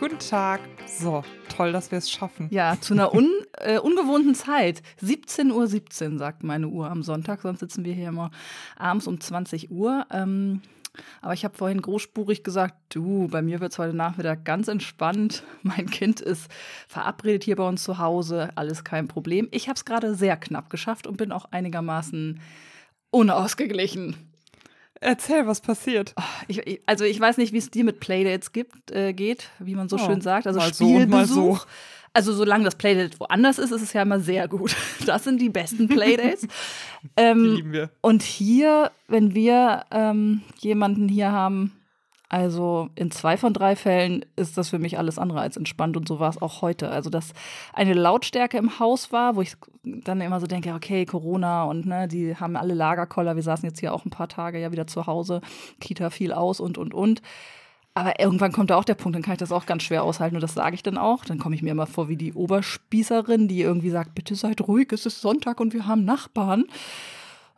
Guten 0.00 0.18
Tag. 0.18 0.62
So, 0.86 1.22
toll, 1.54 1.72
dass 1.72 1.90
wir 1.90 1.98
es 1.98 2.10
schaffen. 2.10 2.48
Ja, 2.50 2.78
zu 2.80 2.94
einer 2.94 3.12
un, 3.12 3.30
äh, 3.58 3.78
ungewohnten 3.78 4.34
Zeit. 4.34 4.80
17.17 5.02 5.52
Uhr 5.52 5.66
17, 5.66 6.18
sagt 6.18 6.42
meine 6.42 6.68
Uhr 6.68 6.90
am 6.90 7.02
Sonntag, 7.02 7.42
sonst 7.42 7.60
sitzen 7.60 7.84
wir 7.84 7.92
hier 7.92 8.08
immer 8.08 8.30
abends 8.78 9.06
um 9.06 9.20
20 9.20 9.70
Uhr. 9.70 10.06
Ähm, 10.10 10.62
aber 11.20 11.34
ich 11.34 11.44
habe 11.44 11.54
vorhin 11.54 11.82
großspurig 11.82 12.42
gesagt, 12.42 12.76
du, 12.88 13.28
bei 13.28 13.42
mir 13.42 13.60
wird 13.60 13.72
es 13.72 13.78
heute 13.78 13.94
Nachmittag 13.94 14.46
ganz 14.46 14.68
entspannt. 14.68 15.42
Mein 15.62 15.90
Kind 15.90 16.22
ist 16.22 16.50
verabredet 16.88 17.44
hier 17.44 17.56
bei 17.56 17.68
uns 17.68 17.84
zu 17.84 17.98
Hause, 17.98 18.52
alles 18.54 18.84
kein 18.84 19.06
Problem. 19.06 19.48
Ich 19.50 19.68
habe 19.68 19.76
es 19.76 19.84
gerade 19.84 20.14
sehr 20.14 20.38
knapp 20.38 20.70
geschafft 20.70 21.06
und 21.06 21.18
bin 21.18 21.30
auch 21.30 21.44
einigermaßen 21.50 22.40
unausgeglichen. 23.10 24.29
Erzähl, 25.00 25.46
was 25.46 25.60
passiert. 25.60 26.14
Oh, 26.18 26.22
ich, 26.46 26.82
also 26.86 27.04
ich 27.04 27.18
weiß 27.18 27.38
nicht, 27.38 27.52
wie 27.52 27.58
es 27.58 27.70
dir 27.70 27.84
mit 27.84 28.00
Playdates 28.00 28.52
gibt, 28.52 28.90
äh, 28.90 29.14
geht, 29.14 29.48
wie 29.58 29.74
man 29.74 29.88
so 29.88 29.96
oh, 29.96 29.98
schön 29.98 30.20
sagt. 30.20 30.46
Also 30.46 30.60
mal 30.60 30.72
Spielbesuch. 30.72 31.60
So 31.60 31.64
so. 31.64 31.66
Also 32.12 32.32
solange 32.32 32.64
das 32.64 32.74
Playdate 32.74 33.18
woanders 33.20 33.58
ist, 33.58 33.70
ist 33.70 33.82
es 33.82 33.92
ja 33.92 34.02
immer 34.02 34.20
sehr 34.20 34.48
gut. 34.48 34.74
Das 35.06 35.24
sind 35.24 35.40
die 35.40 35.48
besten 35.48 35.88
Playdates. 35.88 36.46
ähm, 37.16 37.42
die 37.42 37.48
lieben 37.48 37.72
wir. 37.72 37.90
Und 38.00 38.22
hier, 38.22 38.90
wenn 39.08 39.34
wir 39.34 39.84
ähm, 39.90 40.42
jemanden 40.58 41.08
hier 41.08 41.32
haben, 41.32 41.72
also 42.30 42.90
in 42.94 43.10
zwei 43.10 43.36
von 43.36 43.52
drei 43.52 43.74
Fällen 43.74 44.24
ist 44.36 44.56
das 44.56 44.68
für 44.68 44.78
mich 44.78 44.96
alles 44.98 45.18
andere 45.18 45.40
als 45.40 45.56
entspannt 45.56 45.96
und 45.96 46.06
so 46.06 46.20
war 46.20 46.30
es 46.30 46.40
auch 46.40 46.62
heute. 46.62 46.88
Also 46.88 47.10
dass 47.10 47.32
eine 47.72 47.92
Lautstärke 47.92 48.56
im 48.56 48.78
Haus 48.78 49.10
war, 49.10 49.34
wo 49.34 49.42
ich 49.42 49.56
dann 49.82 50.20
immer 50.20 50.38
so 50.38 50.46
denke, 50.46 50.72
okay, 50.72 51.04
Corona 51.06 51.64
und 51.64 51.86
ne, 51.86 52.06
die 52.06 52.36
haben 52.36 52.56
alle 52.56 52.74
Lagerkoller. 52.74 53.34
Wir 53.34 53.42
saßen 53.42 53.68
jetzt 53.68 53.80
hier 53.80 53.92
auch 53.92 54.04
ein 54.04 54.10
paar 54.10 54.28
Tage 54.28 54.60
ja 54.60 54.70
wieder 54.70 54.86
zu 54.86 55.08
Hause, 55.08 55.40
Kita 55.80 56.10
viel 56.10 56.32
aus 56.32 56.60
und 56.60 56.78
und 56.78 56.94
und. 56.94 57.20
Aber 57.94 58.20
irgendwann 58.20 58.52
kommt 58.52 58.70
da 58.70 58.76
auch 58.76 58.84
der 58.84 58.94
Punkt, 58.94 59.16
dann 59.16 59.22
kann 59.22 59.32
ich 59.32 59.40
das 59.40 59.50
auch 59.50 59.66
ganz 59.66 59.82
schwer 59.82 60.04
aushalten 60.04 60.36
und 60.36 60.42
das 60.42 60.54
sage 60.54 60.76
ich 60.76 60.84
dann 60.84 60.98
auch. 60.98 61.24
Dann 61.24 61.40
komme 61.40 61.56
ich 61.56 61.62
mir 61.62 61.72
immer 61.72 61.88
vor 61.88 62.08
wie 62.08 62.16
die 62.16 62.32
Oberspießerin, 62.32 63.48
die 63.48 63.60
irgendwie 63.60 63.90
sagt, 63.90 64.14
bitte 64.14 64.36
seid 64.36 64.60
ruhig, 64.68 64.92
es 64.92 65.04
ist 65.04 65.20
Sonntag 65.20 65.58
und 65.58 65.74
wir 65.74 65.88
haben 65.88 66.04
Nachbarn. 66.04 66.66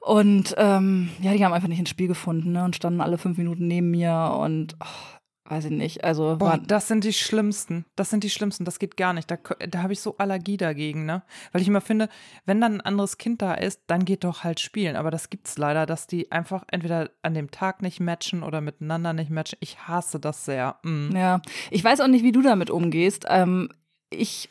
Und 0.03 0.55
ähm, 0.59 1.11
ja, 1.21 1.33
die 1.33 1.45
haben 1.45 1.53
einfach 1.53 1.69
nicht 1.69 1.79
ins 1.79 1.91
Spiel 1.91 2.09
gefunden 2.09 2.53
ne? 2.53 2.65
und 2.65 2.75
standen 2.75 3.01
alle 3.01 3.19
fünf 3.19 3.39
Minuten 3.39 3.69
neben 3.69 3.93
mir 3.93 4.37
und 4.37 4.75
oh, 4.83 5.21
weiß 5.49 5.67
ich 5.67 5.71
nicht. 5.71 6.03
Also 6.03 6.39
Boah, 6.39 6.59
das 6.59 6.89
sind 6.89 7.05
die 7.05 7.13
schlimmsten. 7.13 7.85
Das 7.95 8.11
sind 8.11 8.25
die 8.25 8.31
schlimmsten. 8.31 8.65
Das 8.65 8.81
geht 8.81 8.97
gar 8.97 9.13
nicht. 9.13 9.31
Da, 9.31 9.37
da 9.37 9.83
habe 9.83 9.93
ich 9.93 10.01
so 10.01 10.17
Allergie 10.17 10.57
dagegen, 10.57 11.07
ne? 11.07 11.23
Weil 11.53 11.63
ich 11.63 11.69
immer 11.69 11.81
finde, 11.81 12.09
wenn 12.47 12.61
dann 12.61 12.75
ein 12.75 12.81
anderes 12.81 13.17
Kind 13.17 13.43
da 13.43 13.55
ist, 13.55 13.83
dann 13.87 14.05
geht 14.05 14.25
doch 14.25 14.43
halt 14.43 14.59
spielen. 14.59 14.97
Aber 14.97 15.13
das 15.13 15.31
gibt's 15.31 15.57
leider, 15.57 15.87
dass 15.87 16.09
die 16.09 16.33
einfach 16.33 16.65
entweder 16.73 17.11
an 17.23 17.35
dem 17.35 17.53
Tag 17.53 17.81
nicht 17.81 18.01
matchen 18.01 18.43
oder 18.43 18.61
miteinander 18.61 19.13
nicht 19.13 19.31
matchen. 19.31 19.59
Ich 19.61 19.87
hasse 19.87 20.19
das 20.19 20.45
sehr. 20.45 20.81
Mm. 20.83 21.15
Ja, 21.15 21.43
ich 21.71 21.85
weiß 21.85 22.01
auch 22.01 22.09
nicht, 22.09 22.25
wie 22.25 22.33
du 22.33 22.43
damit 22.43 22.71
umgehst. 22.71 23.27
Ähm, 23.29 23.69
ich 24.11 24.49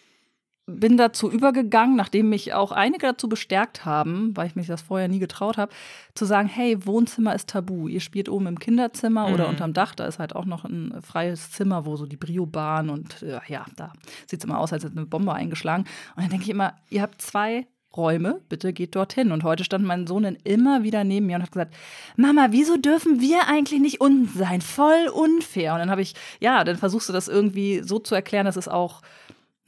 bin 0.79 0.97
dazu 0.97 1.29
übergegangen, 1.31 1.95
nachdem 1.95 2.29
mich 2.29 2.53
auch 2.53 2.71
einige 2.71 3.07
dazu 3.07 3.29
bestärkt 3.29 3.85
haben, 3.85 4.35
weil 4.35 4.47
ich 4.47 4.55
mich 4.55 4.67
das 4.67 4.81
vorher 4.81 5.07
nie 5.07 5.19
getraut 5.19 5.57
habe, 5.57 5.71
zu 6.15 6.25
sagen, 6.25 6.47
hey, 6.47 6.85
Wohnzimmer 6.85 7.35
ist 7.35 7.49
tabu. 7.49 7.87
Ihr 7.87 8.01
spielt 8.01 8.29
oben 8.29 8.47
im 8.47 8.59
Kinderzimmer 8.59 9.27
mhm. 9.27 9.33
oder 9.33 9.49
unterm 9.49 9.73
Dach, 9.73 9.95
da 9.95 10.05
ist 10.05 10.19
halt 10.19 10.35
auch 10.35 10.45
noch 10.45 10.65
ein 10.65 10.93
freies 11.01 11.51
Zimmer, 11.51 11.85
wo 11.85 11.95
so 11.95 12.05
die 12.05 12.17
Brio-Bahn 12.17 12.89
und 12.89 13.21
äh, 13.21 13.39
ja, 13.47 13.65
da 13.75 13.93
sieht 14.27 14.39
es 14.39 14.45
immer 14.45 14.59
aus, 14.59 14.73
als 14.73 14.83
hätte 14.83 14.97
eine 14.97 15.05
Bombe 15.05 15.33
eingeschlagen. 15.33 15.85
Und 16.15 16.23
dann 16.23 16.29
denke 16.29 16.43
ich 16.43 16.49
immer, 16.49 16.73
ihr 16.89 17.01
habt 17.01 17.21
zwei 17.21 17.67
Räume, 17.95 18.39
bitte 18.47 18.71
geht 18.71 18.95
dorthin. 18.95 19.31
Und 19.31 19.43
heute 19.43 19.63
stand 19.63 19.85
mein 19.85 20.07
Sohn 20.07 20.23
dann 20.23 20.37
immer 20.43 20.83
wieder 20.83 21.03
neben 21.03 21.25
mir 21.25 21.35
und 21.35 21.43
hat 21.43 21.51
gesagt, 21.51 21.75
Mama, 22.15 22.47
wieso 22.51 22.77
dürfen 22.77 23.19
wir 23.19 23.47
eigentlich 23.47 23.81
nicht 23.81 23.99
unten 23.99 24.27
sein? 24.37 24.61
Voll 24.61 25.09
unfair. 25.13 25.73
Und 25.73 25.79
dann 25.79 25.91
habe 25.91 26.01
ich, 26.01 26.13
ja, 26.39 26.63
dann 26.63 26.77
versuchst 26.77 27.09
du 27.09 27.13
das 27.13 27.27
irgendwie 27.27 27.81
so 27.83 27.99
zu 27.99 28.15
erklären, 28.15 28.45
dass 28.45 28.55
es 28.55 28.67
auch 28.67 29.01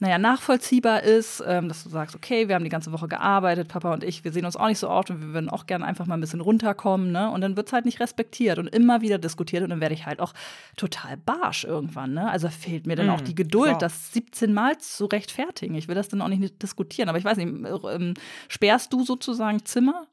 naja, 0.00 0.18
nachvollziehbar 0.18 1.04
ist, 1.04 1.42
ähm, 1.46 1.68
dass 1.68 1.84
du 1.84 1.88
sagst, 1.88 2.16
okay, 2.16 2.48
wir 2.48 2.56
haben 2.56 2.64
die 2.64 2.70
ganze 2.70 2.90
Woche 2.90 3.06
gearbeitet, 3.06 3.68
Papa 3.68 3.92
und 3.92 4.02
ich, 4.02 4.24
wir 4.24 4.32
sehen 4.32 4.44
uns 4.44 4.56
auch 4.56 4.66
nicht 4.66 4.80
so 4.80 4.90
oft 4.90 5.10
und 5.10 5.20
wir 5.20 5.32
würden 5.32 5.48
auch 5.48 5.66
gerne 5.66 5.84
einfach 5.84 6.06
mal 6.06 6.14
ein 6.14 6.20
bisschen 6.20 6.40
runterkommen, 6.40 7.12
ne? 7.12 7.30
Und 7.30 7.42
dann 7.42 7.56
wird 7.56 7.68
es 7.68 7.72
halt 7.72 7.84
nicht 7.84 8.00
respektiert 8.00 8.58
und 8.58 8.66
immer 8.66 9.02
wieder 9.02 9.18
diskutiert 9.18 9.62
und 9.62 9.70
dann 9.70 9.80
werde 9.80 9.94
ich 9.94 10.04
halt 10.04 10.20
auch 10.20 10.34
total 10.76 11.16
barsch 11.16 11.64
irgendwann, 11.64 12.12
ne? 12.12 12.28
Also 12.28 12.48
fehlt 12.48 12.86
mir 12.86 12.96
dann 12.96 13.06
mm, 13.06 13.10
auch 13.10 13.20
die 13.20 13.36
Geduld, 13.36 13.68
klar. 13.68 13.78
das 13.78 14.12
17 14.12 14.52
Mal 14.52 14.78
zu 14.78 15.06
rechtfertigen. 15.06 15.76
Ich 15.76 15.86
will 15.86 15.94
das 15.94 16.08
dann 16.08 16.20
auch 16.22 16.28
nicht 16.28 16.60
diskutieren, 16.60 17.08
aber 17.08 17.18
ich 17.18 17.24
weiß 17.24 17.38
nicht, 17.38 17.48
ähm, 17.48 18.14
sperrst 18.48 18.92
du 18.92 19.04
sozusagen 19.04 19.64
Zimmer? 19.64 20.06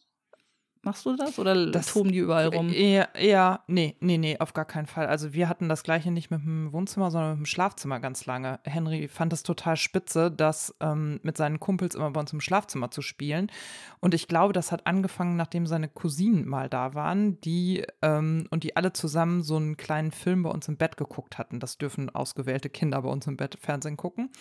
Machst 0.84 1.06
du 1.06 1.16
das 1.16 1.38
oder 1.38 1.70
das, 1.70 1.94
toben 1.94 2.12
die 2.12 2.18
überall 2.18 2.48
rum? 2.48 2.74
Eher, 2.74 3.14
eher, 3.14 3.62
nee, 3.68 3.96
nee, 4.00 4.18
nee, 4.18 4.40
auf 4.40 4.54
gar 4.54 4.66
keinen 4.66 4.88
Fall. 4.88 5.06
Also 5.06 5.32
wir 5.32 5.48
hatten 5.48 5.70
das 5.70 5.84
gleiche 5.84 6.10
nicht 6.10 6.32
mit 6.32 6.42
dem 6.42 6.74
Wohnzimmer, 6.74 7.12
sondern 7.12 7.32
mit 7.32 7.40
dem 7.42 7.46
Schlafzimmer 7.46 8.00
ganz 8.00 8.26
lange. 8.26 8.60
Henry 8.64 9.08
fand 9.08 9.32
es 9.32 9.44
total 9.44 9.78
spitze, 9.78 10.32
das 10.32 10.74
ähm, 10.80 11.20
mit 11.22 11.38
seinen 11.38 11.60
Kumpels 11.60 11.94
immer 11.94 12.10
bei 12.10 12.20
uns 12.20 12.34
im 12.34 12.42
Schlafzimmer 12.42 12.90
zu 12.90 13.04
spielen. 13.04 13.52
Und 14.00 14.16
ich 14.16 14.28
glaube, 14.28 14.54
das 14.54 14.72
hat 14.72 14.88
angefangen, 14.88 15.36
nachdem 15.36 15.68
seine 15.68 15.88
Cousinen 15.88 16.48
mal 16.48 16.68
da 16.68 16.96
waren, 16.96 17.40
die 17.42 17.86
ähm, 18.02 18.48
und 18.50 18.64
die 18.64 18.76
alle 18.76 18.92
zusammen 18.92 19.44
so 19.44 19.58
einen 19.58 19.78
kleinen 19.78 20.12
Film 20.12 20.42
bei 20.42 20.50
uns 20.50 20.68
im 20.68 20.78
Bett 20.78 20.98
geguckt 20.98 21.38
hatten. 21.38 21.60
Das 21.60 21.78
dürfen 21.78 22.10
ausgewählte 22.10 22.72
Kinder 22.72 23.04
bei 23.04 23.10
uns 23.10 23.28
im 23.28 23.38
Bett 23.38 23.56
Fernsehen 23.62 23.98
gucken. 23.98 24.32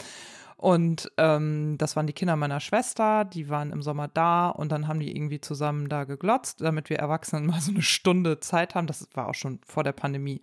Und 0.60 1.10
ähm, 1.16 1.78
das 1.78 1.96
waren 1.96 2.06
die 2.06 2.12
Kinder 2.12 2.36
meiner 2.36 2.60
Schwester, 2.60 3.24
die 3.24 3.48
waren 3.48 3.72
im 3.72 3.80
Sommer 3.80 4.08
da 4.08 4.50
und 4.50 4.70
dann 4.70 4.88
haben 4.88 5.00
die 5.00 5.16
irgendwie 5.16 5.40
zusammen 5.40 5.88
da 5.88 6.04
geglotzt, 6.04 6.60
damit 6.60 6.90
wir 6.90 6.98
Erwachsenen 6.98 7.46
mal 7.50 7.62
so 7.62 7.70
eine 7.70 7.80
Stunde 7.80 8.40
Zeit 8.40 8.74
haben. 8.74 8.86
Das 8.86 9.08
war 9.14 9.28
auch 9.28 9.34
schon 9.34 9.60
vor 9.66 9.84
der 9.84 9.92
Pandemie. 9.92 10.42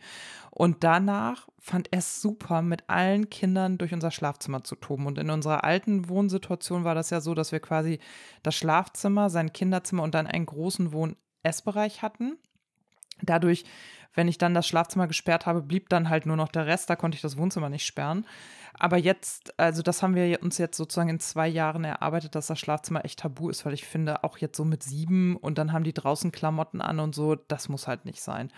Und 0.50 0.84
danach 0.84 1.48
fand 1.60 1.90
er 1.92 2.00
es 2.00 2.20
super, 2.20 2.64
mit 2.64 2.90
allen 2.90 3.30
Kindern 3.30 3.78
durch 3.78 3.94
unser 3.94 4.10
Schlafzimmer 4.10 4.64
zu 4.64 4.76
toben. 4.76 5.06
Und 5.06 5.20
in 5.20 5.30
unserer 5.30 5.64
alten 5.64 6.10
Wohnsituation 6.10 6.84
war 6.84 6.96
das 6.96 7.12
ja 7.12 7.22
so, 7.22 7.36
dass 7.36 7.52
wir 7.52 7.60
quasi 7.60 8.00
das 8.42 8.56
Schlafzimmer, 8.56 9.30
sein 9.30 9.54
Kinderzimmer 9.54 10.02
und 10.02 10.16
dann 10.16 10.26
einen 10.26 10.48
großen 10.48 10.94
Wohn-Essbereich 10.94 12.02
hatten. 12.02 12.38
Dadurch, 13.22 13.66
wenn 14.16 14.28
ich 14.28 14.40
dann 14.40 14.56
das 14.56 14.68
Schlafzimmer 14.68 15.08
gesperrt 15.08 15.46
habe, 15.46 15.62
blieb 15.62 15.90
dann 15.90 16.10
halt 16.10 16.26
nur 16.26 16.38
noch 16.38 16.50
der 16.50 16.66
Rest. 16.66 16.90
Da 16.90 16.96
konnte 16.96 17.18
ich 17.18 17.22
das 17.22 17.38
Wohnzimmer 17.38 17.70
nicht 17.70 17.86
sperren. 17.86 18.26
Aber 18.80 18.98
jetzt, 18.98 19.58
also 19.60 19.82
das 19.82 20.04
haben 20.04 20.16
wir 20.16 20.42
uns 20.44 20.58
jetzt 20.58 20.78
sozusagen 20.78 21.10
in 21.10 21.20
zwei 21.20 21.48
Jahren 21.48 21.84
erarbeitet, 21.84 22.36
dass 22.36 22.48
das 22.48 22.60
Schlafzimmer 22.60 23.06
echt 23.06 23.20
tabu 23.20 23.50
ist, 23.50 23.66
weil 23.66 23.74
ich 23.74 23.86
finde, 23.86 24.24
auch 24.24 24.38
jetzt 24.38 24.58
so 24.58 24.66
mit 24.66 24.84
sieben 24.84 25.36
und 25.36 25.58
dann 25.58 25.74
haben 25.74 25.84
die 25.84 25.94
draußen 25.94 26.32
Klamotten 26.32 26.82
an 26.82 27.00
und 27.00 27.16
so, 27.16 27.36
das 27.36 27.70
muss 27.70 27.88
halt 27.88 28.06
nicht 28.06 28.22
sein. 28.22 28.52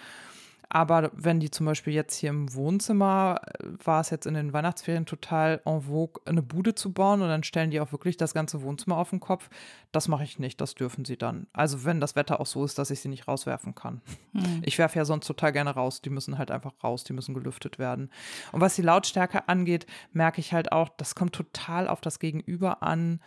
Aber 0.70 1.10
wenn 1.14 1.40
die 1.40 1.50
zum 1.50 1.66
Beispiel 1.66 1.94
jetzt 1.94 2.16
hier 2.16 2.30
im 2.30 2.54
Wohnzimmer, 2.54 3.42
äh, 3.44 3.66
war 3.84 4.02
es 4.02 4.12
jetzt 4.12 4.28
in 4.28 4.36
den 4.36 4.54
Weihnachtsferien 4.54 5.08
total 5.08 5.62
en 5.66 5.82
vogue, 5.82 6.22
eine 6.26 6.44
Bude 6.44 6.76
zu 6.76 6.94
bauen 6.94 7.22
und 7.24 7.28
dann 7.28 7.44
stellen 7.44 7.72
die 7.72 7.80
auch 7.80 7.92
wirklich 7.92 8.18
das 8.18 8.36
ganze 8.36 8.62
Wohnzimmer 8.62 8.98
auf 8.98 9.10
den 9.10 9.20
Kopf. 9.20 9.50
Das 9.92 10.08
mache 10.08 10.24
ich 10.24 10.38
nicht, 10.38 10.62
das 10.62 10.76
dürfen 10.76 11.06
sie 11.06 11.18
dann. 11.18 11.48
Also 11.54 11.86
wenn 11.86 12.00
das 12.00 12.16
Wetter 12.16 12.40
auch 12.40 12.46
so 12.46 12.64
ist, 12.64 12.78
dass 12.78 12.92
ich 12.92 13.02
sie 13.02 13.10
nicht 13.10 13.28
rauswerfen 13.28 13.74
kann. 13.74 14.02
Hm. 14.34 14.62
Ich 14.64 14.78
werfe 14.78 15.00
ja 15.00 15.06
sonst 15.06 15.26
total 15.26 15.52
gerne 15.52 15.72
raus. 15.72 16.02
Die 16.02 16.12
müssen 16.12 16.38
halt 16.38 16.52
einfach 16.52 16.74
raus, 16.84 17.04
die 17.04 17.14
müssen 17.14 17.34
gelüftet 17.34 17.80
werden. 17.80 18.12
Und 18.52 18.62
was 18.62 18.76
die 18.76 18.84
Lautstärke 18.84 19.50
angeht, 19.50 19.88
merke 20.12 20.40
ich 20.40 20.54
halt 20.54 20.72
auch, 20.72 20.90
das 20.90 21.16
kommt 21.16 21.34
total 21.34 21.88
auf 21.88 22.02
das 22.02 22.20
Gegenüber 22.20 22.84
an 22.84 23.20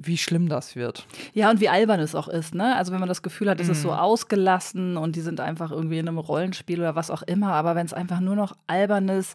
wie 0.00 0.16
schlimm 0.16 0.48
das 0.48 0.76
wird. 0.76 1.06
Ja, 1.34 1.50
und 1.50 1.60
wie 1.60 1.68
albern 1.68 2.00
es 2.00 2.14
auch 2.14 2.28
ist, 2.28 2.54
ne? 2.54 2.76
Also 2.76 2.92
wenn 2.92 3.00
man 3.00 3.08
das 3.08 3.22
Gefühl 3.22 3.50
hat, 3.50 3.60
es 3.60 3.68
mm. 3.68 3.72
ist 3.72 3.82
so 3.82 3.88
mhm. 3.88 3.98
ausgelassen 3.98 4.96
und 4.96 5.16
die 5.16 5.20
sind 5.20 5.40
einfach 5.40 5.72
irgendwie 5.72 5.98
in 5.98 6.06
einem 6.06 6.18
Rollenspiel 6.18 6.78
oder 6.78 6.94
was 6.94 7.10
auch 7.10 7.22
immer, 7.22 7.52
aber 7.52 7.74
wenn 7.74 7.86
es 7.86 7.92
einfach 7.92 8.20
nur 8.20 8.36
noch 8.36 8.56
albernes, 8.68 9.34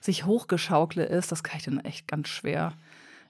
sich 0.00 0.24
hochgeschaukle 0.24 1.04
ist, 1.04 1.32
das 1.32 1.42
kann 1.42 1.58
ich 1.58 1.64
dann 1.64 1.80
echt 1.80 2.08
ganz 2.08 2.28
schwer 2.28 2.72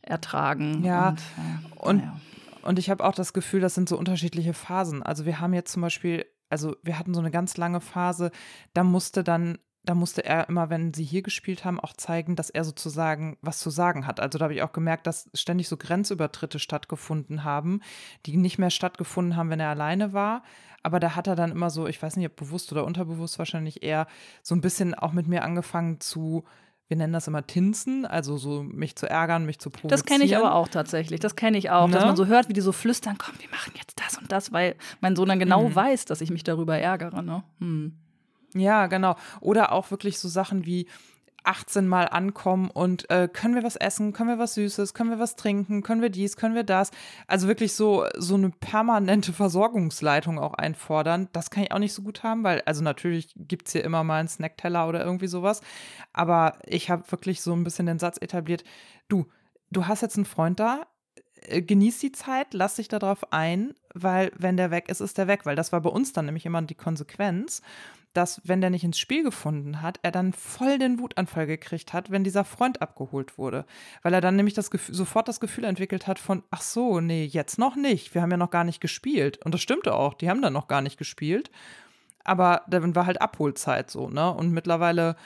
ertragen. 0.03 0.85
Ja, 0.85 1.11
und, 1.11 1.19
äh, 1.19 1.89
und, 1.89 1.99
ja. 2.01 2.21
und 2.63 2.79
ich 2.79 2.91
habe 2.91 3.05
auch 3.05 3.15
das 3.15 3.33
Gefühl, 3.33 3.61
das 3.61 3.75
sind 3.75 3.89
so 3.89 3.99
unterschiedliche 3.99 4.55
Phasen. 4.55 5.03
Also 5.03 5.25
wir 5.25 5.41
haben 5.41 5.55
jetzt 5.55 5.73
zum 5.73 5.83
Beispiel 5.83 6.27
also 6.51 6.77
wir 6.83 6.99
hatten 6.99 7.15
so 7.15 7.21
eine 7.21 7.31
ganz 7.31 7.57
lange 7.57 7.81
Phase, 7.81 8.31
da 8.73 8.85
musste 8.85 9.23
dann 9.23 9.59
da 9.89 9.95
musste 9.95 10.23
er 10.23 10.51
immer, 10.51 10.69
wenn 10.69 10.93
sie 10.93 11.05
hier 11.05 11.23
gespielt 11.23 11.65
haben, 11.65 11.81
auch 11.81 11.95
zeigen, 11.95 12.37
dass 12.37 12.51
er 12.51 12.63
sozusagen 12.63 13.39
was 13.41 13.59
zu 13.59 13.71
sagen 13.71 14.07
hat. 14.07 14.21
Also 14.21 14.39
da 14.39 14.43
habe 14.43 14.53
ich 14.53 14.63
auch 14.63 14.73
gemerkt, 14.73 15.07
dass 15.07 15.31
ständig 15.33 15.67
so 15.67 15.79
Grenzübertritte 15.79 16.59
stattgefunden 16.59 17.43
haben, 17.43 17.81
die 18.27 18.37
nicht 18.37 18.59
mehr 18.59 18.69
stattgefunden 18.69 19.35
haben, 19.35 19.49
wenn 19.49 19.61
er 19.61 19.71
alleine 19.71 20.13
war. 20.13 20.43
Aber 20.83 21.01
da 21.01 21.17
hat 21.17 21.27
er 21.27 21.37
dann 21.37 21.53
immer 21.53 21.71
so, 21.71 21.87
ich 21.87 22.03
weiß 22.03 22.17
nicht, 22.17 22.27
ob 22.27 22.37
bewusst 22.37 22.71
oder 22.71 22.85
unterbewusst 22.85 23.39
wahrscheinlich 23.39 23.83
eher, 23.83 24.07
so 24.43 24.55
ein 24.55 24.61
bisschen 24.61 24.93
auch 24.95 25.13
mit 25.13 25.27
mir 25.27 25.43
angefangen 25.43 26.01
zu, 26.01 26.45
wir 26.89 26.99
nennen 26.99 27.15
das 27.15 27.27
immer 27.27 27.47
Tinsen, 27.47 28.05
also 28.05 28.37
so 28.37 28.63
mich 28.63 28.95
zu 28.95 29.09
ärgern, 29.09 29.47
mich 29.47 29.59
zu 29.59 29.71
provozieren. 29.71 29.89
Das 29.89 30.05
kenne 30.05 30.25
ich 30.25 30.37
aber 30.37 30.55
auch 30.55 30.69
tatsächlich. 30.69 31.21
Das 31.21 31.35
kenne 31.35 31.57
ich 31.57 31.71
auch, 31.71 31.87
ne? 31.87 31.95
dass 31.95 32.05
man 32.05 32.17
so 32.17 32.27
hört, 32.27 32.51
wie 32.51 32.53
die 32.53 32.61
so 32.61 32.73
flüstern, 32.73 33.17
komm, 33.17 33.37
wir 33.41 33.49
machen 33.49 33.73
jetzt 33.79 33.99
das 33.99 34.19
und 34.19 34.31
das, 34.31 34.53
weil 34.53 34.77
mein 35.01 35.17
Sohn 35.17 35.29
dann 35.29 35.39
genau 35.39 35.67
mhm. 35.67 35.75
weiß, 35.75 36.05
dass 36.05 36.21
ich 36.21 36.31
mich 36.31 36.45
darüber 36.45 36.77
ärgere. 36.77 37.23
Ne? 37.23 37.43
Hm. 37.61 37.97
Ja, 38.59 38.87
genau. 38.87 39.17
Oder 39.41 39.73
auch 39.73 39.91
wirklich 39.91 40.19
so 40.19 40.29
Sachen 40.29 40.67
wie, 40.67 40.87
18 41.49 41.89
Mal 41.89 42.05
ankommen 42.05 42.71
und 42.71 43.09
äh, 43.11 43.27
können 43.33 43.55
wir 43.55 43.63
was 43.63 43.77
essen, 43.77 44.13
können 44.13 44.29
wir 44.29 44.39
was 44.39 44.55
Süßes, 44.55 44.93
können 44.93 45.11
wir 45.11 45.19
was 45.19 45.35
trinken, 45.35 45.83
können 45.83 46.03
wir 46.03 46.11
dies, 46.11 46.37
können 46.37 46.55
wir 46.55 46.63
das. 46.63 46.91
Also 47.27 47.49
wirklich 47.49 47.73
so, 47.73 48.07
so 48.17 48.35
eine 48.35 48.51
permanente 48.51 49.33
Versorgungsleitung 49.33 50.39
auch 50.39 50.55
einfordern. 50.55 51.29
Das 51.33 51.51
kann 51.51 51.63
ich 51.63 51.73
auch 51.73 51.79
nicht 51.79 51.95
so 51.95 52.03
gut 52.03 52.23
haben, 52.23 52.45
weil, 52.45 52.63
also 52.67 52.83
natürlich 52.83 53.33
gibt 53.37 53.69
es 53.69 53.73
hier 53.73 53.83
immer 53.83 54.05
mal 54.05 54.21
einen 54.21 54.29
Snackteller 54.29 54.89
oder 54.89 55.03
irgendwie 55.03 55.29
sowas. 55.29 55.63
Aber 56.13 56.59
ich 56.67 56.91
habe 56.91 57.11
wirklich 57.11 57.41
so 57.41 57.55
ein 57.55 57.65
bisschen 57.65 57.87
den 57.87 57.99
Satz 57.99 58.19
etabliert, 58.21 58.63
du, 59.09 59.27
du 59.71 59.87
hast 59.87 60.03
jetzt 60.03 60.17
einen 60.17 60.27
Freund 60.27 60.61
da, 60.61 60.87
äh, 61.43 61.63
genieß 61.63 61.99
die 62.01 62.13
Zeit, 62.13 62.53
lass 62.53 62.77
dich 62.77 62.89
darauf 62.89 63.33
ein, 63.33 63.75
weil 63.95 64.33
wenn 64.37 64.59
der 64.59 64.71
weg 64.71 64.91
ist, 64.91 65.01
ist 65.01 65.17
der 65.17 65.29
weg. 65.29 65.47
Weil 65.47 65.57
das 65.57 65.73
war 65.73 65.81
bei 65.81 65.91
uns 65.91 66.13
dann 66.13 66.27
nämlich 66.27 66.45
immer 66.45 66.61
die 66.61 66.75
Konsequenz, 66.75 67.63
dass 68.13 68.41
wenn 68.45 68.61
der 68.61 68.71
nicht 68.71 68.85
ins 68.85 68.99
Spiel 68.99 69.23
gefunden 69.23 69.83
hat, 69.83 70.01
er 70.03 70.11
dann 70.11 70.33
voll 70.33 70.79
den 70.79 70.99
Wutanfall 70.99 71.47
gekriegt 71.47 71.93
hat, 71.93 72.11
wenn 72.11 72.25
dieser 72.25 72.45
Freund 72.45 72.83
abgeholt 72.83 73.39
wurde. 73.39 73.65
Weil 74.03 74.15
er 74.15 74.21
dann 74.21 74.37
nämlich 74.37 74.55
das 74.55 74.71
Gefühl, 74.71 74.95
sofort 74.95 75.29
das 75.29 75.41
Gefühl 75.41 75.65
entwickelt 75.65 76.07
hat 76.07 76.19
von, 76.19 76.43
ach 76.51 76.63
so, 76.63 77.01
nee, 77.01 77.25
jetzt 77.25 77.59
noch 77.59 77.77
nicht. 77.77 78.15
Wir 78.15 78.23
haben 78.23 78.31
ja 78.31 78.37
noch 78.37 78.51
gar 78.51 78.65
nicht 78.65 78.81
gespielt. 78.81 79.39
Und 79.45 79.53
das 79.53 79.61
stimmte 79.61 79.95
auch, 79.95 80.15
die 80.15 80.29
haben 80.29 80.43
dann 80.43 80.53
noch 80.53 80.69
gar 80.69 80.83
nicht 80.83 80.99
gespielt. 80.99 81.51
Aber 82.25 82.63
dann 82.69 82.95
war 82.95 83.07
halt 83.07 83.23
Abholzeit 83.23 83.91
so, 83.91 84.09
ne? 84.09 84.33
Und 84.33 84.51
mittlerweile 84.53 85.17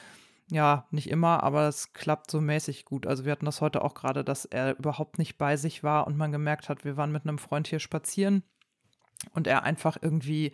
ja, 0.52 0.86
nicht 0.90 1.08
immer, 1.08 1.42
aber 1.42 1.66
es 1.68 1.94
klappt 1.94 2.30
so 2.30 2.40
mäßig 2.40 2.84
gut. 2.84 3.06
Also 3.06 3.24
wir 3.24 3.32
hatten 3.32 3.46
das 3.46 3.62
heute 3.62 3.82
auch 3.82 3.94
gerade, 3.94 4.22
dass 4.22 4.44
er 4.44 4.78
überhaupt 4.78 5.18
nicht 5.18 5.38
bei 5.38 5.56
sich 5.56 5.82
war 5.82 6.06
und 6.06 6.18
man 6.18 6.30
gemerkt 6.30 6.68
hat, 6.68 6.84
wir 6.84 6.98
waren 6.98 7.10
mit 7.10 7.26
einem 7.26 7.38
Freund 7.38 7.68
hier 7.68 7.78
spazieren 7.78 8.42
und 9.32 9.46
er 9.46 9.62
einfach 9.62 9.96
irgendwie, 10.00 10.52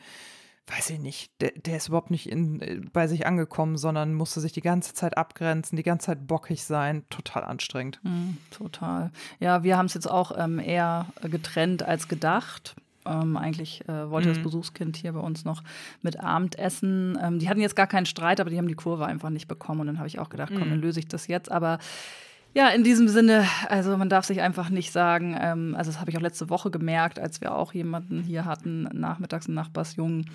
weiß 0.69 0.91
ich 0.91 0.99
nicht, 0.99 1.31
der, 1.41 1.53
der 1.57 1.77
ist 1.77 1.89
überhaupt 1.89 2.11
nicht 2.11 2.29
in, 2.29 2.61
äh, 2.61 2.81
bei 2.93 3.07
sich 3.07 3.27
angekommen, 3.27 3.77
sondern 3.77 4.15
musste 4.15 4.41
sich 4.41 4.53
die 4.53 4.61
ganze 4.61 4.95
Zeit 4.95 5.17
abgrenzen, 5.17 5.77
die 5.77 5.83
ganze 5.83 6.07
Zeit 6.07 6.27
bockig 6.27 6.63
sein. 6.63 7.05
Total 7.11 7.45
anstrengend. 7.45 8.01
Mm, 8.03 8.37
total. 8.51 9.11
Ja, 9.41 9.63
wir 9.63 9.77
haben 9.77 9.87
es 9.87 9.95
jetzt 9.95 10.11
auch 10.11 10.33
ähm, 10.37 10.59
eher 10.59 11.07
getrennt 11.23 11.83
als 11.83 12.09
gedacht. 12.09 12.77
Ähm, 13.07 13.37
eigentlich 13.37 13.89
äh, 13.89 14.11
wollte 14.11 14.29
mhm. 14.29 14.35
das 14.35 14.43
Besuchskind 14.43 14.97
hier 14.97 15.13
bei 15.13 15.21
uns 15.21 15.45
noch 15.45 15.63
mit 16.03 16.21
Abendessen. 16.21 17.19
Ähm, 17.23 17.39
die 17.39 17.49
hatten 17.49 17.61
jetzt 17.61 17.77
gar 17.77 17.87
keinen 17.87 18.07
Streit, 18.07 18.41
aber 18.41 18.51
die 18.51 18.59
haben 18.59 18.69
die 18.69 18.75
Kurve 18.75 19.07
einfach 19.07 19.31
nicht 19.31 19.49
bekommen. 19.49 19.81
Und 19.81 19.87
dann 19.87 19.99
habe 19.99 20.09
ich 20.09 20.19
auch 20.19 20.29
gedacht, 20.29 20.53
komm, 20.53 20.67
mhm. 20.67 20.71
dann 20.71 20.81
löse 20.81 21.01
ich 21.01 21.09
das 21.09 21.27
jetzt. 21.27 21.51
Aber 21.51 21.79
ja, 22.59 22.71
in 22.71 22.83
diesem 22.83 23.07
Sinne, 23.07 23.47
also 23.69 23.97
man 23.97 24.09
darf 24.09 24.25
sich 24.25 24.41
einfach 24.41 24.69
nicht 24.69 24.91
sagen, 24.91 25.39
ähm, 25.41 25.77
also 25.79 25.93
das 25.93 26.01
habe 26.01 26.11
ich 26.11 26.17
auch 26.17 26.21
letzte 26.21 26.51
Woche 26.51 26.73
gemerkt, 26.73 27.21
als 27.21 27.41
wir 27.41 27.55
auch 27.55 27.73
jemanden 27.73 28.21
hier 28.21 28.47
hatten, 28.47 28.89
nachmittags 28.93 29.47
einen 29.47 29.55
Nachbarsjungen, 29.55 30.27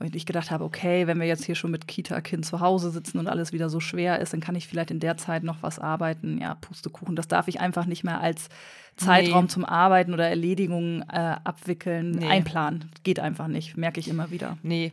und 0.00 0.16
ich 0.16 0.26
gedacht 0.26 0.50
habe, 0.50 0.64
okay, 0.64 1.06
wenn 1.06 1.20
wir 1.20 1.26
jetzt 1.26 1.44
hier 1.44 1.54
schon 1.54 1.70
mit 1.70 1.86
Kita-Kind 1.86 2.44
zu 2.44 2.60
Hause 2.60 2.90
sitzen 2.90 3.18
und 3.18 3.28
alles 3.28 3.52
wieder 3.52 3.68
so 3.68 3.78
schwer 3.80 4.18
ist, 4.18 4.32
dann 4.32 4.40
kann 4.40 4.56
ich 4.56 4.66
vielleicht 4.66 4.90
in 4.90 4.98
der 4.98 5.18
Zeit 5.18 5.44
noch 5.44 5.58
was 5.60 5.78
arbeiten. 5.78 6.38
Ja, 6.40 6.54
Pustekuchen, 6.54 7.16
das 7.16 7.28
darf 7.28 7.48
ich 7.48 7.60
einfach 7.60 7.84
nicht 7.84 8.02
mehr 8.02 8.18
als 8.18 8.48
Zeitraum 8.96 9.44
nee. 9.44 9.50
zum 9.50 9.64
Arbeiten 9.64 10.14
oder 10.14 10.26
Erledigungen 10.26 11.02
äh, 11.02 11.36
abwickeln, 11.44 12.12
nee. 12.12 12.26
einplanen. 12.26 12.90
Geht 13.02 13.20
einfach 13.20 13.46
nicht, 13.46 13.76
merke 13.76 14.00
ich 14.00 14.08
immer 14.08 14.30
wieder. 14.30 14.56
Nee, 14.62 14.92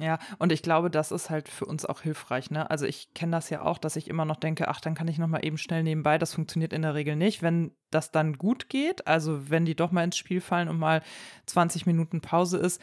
ja, 0.00 0.18
und 0.38 0.52
ich 0.52 0.62
glaube, 0.62 0.90
das 0.90 1.10
ist 1.10 1.30
halt 1.30 1.48
für 1.48 1.64
uns 1.64 1.86
auch 1.86 2.02
hilfreich. 2.02 2.50
Ne? 2.50 2.68
Also 2.70 2.84
ich 2.86 3.14
kenne 3.14 3.32
das 3.32 3.48
ja 3.50 3.62
auch, 3.62 3.78
dass 3.78 3.96
ich 3.96 4.08
immer 4.08 4.24
noch 4.24 4.36
denke, 4.36 4.68
ach, 4.68 4.80
dann 4.80 4.94
kann 4.94 5.08
ich 5.08 5.18
noch 5.18 5.26
mal 5.26 5.44
eben 5.44 5.58
schnell 5.58 5.82
nebenbei. 5.82 6.18
Das 6.18 6.34
funktioniert 6.34 6.72
in 6.72 6.82
der 6.82 6.94
Regel 6.94 7.16
nicht. 7.16 7.42
Wenn 7.42 7.72
das 7.90 8.10
dann 8.10 8.36
gut 8.36 8.68
geht, 8.68 9.06
also 9.06 9.48
wenn 9.50 9.64
die 9.64 9.74
doch 9.74 9.92
mal 9.92 10.04
ins 10.04 10.16
Spiel 10.16 10.40
fallen 10.40 10.68
und 10.68 10.78
mal 10.78 11.02
20 11.46 11.86
Minuten 11.86 12.20
Pause 12.20 12.58
ist, 12.58 12.80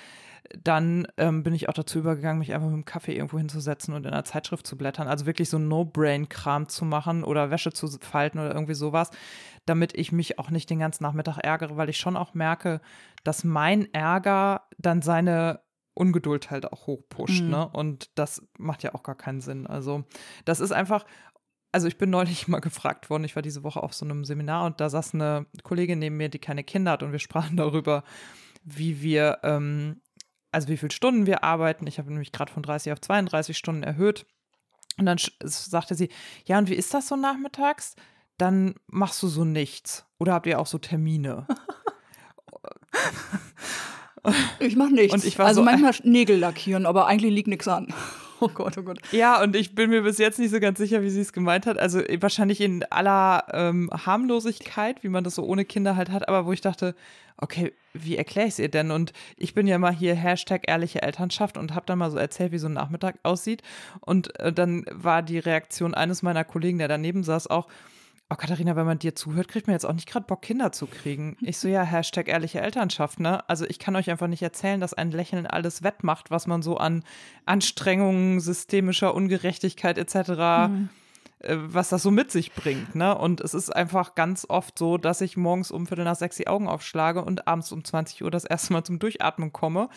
dann 0.62 1.08
ähm, 1.18 1.44
bin 1.44 1.54
ich 1.54 1.70
auch 1.70 1.74
dazu 1.74 2.00
übergegangen, 2.00 2.40
mich 2.40 2.54
einfach 2.54 2.68
mit 2.68 2.76
dem 2.76 2.86
Kaffee 2.86 3.16
irgendwo 3.16 3.38
hinzusetzen 3.38 3.94
und 3.94 4.06
in 4.06 4.12
einer 4.12 4.26
Zeitschrift 4.26 4.68
zu 4.68 4.78
blättern. 4.78 5.08
Also 5.08 5.26
wirklich 5.26 5.50
so 5.50 5.58
No-Brain-Kram 5.58 6.68
zu 6.68 6.86
machen 6.86 7.24
oder 7.24 7.50
Wäsche 7.50 7.72
zu 7.72 7.88
falten 7.88 8.40
oder 8.40 8.54
irgendwie 8.54 8.74
sowas, 8.74 9.12
damit 9.66 9.96
ich 9.96 10.12
mich 10.12 10.40
auch 10.40 10.50
nicht 10.50 10.70
den 10.70 10.80
ganzen 10.80 11.04
Nachmittag 11.04 11.38
ärgere, 11.38 11.78
weil 11.78 11.90
ich 11.90 11.98
schon 11.98 12.18
auch 12.18 12.34
merke, 12.34 12.82
dass 13.24 13.44
mein 13.44 13.94
Ärger 13.94 14.64
dann 14.78 15.02
seine 15.02 15.62
Ungeduld 15.94 16.50
halt 16.52 16.72
auch 16.72 16.88
hochpusht, 16.88 17.44
mhm. 17.44 17.50
ne? 17.50 17.68
Und 17.70 18.10
das 18.16 18.42
macht 18.58 18.84
ja 18.84 18.96
auch 18.96 19.04
gar 19.04 19.16
keinen 19.16 19.42
Sinn. 19.42 19.68
Also, 19.68 20.04
das 20.46 20.60
ist 20.60 20.72
einfach, 20.72 21.06
also 21.72 21.88
ich 21.88 21.98
bin 21.98 22.10
neulich 22.10 22.48
mal 22.48 22.60
gefragt 22.60 23.10
worden, 23.10 23.24
ich 23.24 23.36
war 23.36 23.44
diese 23.44 23.64
Woche 23.64 23.84
auf 23.84 23.94
so 23.94 24.06
einem 24.06 24.26
Seminar 24.26 24.66
und 24.66 24.80
da 24.80 24.90
saß 24.90 25.14
eine 25.14 25.46
Kollegin 25.64 26.00
neben 26.00 26.18
mir, 26.18 26.30
die 26.30 26.40
keine 26.40 26.64
Kinder 26.64 26.92
hat 26.92 27.04
und 27.04 27.12
wir 27.12 27.20
sprachen 27.28 27.58
darüber, 27.58 28.04
wie 28.64 29.02
wir, 29.02 29.40
ähm, 29.44 30.02
also 30.52 30.68
wie 30.68 30.78
viele 30.78 30.92
Stunden 30.92 31.26
wir 31.26 31.44
arbeiten. 31.44 31.88
Ich 31.88 31.98
habe 31.98 32.10
nämlich 32.10 32.32
gerade 32.32 32.52
von 32.52 32.64
30 32.64 32.94
auf 32.94 33.02
32 33.02 33.58
Stunden 33.58 33.84
erhöht. 33.84 34.26
Und 34.98 35.08
dann 35.08 35.18
sagte 35.44 35.96
sie, 35.96 36.10
ja, 36.46 36.60
und 36.60 36.70
wie 36.70 36.76
ist 36.76 36.94
das 36.94 37.08
so 37.08 37.16
nachmittags? 37.16 37.96
Dann 38.38 38.76
machst 38.86 39.24
du 39.24 39.28
so 39.28 39.44
nichts. 39.44 40.06
Oder 40.20 40.34
habt 40.34 40.46
ihr 40.46 40.60
auch 40.60 40.68
so 40.68 40.78
Termine? 40.78 41.48
Ich 44.60 44.76
mache 44.76 44.94
nichts. 44.94 45.24
Ich 45.24 45.40
also 45.40 45.62
so, 45.62 45.66
manchmal 45.66 45.94
Nägel 46.04 46.38
lackieren, 46.38 46.86
aber 46.86 47.08
eigentlich 47.08 47.34
liegt 47.34 47.48
nichts 47.48 47.68
an. 47.68 47.88
Oh 48.40 48.50
Gott, 48.50 48.78
oh 48.78 48.82
Gott. 48.82 49.00
Ja, 49.14 49.42
und 49.42 49.56
ich 49.56 49.74
bin 49.74 49.90
mir 49.90 50.02
bis 50.02 50.18
jetzt 50.18 50.38
nicht 50.38 50.52
so 50.52 50.60
ganz 50.60 50.78
sicher, 50.78 51.02
wie 51.02 51.10
sie 51.10 51.22
es 51.22 51.32
gemeint 51.32 51.66
hat. 51.66 51.78
Also 51.78 52.00
wahrscheinlich 52.20 52.60
in 52.60 52.84
aller 52.92 53.46
ähm, 53.54 53.90
Harmlosigkeit, 53.94 55.02
wie 55.02 55.08
man 55.08 55.24
das 55.24 55.36
so 55.36 55.46
ohne 55.46 55.64
Kinder 55.64 55.96
halt 55.96 56.10
hat, 56.10 56.28
aber 56.28 56.46
wo 56.46 56.52
ich 56.52 56.60
dachte, 56.60 56.94
okay, 57.38 57.72
wie 57.94 58.18
erkläre 58.18 58.48
ich 58.48 58.56
es 58.56 58.60
ihr 58.60 58.68
denn? 58.68 58.92
Und 58.92 59.14
ich 59.38 59.54
bin 59.54 59.66
ja 59.66 59.78
mal 59.78 59.94
hier 59.94 60.16
Hashtag 60.16 60.64
ehrliche 60.68 61.02
Elternschaft 61.02 61.58
und 61.58 61.74
habe 61.74 61.86
dann 61.86 62.00
mal 62.00 62.12
so 62.12 62.18
erzählt, 62.18 62.52
wie 62.52 62.58
so 62.58 62.68
ein 62.68 62.74
Nachmittag 62.74 63.16
aussieht. 63.24 63.62
Und 64.02 64.38
äh, 64.42 64.52
dann 64.52 64.86
war 64.92 65.22
die 65.22 65.40
Reaktion 65.40 65.94
eines 65.94 66.22
meiner 66.22 66.44
Kollegen, 66.44 66.80
der 66.80 66.90
daneben 66.90 67.24
saß, 67.24 67.48
auch, 67.48 67.68
Oh, 68.34 68.36
Katharina, 68.36 68.76
wenn 68.76 68.88
man 68.88 68.98
dir 68.98 69.14
zuhört, 69.14 69.48
kriegt 69.48 69.68
man 69.68 69.76
jetzt 69.76 69.86
auch 69.86 69.94
nicht 69.94 70.10
gerade 70.10 70.26
Bock, 70.26 70.42
Kinder 70.42 70.72
zu 70.72 70.88
kriegen. 70.88 71.38
Ich 71.42 71.60
so, 71.60 71.68
ja, 71.68 71.84
Hashtag 71.84 72.30
ehrliche 72.30 72.62
Elternschaft, 72.62 73.20
ne? 73.20 73.48
Also 73.48 73.66
ich 73.66 73.78
kann 73.78 73.96
euch 73.96 74.10
einfach 74.10 74.26
nicht 74.26 74.42
erzählen, 74.42 74.80
dass 74.80 74.96
ein 74.96 75.12
Lächeln 75.12 75.46
alles 75.46 75.84
wettmacht, 75.84 76.32
was 76.32 76.48
man 76.48 76.64
so 76.64 76.78
an 76.78 77.04
Anstrengungen, 77.46 78.40
systemischer 78.40 79.14
Ungerechtigkeit 79.14 80.00
etc., 80.00 80.30
mhm. 80.70 80.90
äh, 81.40 81.58
was 81.58 81.90
das 81.90 82.02
so 82.02 82.10
mit 82.10 82.32
sich 82.32 82.54
bringt, 82.54 82.96
ne? 82.96 83.16
Und 83.16 83.40
es 83.40 83.54
ist 83.54 83.70
einfach 83.70 84.16
ganz 84.16 84.48
oft 84.50 84.80
so, 84.80 84.98
dass 84.98 85.22
ich 85.22 85.38
morgens 85.38 85.70
um 85.70 85.86
Viertel 85.86 86.06
nach 86.06 86.16
sechs 86.16 86.38
die 86.38 86.48
Augen 86.48 86.68
aufschlage 86.68 87.24
und 87.24 87.48
abends 87.48 87.72
um 87.72 87.84
20 87.84 88.24
Uhr 88.24 88.32
das 88.32 88.46
erste 88.46 88.74
Mal 88.74 88.84
zum 88.84 88.98
Durchatmen 88.98 89.54
komme. 89.54 89.90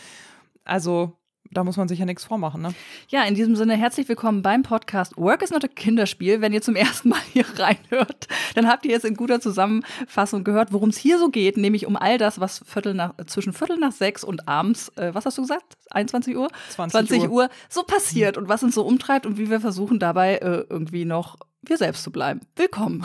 Also 0.65 1.17
da 1.51 1.65
muss 1.65 1.77
man 1.77 1.89
sich 1.89 1.99
ja 1.99 2.05
nichts 2.05 2.25
vormachen, 2.25 2.63
ne? 2.63 2.75
Ja, 3.09 3.25
in 3.25 3.35
diesem 3.35 3.57
Sinne 3.57 3.75
herzlich 3.77 4.09
willkommen 4.09 4.43
beim 4.43 4.63
Podcast 4.63 5.17
Work 5.17 5.43
is 5.43 5.51
not 5.51 5.65
a 5.65 5.69
Kinderspiel. 5.69 6.41
Wenn 6.41 6.53
ihr 6.53 6.63
zum 6.63 6.77
ersten 6.77 7.11
Mal 7.11 7.21
hier 7.33 7.45
reinhört, 7.59 8.29
dann 8.55 8.69
habt 8.69 8.85
ihr 8.85 8.93
jetzt 8.93 9.05
in 9.05 9.15
guter 9.15 9.41
Zusammenfassung 9.41 10.45
gehört, 10.45 10.73
worum 10.73 10.91
es 10.91 10.97
hier 10.97 11.19
so 11.19 11.29
geht, 11.29 11.57
nämlich 11.57 11.87
um 11.87 11.97
all 11.97 12.19
das, 12.19 12.41
was 12.41 12.63
Viertel 12.67 12.95
nach, 12.95 13.15
zwischen 13.27 13.53
Viertel 13.53 13.79
nach 13.79 13.93
sechs 13.93 14.25
und 14.25 14.49
abends, 14.49 14.89
äh, 14.97 15.15
was 15.15 15.27
hast 15.27 15.39
du 15.39 15.43
gesagt? 15.43 15.77
21 15.91 16.37
Uhr? 16.37 16.49
20, 16.71 16.93
20 16.93 17.23
Uhr. 17.23 17.31
Uhr. 17.31 17.49
so 17.69 17.83
passiert 17.83 18.37
und 18.37 18.49
was 18.49 18.63
uns 18.63 18.75
so 18.75 18.85
umtreibt 18.85 19.27
und 19.27 19.39
wie 19.39 19.51
wir 19.51 19.61
versuchen 19.61 19.99
dabei 19.99 20.37
äh, 20.37 20.65
irgendwie 20.69 21.05
noch 21.05 21.37
wir 21.63 21.77
selbst 21.77 22.03
zu 22.03 22.11
bleiben. 22.11 22.41
Willkommen. 22.55 23.05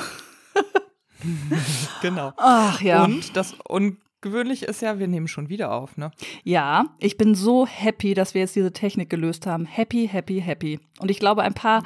genau. 2.02 2.34
Ach 2.38 2.82
ja. 2.82 3.04
Und 3.04 3.36
das 3.36 3.56
und 3.68 3.98
Gewöhnlich 4.22 4.62
ist 4.62 4.84
ja, 4.84 5.00
wir 5.00 5.08
nehmen 5.08 5.28
schon 5.28 5.50
wieder 5.50 5.72
auf, 5.72 5.98
ne? 5.98 6.12
Ja, 6.44 6.86
ich 7.00 7.18
bin 7.18 7.34
so 7.34 7.66
happy, 7.66 8.14
dass 8.14 8.36
wir 8.36 8.42
jetzt 8.42 8.56
diese 8.56 8.72
Technik 8.72 9.10
gelöst 9.10 9.48
haben. 9.48 9.66
Happy, 9.66 10.08
happy, 10.08 10.40
happy. 10.40 10.80
Und 11.00 11.10
ich 11.10 11.18
glaube, 11.18 11.42
ein 11.42 11.56
paar 11.56 11.84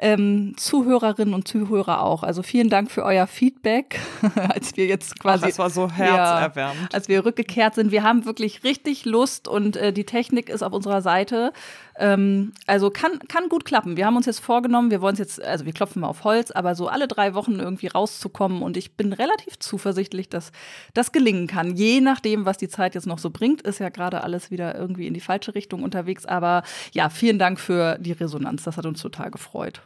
ähm, 0.00 0.54
Zuhörerinnen 0.56 1.32
und 1.32 1.46
Zuhörer 1.46 2.02
auch. 2.02 2.24
Also 2.24 2.42
vielen 2.42 2.68
Dank 2.68 2.90
für 2.90 3.04
euer 3.04 3.28
Feedback, 3.28 4.00
als 4.34 4.76
wir 4.76 4.86
jetzt 4.86 5.20
quasi. 5.20 5.44
Ach, 5.44 5.48
das 5.48 5.58
war 5.60 5.70
so 5.70 5.88
herzerwärmend. 5.88 6.82
Ja, 6.82 6.88
als 6.92 7.08
wir 7.08 7.24
rückgekehrt 7.24 7.76
sind. 7.76 7.92
Wir 7.92 8.02
haben 8.02 8.24
wirklich 8.24 8.64
richtig 8.64 9.04
Lust 9.04 9.46
und 9.46 9.76
äh, 9.76 9.92
die 9.92 10.04
Technik 10.04 10.48
ist 10.48 10.62
auf 10.62 10.72
unserer 10.72 11.00
Seite. 11.00 11.52
Ähm, 11.98 12.52
also 12.66 12.90
kann, 12.90 13.18
kann 13.28 13.48
gut 13.48 13.64
klappen. 13.64 13.96
Wir 13.96 14.06
haben 14.06 14.16
uns 14.16 14.26
jetzt 14.26 14.40
vorgenommen, 14.40 14.90
wir 14.90 15.00
wollen 15.00 15.14
es 15.14 15.18
jetzt, 15.18 15.42
also 15.42 15.64
wir 15.64 15.72
klopfen 15.72 16.00
mal 16.00 16.08
auf 16.08 16.24
Holz, 16.24 16.50
aber 16.50 16.74
so 16.74 16.88
alle 16.88 17.08
drei 17.08 17.34
Wochen 17.34 17.58
irgendwie 17.58 17.88
rauszukommen. 17.88 18.62
Und 18.62 18.76
ich 18.76 18.96
bin 18.96 19.12
relativ 19.12 19.58
zuversichtlich, 19.58 20.28
dass 20.28 20.52
das 20.94 21.12
gelingen 21.12 21.46
kann. 21.46 21.67
Je 21.76 22.00
nachdem, 22.00 22.44
was 22.44 22.58
die 22.58 22.68
Zeit 22.68 22.94
jetzt 22.94 23.06
noch 23.06 23.18
so 23.18 23.30
bringt, 23.30 23.62
ist 23.62 23.80
ja 23.80 23.88
gerade 23.88 24.22
alles 24.22 24.50
wieder 24.50 24.74
irgendwie 24.74 25.06
in 25.06 25.14
die 25.14 25.20
falsche 25.20 25.54
Richtung 25.54 25.82
unterwegs. 25.82 26.26
Aber 26.26 26.62
ja, 26.92 27.08
vielen 27.10 27.38
Dank 27.38 27.60
für 27.60 27.98
die 27.98 28.12
Resonanz. 28.12 28.64
Das 28.64 28.76
hat 28.76 28.86
uns 28.86 29.00
total 29.00 29.30
gefreut. 29.30 29.82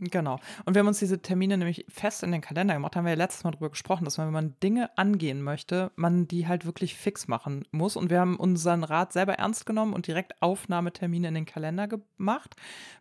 Genau. 0.00 0.38
Und 0.64 0.74
wir 0.74 0.80
haben 0.80 0.86
uns 0.86 1.00
diese 1.00 1.20
Termine 1.20 1.58
nämlich 1.58 1.84
fest 1.88 2.22
in 2.22 2.30
den 2.30 2.40
Kalender 2.40 2.74
gemacht. 2.74 2.94
Haben 2.94 3.04
wir 3.04 3.12
ja 3.12 3.16
letztes 3.16 3.42
Mal 3.42 3.50
drüber 3.50 3.70
gesprochen, 3.70 4.04
dass 4.04 4.16
man, 4.16 4.28
wenn 4.28 4.34
man 4.34 4.54
Dinge 4.62 4.96
angehen 4.96 5.42
möchte, 5.42 5.90
man 5.96 6.28
die 6.28 6.46
halt 6.46 6.64
wirklich 6.64 6.94
fix 6.94 7.26
machen 7.26 7.64
muss. 7.72 7.96
Und 7.96 8.08
wir 8.08 8.20
haben 8.20 8.36
unseren 8.36 8.84
Rat 8.84 9.12
selber 9.12 9.34
ernst 9.34 9.66
genommen 9.66 9.94
und 9.94 10.06
direkt 10.06 10.40
Aufnahmetermine 10.40 11.28
in 11.28 11.34
den 11.34 11.46
Kalender 11.46 11.88
gemacht. 11.88 12.54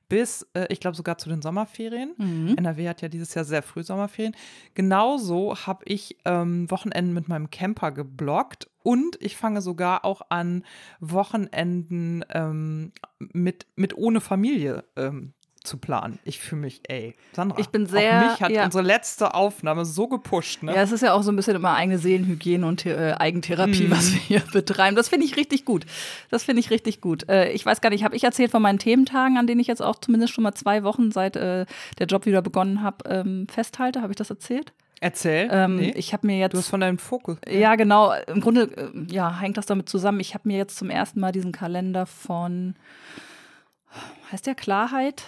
Bis, 0.09 0.47
äh, 0.53 0.65
ich 0.69 0.79
glaube, 0.79 0.97
sogar 0.97 1.19
zu 1.19 1.29
den 1.29 1.41
Sommerferien. 1.43 2.15
Mhm. 2.17 2.55
NRW 2.57 2.89
hat 2.89 3.01
ja 3.01 3.09
dieses 3.09 3.33
Jahr 3.35 3.45
sehr 3.45 3.61
früh 3.61 3.83
Sommerferien. 3.83 4.35
Genauso 4.73 5.55
habe 5.55 5.83
ich 5.85 6.17
ähm, 6.25 6.69
Wochenenden 6.71 7.13
mit 7.13 7.27
meinem 7.27 7.51
Camper 7.51 7.91
geblockt 7.91 8.69
und 8.87 9.17
ich 9.21 9.35
fange 9.35 9.61
sogar 9.61 10.05
auch 10.05 10.21
an, 10.29 10.63
Wochenenden 11.01 12.23
ähm, 12.29 12.93
mit, 13.19 13.67
mit 13.75 13.97
ohne 13.97 14.21
Familie 14.21 14.85
ähm, 14.95 15.33
zu 15.67 15.77
planen. 15.77 16.19
Ich 16.23 16.39
fühle 16.39 16.61
mich, 16.61 16.81
ey, 16.87 17.15
Sandra, 17.33 17.59
ich 17.59 17.69
bin 17.69 17.85
sehr, 17.85 18.25
auch 18.25 18.31
mich 18.31 18.41
hat 18.41 18.51
ja. 18.51 18.65
unsere 18.65 18.83
letzte 18.83 19.33
Aufnahme 19.33 19.85
so 19.85 20.07
gepusht. 20.07 20.63
Ne? 20.63 20.73
Ja, 20.73 20.81
es 20.81 20.91
ist 20.91 21.01
ja 21.01 21.13
auch 21.13 21.23
so 21.23 21.31
ein 21.31 21.35
bisschen 21.35 21.55
immer 21.55 21.75
eigene 21.75 21.99
Seelenhygiene 21.99 22.65
und 22.65 22.85
äh, 22.85 23.15
Eigentherapie, 23.17 23.87
mm. 23.87 23.91
was 23.91 24.13
wir 24.13 24.19
hier 24.19 24.43
betreiben. 24.53 24.95
Das 24.95 25.09
finde 25.09 25.25
ich 25.25 25.35
richtig 25.37 25.65
gut. 25.65 25.85
Das 26.31 26.43
finde 26.43 26.61
ich 26.61 26.71
richtig 26.71 27.01
gut. 27.01 27.29
Äh, 27.29 27.51
ich 27.51 27.65
weiß 27.65 27.81
gar 27.81 27.89
nicht, 27.89 28.03
habe 28.03 28.15
ich 28.15 28.23
erzählt 28.23 28.51
von 28.51 28.61
meinen 28.61 28.79
Thementagen, 28.79 29.37
an 29.37 29.47
denen 29.47 29.59
ich 29.59 29.67
jetzt 29.67 29.81
auch 29.81 29.97
zumindest 29.99 30.33
schon 30.33 30.43
mal 30.43 30.53
zwei 30.53 30.83
Wochen 30.83 31.11
seit 31.11 31.35
äh, 31.35 31.65
der 31.99 32.07
Job 32.07 32.25
wieder 32.25 32.41
begonnen 32.41 32.81
habe, 32.81 33.09
ähm, 33.09 33.47
festhalte? 33.49 34.01
Habe 34.01 34.13
ich 34.13 34.17
das 34.17 34.29
erzählt? 34.29 34.73
Erzähl. 34.99 35.47
Ähm, 35.51 35.77
nee. 35.77 35.93
Ich 35.95 36.13
habe 36.13 36.25
mir 36.25 36.39
jetzt. 36.39 36.53
Du 36.53 36.57
hast 36.57 36.69
von 36.69 36.79
deinem 36.79 36.97
Fokus. 36.97 37.37
Ja, 37.47 37.75
genau. 37.75 38.13
Im 38.27 38.41
Grunde 38.41 38.63
äh, 38.75 39.13
ja, 39.13 39.39
hängt 39.39 39.57
das 39.57 39.67
damit 39.67 39.89
zusammen. 39.89 40.19
Ich 40.19 40.33
habe 40.33 40.47
mir 40.47 40.57
jetzt 40.57 40.77
zum 40.77 40.89
ersten 40.89 41.19
Mal 41.19 41.31
diesen 41.31 41.51
Kalender 41.51 42.05
von. 42.05 42.75
Heißt 44.31 44.47
der 44.47 44.55
Klarheit? 44.55 45.23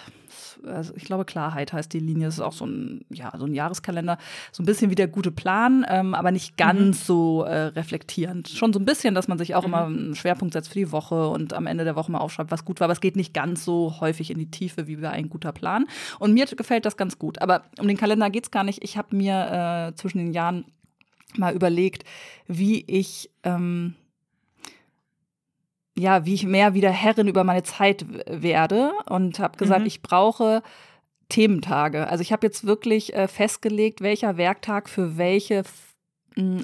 Also 0.64 0.92
ich 0.96 1.04
glaube, 1.04 1.24
Klarheit 1.24 1.72
heißt 1.72 1.92
die 1.92 1.98
Linie. 1.98 2.26
Das 2.26 2.34
ist 2.34 2.40
auch 2.40 2.52
so 2.52 2.66
ein, 2.66 3.04
ja, 3.10 3.32
so 3.36 3.46
ein 3.46 3.54
Jahreskalender. 3.54 4.18
So 4.52 4.62
ein 4.62 4.66
bisschen 4.66 4.90
wie 4.90 4.94
der 4.94 5.08
gute 5.08 5.30
Plan, 5.30 5.84
ähm, 5.88 6.14
aber 6.14 6.30
nicht 6.30 6.56
ganz 6.56 7.00
mhm. 7.00 7.04
so 7.04 7.42
äh, 7.44 7.66
reflektierend. 7.66 8.48
Schon 8.48 8.72
so 8.72 8.78
ein 8.78 8.84
bisschen, 8.84 9.14
dass 9.14 9.28
man 9.28 9.38
sich 9.38 9.54
auch 9.54 9.62
mhm. 9.62 9.68
immer 9.68 9.84
einen 9.84 10.14
Schwerpunkt 10.14 10.54
setzt 10.54 10.68
für 10.68 10.78
die 10.78 10.92
Woche 10.92 11.28
und 11.28 11.52
am 11.52 11.66
Ende 11.66 11.84
der 11.84 11.96
Woche 11.96 12.12
mal 12.12 12.18
aufschreibt, 12.18 12.50
was 12.50 12.64
gut 12.64 12.80
war. 12.80 12.86
Aber 12.86 12.92
es 12.92 13.00
geht 13.00 13.16
nicht 13.16 13.34
ganz 13.34 13.64
so 13.64 13.96
häufig 14.00 14.30
in 14.30 14.38
die 14.38 14.50
Tiefe 14.50 14.86
wie 14.86 14.96
bei 14.96 15.10
ein 15.10 15.28
guter 15.30 15.52
Plan. 15.52 15.86
Und 16.18 16.34
mir 16.34 16.46
gefällt 16.46 16.84
das 16.84 16.96
ganz 16.96 17.18
gut. 17.18 17.40
Aber 17.40 17.62
um 17.78 17.88
den 17.88 17.96
Kalender 17.96 18.30
geht 18.30 18.44
es 18.44 18.50
gar 18.50 18.64
nicht. 18.64 18.82
Ich 18.82 18.96
habe 18.96 19.14
mir 19.14 19.90
äh, 19.90 19.94
zwischen 19.96 20.18
den 20.18 20.32
Jahren 20.32 20.64
mal 21.36 21.54
überlegt, 21.54 22.04
wie 22.46 22.84
ich 22.86 23.30
ähm, 23.44 23.94
ja, 26.00 26.24
wie 26.24 26.34
ich 26.34 26.46
mehr 26.46 26.74
wieder 26.74 26.90
Herrin 26.90 27.28
über 27.28 27.44
meine 27.44 27.62
Zeit 27.62 28.04
werde 28.26 28.92
und 29.08 29.38
habe 29.38 29.56
gesagt, 29.58 29.82
mhm. 29.82 29.86
ich 29.86 30.02
brauche 30.02 30.62
Thementage. 31.28 32.08
Also 32.08 32.22
ich 32.22 32.32
habe 32.32 32.46
jetzt 32.46 32.66
wirklich 32.66 33.14
äh, 33.14 33.28
festgelegt, 33.28 34.00
welcher 34.00 34.36
Werktag 34.36 34.88
für 34.88 35.16
welche 35.16 35.62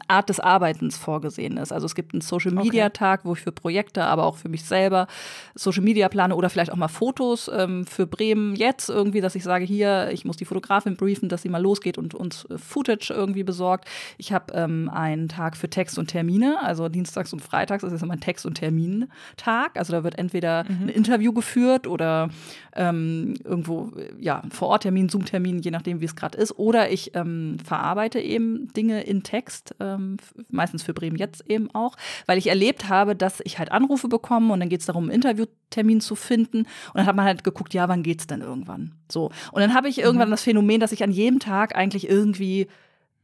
Art 0.07 0.29
des 0.29 0.41
Arbeitens 0.41 0.97
vorgesehen 0.97 1.57
ist. 1.57 1.73
Also 1.73 1.87
es 1.87 1.95
gibt 1.95 2.15
einen 2.15 2.21
Social 2.21 2.53
Media 2.53 2.89
Tag, 2.91 3.25
wo 3.25 3.35
ich 3.35 3.41
für 3.41 3.53
Projekte, 3.53 4.05
aber 4.05 4.25
auch 4.25 4.37
für 4.37 4.49
mich 4.49 4.65
selber 4.65 5.07
Social 5.55 5.83
Media 5.83 6.09
plane 6.09 6.37
oder 6.37 6.51
vielleicht 6.51 6.73
auch 6.73 6.77
mal 6.77 6.89
Fotos 6.89 7.51
ähm, 7.53 7.85
für 7.85 8.07
Bremen 8.07 8.55
jetzt 8.55 8.89
irgendwie, 8.89 9.21
dass 9.21 9.35
ich 9.35 9.43
sage, 9.43 9.65
hier, 9.65 10.11
ich 10.13 10.25
muss 10.25 10.37
die 10.37 10.45
Fotografin 10.45 10.97
briefen, 10.97 11.29
dass 11.29 11.43
sie 11.43 11.49
mal 11.49 11.63
losgeht 11.63 11.99
und 11.99 12.15
uns 12.15 12.45
äh, 12.45 12.59
Footage 12.59 13.13
irgendwie 13.13 13.43
besorgt. 13.43 13.87
Ich 14.19 14.33
habe 14.33 14.53
ähm, 14.55 14.89
einen 14.93 15.29
Tag 15.29 15.57
für 15.57 15.69
Text 15.69 15.99
und 15.99 16.09
Termine, 16.09 16.63
also 16.63 16.89
dienstags 16.89 17.33
und 17.33 17.41
freitags 17.41 17.83
ist 17.83 18.03
immer 18.03 18.15
ein 18.15 18.21
Text- 18.21 18.47
und 18.47 18.55
Termintag. 18.55 19.77
Also 19.77 19.93
da 19.93 20.05
wird 20.05 20.19
entweder 20.19 20.65
mhm. 20.65 20.85
ein 20.85 20.89
Interview 20.89 21.33
geführt 21.33 21.87
oder 21.87 22.31
ähm, 22.77 23.35
irgendwo, 23.43 23.93
ja, 24.21 24.43
vor 24.51 24.69
Ort 24.69 24.83
Termin, 24.83 25.09
Zoom-Termin, 25.09 25.61
je 25.61 25.71
nachdem, 25.71 26.01
wie 26.01 26.05
es 26.05 26.15
gerade 26.15 26.39
ist. 26.39 26.59
Oder 26.59 26.91
ich 26.91 27.15
ähm, 27.15 27.57
verarbeite 27.65 28.21
eben 28.21 28.73
Dinge 28.75 29.03
in 29.03 29.23
Text, 29.23 29.66
ähm, 29.81 30.17
meistens 30.51 30.83
für 30.83 30.95
Bremen 30.95 31.17
jetzt 31.17 31.49
eben 31.49 31.71
auch, 31.75 31.97
weil 32.27 32.39
ich 32.39 32.49
erlebt 32.49 32.89
habe, 32.89 33.17
dass 33.17 33.41
ich 33.45 33.59
halt 33.59 33.73
Anrufe 33.73 34.09
bekomme 34.09 34.53
und 34.53 34.61
dann 34.61 34.69
geht 34.69 34.81
es 34.81 34.87
darum, 34.87 35.05
einen 35.05 35.13
Interviewtermin 35.13 36.01
zu 36.01 36.15
finden. 36.15 36.59
Und 36.61 36.67
dann 36.95 37.07
hat 37.07 37.17
man 37.17 37.25
halt 37.25 37.45
geguckt, 37.45 37.75
ja, 37.75 37.89
wann 37.89 38.03
geht's 38.03 38.27
denn 38.27 38.41
irgendwann? 38.41 38.93
So. 39.11 39.27
Und 39.53 39.61
dann 39.61 39.75
habe 39.75 39.89
ich 39.89 39.99
irgendwann 39.99 40.29
mhm. 40.29 40.33
das 40.33 40.43
Phänomen, 40.43 40.81
dass 40.81 40.93
ich 40.93 41.03
an 41.03 41.11
jedem 41.11 41.39
Tag 41.39 41.77
eigentlich 41.77 42.09
irgendwie 42.09 42.69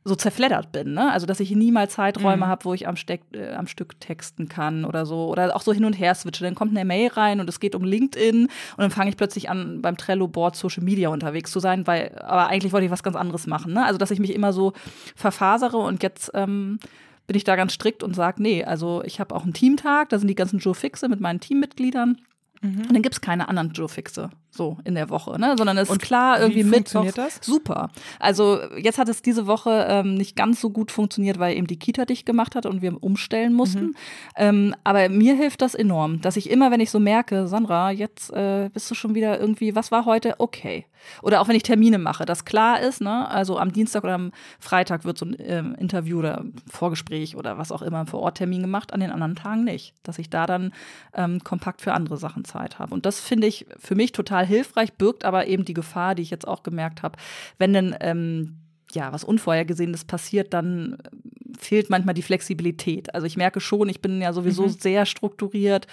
so 0.04 0.16
zerfleddert 0.16 0.73
bin, 0.73 0.94
ne? 0.94 1.12
Also 1.12 1.26
dass 1.26 1.38
ich 1.38 1.52
nie 1.52 1.71
mal 1.71 1.88
Zeiträume 1.88 2.44
mhm. 2.44 2.47
habe, 2.47 2.64
wo 2.64 2.75
ich 2.75 2.88
am, 2.88 2.97
Steck, 2.97 3.23
äh, 3.35 3.52
am 3.52 3.68
Stück 3.68 4.00
texten 4.00 4.49
kann 4.49 4.85
oder 4.85 5.06
so. 5.06 5.28
Oder 5.28 5.54
auch 5.54 5.62
so 5.62 5.73
hin 5.73 5.85
und 5.85 5.92
her 5.92 6.14
switche. 6.14 6.42
Dann 6.42 6.56
kommt 6.56 6.73
eine 6.73 6.85
Mail 6.85 7.09
rein 7.09 7.38
und 7.38 7.49
es 7.49 7.61
geht 7.61 7.75
um 7.76 7.85
LinkedIn 7.85 8.42
und 8.42 8.50
dann 8.78 8.90
fange 8.90 9.11
ich 9.11 9.16
plötzlich 9.16 9.49
an, 9.49 9.80
beim 9.80 9.97
Trello-Board 9.97 10.56
Social 10.56 10.82
Media 10.82 11.09
unterwegs 11.09 11.52
zu 11.52 11.61
sein, 11.61 11.87
weil, 11.87 12.18
aber 12.18 12.49
eigentlich 12.49 12.73
wollte 12.73 12.87
ich 12.87 12.90
was 12.90 13.04
ganz 13.04 13.16
anderes 13.16 13.47
machen. 13.47 13.73
Ne? 13.73 13.85
Also 13.85 13.99
dass 13.99 14.11
ich 14.11 14.18
mich 14.18 14.35
immer 14.35 14.52
so 14.52 14.73
verfasere 15.14 15.76
und 15.76 16.02
jetzt 16.02 16.32
ähm, 16.35 16.80
bin 17.28 17.37
ich 17.37 17.44
da 17.44 17.54
ganz 17.54 17.73
strikt 17.73 18.02
und 18.02 18.14
sage, 18.14 18.42
nee, 18.42 18.64
also 18.64 19.02
ich 19.04 19.21
habe 19.21 19.35
auch 19.35 19.44
einen 19.44 19.54
Teamtag, 19.54 20.09
da 20.09 20.18
sind 20.18 20.28
die 20.28 20.35
ganzen 20.35 20.59
Joe 20.59 20.75
Fixe 20.75 21.09
mit 21.09 21.21
meinen 21.21 21.38
Teammitgliedern. 21.38 22.21
Mhm. 22.61 22.78
Und 22.78 22.92
dann 22.92 23.02
gibt 23.02 23.14
es 23.14 23.21
keine 23.21 23.49
anderen 23.49 23.71
Joe 23.71 23.88
Fixe 23.88 24.30
so 24.54 24.76
in 24.85 24.94
der 24.94 25.09
Woche, 25.09 25.38
ne? 25.40 25.54
Sondern 25.56 25.78
es 25.78 25.88
ist 25.88 26.00
klar, 26.00 26.38
irgendwie 26.38 26.62
mit. 26.62 26.75
Funktioniert 26.75 27.16
das? 27.16 27.38
Super. 27.40 27.90
Also 28.18 28.61
jetzt 28.76 28.99
hat 28.99 29.09
es 29.09 29.23
diese 29.23 29.47
Woche 29.47 29.87
ähm, 29.88 30.14
nicht 30.14 30.37
ganz 30.37 30.61
so 30.61 30.68
gut 30.71 30.90
funktioniert, 30.90 31.38
weil 31.38 31.56
eben 31.56 31.66
die 31.66 31.78
Kita 31.78 32.04
dicht 32.04 32.26
gemacht 32.26 32.54
hat 32.54 32.66
und 32.66 32.82
wir 32.82 33.02
umstellen 33.02 33.54
mussten. 33.54 33.87
Mhm. 33.87 33.94
Ähm, 34.37 34.75
aber 34.85 35.09
mir 35.09 35.35
hilft 35.35 35.62
das 35.62 35.75
enorm, 35.75 36.21
dass 36.21 36.37
ich 36.37 36.50
immer, 36.50 36.71
wenn 36.71 36.80
ich 36.80 36.90
so 36.90 37.00
merke, 37.00 37.47
Sandra, 37.47 37.90
jetzt 37.90 38.30
äh, 38.30 38.68
bist 38.73 38.90
du 38.90 38.94
schon 38.94 39.14
wieder 39.14 39.40
irgendwie, 39.40 39.75
was 39.75 39.90
war 39.90 40.04
heute? 40.04 40.35
Okay. 40.38 40.85
Oder 41.23 41.40
auch 41.40 41.49
wenn 41.49 41.56
ich 41.56 41.62
Termine 41.62 41.99
mache, 41.99 42.25
dass 42.25 42.44
klar 42.44 42.80
ist, 42.80 43.00
ne? 43.00 43.28
Also 43.28 43.59
am 43.59 43.73
Dienstag 43.73 44.04
oder 44.04 44.14
am 44.14 44.32
Freitag 44.59 45.04
wird 45.04 45.18
so 45.18 45.26
ein 45.26 45.37
ähm, 45.38 45.75
Interview 45.78 46.18
oder 46.18 46.44
Vorgespräch 46.68 47.37
oder 47.37 47.59
was 47.59 47.73
auch 47.73 47.82
immer 47.82 48.00
ein 48.00 48.06
Vororttermin 48.06 48.62
gemacht, 48.62 48.92
an 48.92 49.00
den 49.00 49.11
anderen 49.11 49.35
Tagen 49.35 49.64
nicht. 49.64 49.94
Dass 50.02 50.18
ich 50.18 50.30
da 50.30 50.47
dann 50.47 50.73
ähm, 51.14 51.42
kompakt 51.42 51.80
für 51.80 51.92
andere 51.92 52.16
Sachen 52.16 52.44
Zeit 52.44 52.78
habe. 52.78 52.94
Und 52.94 53.06
das 53.06 53.21
finde 53.21 53.47
ich 53.47 53.66
für 53.78 53.94
mich 53.94 54.12
total 54.12 54.42
total 54.43 54.47
hilfreich, 54.47 54.93
birgt 54.95 55.25
aber 55.25 55.47
eben 55.47 55.65
die 55.65 55.75
Gefahr, 55.75 56.15
die 56.15 56.23
ich 56.23 56.31
jetzt 56.31 56.47
auch 56.47 56.63
gemerkt 56.63 57.03
habe, 57.03 57.19
wenn 57.59 57.73
denn 57.73 57.95
ähm, 58.01 58.57
ja, 58.93 59.13
was 59.13 59.25
Unvorhergesehenes 59.25 60.05
passiert, 60.05 60.53
dann 60.53 60.99
äh, 61.03 61.59
fehlt 61.59 61.89
manchmal 61.89 62.15
die 62.15 62.23
Flexibilität. 62.23 63.15
Also 63.15 63.27
ich 63.27 63.37
merke 63.37 63.61
schon, 63.61 63.89
ich 63.89 64.03
bin 64.03 64.21
ja 64.21 64.33
sowieso 64.33 64.65
mhm. 64.65 64.69
sehr 64.69 65.07
strukturiert. 65.07 65.87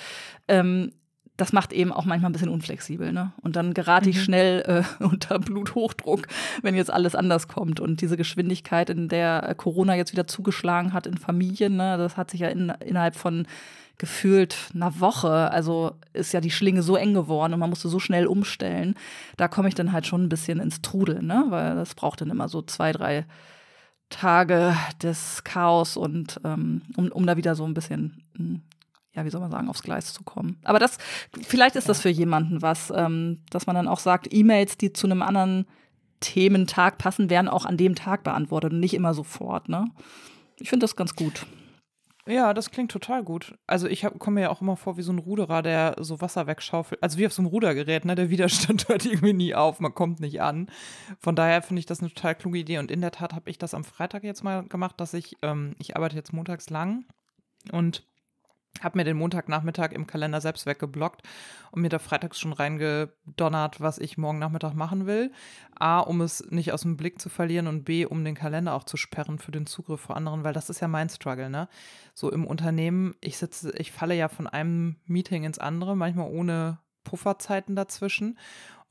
Ähm, 0.47 0.91
das 1.37 1.53
macht 1.53 1.71
eben 1.71 1.93
auch 1.93 2.03
manchmal 2.03 2.29
ein 2.29 2.33
bisschen 2.33 2.49
unflexibel. 2.49 3.13
Ne? 3.13 3.31
Und 3.41 3.55
dann 3.55 3.73
gerate 3.73 4.09
ich 4.09 4.17
mhm. 4.17 4.21
schnell 4.21 4.83
äh, 4.99 5.03
unter 5.03 5.39
Bluthochdruck, 5.39 6.27
wenn 6.61 6.75
jetzt 6.75 6.91
alles 6.91 7.15
anders 7.15 7.47
kommt. 7.47 7.79
Und 7.79 8.01
diese 8.01 8.17
Geschwindigkeit, 8.17 8.89
in 8.89 9.07
der 9.07 9.55
Corona 9.55 9.95
jetzt 9.95 10.11
wieder 10.11 10.27
zugeschlagen 10.27 10.91
hat 10.91 11.07
in 11.07 11.17
Familien, 11.17 11.77
ne, 11.77 11.97
das 11.97 12.17
hat 12.17 12.31
sich 12.31 12.41
ja 12.41 12.49
in, 12.49 12.73
innerhalb 12.85 13.15
von 13.15 13.47
gefühlt 13.99 14.55
einer 14.73 14.99
Woche, 14.99 15.51
also 15.51 15.91
ist 16.13 16.33
ja 16.33 16.41
die 16.41 16.49
Schlinge 16.49 16.81
so 16.81 16.95
eng 16.95 17.13
geworden 17.13 17.53
und 17.53 17.59
man 17.59 17.69
musste 17.69 17.89
so 17.89 17.99
schnell 17.99 18.25
umstellen. 18.25 18.95
Da 19.37 19.47
komme 19.47 19.67
ich 19.67 19.75
dann 19.75 19.91
halt 19.91 20.07
schon 20.07 20.23
ein 20.23 20.29
bisschen 20.29 20.59
ins 20.59 20.81
Trudeln, 20.81 21.27
ne? 21.27 21.45
weil 21.49 21.75
das 21.75 21.93
braucht 21.93 22.21
dann 22.21 22.31
immer 22.31 22.47
so 22.47 22.61
zwei, 22.61 22.93
drei 22.93 23.25
Tage 24.09 24.75
des 25.03 25.43
Chaos 25.43 25.97
und 25.97 26.39
ähm, 26.43 26.81
um, 26.95 27.11
um 27.11 27.27
da 27.27 27.37
wieder 27.37 27.55
so 27.55 27.65
ein 27.65 27.73
bisschen, 27.73 28.23
hm, 28.35 28.61
ja, 29.13 29.25
wie 29.25 29.29
soll 29.29 29.41
man 29.41 29.51
sagen, 29.51 29.69
aufs 29.69 29.83
Gleis 29.83 30.13
zu 30.13 30.23
kommen. 30.23 30.57
Aber 30.63 30.79
das, 30.79 30.97
vielleicht 31.45 31.75
ist 31.75 31.89
das 31.89 32.01
für 32.01 32.09
jemanden 32.09 32.61
was, 32.61 32.91
ähm, 32.95 33.41
dass 33.49 33.67
man 33.67 33.75
dann 33.75 33.89
auch 33.89 33.99
sagt, 33.99 34.33
E-Mails, 34.33 34.77
die 34.77 34.93
zu 34.93 35.07
einem 35.07 35.21
anderen 35.21 35.65
Thementag 36.21 36.97
passen, 36.97 37.29
werden 37.29 37.49
auch 37.49 37.65
an 37.65 37.77
dem 37.77 37.95
Tag 37.95 38.23
beantwortet 38.23 38.71
und 38.71 38.79
nicht 38.79 38.93
immer 38.93 39.13
sofort. 39.13 39.67
Ne? 39.67 39.85
Ich 40.57 40.69
finde 40.69 40.85
das 40.85 40.95
ganz 40.95 41.15
gut. 41.15 41.45
Ja, 42.29 42.53
das 42.53 42.69
klingt 42.69 42.91
total 42.91 43.23
gut. 43.23 43.57
Also 43.65 43.87
ich 43.87 44.05
komme 44.19 44.35
mir 44.35 44.41
ja 44.41 44.49
auch 44.51 44.61
immer 44.61 44.77
vor 44.77 44.97
wie 44.97 45.01
so 45.01 45.11
ein 45.11 45.17
Ruderer, 45.17 45.63
der 45.63 45.95
so 45.97 46.21
Wasser 46.21 46.45
wegschaufelt. 46.45 47.01
Also 47.01 47.17
wie 47.17 47.25
auf 47.25 47.33
so 47.33 47.41
einem 47.41 47.47
Rudergerät, 47.47 48.05
ne? 48.05 48.13
Der 48.13 48.29
Widerstand 48.29 48.87
hört 48.87 49.03
irgendwie 49.03 49.33
nie 49.33 49.55
auf, 49.55 49.79
man 49.79 49.95
kommt 49.95 50.19
nicht 50.19 50.39
an. 50.39 50.69
Von 51.17 51.35
daher 51.35 51.63
finde 51.63 51.79
ich 51.79 51.87
das 51.87 52.01
eine 52.01 52.09
total 52.09 52.35
kluge 52.35 52.59
Idee. 52.59 52.77
Und 52.77 52.91
in 52.91 53.01
der 53.01 53.11
Tat 53.11 53.33
habe 53.33 53.49
ich 53.49 53.57
das 53.57 53.73
am 53.73 53.83
Freitag 53.83 54.23
jetzt 54.23 54.43
mal 54.43 54.63
gemacht, 54.63 54.99
dass 54.99 55.15
ich, 55.15 55.37
ähm, 55.41 55.75
ich 55.79 55.95
arbeite 55.95 56.15
jetzt 56.15 56.31
montags 56.31 56.69
lang 56.69 57.03
und 57.71 58.05
habe 58.81 58.97
mir 58.97 59.03
den 59.03 59.17
Montagnachmittag 59.17 59.91
im 59.91 60.07
Kalender 60.07 60.41
selbst 60.41 60.65
weggeblockt 60.65 61.21
und 61.71 61.81
mir 61.81 61.89
da 61.89 61.99
freitags 61.99 62.39
schon 62.39 62.53
reingedonnert, 62.53 63.81
was 63.81 63.97
ich 63.97 64.17
morgen 64.17 64.39
Nachmittag 64.39 64.73
machen 64.73 65.05
will. 65.05 65.31
A, 65.77 65.99
um 65.99 66.21
es 66.21 66.49
nicht 66.49 66.71
aus 66.71 66.81
dem 66.81 66.97
Blick 66.97 67.19
zu 67.19 67.29
verlieren 67.29 67.67
und 67.67 67.83
B, 67.83 68.05
um 68.05 68.23
den 68.23 68.35
Kalender 68.35 68.73
auch 68.73 68.83
zu 68.83 68.97
sperren 68.97 69.39
für 69.39 69.51
den 69.51 69.65
Zugriff 69.65 70.01
vor 70.01 70.15
anderen, 70.15 70.43
weil 70.43 70.53
das 70.53 70.69
ist 70.69 70.79
ja 70.79 70.87
mein 70.87 71.09
Struggle, 71.09 71.49
ne? 71.49 71.67
So 72.13 72.31
im 72.31 72.45
Unternehmen, 72.45 73.15
ich 73.21 73.37
sitze, 73.37 73.71
ich 73.77 73.91
falle 73.91 74.15
ja 74.15 74.29
von 74.29 74.47
einem 74.47 74.95
Meeting 75.05 75.43
ins 75.43 75.59
andere, 75.59 75.95
manchmal 75.95 76.29
ohne 76.29 76.79
Pufferzeiten 77.03 77.75
dazwischen 77.75 78.37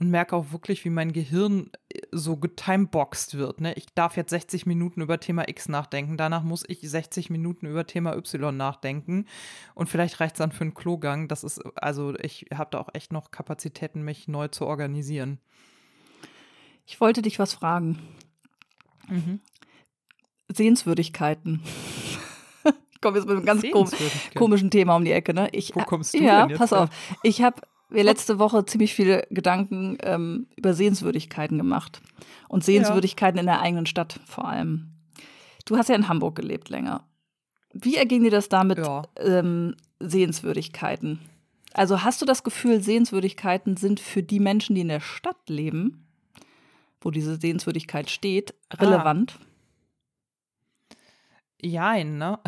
und 0.01 0.11
merke 0.11 0.37
auch 0.37 0.53
wirklich, 0.53 0.85
wie 0.85 0.91
mein 0.91 1.13
Gehirn 1.13 1.71
äh, 1.89 2.01
so 2.13 2.37
getimeboxt 2.37 3.37
wird. 3.37 3.61
Ne? 3.61 3.75
Ich 3.75 3.87
darf 3.95 4.17
jetzt 4.17 4.31
60 4.31 4.67
Minuten 4.67 5.01
über 5.01 5.19
Thema 5.19 5.49
X 5.49 5.69
nachdenken, 5.69 6.17
danach 6.17 6.43
muss 6.43 6.65
ich 6.69 6.81
60 6.81 7.31
Minuten 7.31 7.67
über 7.67 7.87
Thema 7.87 8.17
Y 8.17 8.57
nachdenken 8.57 9.27
und 9.75 9.89
vielleicht 9.89 10.21
reicht 10.21 10.35
es 10.35 10.39
dann 10.39 10.53
für 10.53 10.63
einen 10.63 10.75
Klogang. 10.75 11.29
Das 11.29 11.45
ist, 11.45 11.61
also 11.77 12.15
ich 12.19 12.47
habe 12.55 12.71
da 12.71 12.79
auch 12.79 12.91
echt 12.93 13.13
noch 13.13 13.31
Kapazitäten, 13.31 14.03
mich 14.03 14.29
neu 14.29 14.49
zu 14.49 14.67
organisieren. 14.67 15.39
Ich 16.87 17.01
wollte 17.01 17.21
dich 17.21 17.39
was 17.39 17.53
fragen. 17.53 17.99
Mhm. 19.09 19.41
Sehenswürdigkeiten. 20.49 21.63
ich 22.93 23.01
komme 23.01 23.19
jetzt 23.19 23.27
mit 23.27 23.37
einem 23.37 23.45
ganz 23.45 23.63
komischen 24.35 24.71
Thema 24.71 24.97
um 24.97 25.05
die 25.05 25.13
Ecke. 25.13 25.35
Ne? 25.35 25.49
Ich, 25.53 25.75
Wo 25.75 25.81
kommst 25.81 26.15
du 26.15 26.19
ja, 26.19 26.43
denn 26.43 26.51
jetzt? 26.51 26.59
Pass 26.59 26.73
auf. 26.73 26.89
Ich 27.23 27.43
habe 27.43 27.61
wir 27.91 28.05
letzte 28.05 28.39
Woche 28.39 28.65
ziemlich 28.67 28.95
viele 28.95 29.27
Gedanken 29.31 29.99
ähm, 30.03 30.47
über 30.57 30.75
Sehenswürdigkeiten 30.75 31.57
gemacht. 31.59 32.01
Und 32.49 32.65
Sehenswürdigkeiten 32.65 33.37
ja. 33.37 33.41
in 33.41 33.47
der 33.47 33.61
eigenen 33.61 33.87
Stadt 33.87 34.21
vor 34.27 34.47
allem. 34.47 34.93
Du 35.65 35.77
hast 35.77 35.89
ja 35.89 35.95
in 35.95 36.09
Hamburg 36.09 36.37
gelebt 36.37 36.69
länger. 36.69 37.05
Wie 37.73 37.97
erging 37.97 38.23
dir 38.23 38.31
das 38.31 38.49
damit, 38.49 38.79
ja. 38.79 39.03
ähm, 39.19 39.77
Sehenswürdigkeiten? 40.01 41.19
Also 41.75 42.03
hast 42.03 42.21
du 42.23 42.27
das 42.27 42.43
Gefühl, 42.43 42.83
Sehenswürdigkeiten 42.83 43.77
sind 43.77 44.01
für 44.01 44.23
die 44.23 44.41
Menschen, 44.41 44.75
die 44.75 44.81
in 44.81 44.89
der 44.89 45.01
Stadt 45.01 45.49
leben, 45.49 46.07
wo 47.01 47.11
diese 47.11 47.37
Sehenswürdigkeit 47.37 48.11
steht, 48.11 48.55
relevant? 48.73 49.39
Ah. 49.41 50.95
Jein, 51.61 52.19
ne? 52.19 52.39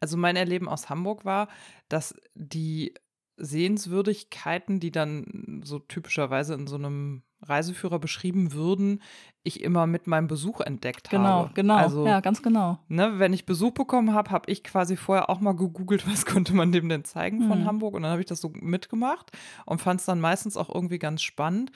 Also 0.00 0.16
mein 0.16 0.36
Erleben 0.36 0.68
aus 0.68 0.90
Hamburg 0.90 1.24
war, 1.24 1.48
dass 1.88 2.14
die 2.34 2.92
Sehenswürdigkeiten, 3.40 4.80
die 4.80 4.90
dann 4.90 5.62
so 5.64 5.78
typischerweise 5.78 6.54
in 6.54 6.66
so 6.66 6.76
einem 6.76 7.22
Reiseführer 7.42 7.98
beschrieben 7.98 8.52
würden, 8.52 9.00
ich 9.42 9.62
immer 9.62 9.86
mit 9.86 10.06
meinem 10.06 10.26
Besuch 10.26 10.60
entdeckt 10.60 11.08
genau, 11.08 11.24
habe. 11.24 11.50
Genau, 11.54 11.74
genau, 11.74 11.76
also, 11.76 12.06
ja, 12.06 12.20
ganz 12.20 12.42
genau. 12.42 12.78
Ne, 12.88 13.18
wenn 13.18 13.32
ich 13.32 13.46
Besuch 13.46 13.72
bekommen 13.72 14.12
habe, 14.12 14.30
habe 14.30 14.50
ich 14.50 14.62
quasi 14.62 14.96
vorher 14.96 15.30
auch 15.30 15.40
mal 15.40 15.56
gegoogelt, 15.56 16.06
was 16.10 16.26
konnte 16.26 16.54
man 16.54 16.72
dem 16.72 16.88
denn 16.88 17.04
zeigen 17.04 17.48
von 17.48 17.62
mhm. 17.62 17.66
Hamburg 17.66 17.94
und 17.94 18.02
dann 18.02 18.12
habe 18.12 18.20
ich 18.20 18.26
das 18.26 18.40
so 18.40 18.52
mitgemacht 18.54 19.32
und 19.64 19.80
fand 19.80 20.00
es 20.00 20.06
dann 20.06 20.20
meistens 20.20 20.56
auch 20.56 20.72
irgendwie 20.72 20.98
ganz 20.98 21.22
spannend. 21.22 21.72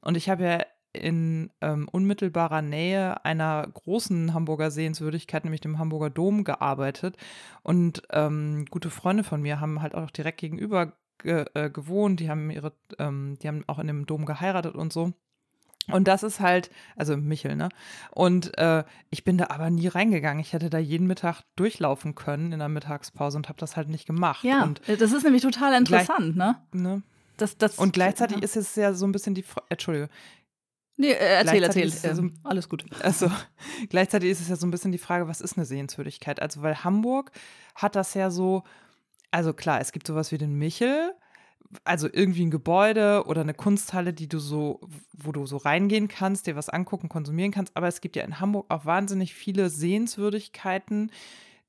Und 0.00 0.16
ich 0.16 0.28
habe 0.28 0.44
ja 0.44 0.62
in 0.92 1.50
ähm, 1.60 1.88
unmittelbarer 1.90 2.62
Nähe 2.62 3.24
einer 3.24 3.66
großen 3.66 4.32
Hamburger 4.32 4.70
Sehenswürdigkeit, 4.70 5.44
nämlich 5.44 5.60
dem 5.60 5.78
Hamburger 5.78 6.10
Dom, 6.10 6.44
gearbeitet. 6.44 7.16
Und 7.62 8.02
ähm, 8.10 8.64
gute 8.70 8.90
Freunde 8.90 9.22
von 9.24 9.42
mir 9.42 9.60
haben 9.60 9.82
halt 9.82 9.94
auch 9.94 10.10
direkt 10.10 10.40
gegenüber 10.40 10.94
ge 11.18 11.44
äh, 11.54 11.70
gewohnt, 11.70 12.20
die 12.20 12.30
haben 12.30 12.50
ihre, 12.50 12.72
ähm, 12.98 13.38
die 13.42 13.48
haben 13.48 13.64
auch 13.66 13.78
in 13.78 13.86
dem 13.86 14.06
Dom 14.06 14.26
geheiratet 14.26 14.74
und 14.74 14.92
so. 14.92 15.12
Und 15.90 16.06
das 16.06 16.22
ist 16.22 16.40
halt, 16.40 16.70
also 16.96 17.16
Michel, 17.16 17.56
ne? 17.56 17.70
Und 18.10 18.56
äh, 18.58 18.84
ich 19.10 19.24
bin 19.24 19.38
da 19.38 19.46
aber 19.48 19.70
nie 19.70 19.88
reingegangen. 19.88 20.40
Ich 20.40 20.52
hätte 20.52 20.68
da 20.68 20.78
jeden 20.78 21.06
Mittag 21.06 21.42
durchlaufen 21.56 22.14
können 22.14 22.52
in 22.52 22.58
der 22.58 22.68
Mittagspause 22.68 23.38
und 23.38 23.48
habe 23.48 23.58
das 23.58 23.76
halt 23.76 23.88
nicht 23.88 24.06
gemacht. 24.06 24.44
Ja, 24.44 24.64
und 24.64 24.82
das 24.86 25.12
ist 25.12 25.24
nämlich 25.24 25.42
total 25.42 25.74
interessant, 25.78 26.36
ne? 26.36 26.56
ne? 26.72 27.02
Das, 27.38 27.56
das, 27.56 27.78
und 27.78 27.92
gleichzeitig 27.92 28.38
ja. 28.38 28.42
ist 28.42 28.56
es 28.56 28.74
ja 28.76 28.92
so 28.92 29.06
ein 29.06 29.12
bisschen 29.12 29.34
die, 29.34 29.44
Entschuldige, 29.70 30.10
Nee, 31.00 31.12
äh, 31.12 31.36
erzähl, 31.36 31.62
erzähl. 31.62 31.88
Ja 32.02 32.14
so, 32.14 32.28
alles 32.42 32.68
gut. 32.68 32.84
Also, 33.02 33.30
gleichzeitig 33.88 34.30
ist 34.30 34.40
es 34.40 34.48
ja 34.48 34.56
so 34.56 34.66
ein 34.66 34.72
bisschen 34.72 34.90
die 34.90 34.98
Frage, 34.98 35.28
was 35.28 35.40
ist 35.40 35.56
eine 35.56 35.64
Sehenswürdigkeit? 35.64 36.42
Also, 36.42 36.60
weil 36.62 36.82
Hamburg 36.82 37.30
hat 37.76 37.94
das 37.94 38.14
ja 38.14 38.30
so, 38.30 38.64
also 39.30 39.52
klar, 39.52 39.80
es 39.80 39.92
gibt 39.92 40.06
sowas 40.06 40.32
wie 40.32 40.38
den 40.38 40.54
Michel, 40.54 41.12
also 41.84 42.08
irgendwie 42.10 42.46
ein 42.46 42.50
Gebäude 42.50 43.24
oder 43.26 43.42
eine 43.42 43.54
Kunsthalle, 43.54 44.12
die 44.12 44.28
du 44.28 44.38
so, 44.38 44.80
wo 45.12 45.32
du 45.32 45.46
so 45.46 45.58
reingehen 45.58 46.08
kannst, 46.08 46.46
dir 46.46 46.56
was 46.56 46.68
angucken, 46.68 47.08
konsumieren 47.08 47.52
kannst. 47.52 47.76
Aber 47.76 47.88
es 47.88 48.00
gibt 48.00 48.16
ja 48.16 48.24
in 48.24 48.40
Hamburg 48.40 48.66
auch 48.70 48.86
wahnsinnig 48.86 49.34
viele 49.34 49.68
Sehenswürdigkeiten, 49.68 51.12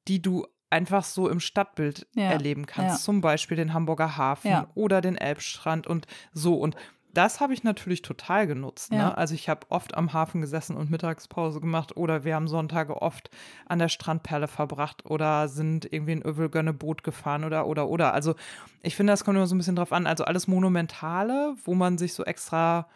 die 0.07 0.21
du 0.21 0.47
einfach 0.69 1.03
so 1.03 1.27
im 1.27 1.39
Stadtbild 1.39 2.07
ja, 2.13 2.31
erleben 2.31 2.65
kannst. 2.65 2.99
Ja. 2.99 3.03
Zum 3.03 3.21
Beispiel 3.21 3.57
den 3.57 3.73
Hamburger 3.73 4.17
Hafen 4.17 4.51
ja. 4.51 4.67
oder 4.75 5.01
den 5.01 5.17
Elbstrand 5.17 5.87
und 5.87 6.07
so. 6.31 6.55
Und 6.55 6.75
das 7.13 7.39
habe 7.39 7.53
ich 7.53 7.63
natürlich 7.63 8.01
total 8.01 8.45
genutzt. 8.45 8.91
Ne? 8.91 9.17
Also 9.17 9.33
ich 9.33 9.49
habe 9.49 9.65
oft 9.69 9.95
am 9.95 10.13
Hafen 10.13 10.41
gesessen 10.41 10.75
und 10.75 10.91
Mittagspause 10.91 11.59
gemacht 11.59 11.97
oder 11.97 12.23
wir 12.23 12.35
haben 12.35 12.47
Sonntage 12.47 13.01
oft 13.01 13.29
an 13.65 13.79
der 13.79 13.89
Strandperle 13.89 14.47
verbracht 14.47 15.05
oder 15.05 15.47
sind 15.47 15.91
irgendwie 15.91 16.13
in 16.13 16.21
Övelgönne 16.21 16.73
Boot 16.73 17.03
gefahren 17.03 17.43
oder 17.43 17.65
oder 17.67 17.89
oder. 17.89 18.13
Also 18.13 18.35
ich 18.83 18.95
finde, 18.95 19.13
das 19.13 19.23
kommt 19.23 19.37
immer 19.37 19.47
so 19.47 19.55
ein 19.55 19.57
bisschen 19.57 19.75
drauf 19.75 19.91
an. 19.91 20.05
Also 20.07 20.23
alles 20.25 20.47
Monumentale, 20.47 21.55
wo 21.63 21.73
man 21.73 21.97
sich 21.97 22.13
so 22.13 22.23
extra, 22.23 22.87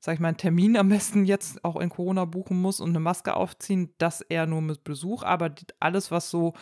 sag 0.00 0.14
ich 0.14 0.20
mal, 0.20 0.28
einen 0.28 0.36
Termin 0.36 0.76
am 0.76 0.88
besten 0.88 1.24
jetzt 1.24 1.64
auch 1.64 1.76
in 1.76 1.90
Corona 1.90 2.24
buchen 2.24 2.60
muss 2.60 2.80
und 2.80 2.90
eine 2.90 3.00
Maske 3.00 3.34
aufziehen, 3.34 3.94
das 3.98 4.20
eher 4.20 4.46
nur 4.46 4.62
mit 4.62 4.82
Besuch. 4.82 5.22
Aber 5.22 5.52
alles, 5.78 6.10
was 6.10 6.30
so 6.30 6.54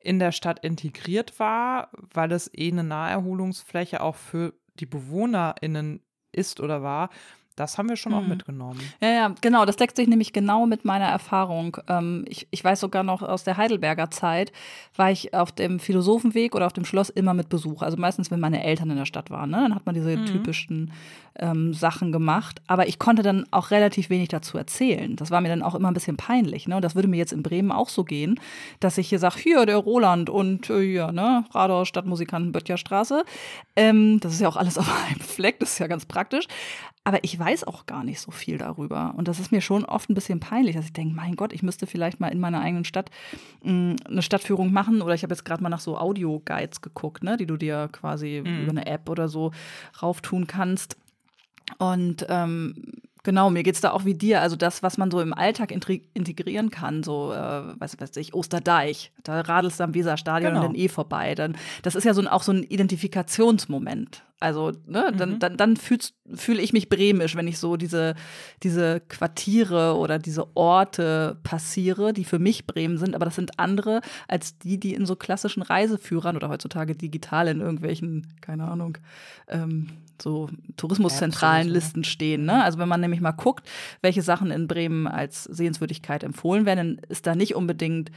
in 0.00 0.18
der 0.18 0.32
Stadt 0.32 0.64
integriert 0.64 1.38
war, 1.38 1.90
weil 2.12 2.32
es 2.32 2.50
eh 2.52 2.72
eine 2.72 2.82
Naherholungsfläche 2.82 4.00
auch 4.00 4.16
für 4.16 4.54
die 4.80 4.86
BewohnerInnen 4.86 6.02
ist 6.32 6.60
oder 6.60 6.82
war, 6.82 7.10
das 7.56 7.78
haben 7.78 7.88
wir 7.88 7.96
schon 7.96 8.12
mhm. 8.12 8.18
auch 8.18 8.26
mitgenommen. 8.26 8.80
Ja, 9.00 9.08
ja, 9.08 9.34
genau. 9.40 9.64
Das 9.64 9.76
deckt 9.76 9.96
sich 9.96 10.08
nämlich 10.08 10.32
genau 10.32 10.66
mit 10.66 10.84
meiner 10.84 11.06
Erfahrung. 11.06 11.76
Ähm, 11.88 12.24
ich, 12.28 12.48
ich 12.50 12.64
weiß 12.64 12.80
sogar 12.80 13.02
noch 13.02 13.22
aus 13.22 13.44
der 13.44 13.56
Heidelberger 13.56 14.10
Zeit, 14.10 14.52
war 14.96 15.10
ich 15.10 15.34
auf 15.34 15.52
dem 15.52 15.78
Philosophenweg 15.78 16.54
oder 16.54 16.66
auf 16.66 16.72
dem 16.72 16.84
Schloss 16.84 17.10
immer 17.10 17.34
mit 17.34 17.48
Besuch. 17.48 17.82
Also 17.82 17.96
meistens, 17.96 18.30
wenn 18.30 18.40
meine 18.40 18.62
Eltern 18.62 18.90
in 18.90 18.96
der 18.96 19.04
Stadt 19.04 19.30
waren. 19.30 19.50
Ne? 19.50 19.58
Dann 19.58 19.74
hat 19.74 19.86
man 19.86 19.94
diese 19.94 20.16
mhm. 20.16 20.26
typischen 20.26 20.92
ähm, 21.38 21.74
Sachen 21.74 22.12
gemacht. 22.12 22.60
Aber 22.66 22.88
ich 22.88 22.98
konnte 22.98 23.22
dann 23.22 23.46
auch 23.50 23.70
relativ 23.70 24.10
wenig 24.10 24.28
dazu 24.28 24.58
erzählen. 24.58 25.16
Das 25.16 25.30
war 25.30 25.40
mir 25.40 25.48
dann 25.48 25.62
auch 25.62 25.74
immer 25.74 25.88
ein 25.88 25.94
bisschen 25.94 26.16
peinlich. 26.16 26.68
Ne? 26.68 26.76
Und 26.76 26.82
das 26.82 26.94
würde 26.94 27.08
mir 27.08 27.16
jetzt 27.16 27.32
in 27.32 27.42
Bremen 27.42 27.72
auch 27.72 27.88
so 27.88 28.04
gehen, 28.04 28.40
dass 28.80 28.98
ich 28.98 29.08
hier 29.08 29.18
sage, 29.18 29.38
hier 29.38 29.66
der 29.66 29.76
Roland 29.76 30.30
und 30.30 30.70
äh, 30.70 30.80
ja, 30.80 31.12
ne, 31.12 31.44
Radau, 31.52 31.84
Stadtmusikanten, 31.84 32.52
Böttcherstraße. 32.52 33.24
Ähm, 33.76 34.20
das 34.20 34.32
ist 34.32 34.40
ja 34.40 34.48
auch 34.48 34.56
alles 34.56 34.78
auf 34.78 34.88
einem 35.08 35.20
Fleck, 35.20 35.60
das 35.60 35.72
ist 35.72 35.78
ja 35.78 35.86
ganz 35.86 36.06
praktisch. 36.06 36.46
Aber 37.10 37.24
ich 37.24 37.36
weiß 37.36 37.64
auch 37.64 37.86
gar 37.86 38.04
nicht 38.04 38.20
so 38.20 38.30
viel 38.30 38.56
darüber. 38.56 39.14
Und 39.16 39.26
das 39.26 39.40
ist 39.40 39.50
mir 39.50 39.60
schon 39.60 39.84
oft 39.84 40.08
ein 40.08 40.14
bisschen 40.14 40.38
peinlich, 40.38 40.76
dass 40.76 40.84
ich 40.84 40.92
denke, 40.92 41.12
mein 41.12 41.34
Gott, 41.34 41.52
ich 41.52 41.64
müsste 41.64 41.88
vielleicht 41.88 42.20
mal 42.20 42.28
in 42.28 42.38
meiner 42.38 42.60
eigenen 42.60 42.84
Stadt 42.84 43.10
mh, 43.64 43.70
hm, 43.72 43.96
eine 44.08 44.22
Stadtführung 44.22 44.72
machen. 44.72 45.02
Oder 45.02 45.14
ich 45.14 45.24
habe 45.24 45.34
jetzt 45.34 45.44
gerade 45.44 45.60
mal 45.60 45.70
nach 45.70 45.80
so 45.80 45.98
Audio-Guides 45.98 46.82
geguckt, 46.82 47.24
ne, 47.24 47.36
die 47.36 47.46
du 47.46 47.56
dir 47.56 47.88
quasi 47.90 48.44
mhm. 48.46 48.62
über 48.62 48.70
eine 48.70 48.86
App 48.86 49.08
oder 49.08 49.28
so 49.28 49.50
rauftun 50.00 50.46
kannst. 50.46 50.96
Und 51.78 52.24
ähm, 52.28 52.76
Genau, 53.22 53.50
mir 53.50 53.64
geht 53.64 53.74
es 53.74 53.82
da 53.82 53.90
auch 53.90 54.06
wie 54.06 54.14
dir. 54.14 54.40
Also 54.40 54.56
das, 54.56 54.82
was 54.82 54.96
man 54.96 55.10
so 55.10 55.20
im 55.20 55.34
Alltag 55.34 55.72
integrieren 55.72 56.70
kann, 56.70 57.02
so, 57.02 57.32
äh, 57.32 57.78
weiß, 57.78 58.00
weiß 58.00 58.16
ich, 58.16 58.32
Osterdeich, 58.32 59.12
da 59.24 59.42
radelst 59.42 59.78
du 59.78 59.84
am 59.84 59.94
Weserstadion 59.94 60.54
genau. 60.54 60.64
und 60.64 60.72
dann 60.72 60.80
eh 60.80 60.88
vorbei. 60.88 61.34
Dann, 61.34 61.54
das 61.82 61.96
ist 61.96 62.04
ja 62.04 62.14
so 62.14 62.22
ein, 62.22 62.28
auch 62.28 62.42
so 62.42 62.52
ein 62.52 62.62
Identifikationsmoment. 62.62 64.22
Also, 64.40 64.72
ne, 64.86 65.10
mhm. 65.12 65.16
dann, 65.18 65.38
dann, 65.38 65.56
dann 65.58 65.76
fühle 65.76 66.62
ich 66.62 66.72
mich 66.72 66.88
bremisch, 66.88 67.36
wenn 67.36 67.46
ich 67.46 67.58
so 67.58 67.76
diese, 67.76 68.14
diese 68.62 69.00
Quartiere 69.00 69.96
oder 69.96 70.18
diese 70.18 70.56
Orte 70.56 71.38
passiere, 71.42 72.14
die 72.14 72.24
für 72.24 72.38
mich 72.38 72.66
Bremen 72.66 72.96
sind, 72.96 73.14
aber 73.14 73.26
das 73.26 73.36
sind 73.36 73.58
andere 73.58 74.00
als 74.28 74.56
die, 74.58 74.80
die 74.80 74.94
in 74.94 75.04
so 75.04 75.14
klassischen 75.14 75.62
Reiseführern 75.62 76.36
oder 76.36 76.48
heutzutage 76.48 76.96
digital 76.96 77.48
in 77.48 77.60
irgendwelchen, 77.60 78.28
keine 78.40 78.66
Ahnung, 78.66 78.96
ähm, 79.46 79.88
so 80.22 80.48
tourismuszentralen 80.76 81.68
ja, 81.68 81.74
Listen 81.74 82.04
stehen. 82.04 82.46
Ne? 82.46 82.64
Also 82.64 82.78
wenn 82.78 82.88
man 82.88 83.00
nämlich 83.00 83.20
mal 83.20 83.32
guckt, 83.32 83.68
welche 84.00 84.22
Sachen 84.22 84.50
in 84.50 84.68
Bremen 84.68 85.06
als 85.06 85.44
Sehenswürdigkeit 85.44 86.24
empfohlen 86.24 86.64
werden, 86.64 86.96
dann 86.96 87.04
ist 87.10 87.26
da 87.26 87.34
nicht 87.34 87.54
unbedingt 87.54 88.10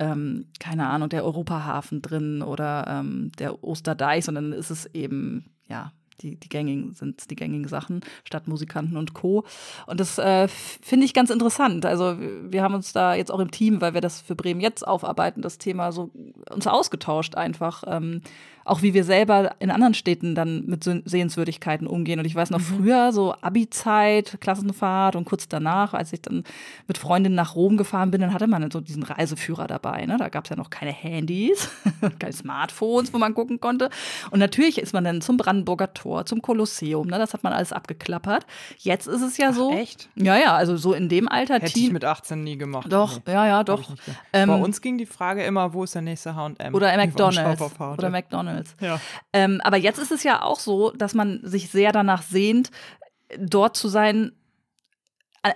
ähm, 0.00 0.46
keine 0.58 0.88
Ahnung, 0.88 1.10
der 1.10 1.24
Europahafen 1.24 2.00
drin 2.00 2.42
oder 2.42 2.86
ähm, 2.88 3.30
der 3.38 3.62
Osterdeich, 3.62 4.24
sondern 4.24 4.52
ist 4.52 4.70
es 4.70 4.86
eben 4.86 5.44
ja, 5.70 5.92
die, 6.20 6.36
die 6.36 6.48
gängigen 6.48 6.92
sind 6.94 7.30
die 7.30 7.36
gängigen 7.36 7.68
Sachen, 7.68 8.00
Stadtmusikanten 8.24 8.96
und 8.96 9.14
Co. 9.14 9.44
Und 9.86 10.00
das 10.00 10.18
äh, 10.18 10.48
finde 10.48 11.06
ich 11.06 11.14
ganz 11.14 11.30
interessant. 11.30 11.86
Also 11.86 12.16
wir 12.18 12.62
haben 12.62 12.74
uns 12.74 12.92
da 12.92 13.14
jetzt 13.14 13.32
auch 13.32 13.40
im 13.40 13.50
Team, 13.50 13.80
weil 13.80 13.94
wir 13.94 14.00
das 14.00 14.20
für 14.20 14.34
Bremen 14.34 14.60
jetzt 14.60 14.86
aufarbeiten, 14.86 15.42
das 15.42 15.58
Thema 15.58 15.92
so 15.92 16.10
uns 16.50 16.66
ausgetauscht 16.66 17.36
einfach. 17.36 17.84
Ähm, 17.86 18.22
auch 18.70 18.82
wie 18.82 18.94
wir 18.94 19.02
selber 19.02 19.56
in 19.58 19.72
anderen 19.72 19.94
Städten 19.94 20.36
dann 20.36 20.64
mit 20.64 20.84
Sehenswürdigkeiten 20.84 21.88
umgehen. 21.88 22.20
Und 22.20 22.24
ich 22.24 22.36
weiß 22.36 22.50
noch 22.50 22.60
mhm. 22.60 22.76
früher, 22.76 23.12
so 23.12 23.34
Abi-Zeit, 23.40 24.38
Klassenfahrt 24.40 25.16
und 25.16 25.24
kurz 25.24 25.48
danach, 25.48 25.92
als 25.92 26.12
ich 26.12 26.22
dann 26.22 26.44
mit 26.86 26.96
Freundinnen 26.96 27.34
nach 27.34 27.56
Rom 27.56 27.76
gefahren 27.76 28.12
bin, 28.12 28.20
dann 28.20 28.32
hatte 28.32 28.46
man 28.46 28.70
so 28.70 28.80
diesen 28.80 29.02
Reiseführer 29.02 29.66
dabei. 29.66 30.06
Ne? 30.06 30.16
Da 30.18 30.28
gab 30.28 30.44
es 30.44 30.50
ja 30.50 30.56
noch 30.56 30.70
keine 30.70 30.92
Handys, 30.92 31.68
keine 32.20 32.32
Smartphones, 32.32 33.12
wo 33.12 33.18
man 33.18 33.34
gucken 33.34 33.60
konnte. 33.60 33.90
Und 34.30 34.38
natürlich 34.38 34.78
ist 34.78 34.92
man 34.92 35.02
dann 35.02 35.20
zum 35.20 35.36
Brandenburger 35.36 35.92
Tor, 35.92 36.24
zum 36.26 36.40
Kolosseum, 36.40 37.08
ne? 37.08 37.18
das 37.18 37.34
hat 37.34 37.42
man 37.42 37.52
alles 37.52 37.72
abgeklappert. 37.72 38.46
Jetzt 38.78 39.08
ist 39.08 39.22
es 39.22 39.36
ja 39.36 39.52
so. 39.52 39.72
Ach, 39.74 39.78
echt? 39.78 40.08
Ja, 40.14 40.38
ja, 40.38 40.54
also 40.54 40.76
so 40.76 40.92
in 40.92 41.08
dem 41.08 41.28
Alter. 41.28 41.54
Hätte 41.54 41.76
ich 41.76 41.90
mit 41.90 42.04
18 42.04 42.44
nie 42.44 42.56
gemacht. 42.56 42.86
Doch, 42.92 43.20
nee. 43.26 43.32
ja, 43.32 43.46
ja, 43.48 43.64
doch. 43.64 43.82
Ähm, 44.32 44.48
Bei 44.48 44.56
uns 44.60 44.80
ging 44.80 44.96
die 44.96 45.06
Frage 45.06 45.42
immer, 45.42 45.74
wo 45.74 45.82
ist 45.82 45.96
der 45.96 46.02
nächste 46.02 46.36
H&M? 46.36 46.72
Oder 46.72 46.96
McDonald's. 46.96 47.60
Oder 47.80 48.10
McDonald's. 48.10 48.59
McDonalds. 48.60 48.76
Ja. 48.80 49.00
Ähm, 49.32 49.60
aber 49.62 49.76
jetzt 49.76 49.98
ist 49.98 50.12
es 50.12 50.22
ja 50.22 50.42
auch 50.42 50.60
so, 50.60 50.90
dass 50.90 51.14
man 51.14 51.40
sich 51.42 51.70
sehr 51.70 51.92
danach 51.92 52.22
sehnt, 52.22 52.70
dort 53.38 53.76
zu 53.76 53.88
sein, 53.88 54.32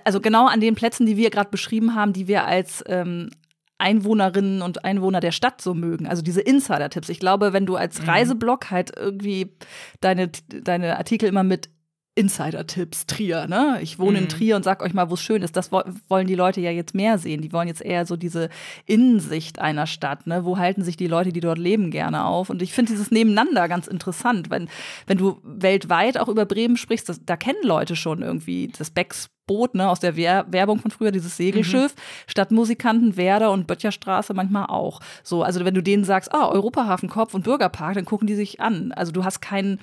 also 0.03 0.19
genau 0.19 0.47
an 0.47 0.61
den 0.61 0.75
Plätzen, 0.75 1.05
die 1.05 1.17
wir 1.17 1.29
gerade 1.29 1.49
beschrieben 1.49 1.95
haben, 1.95 2.13
die 2.13 2.27
wir 2.27 2.45
als 2.45 2.83
ähm, 2.87 3.29
Einwohnerinnen 3.77 4.61
und 4.61 4.85
Einwohner 4.85 5.19
der 5.19 5.31
Stadt 5.31 5.61
so 5.61 5.73
mögen. 5.73 6.07
Also 6.07 6.21
diese 6.21 6.41
Insider-Tipps. 6.41 7.09
Ich 7.09 7.19
glaube, 7.19 7.53
wenn 7.53 7.65
du 7.65 7.75
als 7.75 8.01
mhm. 8.01 8.09
Reiseblog 8.09 8.71
halt 8.71 8.97
irgendwie 8.97 9.53
deine, 9.99 10.29
deine 10.47 10.97
Artikel 10.97 11.27
immer 11.27 11.43
mit 11.43 11.69
Insider-Tipps, 12.15 13.07
Trier, 13.07 13.47
ne? 13.47 13.79
Ich 13.81 13.99
wohne 13.99 14.17
mhm. 14.17 14.23
in 14.23 14.29
Trier 14.29 14.55
und 14.55 14.63
sag 14.63 14.81
euch 14.81 14.93
mal, 14.93 15.09
wo 15.09 15.15
es 15.15 15.21
schön 15.21 15.41
ist. 15.41 15.57
Das 15.57 15.71
wollen 15.71 16.27
die 16.27 16.35
Leute 16.35 16.61
ja 16.61 16.71
jetzt 16.71 16.95
mehr 16.95 17.17
sehen. 17.17 17.41
Die 17.41 17.51
wollen 17.51 17.67
jetzt 17.67 17.81
eher 17.81 18.05
so 18.05 18.15
diese 18.15 18.49
Innensicht 18.85 19.59
einer 19.59 19.85
Stadt, 19.85 20.25
ne? 20.25 20.45
Wo 20.45 20.57
halten 20.57 20.81
sich 20.81 20.95
die 20.95 21.07
Leute, 21.07 21.33
die 21.33 21.41
dort 21.41 21.57
leben, 21.57 21.91
gerne 21.91 22.25
auf? 22.25 22.49
Und 22.49 22.61
ich 22.61 22.73
finde 22.73 22.93
dieses 22.93 23.11
Nebeneinander 23.11 23.67
ganz 23.67 23.87
interessant. 23.87 24.49
Wenn, 24.49 24.69
wenn 25.07 25.17
du 25.17 25.39
weltweit 25.43 26.17
auch 26.17 26.29
über 26.29 26.45
Bremen 26.45 26.77
sprichst, 26.77 27.09
das, 27.09 27.19
da 27.25 27.35
kennen 27.35 27.63
Leute 27.63 27.97
schon 27.97 28.21
irgendwie 28.21 28.71
das 28.77 28.91
Becks 28.91 29.29
Boot, 29.47 29.75
ne, 29.75 29.89
aus 29.89 29.99
der 29.99 30.15
Werbung 30.15 30.79
von 30.79 30.91
früher, 30.91 31.11
dieses 31.11 31.37
Segelschiff, 31.37 31.95
mhm. 31.95 31.99
Stadtmusikanten, 32.27 33.15
Werder 33.15 33.51
und 33.51 33.67
Böttcherstraße 33.67 34.33
manchmal 34.33 34.67
auch. 34.67 35.01
So, 35.23 35.43
also 35.43 35.63
wenn 35.65 35.75
du 35.75 35.83
denen 35.83 36.03
sagst, 36.03 36.33
ah, 36.33 36.47
Europahafen, 36.47 37.09
Kopf 37.09 37.33
und 37.33 37.43
Bürgerpark, 37.43 37.93
dann 37.93 38.05
gucken 38.05 38.25
die 38.25 38.35
sich 38.35 38.59
an. 38.59 38.91
Also 38.93 39.11
du 39.11 39.23
hast 39.23 39.41
keinen 39.41 39.79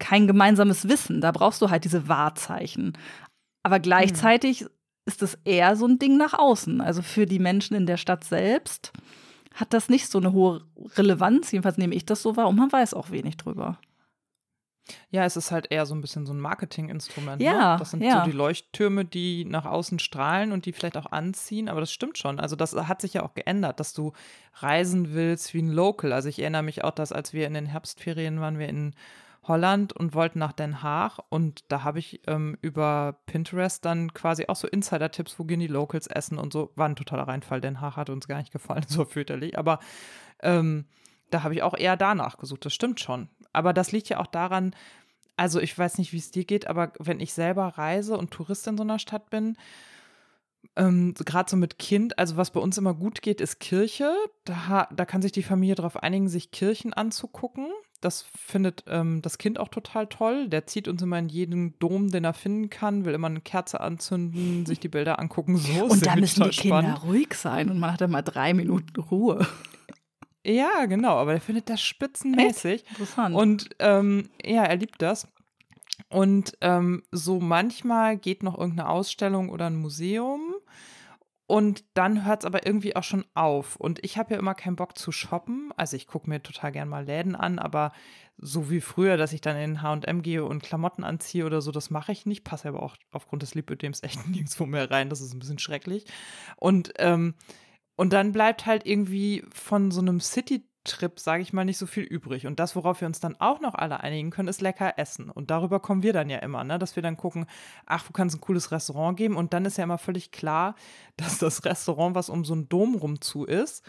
kein 0.00 0.26
gemeinsames 0.26 0.88
Wissen. 0.88 1.20
Da 1.20 1.30
brauchst 1.30 1.62
du 1.62 1.70
halt 1.70 1.84
diese 1.84 2.08
Wahrzeichen. 2.08 2.98
Aber 3.62 3.78
gleichzeitig 3.78 4.62
mhm. 4.62 4.68
ist 5.06 5.22
es 5.22 5.38
eher 5.44 5.76
so 5.76 5.86
ein 5.86 6.00
Ding 6.00 6.16
nach 6.16 6.34
außen. 6.34 6.80
Also 6.80 7.02
für 7.02 7.26
die 7.26 7.38
Menschen 7.38 7.76
in 7.76 7.86
der 7.86 7.98
Stadt 7.98 8.24
selbst 8.24 8.92
hat 9.54 9.72
das 9.72 9.88
nicht 9.88 10.08
so 10.08 10.18
eine 10.18 10.32
hohe 10.32 10.62
Relevanz. 10.96 11.52
Jedenfalls 11.52 11.78
nehme 11.78 11.94
ich 11.94 12.06
das 12.06 12.22
so 12.22 12.36
wahr 12.36 12.48
und 12.48 12.56
man 12.56 12.72
weiß 12.72 12.94
auch 12.94 13.10
wenig 13.10 13.36
drüber. 13.36 13.78
Ja, 15.10 15.24
es 15.24 15.36
ist 15.36 15.50
halt 15.50 15.70
eher 15.70 15.86
so 15.86 15.94
ein 15.94 16.00
bisschen 16.00 16.26
so 16.26 16.32
ein 16.32 16.40
Marketinginstrument. 16.40 17.40
Ne? 17.40 17.46
Ja, 17.46 17.72
ne? 17.72 17.78
Das 17.78 17.90
sind 17.90 18.02
ja. 18.02 18.24
so 18.24 18.30
die 18.30 18.36
Leuchttürme, 18.36 19.04
die 19.04 19.44
nach 19.44 19.66
außen 19.66 19.98
strahlen 19.98 20.52
und 20.52 20.66
die 20.66 20.72
vielleicht 20.72 20.96
auch 20.96 21.12
anziehen. 21.12 21.68
Aber 21.68 21.80
das 21.80 21.92
stimmt 21.92 22.18
schon. 22.18 22.40
Also 22.40 22.56
das 22.56 22.74
hat 22.74 23.00
sich 23.00 23.14
ja 23.14 23.22
auch 23.22 23.34
geändert, 23.34 23.80
dass 23.80 23.92
du 23.92 24.12
reisen 24.54 25.14
willst 25.14 25.54
wie 25.54 25.62
ein 25.62 25.70
Local. 25.70 26.12
Also 26.12 26.28
ich 26.28 26.38
erinnere 26.40 26.62
mich 26.62 26.84
auch, 26.84 26.92
dass 26.92 27.12
als 27.12 27.32
wir 27.32 27.46
in 27.46 27.54
den 27.54 27.66
Herbstferien 27.66 28.40
waren, 28.40 28.58
wir 28.58 28.68
in 28.68 28.94
Holland 29.44 29.92
und 29.92 30.14
wollten 30.14 30.38
nach 30.38 30.52
Den 30.52 30.82
Haag. 30.82 31.18
Und 31.28 31.64
da 31.68 31.82
habe 31.82 31.98
ich 31.98 32.20
ähm, 32.26 32.58
über 32.60 33.20
Pinterest 33.26 33.84
dann 33.84 34.12
quasi 34.12 34.46
auch 34.46 34.56
so 34.56 34.68
Insider-Tipps, 34.68 35.38
wo 35.38 35.44
gehen 35.44 35.60
die 35.60 35.66
Locals 35.66 36.06
essen 36.06 36.38
und 36.38 36.52
so. 36.52 36.72
War 36.76 36.88
ein 36.88 36.96
totaler 36.96 37.28
Reinfall. 37.28 37.60
Den 37.60 37.80
Haag 37.80 37.96
hat 37.96 38.10
uns 38.10 38.28
gar 38.28 38.38
nicht 38.38 38.52
gefallen, 38.52 38.84
so 38.88 39.04
fürchterlich. 39.04 39.58
Aber 39.58 39.80
ähm, 40.42 40.86
da 41.30 41.42
habe 41.42 41.54
ich 41.54 41.62
auch 41.62 41.76
eher 41.76 41.96
danach 41.96 42.38
gesucht. 42.38 42.64
Das 42.64 42.74
stimmt 42.74 43.00
schon. 43.00 43.28
Aber 43.52 43.72
das 43.72 43.92
liegt 43.92 44.08
ja 44.08 44.20
auch 44.20 44.26
daran, 44.26 44.74
also 45.36 45.58
ich 45.58 45.76
weiß 45.76 45.98
nicht, 45.98 46.12
wie 46.12 46.18
es 46.18 46.30
dir 46.30 46.44
geht, 46.44 46.66
aber 46.66 46.92
wenn 46.98 47.18
ich 47.18 47.32
selber 47.32 47.66
reise 47.66 48.18
und 48.18 48.30
Tourist 48.30 48.66
in 48.66 48.76
so 48.76 48.82
einer 48.82 48.98
Stadt 48.98 49.30
bin, 49.30 49.56
ähm, 50.76 51.14
Gerade 51.14 51.50
so 51.50 51.56
mit 51.56 51.78
Kind, 51.78 52.18
also 52.18 52.36
was 52.36 52.50
bei 52.52 52.60
uns 52.60 52.78
immer 52.78 52.94
gut 52.94 53.22
geht, 53.22 53.40
ist 53.40 53.60
Kirche. 53.60 54.14
Da, 54.44 54.88
da 54.94 55.04
kann 55.04 55.22
sich 55.22 55.32
die 55.32 55.42
Familie 55.42 55.74
darauf 55.74 56.02
einigen, 56.02 56.28
sich 56.28 56.50
Kirchen 56.50 56.92
anzugucken. 56.92 57.66
Das 58.00 58.22
findet 58.22 58.84
ähm, 58.86 59.20
das 59.20 59.36
Kind 59.36 59.58
auch 59.58 59.68
total 59.68 60.06
toll. 60.06 60.48
Der 60.48 60.66
zieht 60.66 60.88
uns 60.88 61.02
immer 61.02 61.18
in 61.18 61.28
jeden 61.28 61.78
Dom, 61.80 62.10
den 62.10 62.24
er 62.24 62.32
finden 62.32 62.70
kann, 62.70 63.04
will 63.04 63.12
immer 63.12 63.26
eine 63.26 63.42
Kerze 63.42 63.80
anzünden, 63.80 64.64
sich 64.64 64.80
die 64.80 64.88
Bilder 64.88 65.18
angucken. 65.18 65.56
So 65.56 65.84
und 65.84 66.06
da 66.06 66.16
müssen 66.16 66.44
die 66.44 66.50
Kinder 66.50 66.82
spannend. 66.82 67.02
ruhig 67.04 67.34
sein 67.34 67.68
und 67.68 67.78
man 67.78 67.92
hat 67.92 68.00
dann 68.00 68.10
mal 68.10 68.22
drei 68.22 68.54
Minuten 68.54 68.98
Ruhe. 69.00 69.46
Ja, 70.46 70.86
genau, 70.86 71.16
aber 71.16 71.32
der 71.32 71.40
findet 71.42 71.68
das 71.68 71.82
spitzenmäßig. 71.82 72.84
Echt? 72.84 72.90
Interessant. 72.90 73.34
Und 73.36 73.68
ähm, 73.78 74.30
ja, 74.42 74.64
er 74.64 74.76
liebt 74.76 75.02
das. 75.02 75.28
Und 76.10 76.58
ähm, 76.60 77.04
so 77.12 77.40
manchmal 77.40 78.16
geht 78.16 78.42
noch 78.42 78.58
irgendeine 78.58 78.88
Ausstellung 78.88 79.48
oder 79.48 79.66
ein 79.66 79.76
Museum. 79.76 80.54
Und 81.46 81.84
dann 81.94 82.24
hört 82.24 82.42
es 82.42 82.46
aber 82.46 82.66
irgendwie 82.66 82.94
auch 82.94 83.02
schon 83.02 83.24
auf. 83.34 83.76
Und 83.76 84.04
ich 84.04 84.18
habe 84.18 84.34
ja 84.34 84.40
immer 84.40 84.54
keinen 84.54 84.76
Bock 84.76 84.96
zu 84.96 85.10
shoppen. 85.10 85.72
Also 85.76 85.96
ich 85.96 86.06
gucke 86.06 86.28
mir 86.28 86.42
total 86.42 86.72
gern 86.72 86.88
mal 86.88 87.04
Läden 87.04 87.34
an, 87.34 87.58
aber 87.58 87.92
so 88.38 88.70
wie 88.70 88.80
früher, 88.80 89.16
dass 89.16 89.32
ich 89.32 89.40
dann 89.40 89.56
in 89.56 89.82
HM 89.82 90.22
gehe 90.22 90.44
und 90.44 90.62
Klamotten 90.62 91.04
anziehe 91.04 91.44
oder 91.44 91.60
so, 91.60 91.72
das 91.72 91.90
mache 91.90 92.12
ich 92.12 92.24
nicht. 92.26 92.44
Passe 92.44 92.68
aber 92.68 92.82
auch 92.82 92.96
aufgrund 93.10 93.42
des 93.42 93.54
Lipödems 93.54 94.02
echt 94.02 94.26
nirgendwo 94.28 94.66
mehr 94.66 94.90
rein. 94.90 95.10
Das 95.10 95.20
ist 95.20 95.32
ein 95.32 95.40
bisschen 95.40 95.58
schrecklich. 95.58 96.06
Und, 96.56 96.92
ähm, 96.98 97.34
und 97.96 98.12
dann 98.12 98.32
bleibt 98.32 98.66
halt 98.66 98.86
irgendwie 98.86 99.44
von 99.52 99.90
so 99.90 100.00
einem 100.00 100.20
City 100.20 100.69
Trip, 100.84 101.20
sage 101.20 101.42
ich 101.42 101.52
mal, 101.52 101.64
nicht 101.64 101.78
so 101.78 101.86
viel 101.86 102.04
übrig. 102.04 102.46
Und 102.46 102.58
das, 102.58 102.74
worauf 102.74 103.00
wir 103.00 103.06
uns 103.06 103.20
dann 103.20 103.36
auch 103.38 103.60
noch 103.60 103.74
alle 103.74 104.00
einigen 104.00 104.30
können, 104.30 104.48
ist 104.48 104.60
lecker 104.62 104.98
essen. 104.98 105.30
Und 105.30 105.50
darüber 105.50 105.80
kommen 105.80 106.02
wir 106.02 106.12
dann 106.12 106.30
ja 106.30 106.38
immer, 106.38 106.64
ne? 106.64 106.78
dass 106.78 106.96
wir 106.96 107.02
dann 107.02 107.16
gucken, 107.16 107.46
ach, 107.86 108.04
wo 108.08 108.12
kann 108.12 108.28
es 108.28 108.34
ein 108.34 108.40
cooles 108.40 108.72
Restaurant 108.72 109.16
geben? 109.16 109.36
Und 109.36 109.52
dann 109.52 109.64
ist 109.64 109.78
ja 109.78 109.84
immer 109.84 109.98
völlig 109.98 110.30
klar, 110.32 110.74
dass 111.16 111.38
das 111.38 111.64
Restaurant, 111.64 112.14
was 112.14 112.30
um 112.30 112.44
so 112.44 112.54
einen 112.54 112.68
Dom 112.68 112.94
rum 112.94 113.20
zu 113.20 113.44
ist, 113.44 113.88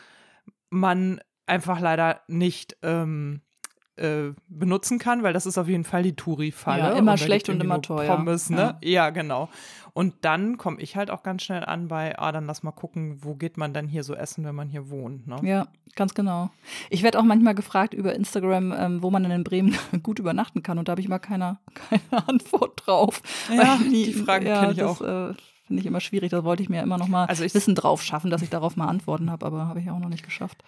man 0.69 1.21
einfach 1.45 1.79
leider 1.79 2.21
nicht 2.27 2.77
ähm, 2.81 3.41
äh, 4.01 4.33
benutzen 4.47 4.99
kann, 4.99 5.23
weil 5.23 5.33
das 5.33 5.45
ist 5.45 5.57
auf 5.57 5.67
jeden 5.67 5.83
Fall 5.83 6.03
die 6.03 6.15
Touri-Falle. 6.15 6.81
Ja, 6.81 6.89
immer 6.91 7.13
und 7.13 7.19
schlecht 7.19 7.49
und 7.49 7.61
immer 7.61 7.81
teuer. 7.81 8.15
Pommes, 8.15 8.49
ne? 8.49 8.77
Ja. 8.81 8.89
ja, 8.89 9.09
genau. 9.09 9.49
Und 9.93 10.13
dann 10.21 10.57
komme 10.57 10.79
ich 10.81 10.95
halt 10.95 11.11
auch 11.11 11.21
ganz 11.21 11.43
schnell 11.43 11.65
an 11.65 11.87
bei, 11.87 12.17
ah, 12.17 12.31
dann 12.31 12.45
lass 12.45 12.63
mal 12.63 12.71
gucken, 12.71 13.17
wo 13.21 13.35
geht 13.35 13.57
man 13.57 13.73
dann 13.73 13.87
hier 13.87 14.03
so 14.03 14.15
essen, 14.15 14.45
wenn 14.45 14.55
man 14.55 14.69
hier 14.69 14.89
wohnt. 14.89 15.27
Ne? 15.27 15.37
Ja, 15.43 15.67
ganz 15.95 16.13
genau. 16.13 16.49
Ich 16.89 17.03
werde 17.03 17.19
auch 17.19 17.23
manchmal 17.23 17.55
gefragt 17.55 17.93
über 17.93 18.15
Instagram, 18.15 18.73
ähm, 18.77 19.03
wo 19.03 19.11
man 19.11 19.23
denn 19.23 19.31
in 19.33 19.43
Bremen 19.43 19.77
gut 20.03 20.19
übernachten 20.19 20.63
kann. 20.63 20.77
Und 20.77 20.87
da 20.87 20.91
habe 20.91 21.01
ich 21.01 21.09
mal 21.09 21.19
keine, 21.19 21.59
keine 21.73 22.27
Antwort 22.27 22.83
drauf. 22.85 23.21
Ja, 23.53 23.77
die, 23.83 24.05
die 24.05 24.13
Frage 24.13 24.47
ja, 24.47 24.59
kenne 24.61 24.71
ich 24.71 24.77
das, 24.77 25.01
auch. 25.01 25.01
Äh, 25.01 25.33
Finde 25.67 25.81
ich 25.81 25.85
immer 25.85 26.01
schwierig. 26.01 26.31
Da 26.31 26.43
wollte 26.43 26.63
ich 26.63 26.69
mir 26.69 26.81
immer 26.81 26.97
noch 26.97 27.07
mal 27.07 27.25
also 27.25 27.43
Wissen 27.43 27.75
drauf 27.75 28.01
schaffen, 28.03 28.29
dass 28.29 28.41
ich 28.41 28.49
darauf 28.49 28.75
mal 28.75 28.87
Antworten 28.87 29.31
habe, 29.31 29.45
aber 29.45 29.67
habe 29.67 29.79
ich 29.79 29.89
auch 29.89 29.99
noch 29.99 30.09
nicht 30.09 30.23
geschafft. 30.23 30.63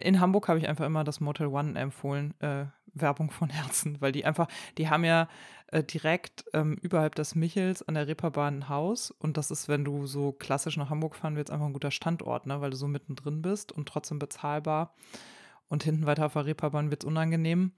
In 0.00 0.20
Hamburg 0.20 0.48
habe 0.48 0.58
ich 0.58 0.68
einfach 0.68 0.86
immer 0.86 1.04
das 1.04 1.20
Motel 1.20 1.48
One 1.48 1.78
empfohlen, 1.78 2.34
äh, 2.40 2.66
Werbung 2.94 3.30
von 3.30 3.50
Herzen, 3.50 4.00
weil 4.00 4.12
die 4.12 4.24
einfach, 4.24 4.48
die 4.78 4.88
haben 4.88 5.04
ja 5.04 5.28
äh, 5.68 5.82
direkt 5.82 6.44
ähm, 6.52 6.78
überhalb 6.80 7.14
des 7.14 7.34
Michels 7.34 7.82
an 7.82 7.94
der 7.94 8.08
Reeperbahn 8.08 8.58
ein 8.60 8.68
Haus 8.68 9.10
und 9.10 9.36
das 9.36 9.50
ist, 9.50 9.68
wenn 9.68 9.84
du 9.84 10.06
so 10.06 10.32
klassisch 10.32 10.76
nach 10.76 10.90
Hamburg 10.90 11.16
fahren 11.16 11.36
willst, 11.36 11.50
einfach 11.50 11.66
ein 11.66 11.72
guter 11.72 11.90
Standort, 11.90 12.46
ne, 12.46 12.60
weil 12.60 12.70
du 12.70 12.76
so 12.76 12.88
mittendrin 12.88 13.42
bist 13.42 13.72
und 13.72 13.88
trotzdem 13.88 14.18
bezahlbar 14.18 14.94
und 15.68 15.82
hinten 15.82 16.06
weiter 16.06 16.26
auf 16.26 16.32
der 16.34 16.46
Reeperbahn 16.46 16.90
wird 16.90 17.02
es 17.02 17.08
unangenehm. 17.08 17.72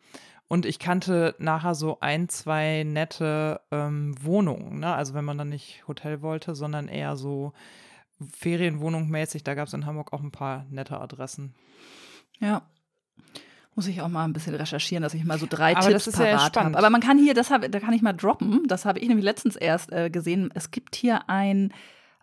Und 0.46 0.64
ich 0.64 0.78
kannte 0.78 1.34
nachher 1.38 1.74
so 1.74 1.98
ein, 2.00 2.28
zwei 2.28 2.82
nette 2.84 3.60
ähm, 3.70 4.14
Wohnungen, 4.22 4.80
ne? 4.80 4.94
also 4.94 5.12
wenn 5.12 5.24
man 5.24 5.36
dann 5.36 5.50
nicht 5.50 5.86
Hotel 5.86 6.22
wollte, 6.22 6.54
sondern 6.54 6.88
eher 6.88 7.16
so 7.16 7.52
Ferienwohnung 8.34 9.08
mäßig, 9.08 9.44
da 9.44 9.54
gab 9.54 9.68
es 9.68 9.74
in 9.74 9.84
Hamburg 9.84 10.12
auch 10.12 10.22
ein 10.22 10.32
paar 10.32 10.64
nette 10.70 10.98
Adressen. 10.98 11.54
Ja. 12.40 12.62
Muss 13.74 13.86
ich 13.86 14.00
auch 14.00 14.08
mal 14.08 14.24
ein 14.24 14.32
bisschen 14.32 14.54
recherchieren, 14.54 15.02
dass 15.02 15.14
ich 15.14 15.24
mal 15.24 15.38
so 15.38 15.46
drei 15.48 15.76
Aber 15.76 15.86
Tipps 15.86 16.10
parat 16.10 16.56
ja 16.56 16.64
habe. 16.64 16.76
Aber 16.76 16.90
man 16.90 17.00
kann 17.00 17.16
hier, 17.16 17.34
das 17.34 17.50
hab, 17.50 17.70
da 17.70 17.78
kann 17.78 17.92
ich 17.92 18.02
mal 18.02 18.12
droppen, 18.12 18.66
das 18.66 18.84
habe 18.84 18.98
ich 18.98 19.06
nämlich 19.06 19.24
letztens 19.24 19.54
erst 19.54 19.92
äh, 19.92 20.10
gesehen. 20.10 20.50
Es 20.54 20.72
gibt 20.72 20.96
hier 20.96 21.28
ein 21.28 21.72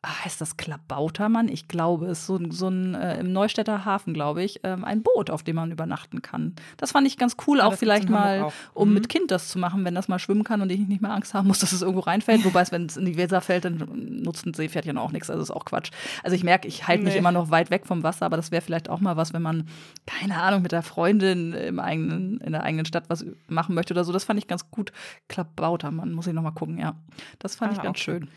heißt 0.05 0.39
das 0.39 0.57
Klabautermann? 0.57 1.47
Ich 1.47 1.67
glaube, 1.67 2.07
es 2.07 2.19
ist 2.19 2.25
so, 2.27 2.39
so 2.49 2.67
ein 2.67 2.95
äh, 2.95 3.19
im 3.19 3.33
Neustädter 3.33 3.85
Hafen, 3.85 4.13
glaube 4.13 4.43
ich, 4.43 4.59
ähm, 4.63 4.83
ein 4.83 5.01
Boot, 5.01 5.29
auf 5.29 5.43
dem 5.43 5.55
man 5.55 5.71
übernachten 5.71 6.21
kann. 6.21 6.55
Das 6.77 6.91
fand 6.91 7.07
ich 7.07 7.17
ganz 7.17 7.35
cool, 7.47 7.59
ja, 7.59 7.65
auch 7.65 7.73
vielleicht 7.73 8.09
mal, 8.09 8.43
auch. 8.43 8.53
um 8.73 8.89
mhm. 8.89 8.95
mit 8.95 9.09
Kind 9.09 9.31
das 9.31 9.49
zu 9.49 9.59
machen, 9.59 9.83
wenn 9.85 9.95
das 9.95 10.07
mal 10.07 10.19
schwimmen 10.19 10.43
kann 10.43 10.61
und 10.61 10.71
ich 10.71 10.79
nicht 10.79 11.01
mehr 11.01 11.11
Angst 11.11 11.33
haben 11.33 11.47
muss, 11.47 11.59
dass 11.59 11.71
es 11.71 11.81
irgendwo 11.81 12.01
reinfällt. 12.01 12.45
Wobei 12.45 12.61
es, 12.61 12.71
wenn 12.71 12.85
es 12.85 12.97
in 12.97 13.05
die 13.05 13.17
Weser 13.17 13.41
fällt, 13.41 13.65
dann 13.65 14.21
nutzt 14.23 14.45
ein 14.45 14.53
Seepferdchen 14.53 14.97
auch 14.97 15.11
nichts. 15.11 15.29
Also 15.29 15.41
ist 15.41 15.51
auch 15.51 15.65
Quatsch. 15.65 15.91
Also 16.23 16.35
ich 16.35 16.43
merke, 16.43 16.67
ich 16.67 16.87
halte 16.87 17.03
nee. 17.03 17.09
mich 17.09 17.17
immer 17.17 17.31
noch 17.31 17.49
weit 17.49 17.71
weg 17.71 17.85
vom 17.85 18.03
Wasser, 18.03 18.25
aber 18.25 18.37
das 18.37 18.51
wäre 18.51 18.61
vielleicht 18.61 18.89
auch 18.89 18.99
mal 18.99 19.17
was, 19.17 19.33
wenn 19.33 19.41
man, 19.41 19.67
keine 20.05 20.41
Ahnung, 20.41 20.61
mit 20.61 20.71
der 20.71 20.83
Freundin 20.83 21.53
im 21.53 21.79
eigenen, 21.79 22.39
in 22.41 22.51
der 22.51 22.63
eigenen 22.63 22.85
Stadt 22.85 23.05
was 23.09 23.25
machen 23.47 23.75
möchte 23.75 23.93
oder 23.93 24.03
so. 24.03 24.11
Das 24.11 24.23
fand 24.23 24.39
ich 24.39 24.47
ganz 24.47 24.69
gut. 24.69 24.91
Klabautermann, 25.27 26.11
muss 26.11 26.27
ich 26.27 26.33
noch 26.33 26.43
mal 26.43 26.51
gucken, 26.51 26.77
ja. 26.77 26.95
Das 27.39 27.55
fand 27.55 27.71
ah, 27.71 27.75
ich 27.75 27.81
ganz 27.81 27.97
okay. 27.97 28.03
schön. 28.03 28.29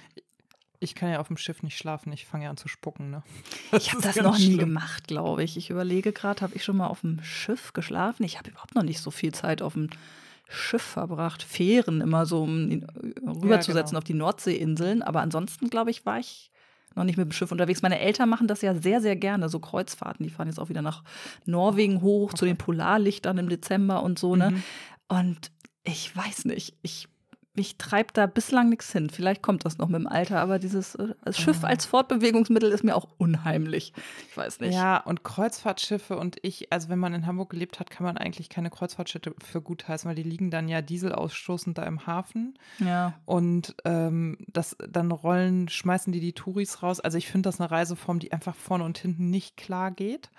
Ich 0.80 0.94
kann 0.94 1.10
ja 1.10 1.18
auf 1.18 1.26
dem 1.26 1.36
Schiff 1.36 1.62
nicht 1.62 1.76
schlafen, 1.76 2.12
ich 2.12 2.26
fange 2.26 2.44
ja 2.44 2.50
an 2.50 2.56
zu 2.56 2.68
spucken. 2.68 3.10
Ne? 3.10 3.22
ich 3.72 3.92
habe 3.92 4.02
das 4.02 4.16
noch 4.16 4.38
nie 4.38 4.44
schlimm. 4.44 4.58
gemacht, 4.58 5.08
glaube 5.08 5.42
ich. 5.42 5.56
Ich 5.56 5.70
überlege 5.70 6.12
gerade, 6.12 6.40
habe 6.42 6.54
ich 6.54 6.64
schon 6.64 6.76
mal 6.76 6.86
auf 6.86 7.00
dem 7.00 7.22
Schiff 7.22 7.72
geschlafen? 7.72 8.24
Ich 8.24 8.38
habe 8.38 8.50
überhaupt 8.50 8.74
noch 8.74 8.84
nicht 8.84 9.00
so 9.00 9.10
viel 9.10 9.32
Zeit 9.32 9.62
auf 9.62 9.74
dem 9.74 9.88
Schiff 10.48 10.82
verbracht. 10.82 11.42
Fähren 11.42 12.00
immer 12.00 12.26
so, 12.26 12.44
um 12.44 12.84
rüberzusetzen 13.26 13.76
ja, 13.76 13.82
genau. 13.82 13.98
auf 13.98 14.04
die 14.04 14.14
Nordseeinseln. 14.14 15.02
Aber 15.02 15.20
ansonsten, 15.20 15.68
glaube 15.68 15.90
ich, 15.90 16.06
war 16.06 16.18
ich 16.18 16.50
noch 16.94 17.04
nicht 17.04 17.16
mit 17.16 17.28
dem 17.28 17.32
Schiff 17.32 17.52
unterwegs. 17.52 17.82
Meine 17.82 17.98
Eltern 17.98 18.28
machen 18.28 18.46
das 18.46 18.62
ja 18.62 18.74
sehr, 18.74 19.00
sehr 19.00 19.16
gerne, 19.16 19.48
so 19.48 19.58
Kreuzfahrten. 19.58 20.24
Die 20.24 20.30
fahren 20.30 20.48
jetzt 20.48 20.58
auch 20.58 20.68
wieder 20.68 20.82
nach 20.82 21.02
Norwegen 21.44 22.02
hoch, 22.02 22.30
okay. 22.30 22.38
zu 22.38 22.44
den 22.44 22.56
Polarlichtern 22.56 23.38
im 23.38 23.48
Dezember 23.48 24.02
und 24.02 24.18
so. 24.18 24.36
Ne? 24.36 24.50
Mhm. 24.50 24.62
Und 25.08 25.50
ich 25.84 26.14
weiß 26.14 26.44
nicht, 26.46 26.76
ich 26.82 27.08
mich 27.58 27.76
treibt 27.76 28.16
da 28.16 28.26
bislang 28.26 28.70
nichts 28.70 28.90
hin. 28.92 29.10
Vielleicht 29.10 29.42
kommt 29.42 29.64
das 29.64 29.76
noch 29.76 29.88
mit 29.88 30.00
dem 30.00 30.06
Alter, 30.06 30.40
aber 30.40 30.58
dieses 30.58 30.94
äh, 30.94 31.14
Schiff 31.32 31.64
als 31.64 31.84
Fortbewegungsmittel 31.84 32.70
ist 32.70 32.84
mir 32.84 32.96
auch 32.96 33.08
unheimlich. 33.18 33.92
Ich 34.30 34.36
weiß 34.36 34.60
nicht. 34.60 34.74
Ja, 34.74 34.98
und 34.98 35.24
Kreuzfahrtschiffe 35.24 36.16
und 36.16 36.36
ich, 36.42 36.72
also 36.72 36.88
wenn 36.88 36.98
man 36.98 37.12
in 37.12 37.26
Hamburg 37.26 37.50
gelebt 37.50 37.80
hat, 37.80 37.90
kann 37.90 38.04
man 38.04 38.16
eigentlich 38.16 38.48
keine 38.48 38.70
Kreuzfahrtschiffe 38.70 39.34
für 39.44 39.60
gut 39.60 39.86
heißen, 39.86 40.08
weil 40.08 40.14
die 40.14 40.22
liegen 40.22 40.50
dann 40.50 40.68
ja 40.68 40.80
dieselausstoßend 40.80 41.76
da 41.76 41.82
im 41.82 42.06
Hafen. 42.06 42.58
Ja. 42.78 43.14
Und 43.26 43.74
ähm, 43.84 44.38
das 44.46 44.76
dann 44.88 45.10
rollen, 45.10 45.68
schmeißen 45.68 46.12
die 46.12 46.20
die 46.20 46.32
Touris 46.32 46.82
raus. 46.82 47.00
Also 47.00 47.18
ich 47.18 47.28
finde 47.28 47.48
das 47.48 47.60
eine 47.60 47.70
Reiseform, 47.70 48.20
die 48.20 48.32
einfach 48.32 48.54
vorne 48.54 48.84
und 48.84 48.96
hinten 48.96 49.30
nicht 49.30 49.56
klar 49.56 49.90
geht 49.90 50.30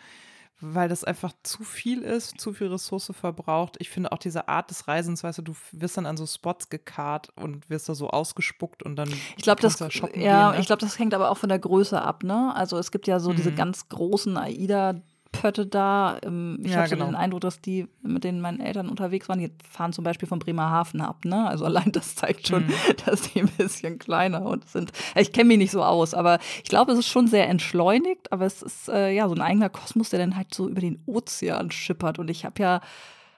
weil 0.61 0.89
das 0.89 1.03
einfach 1.03 1.33
zu 1.43 1.63
viel 1.63 2.01
ist, 2.01 2.39
zu 2.39 2.53
viel 2.53 2.67
Ressource 2.67 3.11
verbraucht. 3.13 3.77
Ich 3.79 3.89
finde 3.89 4.11
auch 4.11 4.17
diese 4.17 4.47
Art 4.49 4.69
des 4.69 4.87
Reisens, 4.87 5.23
weißt 5.23 5.37
du, 5.37 5.41
du 5.41 5.53
wirst 5.71 5.97
dann 5.97 6.05
an 6.05 6.17
so 6.17 6.25
Spots 6.25 6.69
gekarrt 6.69 7.29
und 7.35 7.69
wirst 7.69 7.87
da 7.89 7.95
so 7.95 8.09
ausgespuckt 8.09 8.83
und 8.83 8.95
dann 8.97 9.09
ich 9.37 9.43
glaube 9.43 9.61
das 9.61 9.77
da 9.77 9.89
shoppen 9.89 10.21
ja 10.21 10.47
gehen, 10.49 10.55
ne? 10.55 10.59
ich 10.61 10.67
glaube 10.67 10.81
das 10.81 10.99
hängt 10.99 11.13
aber 11.13 11.29
auch 11.31 11.37
von 11.37 11.49
der 11.49 11.59
Größe 11.59 12.01
ab 12.01 12.23
ne 12.23 12.53
also 12.55 12.77
es 12.77 12.91
gibt 12.91 13.07
ja 13.07 13.19
so 13.19 13.33
diese 13.33 13.51
Mhm. 13.51 13.55
ganz 13.55 13.87
großen 13.89 14.35
AIDA 14.37 14.95
Pötte 15.31 15.65
da. 15.67 16.17
Ähm, 16.23 16.59
Ich 16.63 16.71
Ja, 16.71 16.77
habe 16.79 16.89
so 16.89 16.95
genau. 16.95 17.05
den 17.07 17.15
Eindruck, 17.15 17.41
dass 17.41 17.61
die, 17.61 17.87
mit 18.01 18.23
denen 18.23 18.41
meine 18.41 18.65
Eltern 18.65 18.89
unterwegs 18.89 19.29
waren, 19.29 19.39
die 19.39 19.51
fahren 19.69 19.93
zum 19.93 20.03
Beispiel 20.03 20.27
von 20.27 20.39
Bremerhaven 20.39 21.01
ab. 21.01 21.23
Ne? 21.25 21.47
Also 21.47 21.65
allein 21.65 21.91
das 21.91 22.15
zeigt 22.15 22.47
schon, 22.47 22.65
Mhm. 22.65 22.73
dass 23.05 23.21
die 23.31 23.41
ein 23.41 23.49
bisschen 23.57 23.99
kleiner 23.99 24.41
und 24.45 24.67
sind. 24.67 24.91
Ich 25.15 25.31
kenne 25.31 25.49
mich 25.49 25.57
nicht 25.59 25.71
so 25.71 25.83
aus, 25.83 26.13
aber 26.13 26.39
ich 26.63 26.69
glaube, 26.69 26.91
es 26.93 26.99
ist 26.99 27.07
schon 27.07 27.27
sehr 27.27 27.47
entschleunigt, 27.47 28.31
aber 28.31 28.45
es 28.45 28.61
ist 28.61 28.89
äh, 28.89 29.11
ja 29.13 29.27
so 29.29 29.35
ein 29.35 29.41
eigener 29.41 29.69
Kosmos, 29.69 30.09
der 30.09 30.19
dann 30.19 30.35
halt 30.35 30.53
so 30.53 30.67
über 30.67 30.81
den 30.81 31.01
Ozean 31.05 31.71
schippert. 31.71 32.19
Und 32.19 32.29
ich 32.29 32.43
habe 32.45 32.61
ja 32.61 32.81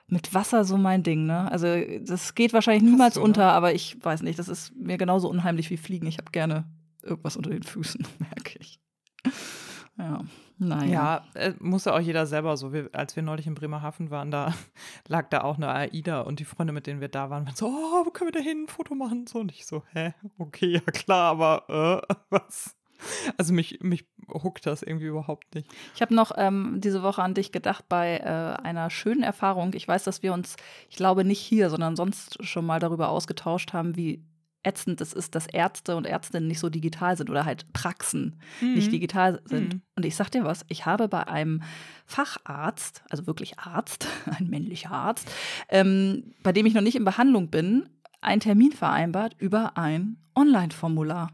mit 0.07 0.33
Wasser 0.33 0.65
so 0.65 0.77
mein 0.77 1.03
Ding, 1.03 1.25
ne? 1.25 1.49
Also 1.51 1.67
das 2.01 2.35
geht 2.35 2.51
wahrscheinlich 2.53 2.83
niemals 2.83 3.13
du, 3.13 3.19
ne? 3.21 3.25
unter, 3.25 3.51
aber 3.53 3.73
ich 3.73 3.97
weiß 4.03 4.23
nicht, 4.23 4.39
das 4.39 4.49
ist 4.49 4.75
mir 4.75 4.97
genauso 4.97 5.29
unheimlich 5.29 5.69
wie 5.69 5.77
Fliegen. 5.77 6.05
Ich 6.07 6.17
habe 6.17 6.31
gerne 6.31 6.65
irgendwas 7.01 7.37
unter 7.37 7.49
den 7.49 7.63
Füßen, 7.63 8.05
merke 8.19 8.59
ich. 8.59 8.79
Ja, 9.97 10.19
naja. 10.61 11.23
Ja, 11.35 11.41
äh, 11.41 11.53
muss 11.59 11.85
ja 11.85 11.95
auch 11.95 11.99
jeder 11.99 12.27
selber 12.27 12.55
so. 12.55 12.71
Wir, 12.71 12.89
als 12.93 13.15
wir 13.15 13.23
neulich 13.23 13.47
in 13.47 13.55
Bremerhaven 13.55 14.11
waren, 14.11 14.29
da 14.29 14.53
lag 15.07 15.27
da 15.29 15.41
auch 15.41 15.57
eine 15.57 15.69
AIDA 15.69 16.21
und 16.21 16.39
die 16.39 16.45
Freunde, 16.45 16.71
mit 16.71 16.85
denen 16.85 17.01
wir 17.01 17.07
da 17.07 17.31
waren, 17.31 17.47
waren 17.47 17.55
so, 17.55 17.65
oh, 17.65 18.05
wo 18.05 18.11
können 18.11 18.31
wir 18.31 18.39
da 18.39 18.45
hin 18.45 18.65
ein 18.65 18.67
Foto 18.67 18.93
machen? 18.93 19.25
So, 19.25 19.39
und 19.39 19.51
ich 19.51 19.65
so, 19.65 19.81
hä, 19.93 20.13
okay, 20.37 20.67
ja 20.67 20.81
klar, 20.81 21.31
aber 21.31 22.05
äh, 22.07 22.15
was? 22.29 22.75
Also 23.37 23.53
mich, 23.53 23.79
mich 23.81 24.05
huckt 24.31 24.67
das 24.67 24.83
irgendwie 24.83 25.07
überhaupt 25.07 25.55
nicht. 25.55 25.67
Ich 25.95 26.03
habe 26.03 26.13
noch 26.13 26.31
ähm, 26.35 26.75
diese 26.77 27.01
Woche 27.01 27.23
an 27.23 27.33
dich 27.33 27.51
gedacht 27.51 27.85
bei 27.89 28.17
äh, 28.17 28.61
einer 28.61 28.91
schönen 28.91 29.23
Erfahrung. 29.23 29.73
Ich 29.73 29.87
weiß, 29.87 30.03
dass 30.03 30.21
wir 30.21 30.31
uns, 30.31 30.57
ich 30.91 30.97
glaube 30.97 31.25
nicht 31.25 31.39
hier, 31.39 31.71
sondern 31.71 31.95
sonst 31.95 32.45
schon 32.45 32.67
mal 32.67 32.79
darüber 32.79 33.09
ausgetauscht 33.09 33.73
haben, 33.73 33.95
wie 33.95 34.23
ätzend 34.63 35.01
es 35.01 35.13
ist, 35.13 35.35
dass 35.35 35.47
Ärzte 35.47 35.95
und 35.95 36.05
Ärztinnen 36.05 36.47
nicht 36.47 36.59
so 36.59 36.69
digital 36.69 37.17
sind 37.17 37.29
oder 37.29 37.45
halt 37.45 37.71
Praxen 37.73 38.39
nicht 38.61 38.91
digital 38.91 39.41
sind. 39.45 39.75
Mhm. 39.75 39.81
Und 39.95 40.05
ich 40.05 40.15
sag 40.15 40.29
dir 40.29 40.43
was, 40.43 40.65
ich 40.67 40.85
habe 40.85 41.07
bei 41.07 41.27
einem 41.27 41.63
Facharzt, 42.05 43.03
also 43.09 43.27
wirklich 43.27 43.59
Arzt, 43.59 44.07
ein 44.37 44.49
männlicher 44.49 44.91
Arzt, 44.91 45.29
ähm, 45.69 46.33
bei 46.43 46.51
dem 46.51 46.65
ich 46.65 46.73
noch 46.73 46.81
nicht 46.81 46.95
in 46.95 47.05
Behandlung 47.05 47.49
bin, 47.49 47.89
einen 48.21 48.41
Termin 48.41 48.71
vereinbart 48.71 49.35
über 49.39 49.77
ein 49.77 50.17
Online-Formular. 50.35 51.31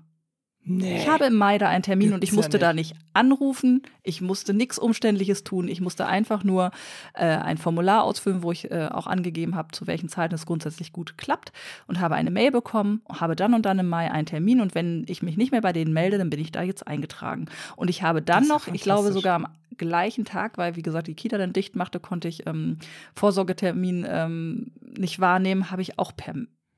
Nee. 0.70 0.98
Ich 0.98 1.08
habe 1.08 1.26
im 1.26 1.36
Mai 1.36 1.58
da 1.58 1.70
einen 1.70 1.84
Termin 1.84 2.14
und 2.14 2.24
ich 2.24 2.30
Gibt's 2.30 2.36
ja 2.36 2.38
musste 2.38 2.60
da 2.60 2.74
nicht 2.74 2.96
anrufen, 3.14 3.84
ich 4.04 4.22
musste 4.22 4.54
nichts 4.54 4.78
Umständliches 4.78 5.44
tun, 5.44 5.68
ich 5.70 5.80
musste 5.80 6.06
einfach 6.06 6.44
nur 6.44 6.72
äh, 7.14 7.26
ein 7.26 7.58
Formular 7.58 8.04
ausfüllen, 8.04 8.44
wo 8.44 8.52
ich 8.52 8.70
äh, 8.70 8.90
auch 8.92 9.08
angegeben 9.08 9.56
habe, 9.56 9.70
zu 9.72 9.88
welchen 9.88 10.10
Zeiten 10.10 10.36
es 10.36 10.46
grundsätzlich 10.46 10.92
gut 10.92 11.18
klappt 11.18 11.54
und 11.88 12.00
habe 12.00 12.16
eine 12.16 12.32
Mail 12.32 12.52
bekommen, 12.52 13.02
habe 13.10 13.36
dann 13.36 13.54
und 13.54 13.66
dann 13.66 13.80
im 13.80 13.88
Mai 13.88 14.12
einen 14.12 14.26
Termin 14.26 14.60
und 14.60 14.76
wenn 14.76 15.06
ich 15.08 15.24
mich 15.24 15.38
nicht 15.38 15.52
mehr 15.52 15.62
bei 15.62 15.72
denen 15.74 15.94
melde, 15.94 16.18
dann 16.18 16.30
bin 16.30 16.40
ich 16.40 16.52
da 16.52 16.62
jetzt 16.62 16.86
eingetragen. 16.86 17.46
Und 17.76 17.90
ich 17.90 18.04
habe 18.04 18.22
dann 18.22 18.48
noch, 18.48 18.68
ich 18.68 18.82
glaube 18.82 19.12
sogar 19.14 19.36
am 19.36 19.48
gleichen 19.78 20.26
Tag, 20.26 20.58
weil 20.58 20.76
wie 20.76 20.82
gesagt 20.82 21.08
die 21.08 21.14
Kita 21.14 21.38
dann 21.38 21.54
dicht 21.54 21.76
machte, 21.76 22.00
konnte 22.00 22.28
ich 22.28 22.46
ähm, 22.46 22.78
Vorsorgetermin 23.16 24.06
ähm, 24.08 24.72
nicht 24.98 25.20
wahrnehmen, 25.20 25.72
habe 25.72 25.82
ich 25.82 25.98
auch 25.98 26.12
per 26.16 26.34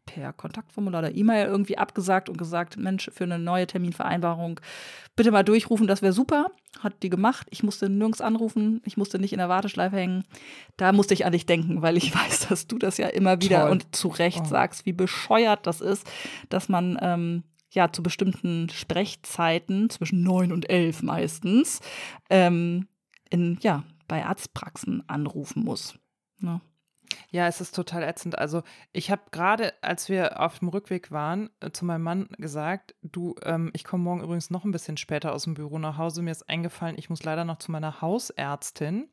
per 0.10 0.34
Kontaktformular 0.34 1.02
oder 1.04 1.16
E-Mail 1.16 1.46
irgendwie 1.46 1.78
abgesagt 1.78 2.30
und 2.30 2.38
gesagt, 2.38 2.78
Mensch, 2.78 3.10
für 3.14 3.26
eine 3.26 3.38
neue 3.38 3.68
Terminvereinbarung 3.68 4.60
bitte 5.16 5.32
mal 5.32 5.44
durchrufen, 5.44 5.86
das 5.86 6.02
wäre 6.02 6.14
super. 6.14 6.48
Hat 6.80 7.04
die 7.04 7.10
gemacht. 7.10 7.46
Ich 7.52 7.62
musste 7.62 7.90
nirgends 7.90 8.22
anrufen, 8.22 8.82
ich 8.86 8.98
musste 8.98 9.20
nicht 9.20 9.34
in 9.34 9.40
der 9.40 9.50
Warteschleife 9.50 9.98
hängen. 9.98 10.24
Da 10.78 10.92
musste 10.94 11.14
ich 11.14 11.26
an 11.26 11.32
dich 11.34 11.46
denken, 11.46 11.82
weil 11.82 11.98
ich 11.98 12.14
weiß, 12.16 12.48
dass 12.48 12.68
du 12.68 12.78
das 12.80 12.98
ja 12.98 13.08
immer 13.08 13.42
wieder 13.42 13.62
Toll. 13.62 13.72
und 13.72 13.96
zu 13.96 14.08
Recht 14.08 14.42
Oh. 14.42 14.46
sagst, 14.46 14.86
wie 14.86 14.94
bescheuert 14.94 15.68
das 15.68 15.82
ist, 15.82 16.10
dass 16.50 16.70
man 16.70 16.98
ähm, 17.02 17.44
ja 17.72 17.92
zu 17.92 18.02
bestimmten 18.02 18.70
Sprechzeiten, 18.70 19.90
zwischen 19.90 20.24
neun 20.24 20.52
und 20.52 20.70
elf 20.70 21.04
meistens, 21.04 21.82
ähm, 22.30 22.88
in, 23.30 23.58
ja, 23.62 23.84
bei 24.08 24.26
Arztpraxen 24.26 25.04
anrufen 25.08 25.64
muss. 25.64 25.94
Ne? 26.40 26.62
Ja, 27.32 27.48
es 27.48 27.62
ist 27.62 27.76
total 27.76 28.04
ätzend. 28.04 28.38
Also 28.38 28.64
ich 28.92 29.12
habe 29.12 29.22
gerade, 29.32 29.74
als 29.82 30.10
wir 30.10 30.40
auf 30.40 30.60
dem 30.60 30.70
Rückweg 30.70 31.12
waren, 31.12 31.50
äh, 31.60 31.72
zu 31.72 31.86
meinem 31.86 32.04
Mann 32.04 32.30
gesagt, 32.38 32.96
du, 33.02 33.36
ähm, 33.44 33.72
ich 33.74 33.84
komme 33.84 34.04
morgen 34.04 34.24
übrigens 34.24 34.50
noch 34.50 34.66
ein 34.66 34.72
bisschen 34.72 34.98
später 34.98 35.34
aus 35.34 35.44
dem 35.44 35.54
Büro 35.54 35.80
nach 35.80 35.98
Hause. 35.98 36.22
Mir 36.22 36.32
ist 36.32 36.50
eingefallen, 36.50 36.98
ich 36.98 37.10
muss 37.10 37.24
leider 37.24 37.46
noch 37.46 37.60
zu 37.60 37.72
meiner 37.72 38.02
Hausärztin. 38.02 39.10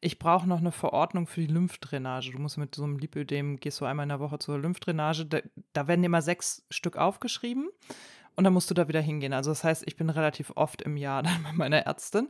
Ich 0.00 0.18
brauche 0.18 0.46
noch 0.46 0.58
eine 0.58 0.72
Verordnung 0.72 1.26
für 1.26 1.40
die 1.40 1.46
Lymphdrainage. 1.46 2.32
Du 2.32 2.38
musst 2.38 2.58
mit 2.58 2.74
so 2.74 2.84
einem 2.84 2.98
Lipödem, 2.98 3.56
gehst 3.56 3.80
du 3.80 3.86
einmal 3.86 4.04
in 4.04 4.10
der 4.10 4.20
Woche 4.20 4.38
zur 4.38 4.58
Lymphdrainage. 4.58 5.24
Da, 5.24 5.38
da 5.72 5.88
werden 5.88 6.04
immer 6.04 6.20
sechs 6.20 6.66
Stück 6.70 6.96
aufgeschrieben. 6.96 7.70
Und 8.36 8.44
dann 8.44 8.52
musst 8.52 8.70
du 8.70 8.74
da 8.74 8.88
wieder 8.88 9.00
hingehen. 9.00 9.32
Also 9.32 9.50
das 9.50 9.64
heißt, 9.64 9.84
ich 9.86 9.96
bin 9.96 10.10
relativ 10.10 10.52
oft 10.56 10.82
im 10.82 10.96
Jahr 10.96 11.22
dann 11.24 11.42
bei 11.42 11.52
meiner 11.52 11.78
Ärztin. 11.86 12.28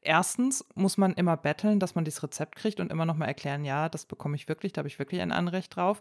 Erstens 0.00 0.64
muss 0.74 0.96
man 0.96 1.14
immer 1.14 1.36
betteln, 1.36 1.80
dass 1.80 1.94
man 1.94 2.04
dieses 2.04 2.22
Rezept 2.22 2.56
kriegt 2.56 2.80
und 2.80 2.90
immer 2.90 3.06
noch 3.06 3.16
mal 3.16 3.26
erklären, 3.26 3.64
ja, 3.64 3.88
das 3.88 4.06
bekomme 4.06 4.36
ich 4.36 4.48
wirklich, 4.48 4.72
da 4.72 4.80
habe 4.80 4.88
ich 4.88 4.98
wirklich 4.98 5.20
ein 5.20 5.32
Anrecht 5.32 5.76
drauf. 5.76 6.00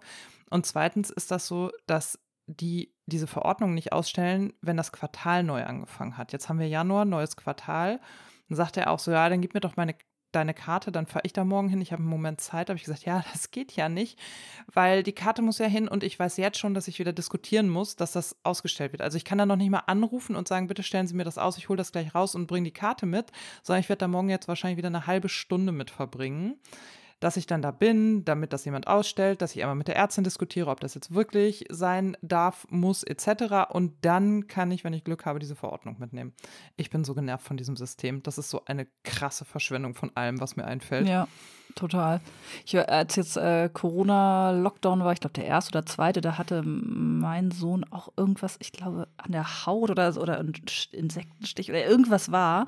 Und 0.50 0.66
zweitens 0.66 1.10
ist 1.10 1.32
das 1.32 1.48
so, 1.48 1.72
dass 1.88 2.20
die 2.48 2.94
diese 3.06 3.28
Verordnung 3.28 3.74
nicht 3.74 3.92
ausstellen, 3.92 4.54
wenn 4.62 4.78
das 4.78 4.92
Quartal 4.92 5.44
neu 5.44 5.64
angefangen 5.64 6.18
hat. 6.18 6.32
Jetzt 6.32 6.50
haben 6.50 6.60
wir 6.60 6.68
Januar, 6.68 7.06
neues 7.06 7.36
Quartal. 7.36 8.00
Dann 8.50 8.56
sagt 8.56 8.78
er 8.78 8.90
auch 8.90 9.00
so, 9.00 9.12
ja, 9.12 9.28
dann 9.30 9.42
gib 9.42 9.54
mir 9.54 9.60
doch 9.60 9.76
meine 9.76 9.96
deine 10.36 10.54
Karte, 10.54 10.92
dann 10.92 11.06
fahre 11.06 11.26
ich 11.26 11.34
da 11.34 11.44
morgen 11.44 11.70
hin. 11.70 11.82
Ich 11.82 11.92
habe 11.92 12.02
einen 12.02 12.10
Moment 12.10 12.42
Zeit. 12.42 12.70
habe 12.70 12.78
ich 12.78 12.84
gesagt, 12.84 13.06
ja, 13.06 13.24
das 13.34 13.52
geht 13.52 13.74
ja 13.74 13.90
nicht, 13.90 14.20
weil 14.74 15.04
die 15.04 15.14
Karte 15.14 15.42
muss 15.42 15.60
ja 15.60 15.68
hin 15.68 15.88
und 15.88 16.04
ich 16.04 16.18
weiß 16.20 16.38
jetzt 16.38 16.58
schon, 16.58 16.74
dass 16.74 16.88
ich 16.88 17.00
wieder 17.00 17.14
diskutieren 17.14 17.70
muss, 17.70 17.96
dass 17.96 18.12
das 18.12 18.36
ausgestellt 18.44 18.92
wird. 18.92 19.02
Also 19.02 19.18
ich 19.18 19.26
kann 19.26 19.38
da 19.38 19.46
noch 19.46 19.56
nicht 19.56 19.70
mal 19.70 19.84
anrufen 19.88 20.36
und 20.36 20.48
sagen, 20.48 20.68
bitte 20.68 20.84
stellen 20.84 21.08
Sie 21.08 21.16
mir 21.16 21.24
das 21.24 21.38
aus, 21.38 21.58
ich 21.58 21.70
hole 21.70 21.78
das 21.78 21.92
gleich 21.92 22.14
raus 22.14 22.36
und 22.36 22.48
bringe 22.48 22.66
die 22.66 22.72
Karte 22.72 23.06
mit, 23.06 23.32
sondern 23.62 23.82
ich 23.82 23.90
werde 23.90 24.00
da 24.00 24.08
morgen 24.08 24.30
jetzt 24.30 24.48
wahrscheinlich 24.48 24.78
wieder 24.78 24.88
eine 24.88 25.08
halbe 25.08 25.30
Stunde 25.30 25.72
mit 25.72 25.90
verbringen 25.90 26.56
dass 27.24 27.38
ich 27.38 27.48
dann 27.48 27.62
da 27.62 27.72
bin, 27.72 28.26
damit 28.26 28.52
das 28.52 28.66
jemand 28.66 28.88
ausstellt, 28.88 29.42
dass 29.42 29.56
ich 29.56 29.62
einmal 29.62 29.78
mit 29.78 29.88
der 29.88 29.96
Ärztin 29.96 30.26
diskutiere, 30.26 30.70
ob 30.70 30.82
das 30.82 30.94
jetzt 30.94 31.14
wirklich 31.14 31.66
sein 31.70 32.18
darf, 32.22 32.68
muss, 32.70 33.04
etc. 33.04 33.70
Und 33.70 33.94
dann 34.02 34.48
kann 34.48 34.72
ich, 34.72 34.84
wenn 34.84 34.92
ich 34.92 35.06
Glück 35.06 35.26
habe, 35.26 35.40
diese 35.40 35.56
Verordnung 35.56 35.96
mitnehmen. 36.00 36.34
Ich 36.76 36.90
bin 36.90 37.06
so 37.06 37.14
genervt 37.14 37.46
von 37.46 37.56
diesem 37.56 37.78
System. 37.78 38.22
Das 38.24 38.38
ist 38.38 38.50
so 38.50 38.66
eine 38.66 38.88
krasse 39.04 39.46
Verschwendung 39.46 39.96
von 39.96 40.12
allem, 40.16 40.42
was 40.42 40.58
mir 40.58 40.66
einfällt. 40.66 41.08
Ja, 41.08 41.30
total. 41.76 42.20
Ich, 42.66 42.78
als 42.78 43.16
jetzt 43.16 43.38
äh, 43.38 43.70
Corona-Lockdown 43.72 45.06
war, 45.06 45.14
ich 45.14 45.22
glaube 45.22 45.34
der 45.34 45.46
erste 45.46 45.78
oder 45.78 45.86
zweite, 45.86 46.20
da 46.20 46.38
hatte 46.38 46.62
mein 46.64 47.52
Sohn 47.52 47.86
auch 47.86 48.10
irgendwas, 48.18 48.58
ich 48.60 48.74
glaube, 48.74 49.08
an 49.16 49.32
der 49.32 49.66
Haut 49.66 49.90
oder, 49.90 50.18
oder 50.18 50.40
ein 50.40 50.52
Insektenstich 50.92 51.70
oder 51.70 51.86
irgendwas 51.86 52.34
war. 52.34 52.68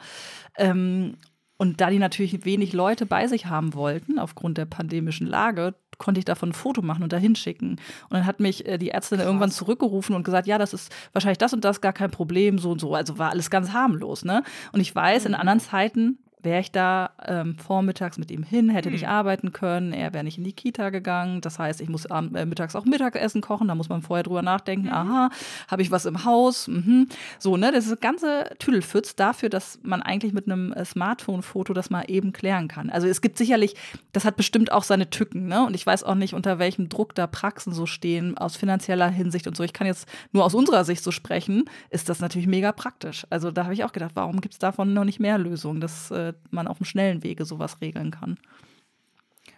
Ähm, 0.57 1.17
und 1.57 1.79
da 1.79 1.89
die 1.89 1.99
natürlich 1.99 2.43
wenig 2.45 2.73
Leute 2.73 3.05
bei 3.05 3.27
sich 3.27 3.45
haben 3.45 3.73
wollten, 3.73 4.19
aufgrund 4.19 4.57
der 4.57 4.65
pandemischen 4.65 5.27
Lage, 5.27 5.75
konnte 5.97 6.19
ich 6.19 6.25
davon 6.25 6.49
ein 6.49 6.53
Foto 6.53 6.81
machen 6.81 7.03
und 7.03 7.13
dahin 7.13 7.35
schicken. 7.35 7.71
Und 8.09 8.11
dann 8.11 8.25
hat 8.25 8.41
mich 8.41 8.65
äh, 8.65 8.77
die 8.77 8.89
Ärztin 8.89 9.17
Krass. 9.17 9.27
irgendwann 9.27 9.51
zurückgerufen 9.51 10.15
und 10.15 10.23
gesagt, 10.23 10.47
ja, 10.47 10.57
das 10.57 10.73
ist 10.73 10.93
wahrscheinlich 11.13 11.37
das 11.37 11.53
und 11.53 11.63
das 11.63 11.79
gar 11.79 11.93
kein 11.93 12.11
Problem, 12.11 12.59
so 12.59 12.71
und 12.71 12.79
so. 12.79 12.93
Also 12.93 13.17
war 13.17 13.29
alles 13.29 13.49
ganz 13.49 13.71
harmlos, 13.71 14.25
ne? 14.25 14.43
Und 14.73 14.81
ich 14.81 14.93
weiß, 14.93 15.25
in 15.25 15.35
anderen 15.35 15.61
Zeiten 15.61 16.19
wäre 16.45 16.62
ich 16.62 16.71
da 16.71 17.10
ähm, 17.25 17.58
vormittags 17.58 18.17
mit 18.17 18.31
ihm 18.31 18.43
hin, 18.43 18.69
hätte 18.69 18.91
nicht 18.91 19.08
arbeiten 19.08 19.51
können, 19.51 19.91
er 19.91 20.13
wäre 20.13 20.23
nicht 20.23 20.38
in 20.38 20.43
die 20.43 20.53
Kita 20.53 20.91
gegangen. 20.91 21.41
Das 21.41 21.60
heißt, 21.60 21.81
ich 21.81 21.89
muss 21.89 22.05
abend, 22.05 22.36
äh, 22.38 22.45
mittags 22.45 22.75
auch 22.75 22.86
Mittagessen 22.86 23.41
kochen, 23.41 23.67
da 23.67 23.75
muss 23.75 23.89
man 23.89 24.01
vorher 24.01 24.23
drüber 24.23 24.41
nachdenken, 24.41 24.89
aha, 24.89 25.29
habe 25.67 25.81
ich 25.81 25.91
was 25.91 26.05
im 26.05 26.23
Haus? 26.23 26.67
Mhm. 26.67 27.08
So, 27.39 27.58
ne, 27.58 27.71
das 27.71 27.86
ist 27.86 27.91
das 27.91 27.99
ganze 27.99 28.51
Tüdelfütz 28.60 29.15
dafür, 29.15 29.49
dass 29.49 29.79
man 29.84 30.01
eigentlich 30.01 30.34
mit 30.34 30.45
einem 30.45 30.71
äh, 30.71 30.86
Smartphone-Foto 30.86 31.73
das 31.73 31.89
mal 31.89 32.03
eben 32.08 32.31
klären 32.31 32.67
kann. 32.67 32.89
Also 32.89 33.08
es 33.08 33.21
gibt 33.21 33.38
sicherlich, 33.38 33.75
das 34.13 34.23
hat 34.23 34.38
bestimmt 34.38 34.71
auch 34.71 34.84
seine 34.84 35.10
Tücken, 35.10 35.47
ne? 35.47 35.65
Und 35.65 35.73
ich 35.73 35.86
weiß 35.86 36.03
auch 36.03 36.15
nicht, 36.15 36.34
unter 36.34 36.60
welchem 36.60 36.89
Druck 36.89 37.15
da 37.15 37.27
Praxen 37.27 37.73
so 37.73 37.86
stehen, 37.86 38.38
aus 38.38 38.55
finanzieller 38.55 39.10
Hinsicht 39.10 39.47
und 39.47 39.58
so. 39.58 39.63
Ich 39.63 39.73
kann 39.73 39.88
jetzt 39.88 40.08
nur 40.31 40.45
aus 40.45 40.53
unserer 40.53 40.86
Sicht 40.86 41.03
so 41.03 41.12
sprechen, 41.12 41.65
ist 41.89 42.08
das 42.08 42.19
natürlich 42.19 42.47
mega 42.47 42.71
praktisch. 42.71 43.25
Also 43.31 43.51
da 43.51 43.63
habe 43.63 43.73
ich 43.73 43.84
auch 43.84 43.91
gedacht, 43.91 44.12
warum 44.13 44.41
gibt 44.41 44.53
es 44.53 44.60
davon 44.60 44.93
noch 44.93 45.05
nicht 45.05 45.19
mehr 45.19 45.38
Lösungen, 45.38 45.81
dass 45.81 46.12
äh, 46.12 46.34
man 46.52 46.67
auf 46.67 46.78
dem 46.78 46.86
schnellen 46.86 47.24
Wege 47.24 47.45
sowas 47.45 47.82
regeln 47.82 48.12
kann. 48.12 48.38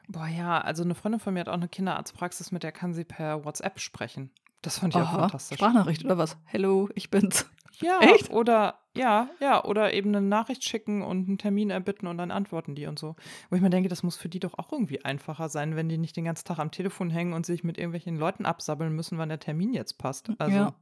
Boah, 0.08 0.28
ja, 0.28 0.60
also 0.62 0.84
eine 0.84 0.96
Freundin 0.96 1.20
von 1.20 1.34
mir 1.34 1.42
hat 1.42 1.50
auch 1.50 1.54
eine 1.54 1.68
Kinderarztpraxis, 1.68 2.52
mit 2.52 2.64
der 2.64 2.72
kann 2.72 2.94
sie 2.94 3.04
per 3.04 3.44
WhatsApp 3.46 3.80
sprechen. 3.80 4.32
Das 4.62 4.80
fand 4.80 4.96
ich 4.96 5.02
auch 5.02 5.06
Aha, 5.08 5.20
fantastisch. 5.20 5.58
Sprachnachricht 5.58 6.04
oder 6.06 6.18
was? 6.18 6.38
Hello, 6.46 6.90
ich 6.96 7.10
bin's. 7.10 7.46
Ja, 7.82 8.00
Echt? 8.02 8.30
oder 8.32 8.80
ja, 8.96 9.30
ja, 9.40 9.64
oder 9.64 9.94
eben 9.94 10.16
eine 10.16 10.26
Nachricht 10.26 10.64
schicken 10.64 11.04
und 11.04 11.28
einen 11.28 11.38
Termin 11.38 11.70
erbitten 11.70 12.08
und 12.08 12.18
dann 12.18 12.32
antworten 12.32 12.74
die 12.74 12.88
und 12.88 12.98
so. 12.98 13.16
Wo 13.50 13.56
ich 13.56 13.62
mir 13.62 13.70
denke, 13.70 13.90
das 13.90 14.02
muss 14.02 14.18
für 14.18 14.30
die 14.30 14.40
doch 14.40 14.58
auch 14.58 14.72
irgendwie 14.72 15.06
einfacher 15.06 15.50
sein, 15.50 15.76
wenn 15.76 15.88
die 15.90 16.00
nicht 16.00 16.16
den 16.18 16.26
ganzen 16.26 16.46
Tag 16.46 16.58
am 16.58 16.72
Telefon 16.72 17.12
hängen 17.12 17.34
und 17.34 17.46
sich 17.46 17.64
mit 17.64 17.78
irgendwelchen 17.78 18.18
Leuten 18.18 18.46
absabbeln 18.48 18.94
müssen, 18.96 19.18
wann 19.20 19.30
der 19.30 19.40
Termin 19.40 19.74
jetzt 19.74 20.00
passt. 20.00 20.32
Also, 20.40 20.56
Ja. 20.58 20.74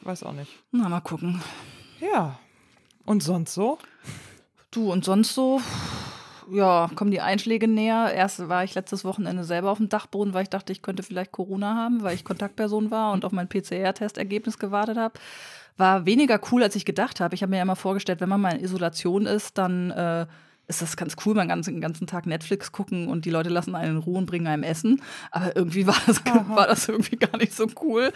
ich 0.00 0.06
weiß 0.06 0.22
auch 0.22 0.32
nicht. 0.34 0.52
Na, 0.70 0.88
mal 0.88 1.00
gucken. 1.00 1.42
Ja. 2.00 2.38
Und 3.04 3.22
sonst 3.22 3.54
so? 3.54 3.78
Du 4.70 4.92
und 4.92 5.04
sonst 5.04 5.34
so? 5.34 5.60
ja, 6.50 6.90
kommen 6.94 7.10
die 7.10 7.20
Einschläge 7.20 7.68
näher. 7.68 8.12
Erst 8.14 8.48
war 8.48 8.64
ich 8.64 8.74
letztes 8.74 9.04
Wochenende 9.04 9.44
selber 9.44 9.70
auf 9.70 9.78
dem 9.78 9.88
Dachboden, 9.88 10.34
weil 10.34 10.44
ich 10.44 10.50
dachte, 10.50 10.72
ich 10.72 10.82
könnte 10.82 11.02
vielleicht 11.02 11.32
Corona 11.32 11.74
haben, 11.74 12.02
weil 12.02 12.14
ich 12.14 12.24
Kontaktperson 12.24 12.90
war 12.90 13.12
und 13.12 13.24
auf 13.24 13.32
mein 13.32 13.48
PCR-Testergebnis 13.48 14.58
gewartet 14.58 14.96
habe. 14.96 15.18
War 15.76 16.06
weniger 16.06 16.40
cool, 16.50 16.62
als 16.62 16.74
ich 16.76 16.84
gedacht 16.84 17.20
habe. 17.20 17.34
Ich 17.34 17.42
habe 17.42 17.50
mir 17.50 17.56
ja 17.56 17.62
immer 17.62 17.76
vorgestellt, 17.76 18.20
wenn 18.20 18.28
man 18.28 18.40
mal 18.40 18.54
in 18.54 18.64
Isolation 18.64 19.26
ist, 19.26 19.58
dann 19.58 19.90
äh, 19.90 20.26
ist 20.68 20.82
das 20.82 20.98
ganz 20.98 21.16
cool, 21.24 21.34
man 21.34 21.48
kann 21.48 21.62
den 21.62 21.80
ganzen 21.80 22.06
Tag 22.06 22.26
Netflix 22.26 22.72
gucken 22.72 23.08
und 23.08 23.24
die 23.24 23.30
Leute 23.30 23.48
lassen 23.48 23.74
einen 23.74 23.96
in 23.96 24.02
Ruhe 24.02 24.18
und 24.18 24.26
bringen 24.26 24.46
einem 24.46 24.62
Essen. 24.62 25.00
Aber 25.30 25.56
irgendwie 25.56 25.86
war 25.86 25.96
das, 26.06 26.22
war 26.48 26.66
das 26.66 26.88
irgendwie 26.88 27.16
gar 27.16 27.38
nicht 27.38 27.54
so 27.54 27.66
cool. 27.82 28.12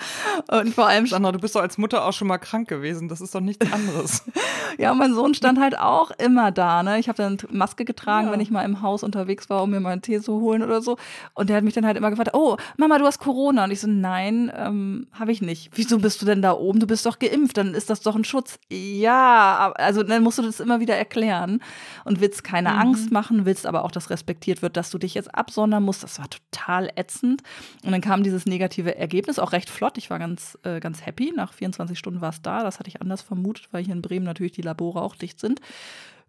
Und 0.48 0.74
vor 0.74 0.86
allem. 0.86 1.06
Sandra, 1.06 1.32
du 1.32 1.38
bist 1.38 1.56
doch 1.56 1.62
als 1.62 1.78
Mutter 1.78 2.04
auch 2.04 2.12
schon 2.12 2.28
mal 2.28 2.36
krank 2.36 2.68
gewesen. 2.68 3.08
Das 3.08 3.22
ist 3.22 3.34
doch 3.34 3.40
nichts 3.40 3.72
anderes. 3.72 4.24
ja, 4.78 4.92
mein 4.92 5.14
Sohn 5.14 5.32
stand 5.32 5.58
halt 5.58 5.78
auch 5.78 6.10
immer 6.10 6.52
da. 6.52 6.82
Ne? 6.82 6.98
Ich 6.98 7.08
habe 7.08 7.16
dann 7.16 7.38
Maske 7.50 7.86
getragen, 7.86 8.26
ja. 8.26 8.32
wenn 8.32 8.40
ich 8.40 8.50
mal 8.50 8.64
im 8.64 8.82
Haus 8.82 9.02
unterwegs 9.02 9.48
war, 9.48 9.62
um 9.62 9.70
mir 9.70 9.80
mal 9.80 9.92
einen 9.92 10.02
Tee 10.02 10.20
zu 10.20 10.38
holen 10.40 10.62
oder 10.62 10.82
so. 10.82 10.98
Und 11.32 11.48
der 11.48 11.56
hat 11.56 11.64
mich 11.64 11.72
dann 11.72 11.86
halt 11.86 11.96
immer 11.96 12.10
gefragt: 12.10 12.34
Oh, 12.34 12.58
Mama, 12.76 12.98
du 12.98 13.06
hast 13.06 13.18
Corona. 13.18 13.64
Und 13.64 13.70
ich 13.70 13.80
so: 13.80 13.88
Nein, 13.88 14.52
ähm, 14.54 15.06
habe 15.12 15.32
ich 15.32 15.40
nicht. 15.40 15.70
Wieso 15.74 15.98
bist 15.98 16.20
du 16.20 16.26
denn 16.26 16.42
da 16.42 16.52
oben? 16.52 16.80
Du 16.80 16.86
bist 16.86 17.06
doch 17.06 17.18
geimpft. 17.18 17.56
Dann 17.56 17.72
ist 17.72 17.88
das 17.88 18.00
doch 18.02 18.14
ein 18.14 18.24
Schutz. 18.24 18.58
Ja, 18.68 19.72
also 19.76 20.02
dann 20.02 20.22
musst 20.22 20.36
du 20.36 20.42
das 20.42 20.60
immer 20.60 20.80
wieder 20.80 20.96
erklären 20.96 21.62
und 22.04 22.20
willst 22.20 22.41
willst 22.42 22.44
keine 22.44 22.70
mhm. 22.70 22.78
Angst 22.78 23.12
machen, 23.12 23.44
willst 23.44 23.66
aber 23.66 23.84
auch, 23.84 23.90
dass 23.90 24.10
respektiert 24.10 24.62
wird, 24.62 24.76
dass 24.76 24.90
du 24.90 24.98
dich 24.98 25.14
jetzt 25.14 25.34
absondern 25.34 25.82
musst. 25.82 26.02
Das 26.02 26.18
war 26.18 26.28
total 26.28 26.90
ätzend. 26.96 27.42
Und 27.84 27.92
dann 27.92 28.00
kam 28.00 28.22
dieses 28.22 28.46
negative 28.46 28.96
Ergebnis, 28.96 29.38
auch 29.38 29.52
recht 29.52 29.70
flott. 29.70 29.98
Ich 29.98 30.10
war 30.10 30.18
ganz, 30.18 30.58
äh, 30.62 30.80
ganz 30.80 31.04
happy. 31.06 31.32
Nach 31.34 31.52
24 31.52 31.98
Stunden 31.98 32.20
war 32.20 32.30
es 32.30 32.42
da. 32.42 32.62
Das 32.62 32.78
hatte 32.78 32.88
ich 32.88 33.00
anders 33.00 33.22
vermutet, 33.22 33.68
weil 33.72 33.84
hier 33.84 33.94
in 33.94 34.02
Bremen 34.02 34.26
natürlich 34.26 34.52
die 34.52 34.62
Labore 34.62 35.02
auch 35.02 35.16
dicht 35.16 35.40
sind. 35.40 35.60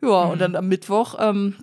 Ja, 0.02 0.26
mhm. 0.26 0.32
und 0.32 0.42
dann 0.42 0.56
am 0.56 0.68
Mittwoch 0.68 1.16
ähm, 1.20 1.56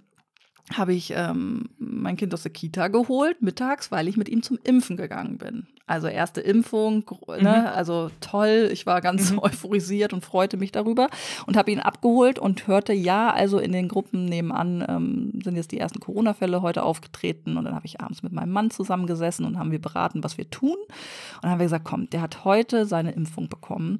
habe 0.72 0.94
ich 0.94 1.12
ähm, 1.16 1.70
mein 1.78 2.16
Kind 2.16 2.32
aus 2.32 2.42
der 2.42 2.52
Kita 2.52 2.88
geholt, 2.88 3.42
mittags, 3.42 3.90
weil 3.90 4.08
ich 4.08 4.16
mit 4.16 4.28
ihm 4.28 4.42
zum 4.42 4.58
Impfen 4.62 4.96
gegangen 4.96 5.38
bin. 5.38 5.66
Also 5.90 6.06
erste 6.06 6.40
Impfung, 6.40 7.04
ne? 7.26 7.38
mhm. 7.40 7.48
also 7.48 8.12
toll. 8.20 8.70
Ich 8.72 8.86
war 8.86 9.00
ganz 9.00 9.32
mhm. 9.32 9.38
euphorisiert 9.42 10.12
und 10.12 10.24
freute 10.24 10.56
mich 10.56 10.70
darüber 10.70 11.08
und 11.46 11.56
habe 11.56 11.72
ihn 11.72 11.80
abgeholt 11.80 12.38
und 12.38 12.68
hörte, 12.68 12.92
ja, 12.92 13.32
also 13.32 13.58
in 13.58 13.72
den 13.72 13.88
Gruppen 13.88 14.26
nebenan 14.26 14.84
ähm, 14.88 15.40
sind 15.42 15.56
jetzt 15.56 15.72
die 15.72 15.80
ersten 15.80 15.98
Corona-Fälle 15.98 16.62
heute 16.62 16.84
aufgetreten. 16.84 17.56
Und 17.56 17.64
dann 17.64 17.74
habe 17.74 17.86
ich 17.86 18.00
abends 18.00 18.22
mit 18.22 18.32
meinem 18.32 18.52
Mann 18.52 18.70
zusammengesessen 18.70 19.44
und 19.44 19.58
haben 19.58 19.72
wir 19.72 19.80
beraten, 19.80 20.22
was 20.22 20.38
wir 20.38 20.48
tun. 20.48 20.76
Und 20.76 21.42
dann 21.42 21.50
haben 21.50 21.58
wir 21.58 21.66
gesagt, 21.66 21.84
komm, 21.84 22.08
der 22.08 22.20
hat 22.20 22.44
heute 22.44 22.86
seine 22.86 23.10
Impfung 23.10 23.48
bekommen. 23.48 23.98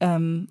Ähm, 0.00 0.48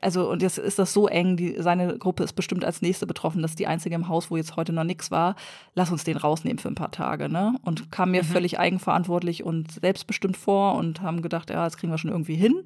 also 0.00 0.30
und 0.30 0.42
jetzt 0.42 0.58
ist 0.58 0.78
das 0.78 0.92
so 0.92 1.06
eng, 1.06 1.36
die, 1.36 1.56
seine 1.60 1.98
Gruppe 1.98 2.24
ist 2.24 2.32
bestimmt 2.32 2.64
als 2.64 2.82
nächste 2.82 3.06
betroffen, 3.06 3.42
das 3.42 3.52
ist 3.52 3.58
die 3.58 3.66
einzige 3.66 3.94
im 3.94 4.08
Haus, 4.08 4.30
wo 4.30 4.36
jetzt 4.36 4.56
heute 4.56 4.72
noch 4.72 4.84
nichts 4.84 5.10
war. 5.10 5.36
Lass 5.74 5.92
uns 5.92 6.04
den 6.04 6.16
rausnehmen 6.16 6.58
für 6.58 6.68
ein 6.68 6.74
paar 6.74 6.90
Tage, 6.90 7.28
ne? 7.28 7.54
Und 7.62 7.92
kam 7.92 8.10
mir 8.10 8.22
mhm. 8.22 8.26
völlig 8.26 8.58
eigenverantwortlich 8.58 9.44
und 9.44 9.70
selbstbestimmt 9.72 10.36
vor 10.36 10.74
und 10.74 11.02
haben 11.02 11.22
gedacht, 11.22 11.50
ja, 11.50 11.64
das 11.64 11.76
kriegen 11.76 11.92
wir 11.92 11.98
schon 11.98 12.10
irgendwie 12.10 12.36
hin. 12.36 12.62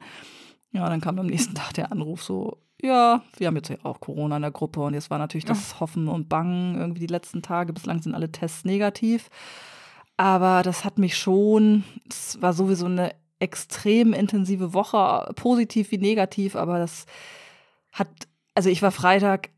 Ja, 0.72 0.88
dann 0.88 1.00
kam 1.00 1.18
am 1.18 1.26
nächsten 1.26 1.54
Tag 1.56 1.74
der 1.74 1.92
Anruf 1.92 2.22
so, 2.22 2.59
ja, 2.83 3.22
wir 3.37 3.46
haben 3.46 3.56
jetzt 3.56 3.68
ja 3.68 3.76
auch 3.83 4.00
Corona 4.00 4.37
in 4.37 4.42
der 4.42 4.50
Gruppe 4.50 4.80
und 4.80 4.94
jetzt 4.94 5.11
war 5.11 5.18
natürlich 5.18 5.44
das 5.44 5.80
Hoffen 5.80 6.09
und 6.09 6.30
Bangen 6.30 6.76
irgendwie 6.76 7.00
die 7.00 7.12
letzten 7.12 7.42
Tage. 7.42 7.74
Bislang 7.74 8.00
sind 8.00 8.14
alle 8.14 8.33
Tests 8.33 8.64
negativ. 8.64 9.28
Aber 10.16 10.62
das 10.62 10.85
hat 10.85 10.98
mich 10.98 11.16
schon, 11.16 11.85
es 12.09 12.40
war 12.40 12.52
sowieso 12.52 12.87
eine 12.87 13.12
extrem 13.40 14.12
intensive 14.12 14.72
Woche, 14.72 15.33
positiv 15.35 15.90
wie 15.90 15.98
negativ, 15.98 16.55
aber 16.55 16.79
das 16.79 17.07
hat, 17.90 18.09
also 18.55 18.68
ich 18.68 18.83
war 18.83 18.92
Freitag, 18.92 19.50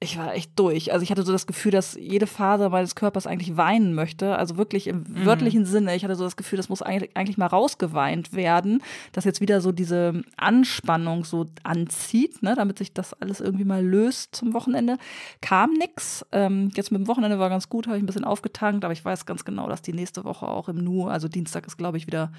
ich 0.00 0.18
war 0.18 0.34
echt 0.34 0.58
durch. 0.58 0.92
Also 0.92 1.02
ich 1.02 1.10
hatte 1.10 1.22
so 1.22 1.32
das 1.32 1.46
Gefühl, 1.46 1.72
dass 1.72 1.94
jede 1.94 2.26
Faser 2.26 2.68
meines 2.68 2.94
Körpers 2.94 3.26
eigentlich 3.26 3.56
weinen 3.56 3.94
möchte. 3.94 4.36
Also 4.36 4.56
wirklich 4.56 4.86
im 4.86 4.98
mhm. 4.98 5.24
wörtlichen 5.24 5.64
Sinne. 5.64 5.94
Ich 5.96 6.04
hatte 6.04 6.14
so 6.14 6.24
das 6.24 6.36
Gefühl, 6.36 6.56
das 6.56 6.68
muss 6.68 6.82
eigentlich, 6.82 7.16
eigentlich 7.16 7.38
mal 7.38 7.46
rausgeweint 7.46 8.32
werden, 8.34 8.82
dass 9.12 9.24
jetzt 9.24 9.40
wieder 9.40 9.60
so 9.60 9.72
diese 9.72 10.22
Anspannung 10.36 11.24
so 11.24 11.46
anzieht, 11.62 12.42
ne, 12.42 12.54
damit 12.54 12.78
sich 12.78 12.92
das 12.92 13.14
alles 13.14 13.40
irgendwie 13.40 13.64
mal 13.64 13.84
löst 13.84 14.36
zum 14.36 14.52
Wochenende. 14.52 14.98
Kam 15.40 15.72
nix. 15.72 16.24
Ähm, 16.32 16.70
jetzt 16.74 16.92
mit 16.92 17.00
dem 17.00 17.08
Wochenende 17.08 17.38
war 17.38 17.48
ganz 17.48 17.68
gut, 17.68 17.86
habe 17.86 17.96
ich 17.96 18.02
ein 18.02 18.06
bisschen 18.06 18.24
aufgetankt, 18.24 18.84
aber 18.84 18.92
ich 18.92 19.04
weiß 19.04 19.26
ganz 19.26 19.44
genau, 19.44 19.68
dass 19.68 19.80
die 19.80 19.94
nächste 19.94 20.24
Woche 20.24 20.46
auch 20.46 20.68
im 20.68 20.76
Nu, 20.84 21.06
also 21.06 21.28
Dienstag 21.28 21.66
ist, 21.66 21.78
glaube 21.78 21.96
ich, 21.96 22.06
wieder 22.06 22.30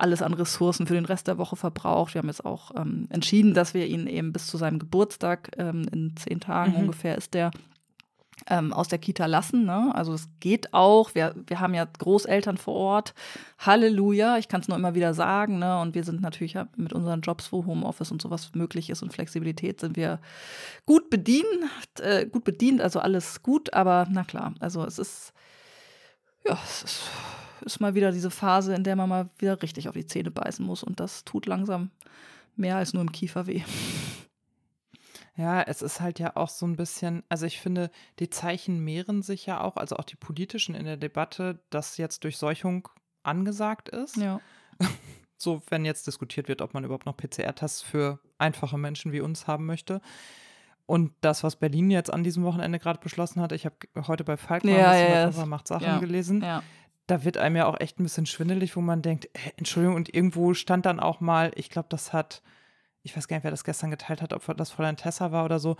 alles 0.00 0.22
an 0.22 0.34
Ressourcen 0.34 0.86
für 0.86 0.94
den 0.94 1.04
Rest 1.04 1.28
der 1.28 1.38
Woche 1.38 1.56
verbraucht. 1.56 2.14
Wir 2.14 2.20
haben 2.20 2.28
jetzt 2.28 2.44
auch 2.44 2.70
ähm, 2.76 3.06
entschieden, 3.10 3.54
dass 3.54 3.74
wir 3.74 3.86
ihn 3.86 4.06
eben 4.06 4.32
bis 4.32 4.46
zu 4.46 4.56
seinem 4.56 4.78
Geburtstag, 4.78 5.50
ähm, 5.58 5.86
in 5.92 6.16
zehn 6.16 6.40
Tagen 6.40 6.82
mhm. 6.82 6.89
Ungefähr 6.90 7.16
ist 7.16 7.34
der, 7.34 7.52
ähm, 8.48 8.72
aus 8.72 8.88
der 8.88 8.98
Kita 8.98 9.26
lassen. 9.26 9.64
Ne? 9.64 9.94
Also 9.94 10.12
es 10.12 10.28
geht 10.40 10.74
auch. 10.74 11.14
Wir, 11.14 11.34
wir 11.46 11.60
haben 11.60 11.74
ja 11.74 11.84
Großeltern 11.84 12.56
vor 12.56 12.74
Ort. 12.74 13.14
Halleluja, 13.58 14.38
ich 14.38 14.48
kann 14.48 14.60
es 14.60 14.68
nur 14.68 14.76
immer 14.76 14.94
wieder 14.94 15.14
sagen. 15.14 15.58
Ne? 15.58 15.80
Und 15.80 15.94
wir 15.94 16.02
sind 16.02 16.20
natürlich 16.20 16.56
mit 16.76 16.92
unseren 16.92 17.20
Jobs, 17.20 17.52
wo 17.52 17.64
Homeoffice 17.64 18.10
und 18.10 18.20
sowas 18.20 18.50
möglich 18.54 18.90
ist 18.90 19.02
und 19.02 19.12
Flexibilität, 19.12 19.80
sind 19.80 19.96
wir 19.96 20.20
gut 20.84 21.10
bedient. 21.10 21.46
Äh, 22.00 22.26
gut 22.26 22.44
bedient, 22.44 22.80
also 22.80 22.98
alles 22.98 23.42
gut. 23.42 23.72
Aber 23.72 24.06
na 24.10 24.24
klar, 24.24 24.54
also 24.58 24.84
es 24.84 24.98
ist, 24.98 25.32
ja, 26.44 26.58
es 26.64 26.82
ist 26.82 27.02
ist 27.62 27.78
mal 27.78 27.94
wieder 27.94 28.10
diese 28.10 28.30
Phase, 28.30 28.74
in 28.74 28.84
der 28.84 28.96
man 28.96 29.10
mal 29.10 29.28
wieder 29.38 29.60
richtig 29.60 29.86
auf 29.86 29.94
die 29.94 30.06
Zähne 30.06 30.30
beißen 30.30 30.64
muss. 30.64 30.82
Und 30.82 30.98
das 30.98 31.26
tut 31.26 31.44
langsam 31.44 31.90
mehr 32.56 32.76
als 32.76 32.94
nur 32.94 33.02
im 33.02 33.12
Kiefer 33.12 33.46
weh. 33.46 33.62
Ja, 35.36 35.62
es 35.62 35.82
ist 35.82 36.00
halt 36.00 36.18
ja 36.18 36.36
auch 36.36 36.48
so 36.48 36.66
ein 36.66 36.76
bisschen, 36.76 37.22
also 37.28 37.46
ich 37.46 37.60
finde, 37.60 37.90
die 38.18 38.30
Zeichen 38.30 38.80
mehren 38.80 39.22
sich 39.22 39.46
ja 39.46 39.60
auch, 39.60 39.76
also 39.76 39.96
auch 39.96 40.04
die 40.04 40.16
politischen 40.16 40.74
in 40.74 40.84
der 40.84 40.96
Debatte, 40.96 41.60
dass 41.70 41.96
jetzt 41.96 42.24
Durchseuchung 42.24 42.88
angesagt 43.22 43.88
ist. 43.88 44.16
Ja. 44.16 44.40
So, 45.42 45.62
wenn 45.70 45.86
jetzt 45.86 46.06
diskutiert 46.06 46.48
wird, 46.48 46.60
ob 46.60 46.74
man 46.74 46.84
überhaupt 46.84 47.06
noch 47.06 47.16
PCR-Tests 47.16 47.80
für 47.80 48.20
einfache 48.36 48.76
Menschen 48.76 49.10
wie 49.10 49.22
uns 49.22 49.46
haben 49.46 49.64
möchte. 49.64 50.02
Und 50.84 51.14
das, 51.22 51.42
was 51.42 51.56
Berlin 51.56 51.90
jetzt 51.90 52.12
an 52.12 52.22
diesem 52.22 52.44
Wochenende 52.44 52.78
gerade 52.78 53.00
beschlossen 53.00 53.40
hat, 53.40 53.52
ich 53.52 53.64
habe 53.64 53.76
heute 54.06 54.22
bei 54.22 54.36
Falk 54.36 54.64
ja, 54.64 54.94
ja, 54.94 55.30
ja, 55.30 55.46
macht 55.46 55.66
Sachen 55.66 55.86
ja, 55.86 55.98
gelesen. 55.98 56.42
Ja 56.42 56.62
da 57.10 57.24
wird 57.24 57.38
einem 57.38 57.56
ja 57.56 57.66
auch 57.66 57.80
echt 57.80 57.98
ein 57.98 58.04
bisschen 58.04 58.26
schwindelig, 58.26 58.76
wo 58.76 58.80
man 58.80 59.02
denkt, 59.02 59.26
äh, 59.32 59.50
Entschuldigung, 59.56 59.96
und 59.96 60.14
irgendwo 60.14 60.54
stand 60.54 60.86
dann 60.86 61.00
auch 61.00 61.20
mal, 61.20 61.50
ich 61.56 61.68
glaube, 61.68 61.88
das 61.90 62.12
hat, 62.12 62.42
ich 63.02 63.16
weiß 63.16 63.28
gar 63.28 63.36
nicht, 63.36 63.44
wer 63.44 63.50
das 63.50 63.64
gestern 63.64 63.90
geteilt 63.90 64.22
hat, 64.22 64.32
ob 64.32 64.56
das 64.56 64.70
Fräulein 64.70 64.96
Tessa 64.96 65.32
war 65.32 65.44
oder 65.44 65.58
so, 65.58 65.76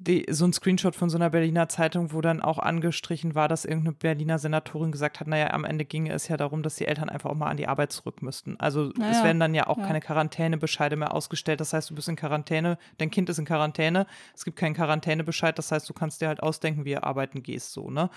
die, 0.00 0.26
so 0.30 0.44
ein 0.44 0.52
Screenshot 0.52 0.94
von 0.94 1.10
so 1.10 1.18
einer 1.18 1.28
Berliner 1.28 1.68
Zeitung, 1.68 2.12
wo 2.12 2.20
dann 2.20 2.40
auch 2.40 2.60
angestrichen 2.60 3.34
war, 3.34 3.48
dass 3.48 3.64
irgendeine 3.64 3.96
Berliner 3.96 4.38
Senatorin 4.38 4.92
gesagt 4.92 5.18
hat, 5.18 5.26
naja, 5.26 5.50
am 5.50 5.64
Ende 5.64 5.84
ginge 5.84 6.12
es 6.12 6.28
ja 6.28 6.36
darum, 6.36 6.62
dass 6.62 6.76
die 6.76 6.86
Eltern 6.86 7.08
einfach 7.08 7.30
auch 7.30 7.34
mal 7.34 7.50
an 7.50 7.56
die 7.56 7.66
Arbeit 7.66 7.90
zurück 7.90 8.22
müssten. 8.22 8.58
Also 8.60 8.92
naja, 8.96 9.10
es 9.10 9.24
werden 9.24 9.40
dann 9.40 9.54
ja 9.54 9.66
auch 9.66 9.78
ja. 9.78 9.86
keine 9.86 10.00
Quarantänebescheide 10.00 10.94
mehr 10.94 11.12
ausgestellt. 11.12 11.60
Das 11.60 11.72
heißt, 11.72 11.90
du 11.90 11.96
bist 11.96 12.08
in 12.08 12.14
Quarantäne, 12.14 12.78
dein 12.98 13.10
Kind 13.10 13.28
ist 13.28 13.38
in 13.38 13.44
Quarantäne, 13.44 14.06
es 14.36 14.44
gibt 14.44 14.56
keinen 14.56 14.74
Quarantänebescheid, 14.74 15.58
das 15.58 15.72
heißt, 15.72 15.88
du 15.88 15.94
kannst 15.94 16.20
dir 16.20 16.28
halt 16.28 16.44
ausdenken, 16.44 16.84
wie 16.84 16.94
du 16.94 17.02
arbeiten 17.02 17.42
gehst, 17.42 17.72
so, 17.72 17.90
ne? 17.90 18.08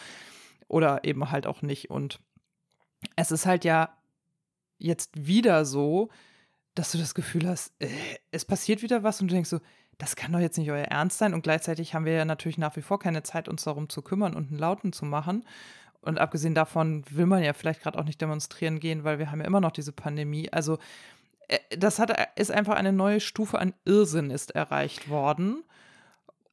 Oder 0.67 1.03
eben 1.03 1.31
halt 1.31 1.47
auch 1.47 1.63
nicht. 1.63 1.89
Und 1.89 2.19
es 3.15 3.31
ist 3.31 3.47
halt 3.47 3.65
ja 3.65 3.89
jetzt 4.77 5.27
wieder 5.27 5.65
so, 5.65 6.09
dass 6.75 6.91
du 6.91 6.97
das 6.97 7.13
Gefühl 7.15 7.47
hast, 7.47 7.73
äh, 7.79 7.89
es 8.31 8.45
passiert 8.45 8.81
wieder 8.81 9.03
was 9.03 9.21
und 9.21 9.29
du 9.29 9.35
denkst 9.35 9.49
so, 9.49 9.59
das 9.97 10.15
kann 10.15 10.31
doch 10.31 10.39
jetzt 10.39 10.57
nicht 10.57 10.71
euer 10.71 10.85
Ernst 10.85 11.19
sein. 11.19 11.33
Und 11.33 11.43
gleichzeitig 11.43 11.93
haben 11.93 12.05
wir 12.05 12.13
ja 12.13 12.25
natürlich 12.25 12.57
nach 12.57 12.75
wie 12.75 12.81
vor 12.81 12.99
keine 12.99 13.23
Zeit, 13.23 13.47
uns 13.47 13.63
darum 13.63 13.87
zu 13.87 14.01
kümmern 14.01 14.35
und 14.35 14.49
einen 14.49 14.59
Lauten 14.59 14.93
zu 14.93 15.05
machen. 15.05 15.45
Und 16.01 16.17
abgesehen 16.19 16.55
davon 16.55 17.03
will 17.11 17.27
man 17.27 17.43
ja 17.43 17.53
vielleicht 17.53 17.83
gerade 17.83 17.99
auch 17.99 18.03
nicht 18.03 18.19
demonstrieren 18.19 18.79
gehen, 18.79 19.03
weil 19.03 19.19
wir 19.19 19.31
haben 19.31 19.39
ja 19.39 19.45
immer 19.45 19.61
noch 19.61 19.71
diese 19.71 19.91
Pandemie. 19.91 20.51
Also 20.51 20.79
äh, 21.47 21.59
das 21.77 21.99
hat, 21.99 22.11
ist 22.35 22.51
einfach 22.51 22.75
eine 22.75 22.91
neue 22.91 23.19
Stufe 23.19 23.59
an 23.59 23.73
Irrsinn 23.85 24.31
ist 24.31 24.51
erreicht 24.51 25.09
worden. 25.09 25.63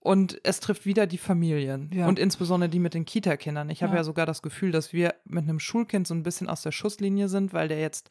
Und 0.00 0.40
es 0.44 0.60
trifft 0.60 0.86
wieder 0.86 1.06
die 1.06 1.18
Familien 1.18 1.90
ja. 1.92 2.06
und 2.06 2.18
insbesondere 2.18 2.70
die 2.70 2.78
mit 2.78 2.94
den 2.94 3.04
Kita-Kindern. 3.04 3.68
Ich 3.68 3.82
habe 3.82 3.94
ja. 3.94 3.98
ja 3.98 4.04
sogar 4.04 4.26
das 4.26 4.42
Gefühl, 4.42 4.70
dass 4.70 4.92
wir 4.92 5.14
mit 5.24 5.44
einem 5.44 5.58
Schulkind 5.58 6.06
so 6.06 6.14
ein 6.14 6.22
bisschen 6.22 6.48
aus 6.48 6.62
der 6.62 6.70
Schusslinie 6.70 7.28
sind, 7.28 7.52
weil 7.52 7.68
der 7.68 7.80
jetzt, 7.80 8.08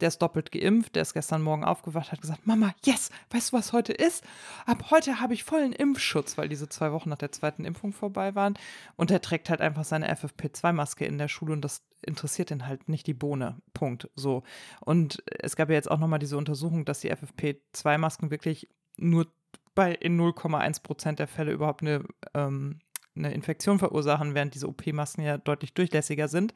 der 0.00 0.08
ist 0.08 0.20
doppelt 0.20 0.52
geimpft, 0.52 0.94
der 0.94 1.02
ist 1.02 1.14
gestern 1.14 1.42
Morgen 1.42 1.64
aufgewacht, 1.64 2.12
hat 2.12 2.20
gesagt, 2.20 2.46
Mama, 2.46 2.74
yes, 2.84 3.10
weißt 3.30 3.52
du, 3.52 3.56
was 3.56 3.72
heute 3.72 3.92
ist? 3.92 4.24
Ab 4.66 4.90
heute 4.90 5.20
habe 5.20 5.34
ich 5.34 5.44
vollen 5.44 5.72
Impfschutz, 5.72 6.38
weil 6.38 6.48
diese 6.48 6.68
zwei 6.68 6.92
Wochen 6.92 7.08
nach 7.08 7.18
der 7.18 7.32
zweiten 7.32 7.64
Impfung 7.64 7.92
vorbei 7.92 8.34
waren. 8.34 8.54
Und 8.96 9.10
er 9.10 9.20
trägt 9.20 9.50
halt 9.50 9.60
einfach 9.60 9.84
seine 9.84 10.12
FFP2-Maske 10.12 11.04
in 11.04 11.18
der 11.18 11.28
Schule 11.28 11.52
und 11.52 11.62
das 11.62 11.82
interessiert 12.02 12.50
ihn 12.50 12.66
halt 12.66 12.88
nicht 12.88 13.06
die 13.06 13.14
Bohne. 13.14 13.60
Punkt. 13.74 14.08
So. 14.16 14.42
Und 14.80 15.22
es 15.26 15.56
gab 15.56 15.68
ja 15.68 15.74
jetzt 15.74 15.90
auch 15.90 15.98
nochmal 15.98 16.18
diese 16.18 16.36
Untersuchung, 16.36 16.84
dass 16.84 17.00
die 17.00 17.12
FFP2-Masken 17.12 18.30
wirklich 18.30 18.68
nur 18.96 19.26
bei 19.74 19.92
in 19.92 20.20
0,1 20.20 20.82
Prozent 20.82 21.18
der 21.18 21.28
Fälle 21.28 21.52
überhaupt 21.52 21.82
eine, 21.82 22.04
ähm, 22.34 22.80
eine 23.16 23.32
Infektion 23.32 23.78
verursachen, 23.78 24.34
während 24.34 24.54
diese 24.54 24.68
OP-Masken 24.68 25.22
ja 25.22 25.38
deutlich 25.38 25.74
durchlässiger 25.74 26.28
sind. 26.28 26.54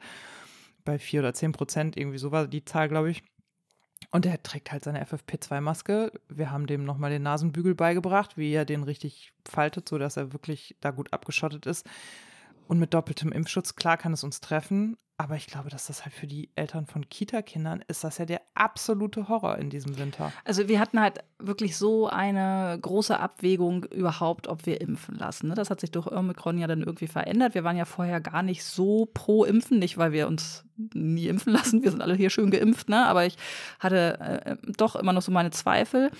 Bei 0.83 0.99
4 0.99 1.21
oder 1.21 1.33
10 1.33 1.51
Prozent, 1.51 1.97
irgendwie 1.97 2.17
so 2.17 2.31
war 2.31 2.47
die 2.47 2.65
Zahl, 2.65 2.89
glaube 2.89 3.09
ich. 3.09 3.23
Und 4.15 4.25
er 4.25 4.41
trägt 4.41 4.71
halt 4.71 4.85
seine 4.85 5.03
FFP2-Maske. 5.03 6.09
Wir 6.29 6.49
haben 6.49 6.67
dem 6.67 6.85
nochmal 6.85 7.09
den 7.09 7.23
Nasenbügel 7.23 7.75
beigebracht, 7.75 8.37
wie 8.37 8.53
er 8.53 8.63
den 8.63 8.83
richtig 8.83 9.33
faltet, 9.45 9.89
sodass 9.89 10.15
er 10.15 10.31
wirklich 10.31 10.77
da 10.79 10.91
gut 10.91 11.11
abgeschottet 11.11 11.65
ist. 11.65 11.85
Und 12.69 12.79
mit 12.79 12.93
doppeltem 12.93 13.33
Impfschutz, 13.33 13.75
klar 13.75 13.97
kann 13.97 14.13
es 14.13 14.23
uns 14.23 14.39
treffen, 14.39 14.95
aber 15.17 15.35
ich 15.35 15.47
glaube, 15.47 15.69
dass 15.69 15.87
das 15.87 16.05
halt 16.05 16.13
für 16.13 16.27
die 16.27 16.49
Eltern 16.55 16.85
von 16.85 17.09
Kita-Kindern 17.09 17.83
ist 17.89 18.05
das 18.05 18.17
ja 18.17 18.25
der 18.25 18.41
absolute 18.53 19.27
Horror 19.27 19.57
in 19.57 19.69
diesem 19.69 19.97
Winter. 19.97 20.31
Also 20.45 20.69
wir 20.69 20.79
hatten 20.79 21.01
halt 21.01 21.19
wirklich 21.37 21.75
so 21.77 22.07
eine 22.07 22.77
große 22.81 23.19
Abwägung 23.19 23.83
überhaupt, 23.85 24.47
ob 24.47 24.65
wir 24.65 24.79
impfen 24.79 25.15
lassen. 25.15 25.49
Ne? 25.49 25.55
Das 25.55 25.69
hat 25.69 25.81
sich 25.81 25.91
durch 25.91 26.07
Omikron 26.07 26.57
ja 26.57 26.67
dann 26.67 26.81
irgendwie 26.81 27.07
verändert. 27.07 27.53
Wir 27.53 27.65
waren 27.65 27.75
ja 27.75 27.85
vorher 27.85 28.21
gar 28.21 28.43
nicht 28.43 28.63
so 28.63 29.09
pro 29.13 29.43
Impfen, 29.43 29.79
nicht 29.79 29.97
weil 29.97 30.13
wir 30.13 30.27
uns 30.27 30.64
nie 30.77 31.27
impfen 31.27 31.53
lassen. 31.53 31.83
Wir 31.83 31.91
sind 31.91 32.01
alle 32.01 32.15
hier 32.15 32.29
schön 32.29 32.51
geimpft, 32.51 32.89
ne? 32.89 33.05
Aber 33.05 33.25
ich 33.25 33.35
hatte 33.79 34.19
äh, 34.45 34.55
doch 34.77 34.95
immer 34.95 35.13
noch 35.13 35.21
so 35.21 35.31
meine 35.31 35.51
Zweifel. 35.51 36.11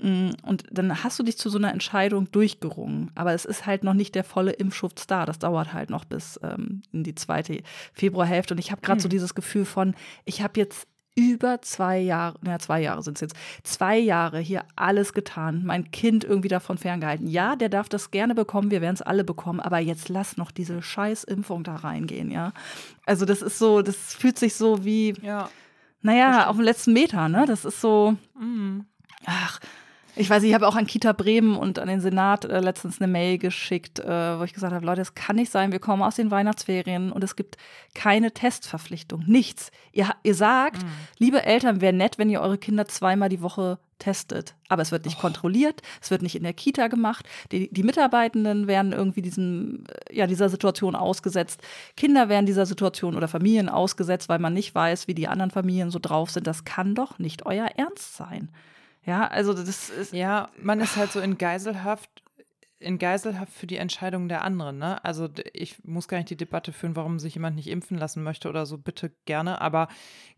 Mm, 0.00 0.30
und 0.42 0.64
dann 0.70 1.02
hast 1.02 1.18
du 1.18 1.22
dich 1.22 1.38
zu 1.38 1.50
so 1.50 1.58
einer 1.58 1.72
Entscheidung 1.72 2.30
durchgerungen. 2.30 3.10
Aber 3.14 3.32
es 3.32 3.44
ist 3.44 3.66
halt 3.66 3.84
noch 3.84 3.94
nicht 3.94 4.14
der 4.14 4.24
volle 4.24 4.52
Impfschutz 4.52 5.06
da. 5.06 5.26
Das 5.26 5.38
dauert 5.38 5.72
halt 5.72 5.90
noch 5.90 6.04
bis 6.04 6.38
ähm, 6.42 6.82
in 6.92 7.04
die 7.04 7.14
zweite 7.14 7.62
Februarhälfte 7.92 8.54
und 8.54 8.58
ich 8.58 8.70
habe 8.70 8.82
gerade 8.82 8.98
hm. 8.98 9.02
so 9.02 9.08
dieses 9.08 9.34
Gefühl 9.34 9.64
von, 9.64 9.94
ich 10.24 10.42
habe 10.42 10.58
jetzt 10.60 10.86
über 11.16 11.62
zwei 11.62 11.98
Jahre, 11.98 12.38
naja, 12.42 12.58
zwei 12.58 12.80
Jahre 12.80 13.02
sind 13.02 13.16
es 13.16 13.20
jetzt, 13.20 13.36
zwei 13.62 13.98
Jahre 13.98 14.40
hier 14.40 14.64
alles 14.74 15.12
getan, 15.12 15.62
mein 15.64 15.90
Kind 15.90 16.24
irgendwie 16.24 16.48
davon 16.48 16.78
ferngehalten. 16.78 17.26
Ja, 17.26 17.56
der 17.56 17.68
darf 17.68 17.88
das 17.88 18.10
gerne 18.10 18.34
bekommen, 18.34 18.70
wir 18.70 18.80
werden 18.80 18.94
es 18.94 19.02
alle 19.02 19.24
bekommen, 19.24 19.60
aber 19.60 19.78
jetzt 19.78 20.08
lass 20.08 20.36
noch 20.36 20.50
diese 20.50 20.82
Scheißimpfung 20.82 21.62
da 21.62 21.76
reingehen, 21.76 22.30
ja. 22.30 22.52
Also 23.06 23.24
das 23.24 23.42
ist 23.42 23.58
so, 23.58 23.82
das 23.82 23.96
fühlt 24.14 24.38
sich 24.38 24.54
so 24.54 24.84
wie, 24.84 25.14
ja. 25.22 25.48
naja, 26.02 26.48
auf 26.48 26.56
dem 26.56 26.64
letzten 26.64 26.92
Meter, 26.92 27.28
ne? 27.28 27.44
Das 27.46 27.64
ist 27.64 27.80
so, 27.80 28.16
mhm. 28.38 28.86
ach, 29.24 29.60
ich 30.16 30.30
weiß, 30.30 30.42
ich 30.44 30.54
habe 30.54 30.68
auch 30.68 30.76
an 30.76 30.86
Kita 30.86 31.12
Bremen 31.12 31.56
und 31.56 31.78
an 31.78 31.88
den 31.88 32.00
Senat 32.00 32.44
äh, 32.44 32.60
letztens 32.60 33.00
eine 33.00 33.10
Mail 33.10 33.38
geschickt, 33.38 33.98
äh, 33.98 34.38
wo 34.38 34.44
ich 34.44 34.52
gesagt 34.52 34.72
habe, 34.72 34.84
Leute, 34.84 35.00
es 35.00 35.14
kann 35.14 35.36
nicht 35.36 35.50
sein, 35.50 35.72
wir 35.72 35.80
kommen 35.80 36.02
aus 36.02 36.16
den 36.16 36.30
Weihnachtsferien 36.30 37.12
und 37.12 37.24
es 37.24 37.36
gibt 37.36 37.56
keine 37.94 38.32
Testverpflichtung, 38.32 39.24
nichts. 39.26 39.70
Ihr, 39.92 40.10
ihr 40.22 40.34
sagt, 40.34 40.82
mhm. 40.82 40.88
liebe 41.18 41.44
Eltern, 41.44 41.80
wäre 41.80 41.92
nett, 41.92 42.18
wenn 42.18 42.30
ihr 42.30 42.40
eure 42.40 42.58
Kinder 42.58 42.86
zweimal 42.86 43.28
die 43.28 43.42
Woche 43.42 43.78
testet. 43.98 44.54
Aber 44.68 44.82
es 44.82 44.92
wird 44.92 45.04
nicht 45.04 45.18
oh. 45.18 45.20
kontrolliert, 45.20 45.82
es 46.00 46.10
wird 46.10 46.22
nicht 46.22 46.36
in 46.36 46.42
der 46.42 46.52
Kita 46.52 46.88
gemacht. 46.88 47.26
Die, 47.52 47.72
die, 47.72 47.82
Mitarbeitenden 47.82 48.66
werden 48.66 48.92
irgendwie 48.92 49.22
diesem, 49.22 49.84
äh, 49.88 50.16
ja, 50.16 50.26
dieser 50.26 50.48
Situation 50.48 50.94
ausgesetzt. 50.94 51.60
Kinder 51.96 52.28
werden 52.28 52.46
dieser 52.46 52.66
Situation 52.66 53.16
oder 53.16 53.28
Familien 53.28 53.68
ausgesetzt, 53.68 54.28
weil 54.28 54.38
man 54.38 54.52
nicht 54.52 54.74
weiß, 54.74 55.08
wie 55.08 55.14
die 55.14 55.28
anderen 55.28 55.50
Familien 55.50 55.90
so 55.90 55.98
drauf 55.98 56.30
sind. 56.30 56.46
Das 56.46 56.64
kann 56.64 56.94
doch 56.94 57.18
nicht 57.18 57.46
euer 57.46 57.66
Ernst 57.76 58.16
sein. 58.16 58.50
Ja, 59.04 59.26
also 59.26 59.52
das 59.52 59.90
ist. 59.90 60.12
Ja, 60.12 60.50
man 60.60 60.80
ist 60.80 60.96
halt 60.96 61.12
so 61.12 61.20
in 61.20 61.38
Geiselhaft, 61.38 62.10
in 62.78 62.98
Geiselhaft 62.98 63.52
für 63.52 63.66
die 63.66 63.76
Entscheidung 63.76 64.28
der 64.28 64.42
anderen, 64.42 64.78
ne? 64.78 65.04
Also 65.04 65.28
ich 65.52 65.84
muss 65.84 66.08
gar 66.08 66.18
nicht 66.18 66.30
die 66.30 66.36
Debatte 66.36 66.72
führen, 66.72 66.96
warum 66.96 67.18
sich 67.18 67.34
jemand 67.34 67.56
nicht 67.56 67.68
impfen 67.68 67.98
lassen 67.98 68.22
möchte 68.22 68.48
oder 68.48 68.66
so, 68.66 68.78
bitte 68.78 69.12
gerne, 69.26 69.60
aber 69.60 69.88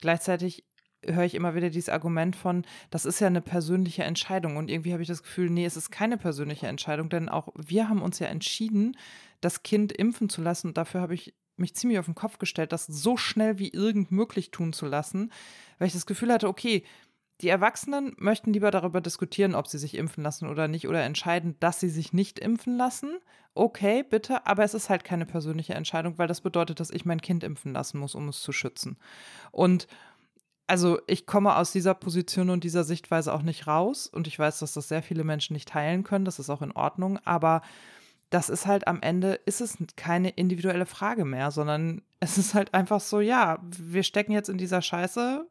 gleichzeitig 0.00 0.64
höre 1.04 1.24
ich 1.24 1.34
immer 1.34 1.54
wieder 1.54 1.70
dieses 1.70 1.88
Argument 1.88 2.34
von, 2.34 2.64
das 2.90 3.04
ist 3.04 3.20
ja 3.20 3.26
eine 3.26 3.40
persönliche 3.40 4.04
Entscheidung. 4.04 4.56
Und 4.56 4.70
irgendwie 4.70 4.92
habe 4.92 5.02
ich 5.02 5.08
das 5.08 5.22
Gefühl, 5.22 5.50
nee, 5.50 5.64
es 5.64 5.76
ist 5.76 5.90
keine 5.90 6.16
persönliche 6.16 6.66
Entscheidung, 6.66 7.08
denn 7.08 7.28
auch 7.28 7.48
wir 7.54 7.88
haben 7.88 8.02
uns 8.02 8.18
ja 8.18 8.26
entschieden, 8.26 8.96
das 9.40 9.62
Kind 9.62 9.92
impfen 9.92 10.28
zu 10.28 10.42
lassen. 10.42 10.68
Und 10.68 10.76
dafür 10.76 11.00
habe 11.00 11.14
ich 11.14 11.34
mich 11.56 11.74
ziemlich 11.74 11.98
auf 11.98 12.06
den 12.06 12.14
Kopf 12.14 12.38
gestellt, 12.38 12.72
das 12.72 12.86
so 12.86 13.16
schnell 13.16 13.58
wie 13.58 13.70
irgend 13.70 14.10
möglich 14.10 14.50
tun 14.50 14.72
zu 14.72 14.86
lassen, 14.86 15.32
weil 15.78 15.86
ich 15.86 15.94
das 15.94 16.06
Gefühl 16.06 16.32
hatte, 16.32 16.48
okay, 16.48 16.84
die 17.42 17.48
Erwachsenen 17.48 18.14
möchten 18.18 18.52
lieber 18.52 18.70
darüber 18.70 19.00
diskutieren, 19.00 19.54
ob 19.54 19.66
sie 19.66 19.78
sich 19.78 19.94
impfen 19.94 20.22
lassen 20.22 20.48
oder 20.48 20.68
nicht 20.68 20.88
oder 20.88 21.02
entscheiden, 21.02 21.56
dass 21.60 21.80
sie 21.80 21.90
sich 21.90 22.12
nicht 22.12 22.38
impfen 22.38 22.76
lassen. 22.76 23.18
Okay, 23.54 24.02
bitte, 24.02 24.46
aber 24.46 24.64
es 24.64 24.74
ist 24.74 24.88
halt 24.88 25.04
keine 25.04 25.26
persönliche 25.26 25.74
Entscheidung, 25.74 26.18
weil 26.18 26.28
das 26.28 26.40
bedeutet, 26.40 26.80
dass 26.80 26.90
ich 26.90 27.04
mein 27.04 27.20
Kind 27.20 27.44
impfen 27.44 27.72
lassen 27.72 27.98
muss, 27.98 28.14
um 28.14 28.28
es 28.28 28.40
zu 28.40 28.52
schützen. 28.52 28.96
Und 29.50 29.86
also 30.66 30.98
ich 31.06 31.26
komme 31.26 31.56
aus 31.56 31.72
dieser 31.72 31.94
Position 31.94 32.50
und 32.50 32.64
dieser 32.64 32.84
Sichtweise 32.84 33.32
auch 33.32 33.42
nicht 33.42 33.66
raus 33.66 34.06
und 34.06 34.26
ich 34.26 34.38
weiß, 34.38 34.58
dass 34.58 34.72
das 34.72 34.88
sehr 34.88 35.02
viele 35.02 35.22
Menschen 35.22 35.52
nicht 35.54 35.68
teilen 35.68 36.02
können, 36.02 36.24
das 36.24 36.38
ist 36.38 36.50
auch 36.50 36.62
in 36.62 36.72
Ordnung, 36.72 37.18
aber 37.24 37.62
das 38.30 38.48
ist 38.48 38.66
halt 38.66 38.88
am 38.88 39.00
Ende, 39.02 39.34
ist 39.46 39.60
es 39.60 39.78
keine 39.96 40.30
individuelle 40.30 40.86
Frage 40.86 41.24
mehr, 41.24 41.50
sondern 41.52 42.02
es 42.18 42.38
ist 42.38 42.54
halt 42.54 42.74
einfach 42.74 43.00
so, 43.00 43.20
ja, 43.20 43.58
wir 43.62 44.02
stecken 44.02 44.32
jetzt 44.32 44.48
in 44.48 44.58
dieser 44.58 44.82
Scheiße, 44.82 45.46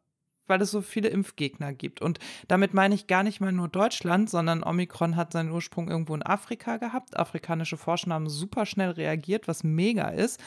weil 0.48 0.62
es 0.62 0.72
so 0.72 0.82
viele 0.82 1.10
Impfgegner 1.10 1.74
gibt. 1.74 2.02
Und 2.02 2.20
damit 2.48 2.74
meine 2.74 2.96
ich 2.96 3.08
gar 3.08 3.24
nicht 3.24 3.42
mal 3.42 3.52
nur 3.52 3.68
Deutschland, 3.68 4.30
sondern 4.30 4.64
Omikron 4.64 5.16
hat 5.16 5.32
seinen 5.34 5.52
Ursprung 5.52 5.90
irgendwo 5.90 6.16
in 6.16 6.24
Afrika 6.24 6.78
gehabt. 6.78 7.18
Afrikanische 7.18 7.78
Forscher 7.78 8.12
haben 8.12 8.30
super 8.30 8.66
schnell 8.66 8.92
reagiert, 8.92 9.48
was 9.48 9.64
mega 9.64 10.10
ist. 10.10 10.40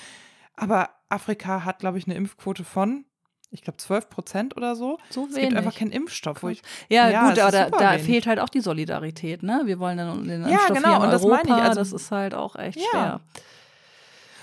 Aber 0.57 0.91
Afrika 1.09 1.65
hat, 1.65 1.79
glaube 1.79 1.99
ich, 1.99 2.07
eine 2.07 2.17
Impfquote 2.17 2.65
von, 2.65 3.05
ich 3.51 3.63
glaube, 3.63 3.79
12 3.79 4.11
Prozent 4.11 4.57
oder 4.57 4.77
so. 4.77 4.99
So 5.11 5.23
wenig. 5.23 5.37
Es 5.37 5.43
gibt 5.43 5.57
einfach 5.57 5.75
keinen 5.75 5.93
Impfstoff. 5.93 6.43
Ich, 6.45 6.63
ja, 6.89 7.09
ja, 7.09 7.29
gut, 7.29 7.39
aber 7.39 7.51
da, 7.51 7.71
da 7.71 7.99
fehlt 7.99 8.27
halt 8.27 8.41
auch 8.41 8.49
die 8.49 8.61
Solidarität. 8.61 9.43
Ne? 9.43 9.63
Wir 9.65 9.79
wollen 9.79 9.97
dann 9.97 10.25
den 10.25 10.43
Impfstoff 10.43 10.69
ja, 10.69 10.75
genau, 10.75 10.89
hier 10.89 10.97
in 10.97 11.03
und 11.03 11.11
das 11.11 11.25
meine 11.25 11.49
ich. 11.49 11.65
Also, 11.65 11.81
das 11.81 11.93
ist 11.93 12.11
halt 12.11 12.35
auch 12.35 12.57
echt 12.57 12.79
ja. 12.79 12.85
schwer. 12.91 13.21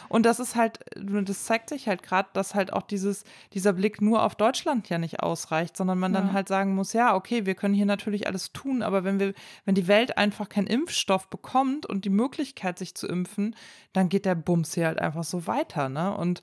Und 0.10 0.26
das 0.26 0.40
ist 0.40 0.56
halt, 0.56 0.80
das 0.96 1.46
zeigt 1.46 1.70
sich 1.70 1.88
halt 1.88 2.04
gerade, 2.04 2.30
dass 2.34 2.56
halt 2.56 2.74
auch 2.74 2.84
dieses, 2.84 3.24
dieser 3.54 3.74
Blick 3.74 4.02
nur 4.02 4.24
auf 4.24 4.36
Deutschland 4.36 4.90
ja 4.90 4.98
nicht 4.98 5.22
ausreicht, 5.22 5.76
sondern 5.76 6.00
man 6.00 6.14
ja. 6.14 6.22
dann 6.22 6.34
halt 6.34 6.48
sagen 6.48 6.76
muss, 6.76 6.94
ja, 6.94 7.16
okay, 7.16 7.46
wir 7.46 7.56
können 7.56 7.74
hier 7.74 7.86
natürlich 7.86 8.28
alles 8.28 8.52
tun, 8.54 8.82
aber 8.82 9.04
wenn 9.04 9.20
wir, 9.20 9.34
wenn 9.66 9.76
die 9.76 9.88
Welt 9.88 10.18
einfach 10.18 10.50
keinen 10.50 10.68
Impfstoff 10.68 11.30
bekommt 11.30 11.86
und 11.86 12.06
die 12.06 12.10
Möglichkeit, 12.10 12.80
sich 12.80 12.96
zu 12.96 13.08
impfen, 13.08 13.56
dann 13.94 14.10
geht 14.10 14.26
der 14.26 14.36
Bums 14.36 14.74
hier 14.74 14.88
halt 14.88 15.00
einfach 15.00 15.24
so 15.24 15.48
weiter, 15.48 15.90
ne? 15.90 16.16
Und 16.16 16.42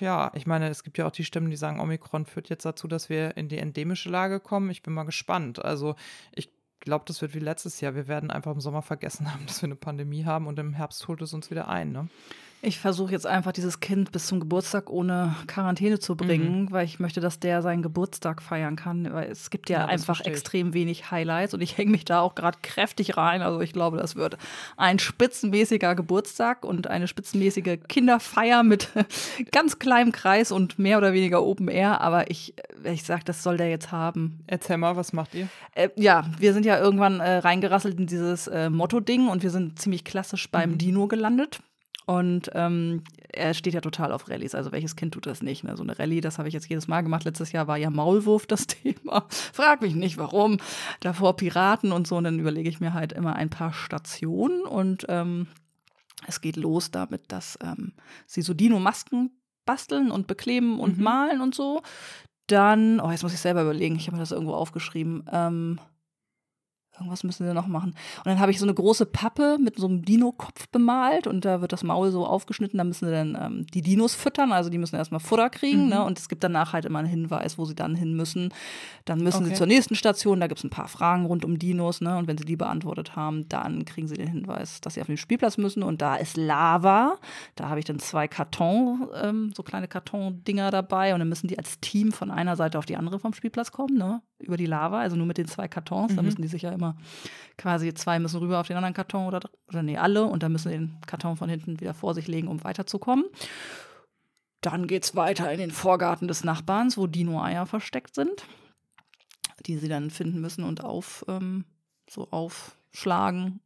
ja, 0.00 0.32
ich 0.34 0.46
meine, 0.46 0.68
es 0.68 0.82
gibt 0.82 0.98
ja 0.98 1.06
auch 1.06 1.12
die 1.12 1.24
Stimmen, 1.24 1.50
die 1.50 1.56
sagen, 1.56 1.80
Omikron 1.80 2.26
führt 2.26 2.48
jetzt 2.48 2.64
dazu, 2.64 2.88
dass 2.88 3.08
wir 3.08 3.36
in 3.36 3.48
die 3.48 3.58
endemische 3.58 4.10
Lage 4.10 4.40
kommen. 4.40 4.70
Ich 4.70 4.82
bin 4.82 4.92
mal 4.92 5.04
gespannt. 5.04 5.64
Also 5.64 5.94
ich 6.32 6.50
glaube, 6.80 7.04
das 7.06 7.22
wird 7.22 7.34
wie 7.34 7.38
letztes 7.38 7.80
Jahr. 7.80 7.94
Wir 7.94 8.08
werden 8.08 8.30
einfach 8.30 8.52
im 8.52 8.60
Sommer 8.60 8.82
vergessen 8.82 9.32
haben, 9.32 9.46
dass 9.46 9.62
wir 9.62 9.68
eine 9.68 9.76
Pandemie 9.76 10.24
haben 10.24 10.46
und 10.46 10.58
im 10.58 10.74
Herbst 10.74 11.06
holt 11.08 11.22
es 11.22 11.32
uns 11.32 11.50
wieder 11.50 11.68
ein. 11.68 11.92
Ne? 11.92 12.08
Ich 12.64 12.78
versuche 12.78 13.10
jetzt 13.10 13.26
einfach 13.26 13.50
dieses 13.50 13.80
Kind 13.80 14.12
bis 14.12 14.28
zum 14.28 14.38
Geburtstag 14.38 14.88
ohne 14.88 15.34
Quarantäne 15.48 15.98
zu 15.98 16.14
bringen, 16.16 16.62
mhm. 16.62 16.70
weil 16.70 16.84
ich 16.84 17.00
möchte, 17.00 17.20
dass 17.20 17.40
der 17.40 17.60
seinen 17.60 17.82
Geburtstag 17.82 18.40
feiern 18.40 18.76
kann. 18.76 19.12
Weil 19.12 19.32
es 19.32 19.50
gibt 19.50 19.68
ja, 19.68 19.80
ja 19.80 19.86
einfach 19.86 20.20
extrem 20.20 20.72
wenig 20.72 21.10
Highlights 21.10 21.54
und 21.54 21.60
ich 21.60 21.76
hänge 21.76 21.90
mich 21.90 22.04
da 22.04 22.20
auch 22.20 22.36
gerade 22.36 22.58
kräftig 22.62 23.16
rein. 23.16 23.42
Also 23.42 23.60
ich 23.62 23.72
glaube, 23.72 23.96
das 23.96 24.14
wird 24.14 24.38
ein 24.76 25.00
spitzenmäßiger 25.00 25.96
Geburtstag 25.96 26.64
und 26.64 26.86
eine 26.86 27.08
spitzenmäßige 27.08 27.80
Kinderfeier 27.88 28.62
mit 28.62 28.90
ganz 29.50 29.80
kleinem 29.80 30.12
Kreis 30.12 30.52
und 30.52 30.78
mehr 30.78 30.98
oder 30.98 31.12
weniger 31.12 31.42
Open 31.42 31.66
Air. 31.66 32.00
Aber 32.00 32.30
ich, 32.30 32.54
ich 32.84 33.02
sage, 33.02 33.24
das 33.24 33.42
soll 33.42 33.56
der 33.56 33.70
jetzt 33.70 33.90
haben. 33.90 34.38
Erzähl 34.46 34.76
mal, 34.76 34.94
was 34.94 35.12
macht 35.12 35.34
ihr? 35.34 35.48
Äh, 35.74 35.88
ja, 35.96 36.26
wir 36.38 36.52
sind 36.52 36.64
ja 36.64 36.78
irgendwann 36.78 37.18
äh, 37.18 37.38
reingerasselt 37.38 37.98
in 37.98 38.06
dieses 38.06 38.46
äh, 38.46 38.70
Motto-Ding 38.70 39.26
und 39.26 39.42
wir 39.42 39.50
sind 39.50 39.80
ziemlich 39.80 40.04
klassisch 40.04 40.48
beim 40.48 40.70
mhm. 40.70 40.78
Dino 40.78 41.08
gelandet. 41.08 41.60
Und 42.12 42.50
ähm, 42.52 43.04
er 43.32 43.54
steht 43.54 43.72
ja 43.72 43.80
total 43.80 44.12
auf 44.12 44.28
Rallyes. 44.28 44.54
Also 44.54 44.70
welches 44.70 44.96
Kind 44.96 45.14
tut 45.14 45.24
das 45.24 45.42
nicht? 45.42 45.64
Ne? 45.64 45.78
So 45.78 45.82
eine 45.82 45.98
Rallye, 45.98 46.20
das 46.20 46.36
habe 46.36 46.46
ich 46.46 46.52
jetzt 46.52 46.68
jedes 46.68 46.86
Mal 46.86 47.00
gemacht. 47.00 47.24
Letztes 47.24 47.52
Jahr 47.52 47.66
war 47.68 47.78
ja 47.78 47.88
Maulwurf 47.88 48.46
das 48.46 48.66
Thema. 48.66 49.24
Frag 49.30 49.80
mich 49.80 49.94
nicht, 49.94 50.18
warum. 50.18 50.58
Davor 51.00 51.36
Piraten 51.36 51.90
und 51.90 52.06
so. 52.06 52.16
Und 52.16 52.24
dann 52.24 52.38
überlege 52.38 52.68
ich 52.68 52.80
mir 52.80 52.92
halt 52.92 53.12
immer 53.14 53.34
ein 53.36 53.48
paar 53.48 53.72
Stationen. 53.72 54.62
Und 54.62 55.06
ähm, 55.08 55.46
es 56.26 56.42
geht 56.42 56.56
los 56.56 56.90
damit, 56.90 57.32
dass 57.32 57.58
ähm, 57.64 57.94
sie 58.26 58.42
so 58.42 58.52
Dino-Masken 58.52 59.30
basteln 59.64 60.10
und 60.10 60.26
bekleben 60.26 60.78
und 60.78 60.98
mhm. 60.98 61.04
malen 61.04 61.40
und 61.40 61.54
so. 61.54 61.80
Dann, 62.46 63.00
oh, 63.00 63.10
jetzt 63.10 63.22
muss 63.22 63.32
ich 63.32 63.40
selber 63.40 63.62
überlegen. 63.62 63.96
Ich 63.96 64.06
habe 64.06 64.16
mir 64.16 64.22
das 64.22 64.32
irgendwo 64.32 64.52
aufgeschrieben. 64.52 65.24
Ähm, 65.32 65.80
Irgendwas 67.02 67.24
müssen 67.24 67.46
sie 67.46 67.52
noch 67.52 67.66
machen. 67.66 67.90
Und 68.18 68.26
dann 68.26 68.38
habe 68.38 68.52
ich 68.52 68.58
so 68.58 68.64
eine 68.64 68.74
große 68.74 69.06
Pappe 69.06 69.58
mit 69.60 69.76
so 69.76 69.86
einem 69.86 70.04
Dino-Kopf 70.04 70.68
bemalt 70.68 71.26
und 71.26 71.44
da 71.44 71.60
wird 71.60 71.72
das 71.72 71.82
Maul 71.82 72.12
so 72.12 72.24
aufgeschnitten. 72.24 72.78
Da 72.78 72.84
müssen 72.84 73.06
sie 73.06 73.12
dann 73.12 73.38
ähm, 73.40 73.66
die 73.74 73.82
Dinos 73.82 74.14
füttern. 74.14 74.52
Also 74.52 74.70
die 74.70 74.78
müssen 74.78 74.96
erstmal 74.96 75.20
Futter 75.20 75.50
kriegen. 75.50 75.80
Ne? 75.80 75.84
Mhm. 75.84 75.90
Ne? 75.90 76.04
Und 76.04 76.18
es 76.18 76.28
gibt 76.28 76.44
danach 76.44 76.72
halt 76.72 76.84
immer 76.84 77.00
einen 77.00 77.08
Hinweis, 77.08 77.58
wo 77.58 77.64
sie 77.64 77.74
dann 77.74 77.94
hin 77.94 78.14
müssen. 78.14 78.54
Dann 79.04 79.20
müssen 79.20 79.42
okay. 79.42 79.50
sie 79.50 79.54
zur 79.54 79.66
nächsten 79.66 79.94
Station. 79.94 80.40
Da 80.40 80.46
gibt 80.46 80.58
es 80.58 80.64
ein 80.64 80.70
paar 80.70 80.88
Fragen 80.88 81.26
rund 81.26 81.44
um 81.44 81.58
Dinos. 81.58 82.00
Ne? 82.00 82.16
Und 82.16 82.28
wenn 82.28 82.38
sie 82.38 82.44
die 82.44 82.56
beantwortet 82.56 83.16
haben, 83.16 83.48
dann 83.48 83.84
kriegen 83.84 84.06
sie 84.06 84.14
den 84.14 84.28
Hinweis, 84.28 84.80
dass 84.80 84.94
sie 84.94 85.00
auf 85.00 85.08
den 85.08 85.16
Spielplatz 85.16 85.58
müssen. 85.58 85.82
Und 85.82 86.00
da 86.02 86.16
ist 86.16 86.36
Lava. 86.36 87.18
Da 87.56 87.68
habe 87.68 87.80
ich 87.80 87.84
dann 87.84 87.98
zwei 87.98 88.28
Karton, 88.28 89.08
ähm, 89.20 89.52
so 89.56 89.62
kleine 89.62 89.88
Karton-Dinger 89.88 90.70
dabei. 90.70 91.14
Und 91.14 91.18
dann 91.18 91.28
müssen 91.28 91.48
die 91.48 91.58
als 91.58 91.80
Team 91.80 92.12
von 92.12 92.30
einer 92.30 92.56
Seite 92.56 92.78
auf 92.78 92.86
die 92.86 92.96
andere 92.96 93.18
vom 93.18 93.34
Spielplatz 93.34 93.72
kommen. 93.72 93.96
Ne? 93.96 94.22
Über 94.42 94.56
die 94.56 94.66
Lava. 94.66 95.00
Also 95.00 95.16
nur 95.16 95.26
mit 95.26 95.38
den 95.38 95.46
zwei 95.46 95.68
Kartons. 95.68 96.12
Mhm. 96.12 96.16
Da 96.16 96.22
müssen 96.22 96.42
die 96.42 96.48
sich 96.48 96.62
ja 96.62 96.70
immer 96.72 96.96
quasi 97.58 97.94
zwei 97.94 98.18
müssen 98.18 98.38
rüber 98.40 98.60
auf 98.60 98.66
den 98.66 98.76
anderen 98.76 98.94
Karton 98.94 99.26
oder, 99.26 99.40
oder 99.68 99.82
nee, 99.82 99.96
alle 99.96 100.24
und 100.24 100.42
dann 100.42 100.52
müssen 100.52 100.70
den 100.70 100.98
Karton 101.06 101.36
von 101.36 101.48
hinten 101.48 101.80
wieder 101.80 101.94
vor 101.94 102.14
sich 102.14 102.28
legen, 102.28 102.48
um 102.48 102.62
weiterzukommen. 102.64 103.24
Dann 104.60 104.86
geht 104.86 105.04
es 105.04 105.16
weiter 105.16 105.50
in 105.52 105.58
den 105.58 105.70
Vorgarten 105.72 106.28
des 106.28 106.44
Nachbarns, 106.44 106.96
wo 106.96 107.06
Dino-Eier 107.08 107.66
versteckt 107.66 108.14
sind, 108.14 108.46
die 109.66 109.76
sie 109.76 109.88
dann 109.88 110.10
finden 110.10 110.40
müssen 110.40 110.62
und 110.64 110.84
auf, 110.84 111.24
ähm, 111.28 111.64
so 112.08 112.28
aufschlagen. 112.30 113.60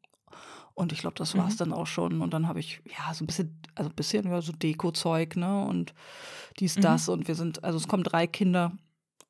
Und 0.75 0.93
ich 0.93 0.99
glaube, 1.01 1.17
das 1.17 1.37
war 1.37 1.49
es 1.49 1.55
Mhm. 1.55 1.59
dann 1.59 1.73
auch 1.73 1.87
schon. 1.87 2.21
Und 2.21 2.33
dann 2.35 2.49
habe 2.49 2.61
ich, 2.61 2.83
ja, 2.87 3.13
so 3.15 3.25
ein 3.25 3.27
bisschen, 3.27 3.61
also 3.75 3.89
ein 3.91 3.97
bisschen, 3.97 4.29
ja, 4.31 4.41
so 4.43 4.53
Deko-Zeug, 4.53 5.37
ne? 5.37 5.65
Und 5.67 5.95
dies, 6.61 6.77
Mhm. 6.77 6.83
das. 6.83 7.09
Und 7.09 7.29
wir 7.29 7.35
sind, 7.35 7.65
also 7.65 7.79
es 7.79 7.89
kommen 7.89 8.03
drei 8.05 8.27
Kinder. 8.27 8.73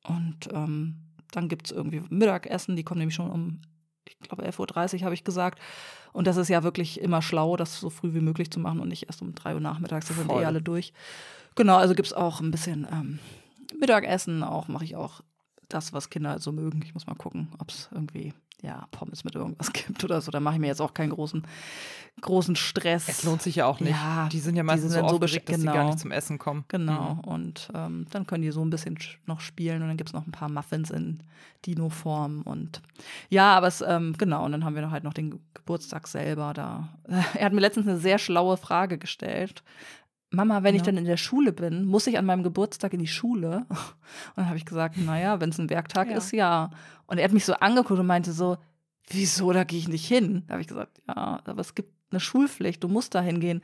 Und 0.03 0.49
ähm, 0.53 1.06
dann 1.31 1.49
gibt 1.49 1.67
es 1.67 1.71
irgendwie 1.71 2.03
Mittagessen. 2.09 2.75
Die 2.75 2.83
kommen 2.83 2.99
nämlich 2.99 3.15
schon 3.15 3.31
um, 3.31 3.61
ich 4.07 4.19
glaube, 4.19 4.47
11.30 4.47 4.95
Uhr 4.95 5.01
habe 5.03 5.13
ich 5.13 5.23
gesagt. 5.23 5.59
Und 6.13 6.27
das 6.27 6.37
ist 6.37 6.49
ja 6.49 6.63
wirklich 6.63 7.01
immer 7.01 7.21
schlau, 7.21 7.57
das 7.57 7.79
so 7.79 7.89
früh 7.89 8.13
wie 8.13 8.21
möglich 8.21 8.49
zu 8.49 8.59
machen 8.59 8.79
und 8.79 8.87
nicht 8.87 9.07
erst 9.07 9.21
um 9.21 9.35
3 9.35 9.55
Uhr 9.55 9.59
nachmittags. 9.59 10.07
Da 10.07 10.13
sind 10.13 10.31
eh 10.31 10.45
alle 10.45 10.61
durch. 10.61 10.93
Genau, 11.55 11.77
also 11.77 11.95
gibt 11.95 12.07
es 12.07 12.13
auch 12.13 12.39
ein 12.39 12.51
bisschen 12.51 12.87
ähm, 12.91 13.19
Mittagessen. 13.79 14.43
Auch 14.43 14.67
mache 14.67 14.85
ich 14.85 14.95
auch 14.95 15.21
das, 15.69 15.93
was 15.93 16.09
Kinder 16.09 16.39
so 16.39 16.51
mögen. 16.51 16.81
Ich 16.83 16.93
muss 16.93 17.07
mal 17.07 17.15
gucken, 17.15 17.49
ob 17.59 17.69
es 17.69 17.89
irgendwie 17.91 18.33
ja, 18.61 18.87
Pommes 18.91 19.23
mit 19.23 19.35
irgendwas 19.35 19.71
gibt 19.73 20.03
oder 20.03 20.21
so. 20.21 20.31
Da 20.31 20.39
mache 20.39 20.55
ich 20.55 20.59
mir 20.61 20.67
jetzt 20.67 20.81
auch 20.81 20.93
keinen 20.93 21.11
großen, 21.11 21.43
großen 22.21 22.55
Stress. 22.55 23.07
Es 23.07 23.23
lohnt 23.23 23.41
sich 23.41 23.57
ja 23.57 23.65
auch 23.67 23.79
nicht. 23.79 23.91
Ja, 23.91 24.27
die 24.31 24.39
sind 24.39 24.55
ja 24.55 24.63
die 24.63 24.67
meistens 24.67 24.93
sind 24.93 25.01
so 25.03 25.09
so 25.09 25.15
aufgeregt, 25.15 25.47
besch- 25.47 25.51
dass 25.51 25.61
sie 25.61 25.65
gar 25.67 25.75
genau. 25.75 25.85
nicht 25.87 25.99
zum 25.99 26.11
Essen 26.11 26.37
kommen. 26.39 26.65
Genau. 26.67 27.15
Mhm. 27.15 27.19
Und 27.21 27.69
ähm, 27.75 28.07
dann 28.09 28.25
können 28.25 28.41
die 28.41 28.51
so 28.51 28.63
ein 28.65 28.69
bisschen 28.71 28.97
sch- 28.97 29.17
noch 29.27 29.39
spielen 29.41 29.81
und 29.83 29.87
dann 29.89 29.97
gibt 29.97 30.09
es 30.09 30.13
noch 30.13 30.25
ein 30.25 30.31
paar 30.31 30.49
Muffins 30.49 30.89
in 30.89 31.21
Dino-Form. 31.65 32.41
Und 32.43 32.81
ja, 33.29 33.55
aber 33.55 33.67
es, 33.67 33.81
ähm, 33.81 34.15
genau, 34.17 34.45
und 34.45 34.51
dann 34.53 34.65
haben 34.65 34.75
wir 34.75 34.81
noch 34.81 34.91
halt 34.91 35.03
noch 35.03 35.13
den 35.13 35.31
Ge- 35.31 35.39
Geburtstag 35.53 36.07
selber 36.07 36.53
da. 36.53 36.89
Er 37.35 37.45
hat 37.45 37.53
mir 37.53 37.61
letztens 37.61 37.87
eine 37.87 37.97
sehr 37.99 38.17
schlaue 38.17 38.57
Frage 38.57 38.97
gestellt. 38.97 39.63
Mama, 40.29 40.63
wenn 40.63 40.75
ich 40.75 40.81
Ja. 40.81 40.87
dann 40.87 40.97
in 40.97 41.05
der 41.05 41.17
Schule 41.17 41.53
bin, 41.53 41.85
muss 41.85 42.05
ich 42.07 42.17
an 42.17 42.25
meinem 42.25 42.43
Geburtstag 42.43 42.93
in 42.93 42.99
die 42.99 43.07
Schule? 43.07 43.65
Und 43.69 44.37
dann 44.37 44.47
habe 44.47 44.57
ich 44.57 44.65
gesagt, 44.65 44.97
naja, 44.97 45.39
wenn 45.39 45.49
es 45.49 45.57
ein 45.59 45.69
Werktag 45.69 46.09
Ja. 46.09 46.17
ist, 46.17 46.31
ja. 46.33 46.69
Und 47.05 47.17
er 47.17 47.23
hat 47.23 47.31
mich 47.33 47.45
so 47.45 47.53
angeguckt 47.53 47.99
und 47.99 48.05
meinte 48.07 48.33
so, 48.33 48.57
wieso, 49.09 49.53
da 49.53 49.63
gehe 49.63 49.79
ich 49.79 49.87
nicht 49.87 50.05
hin? 50.05 50.43
Da 50.47 50.53
habe 50.53 50.61
ich 50.61 50.67
gesagt, 50.67 51.01
ja, 51.07 51.39
aber 51.45 51.61
es 51.61 51.75
gibt 51.75 51.93
eine 52.11 52.19
Schulpflicht, 52.19 52.83
du 52.83 52.87
musst 52.89 53.15
da 53.15 53.21
hingehen. 53.21 53.61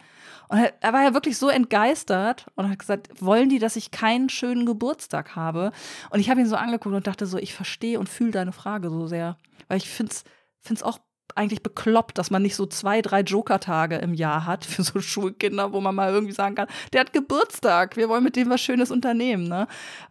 Und 0.49 0.57
er, 0.59 0.74
er 0.82 0.93
war 0.93 1.03
ja 1.03 1.14
wirklich 1.14 1.38
so 1.38 1.49
entgeistert 1.49 2.45
und 2.55 2.70
hat 2.70 2.80
gesagt, 2.80 3.09
wollen 3.22 3.49
die, 3.49 3.59
dass 3.59 3.76
ich 3.76 3.91
keinen 3.91 4.30
schönen 4.30 4.66
Geburtstag 4.66 5.36
habe? 5.36 5.72
Und 6.11 6.20
ich 6.20 6.30
habe 6.30 6.39
ihn 6.41 6.45
so 6.47 6.55
angeguckt 6.55 6.95
und 6.95 7.07
dachte 7.07 7.26
so, 7.26 7.38
ich 7.38 7.53
verstehe 7.53 7.99
und 7.99 8.07
fühle 8.09 8.32
deine 8.32 8.51
Frage 8.53 8.89
so 8.89 9.07
sehr. 9.07 9.38
Weil 9.68 9.78
ich 9.78 9.89
finde 9.89 10.14
es 10.70 10.84
auch 10.84 10.99
eigentlich 11.36 11.63
bekloppt, 11.63 12.17
dass 12.17 12.30
man 12.30 12.41
nicht 12.43 12.55
so 12.55 12.65
zwei, 12.67 13.01
drei 13.01 13.21
Joker-Tage 13.21 13.95
im 13.97 14.13
Jahr 14.13 14.45
hat 14.45 14.65
für 14.65 14.84
so 14.84 14.99
Schulkinder, 15.01 15.74
wo 15.74 15.82
man 15.82 15.95
mal 15.95 16.11
irgendwie 16.13 16.34
sagen 16.34 16.55
kann, 16.55 16.67
der 16.93 17.01
hat 17.01 17.13
Geburtstag, 17.13 17.97
wir 17.97 18.07
wollen 18.09 18.24
mit 18.24 18.36
dem 18.36 18.49
was 18.49 18.61
Schönes 18.61 18.91
unternehmen. 18.91 19.47
Ne? 19.47 19.67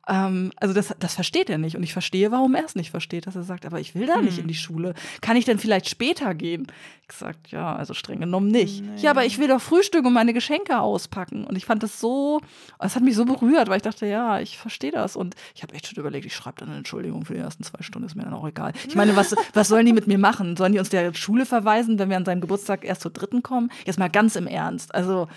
Ähm, 0.09 0.51
also 0.57 0.75
das, 0.75 0.93
das 0.99 1.15
versteht 1.15 1.49
er 1.49 1.59
nicht. 1.59 1.77
Und 1.77 1.83
ich 1.85 1.93
verstehe, 1.93 2.31
warum 2.33 2.55
er 2.55 2.65
es 2.65 2.75
nicht 2.75 2.91
versteht, 2.91 3.27
dass 3.27 3.37
er 3.37 3.45
sagt, 3.45 3.67
aber 3.67 3.79
ich 3.79 3.95
will 3.95 4.07
da 4.07 4.21
nicht 4.21 4.37
Hm. 4.37 4.43
in 4.43 4.49
die 4.49 4.55
Schule. 4.55 4.95
Kann 5.21 5.37
ich 5.37 5.45
denn 5.45 5.59
vielleicht 5.59 5.89
später 5.89 6.35
gehen? 6.35 6.67
Ich 7.03 7.09
gesagt, 7.09 7.49
ja, 7.51 7.77
also 7.77 7.95
streng 7.95 8.21
genommen 8.21 8.49
nicht. 8.49 8.83
Nee. 8.83 9.01
Ja, 9.03 9.11
aber 9.11 9.25
ich 9.25 9.39
will 9.39 9.47
doch 9.49 9.61
frühstücken 9.61 10.07
und 10.09 10.13
meine 10.15 10.33
Geschenke 10.33 10.81
auspacken. 10.81 11.45
Und 11.45 11.57
ich 11.57 11.67
fand 11.67 11.83
das 11.83 12.01
so, 12.01 12.41
es 12.81 12.97
hat 12.97 13.03
mich 13.03 13.15
so 13.15 13.25
berührt, 13.27 13.69
weil 13.69 13.77
ich 13.77 13.83
dachte, 13.83 14.07
ja, 14.07 14.41
ich 14.41 14.57
verstehe 14.59 14.91
das. 14.91 15.15
Und 15.15 15.35
ich 15.55 15.63
habe 15.63 15.75
echt 15.75 15.87
schon 15.87 15.99
überlegt, 15.99 16.25
ich 16.27 16.35
schreibe 16.35 16.57
dann 16.59 16.69
eine 16.71 16.79
Entschuldigung 16.79 17.25
für 17.25 17.35
die 17.35 17.41
ersten 17.41 17.63
zwei 17.63 17.83
Stunden, 17.83 18.07
ist 18.07 18.17
mir 18.17 18.23
dann 18.25 18.35
auch 18.35 18.47
egal. 18.49 18.73
Ich 18.89 18.95
meine, 18.97 19.15
was, 19.15 19.37
was 19.53 19.69
sollen 19.69 19.85
die 19.87 19.93
mit 19.93 20.07
mir 20.07 20.19
machen? 20.19 20.57
Sollen 20.57 20.73
die 20.73 20.79
uns 20.79 20.89
der 20.89 21.02
Schule 21.15 21.47
verweisen, 21.47 21.99
wenn 21.99 22.11
wir 22.11 22.17
an 22.17 22.25
seinem 22.25 22.41
Geburtstag 22.41 22.85
erst 22.85 23.03
zur 23.03 23.11
dritten 23.11 23.43
kommen? 23.43 23.71
Jetzt 23.85 23.99
mal 23.99 24.11
ganz 24.11 24.37
im 24.37 24.47
Ernst. 24.47 24.95
Also, 24.95 25.29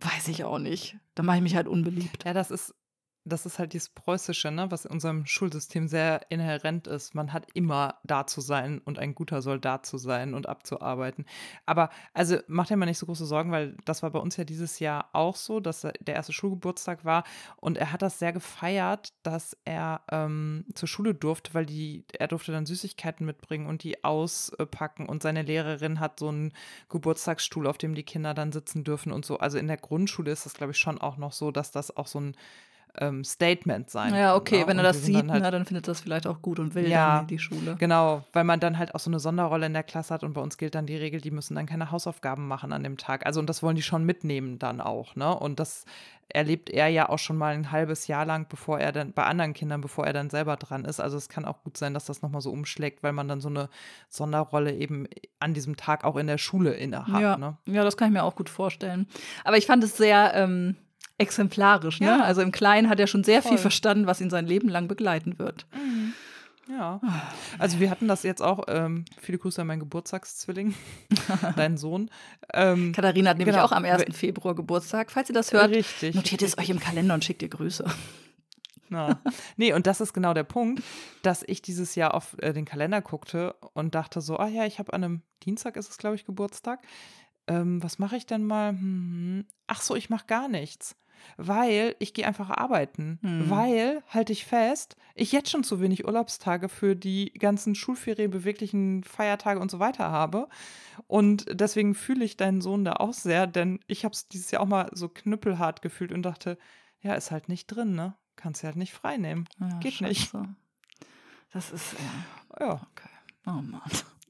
weiß 0.00 0.28
ich 0.28 0.44
auch 0.44 0.58
nicht. 0.58 0.96
Da 1.14 1.22
mache 1.22 1.36
ich 1.38 1.42
mich 1.42 1.56
halt 1.56 1.68
unbeliebt. 1.68 2.24
Ja, 2.24 2.32
das 2.32 2.50
ist, 2.50 2.74
das 3.24 3.46
ist 3.46 3.58
halt 3.58 3.72
dieses 3.74 3.90
Preußische, 3.90 4.50
ne, 4.50 4.70
was 4.70 4.84
in 4.86 4.90
unserem 4.92 5.26
Schulsystem 5.26 5.88
sehr 5.88 6.30
inhärent 6.30 6.86
ist. 6.86 7.14
Man 7.14 7.32
hat 7.32 7.46
immer 7.54 7.96
da 8.02 8.26
zu 8.26 8.40
sein 8.40 8.78
und 8.78 8.98
ein 8.98 9.14
guter 9.14 9.42
Soldat 9.42 9.84
zu 9.86 9.98
sein 9.98 10.32
und 10.34 10.48
abzuarbeiten. 10.48 11.26
Aber 11.66 11.90
also 12.14 12.38
macht 12.48 12.70
dir 12.70 12.76
mal 12.76 12.86
nicht 12.86 12.98
so 12.98 13.06
große 13.06 13.26
Sorgen, 13.26 13.52
weil 13.52 13.76
das 13.84 14.02
war 14.02 14.10
bei 14.10 14.18
uns 14.18 14.36
ja 14.36 14.44
dieses 14.44 14.78
Jahr 14.78 15.10
auch 15.12 15.36
so, 15.36 15.60
dass 15.60 15.84
er- 15.84 15.92
der 16.00 16.14
erste 16.14 16.32
Schulgeburtstag 16.32 17.04
war 17.04 17.24
und 17.56 17.76
er 17.76 17.92
hat 17.92 18.02
das 18.02 18.18
sehr 18.18 18.32
gefeiert, 18.32 19.12
dass 19.22 19.56
er 19.64 20.00
ähm, 20.10 20.64
zur 20.74 20.88
Schule 20.88 21.14
durfte, 21.14 21.52
weil 21.54 21.66
die, 21.66 22.04
er 22.18 22.28
durfte 22.28 22.52
dann 22.52 22.66
Süßigkeiten 22.66 23.26
mitbringen 23.26 23.66
und 23.66 23.82
die 23.82 24.02
auspacken 24.02 25.06
und 25.06 25.22
seine 25.22 25.42
Lehrerin 25.42 26.00
hat 26.00 26.18
so 26.18 26.28
einen 26.28 26.52
Geburtstagsstuhl, 26.88 27.66
auf 27.66 27.78
dem 27.78 27.94
die 27.94 28.02
Kinder 28.02 28.34
dann 28.34 28.52
sitzen 28.52 28.82
dürfen 28.84 29.12
und 29.12 29.24
so. 29.24 29.38
Also 29.38 29.58
in 29.58 29.66
der 29.66 29.76
Grundschule 29.76 30.30
ist 30.30 30.46
das, 30.46 30.54
glaube 30.54 30.72
ich, 30.72 30.78
schon 30.78 30.98
auch 31.00 31.16
noch 31.16 31.32
so, 31.32 31.50
dass 31.50 31.70
das 31.70 31.96
auch 31.96 32.06
so 32.06 32.20
ein 32.20 32.36
ähm, 32.98 33.24
Statement 33.24 33.90
sein 33.90 34.14
Ja, 34.14 34.34
okay, 34.34 34.60
ne? 34.60 34.66
wenn 34.66 34.76
er 34.78 34.82
das 34.82 35.04
sieht, 35.04 35.16
dann 35.16 35.30
halt, 35.32 35.42
na, 35.42 35.50
dann 35.50 35.64
findet 35.64 35.86
das 35.88 36.00
vielleicht 36.00 36.26
auch 36.26 36.42
gut 36.42 36.58
und 36.58 36.74
will 36.74 36.88
Ja, 36.88 37.22
die 37.22 37.38
Schule. 37.38 37.76
Genau, 37.78 38.24
weil 38.32 38.44
man 38.44 38.60
dann 38.60 38.78
halt 38.78 38.94
auch 38.94 39.00
so 39.00 39.10
eine 39.10 39.20
Sonderrolle 39.20 39.66
in 39.66 39.72
der 39.72 39.82
Klasse 39.82 40.12
hat 40.14 40.24
und 40.24 40.32
bei 40.32 40.40
uns 40.40 40.58
gilt 40.58 40.74
dann 40.74 40.86
die 40.86 40.96
Regel, 40.96 41.20
die 41.20 41.30
müssen 41.30 41.54
dann 41.54 41.66
keine 41.66 41.90
Hausaufgaben 41.90 42.48
machen 42.48 42.72
an 42.72 42.82
dem 42.82 42.96
Tag. 42.96 43.26
Also 43.26 43.40
und 43.40 43.46
das 43.48 43.62
wollen 43.62 43.76
die 43.76 43.82
schon 43.82 44.04
mitnehmen 44.04 44.58
dann 44.58 44.80
auch, 44.80 45.14
ne? 45.16 45.34
Und 45.34 45.60
das 45.60 45.84
erlebt 46.32 46.70
er 46.70 46.86
ja 46.86 47.08
auch 47.08 47.18
schon 47.18 47.36
mal 47.36 47.54
ein 47.54 47.72
halbes 47.72 48.06
Jahr 48.06 48.24
lang, 48.24 48.46
bevor 48.48 48.78
er 48.78 48.92
dann 48.92 49.12
bei 49.12 49.24
anderen 49.24 49.52
Kindern, 49.52 49.80
bevor 49.80 50.06
er 50.06 50.12
dann 50.12 50.30
selber 50.30 50.56
dran 50.56 50.84
ist. 50.84 51.00
Also 51.00 51.16
es 51.16 51.28
kann 51.28 51.44
auch 51.44 51.62
gut 51.64 51.76
sein, 51.76 51.92
dass 51.92 52.04
das 52.04 52.22
nochmal 52.22 52.40
so 52.40 52.52
umschlägt, 52.52 53.02
weil 53.02 53.12
man 53.12 53.26
dann 53.26 53.40
so 53.40 53.48
eine 53.48 53.68
Sonderrolle 54.08 54.72
eben 54.74 55.06
an 55.40 55.54
diesem 55.54 55.76
Tag 55.76 56.04
auch 56.04 56.16
in 56.16 56.26
der 56.28 56.38
Schule 56.38 56.72
inne 56.74 57.06
hat. 57.06 57.20
ja, 57.20 57.36
Ne? 57.36 57.56
ja, 57.66 57.82
das 57.84 57.96
kann 57.96 58.08
ich 58.08 58.12
mir 58.14 58.22
auch 58.22 58.36
gut 58.36 58.48
vorstellen. 58.48 59.08
Aber 59.44 59.56
ich 59.56 59.66
fand 59.66 59.82
es 59.82 59.96
sehr 59.96 60.32
ähm, 60.34 60.76
exemplarisch. 61.20 62.00
Ne? 62.00 62.06
Ja. 62.06 62.22
Also 62.22 62.40
im 62.42 62.52
Kleinen 62.52 62.88
hat 62.88 62.98
er 63.00 63.06
schon 63.06 63.24
sehr 63.24 63.42
viel 63.42 63.50
Voll. 63.52 63.58
verstanden, 63.58 64.06
was 64.06 64.20
ihn 64.20 64.30
sein 64.30 64.46
Leben 64.46 64.68
lang 64.68 64.88
begleiten 64.88 65.38
wird. 65.38 65.66
Ja. 66.68 67.00
Also 67.58 67.80
wir 67.80 67.90
hatten 67.90 68.06
das 68.06 68.22
jetzt 68.22 68.40
auch, 68.42 68.64
ähm, 68.68 69.04
viele 69.20 69.38
Grüße 69.38 69.60
an 69.60 69.66
meinen 69.66 69.80
Geburtstagszwilling, 69.80 70.74
deinen 71.56 71.76
Sohn. 71.76 72.10
Ähm, 72.54 72.92
Katharina 72.92 73.30
hat 73.30 73.38
nämlich 73.38 73.54
Genau. 73.54 73.66
auch 73.66 73.72
am 73.72 73.84
1. 73.84 74.16
Februar 74.16 74.54
Geburtstag. 74.54 75.10
Falls 75.10 75.28
ihr 75.28 75.34
das 75.34 75.52
hört, 75.52 75.70
Richtig. 75.70 76.14
notiert 76.14 76.42
es 76.42 76.58
euch 76.58 76.70
im 76.70 76.78
Kalender 76.80 77.14
und 77.14 77.24
schickt 77.24 77.42
ihr 77.42 77.48
Grüße. 77.48 77.84
Ja. 78.90 79.20
Nee, 79.56 79.72
und 79.72 79.86
das 79.86 80.00
ist 80.00 80.12
genau 80.12 80.34
der 80.34 80.42
Punkt, 80.44 80.82
dass 81.22 81.44
ich 81.46 81.62
dieses 81.62 81.94
Jahr 81.94 82.14
auf 82.14 82.36
äh, 82.40 82.52
den 82.52 82.64
Kalender 82.64 83.00
guckte 83.00 83.54
und 83.72 83.94
dachte 83.94 84.20
so, 84.20 84.36
ah 84.36 84.48
ja, 84.48 84.64
ich 84.66 84.78
habe 84.78 84.92
an 84.92 85.04
einem 85.04 85.22
Dienstag 85.44 85.76
ist 85.76 85.90
es, 85.90 85.98
glaube 85.98 86.16
ich, 86.16 86.24
Geburtstag. 86.24 86.80
Ähm, 87.46 87.82
was 87.82 87.98
mache 87.98 88.16
ich 88.16 88.26
denn 88.26 88.44
mal? 88.44 88.70
Hm, 88.70 89.44
ach 89.66 89.80
so, 89.80 89.94
ich 89.96 90.10
mache 90.10 90.26
gar 90.26 90.48
nichts. 90.48 90.96
Weil 91.36 91.96
ich 91.98 92.14
gehe 92.14 92.26
einfach 92.26 92.50
arbeiten. 92.50 93.18
Hm. 93.22 93.50
Weil, 93.50 94.02
halte 94.08 94.32
ich 94.32 94.44
fest, 94.44 94.96
ich 95.14 95.32
jetzt 95.32 95.50
schon 95.50 95.64
zu 95.64 95.80
wenig 95.80 96.04
Urlaubstage 96.06 96.68
für 96.68 96.94
die 96.96 97.32
ganzen 97.32 97.74
Schulferien, 97.74 98.30
beweglichen 98.30 99.04
Feiertage 99.04 99.60
und 99.60 99.70
so 99.70 99.78
weiter 99.78 100.10
habe. 100.10 100.48
Und 101.06 101.46
deswegen 101.50 101.94
fühle 101.94 102.24
ich 102.24 102.36
deinen 102.36 102.60
Sohn 102.60 102.84
da 102.84 102.94
auch 102.94 103.12
sehr, 103.14 103.46
denn 103.46 103.80
ich 103.86 104.04
habe 104.04 104.12
es 104.12 104.28
dieses 104.28 104.50
Jahr 104.50 104.62
auch 104.62 104.66
mal 104.66 104.88
so 104.92 105.08
knüppelhart 105.08 105.82
gefühlt 105.82 106.12
und 106.12 106.22
dachte, 106.22 106.58
ja, 107.00 107.14
ist 107.14 107.30
halt 107.30 107.48
nicht 107.48 107.66
drin, 107.66 107.94
ne? 107.94 108.14
Kannst 108.36 108.62
du 108.62 108.66
halt 108.66 108.76
nicht 108.76 108.92
frei 108.92 109.16
nehmen. 109.16 109.46
Ja, 109.58 109.78
Geht 109.80 110.00
nicht. 110.00 110.30
scheiße. 110.30 110.44
Das 111.52 111.70
ist, 111.72 111.94
ja, 112.58 112.66
Ja, 112.66 112.72
okay. 112.74 113.08
Oh 113.46 113.50
Mann. 113.62 113.80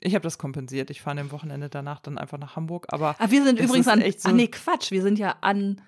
ich 0.01 0.14
habe 0.14 0.22
das 0.22 0.38
kompensiert. 0.38 0.91
Ich 0.91 1.03
fahre 1.03 1.20
am 1.20 1.30
Wochenende 1.32 1.68
danach 1.68 2.01
dann 2.01 2.16
einfach 2.18 2.38
nach 2.38 2.57
Hamburg. 2.57 2.86
Aber 2.91 3.14
Ah, 3.18 3.30
wir 3.30 3.45
sind 3.45 3.59
übrigens 3.61 3.88
an. 3.88 4.01
echt 4.01 4.20
so- 4.22 4.28
ah, 4.30 4.32
nee, 4.32 4.47
Quatsch. 4.49 4.91
Wir 4.91 5.03
sind 5.03 5.18
ja 5.18 5.36
an, 5.41 5.80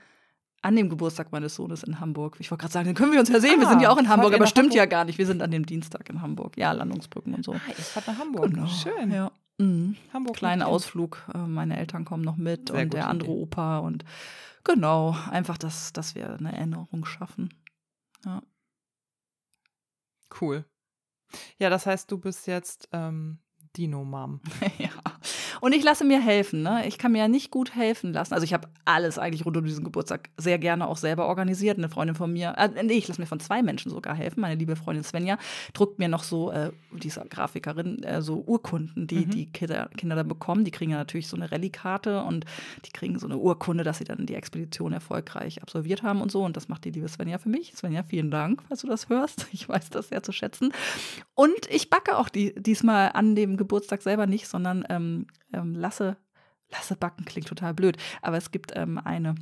an 0.62 0.76
dem 0.76 0.88
Geburtstag 0.88 1.32
meines 1.32 1.54
Sohnes 1.56 1.82
in 1.82 1.98
Hamburg. 2.00 2.36
Ich 2.38 2.50
wollte 2.50 2.62
gerade 2.62 2.72
sagen, 2.72 2.86
dann 2.86 2.94
können 2.94 3.12
wir 3.12 3.20
uns 3.20 3.28
ja 3.28 3.40
sehen. 3.40 3.58
wir 3.60 3.66
Ah, 3.66 3.70
sind 3.70 3.82
ja 3.82 3.90
auch 3.90 3.98
in 3.98 4.08
Hamburg, 4.08 4.32
aber 4.34 4.46
stimmt 4.46 4.72
ja 4.74 4.82
Hamburg? 4.82 4.90
gar 4.90 5.04
nicht. 5.04 5.18
Wir 5.18 5.26
sind 5.26 5.42
an 5.42 5.50
dem 5.50 5.66
Dienstag 5.66 6.08
in 6.08 6.22
Hamburg. 6.22 6.56
Ja, 6.56 6.72
Landungsbrücken 6.72 7.34
und 7.34 7.44
so. 7.44 7.52
ah, 7.52 7.60
ihr 7.68 7.74
fahrt 7.74 8.06
nach 8.06 8.18
Hamburg. 8.18 8.52
Schön. 8.68 9.10
Ja. 9.10 9.32
Mhm. 9.58 9.96
Hamburg. 10.12 10.36
Kleinen 10.36 10.62
Kind. 10.62 10.70
Ausflug. 10.72 11.22
Äh, 11.34 11.38
Meine 11.38 11.76
Eltern 11.78 12.04
kommen 12.04 12.22
noch 12.24 12.36
mit 12.36 12.68
Sehr 12.70 12.82
und 12.82 12.92
der 12.94 13.08
andere 13.08 13.30
Idee. 13.32 13.40
Opa 13.42 13.78
und 13.78 14.04
genau, 14.64 15.16
einfach, 15.30 15.58
dass, 15.58 15.92
dass 15.92 16.14
wir 16.14 16.34
eine 16.34 16.52
Erinnerung 16.56 17.04
schaffen. 17.04 17.52
Ja. 18.24 18.40
Cool. 20.40 20.64
Ja, 21.58 21.70
das 21.70 21.86
heißt, 21.86 22.10
du 22.10 22.18
bist 22.18 22.46
jetzt 22.46 22.88
ähm, 22.92 23.38
Dino-Mom. 23.76 24.40
ja. 24.78 24.90
Und 25.62 25.72
ich 25.76 25.84
lasse 25.84 26.02
mir 26.02 26.20
helfen. 26.20 26.64
Ne? 26.64 26.88
Ich 26.88 26.98
kann 26.98 27.12
mir 27.12 27.18
ja 27.18 27.28
nicht 27.28 27.52
gut 27.52 27.76
helfen 27.76 28.12
lassen. 28.12 28.34
Also 28.34 28.42
ich 28.42 28.52
habe 28.52 28.66
alles 28.84 29.16
eigentlich 29.16 29.46
rund 29.46 29.56
um 29.56 29.64
diesen 29.64 29.84
Geburtstag 29.84 30.28
sehr 30.36 30.58
gerne 30.58 30.88
auch 30.88 30.96
selber 30.96 31.28
organisiert. 31.28 31.78
Eine 31.78 31.88
Freundin 31.88 32.16
von 32.16 32.32
mir, 32.32 32.54
äh, 32.58 32.82
nee, 32.82 32.94
ich 32.94 33.06
lasse 33.06 33.20
mir 33.20 33.28
von 33.28 33.38
zwei 33.38 33.62
Menschen 33.62 33.88
sogar 33.88 34.16
helfen. 34.16 34.40
Meine 34.40 34.56
liebe 34.56 34.74
Freundin 34.74 35.04
Svenja 35.04 35.38
druckt 35.72 36.00
mir 36.00 36.08
noch 36.08 36.24
so, 36.24 36.50
äh, 36.50 36.72
die 36.90 37.06
ist 37.06 37.20
Grafikerin, 37.30 38.02
äh, 38.02 38.22
so 38.22 38.42
Urkunden, 38.44 39.06
die 39.06 39.24
Mhm. 39.24 39.30
die 39.30 39.52
Kinder, 39.52 39.88
Kinder 39.96 40.16
dann 40.16 40.26
bekommen. 40.26 40.64
Die 40.64 40.72
kriegen 40.72 40.90
ja 40.90 40.96
natürlich 40.96 41.28
so 41.28 41.36
eine 41.36 41.52
Rallye-Karte 41.52 42.24
und 42.24 42.44
die 42.84 42.90
kriegen 42.90 43.20
so 43.20 43.28
eine 43.28 43.38
Urkunde, 43.38 43.84
dass 43.84 43.98
sie 43.98 44.04
dann 44.04 44.26
die 44.26 44.34
Expedition 44.34 44.92
erfolgreich 44.92 45.62
absolviert 45.62 46.02
haben 46.02 46.22
und 46.22 46.32
so. 46.32 46.42
Und 46.44 46.56
das 46.56 46.68
macht 46.68 46.84
die 46.86 46.90
liebe 46.90 47.06
Svenja 47.06 47.38
für 47.38 47.50
mich. 47.50 47.72
Svenja, 47.76 48.02
vielen 48.02 48.32
Dank, 48.32 48.64
falls 48.66 48.80
du 48.80 48.88
das 48.88 49.08
hörst. 49.08 49.46
Ich 49.52 49.68
weiß 49.68 49.90
das 49.90 50.08
sehr 50.08 50.24
zu 50.24 50.32
schätzen. 50.32 50.72
Und 51.34 51.70
ich 51.70 51.88
backe 51.88 52.18
auch 52.18 52.28
die, 52.28 52.52
diesmal 52.60 53.12
an 53.14 53.36
dem 53.36 53.56
Geburtstag 53.56 54.02
selber 54.02 54.26
nicht, 54.26 54.48
sondern 54.48 54.84
ähm, 54.88 55.26
ähm, 55.52 55.74
lasse, 55.74 56.16
lasse 56.70 56.96
backen 56.96 57.24
klingt 57.24 57.48
total 57.48 57.74
blöd. 57.74 57.96
Aber 58.22 58.36
es 58.36 58.50
gibt 58.50 58.72
ähm, 58.74 58.98
eine 58.98 59.34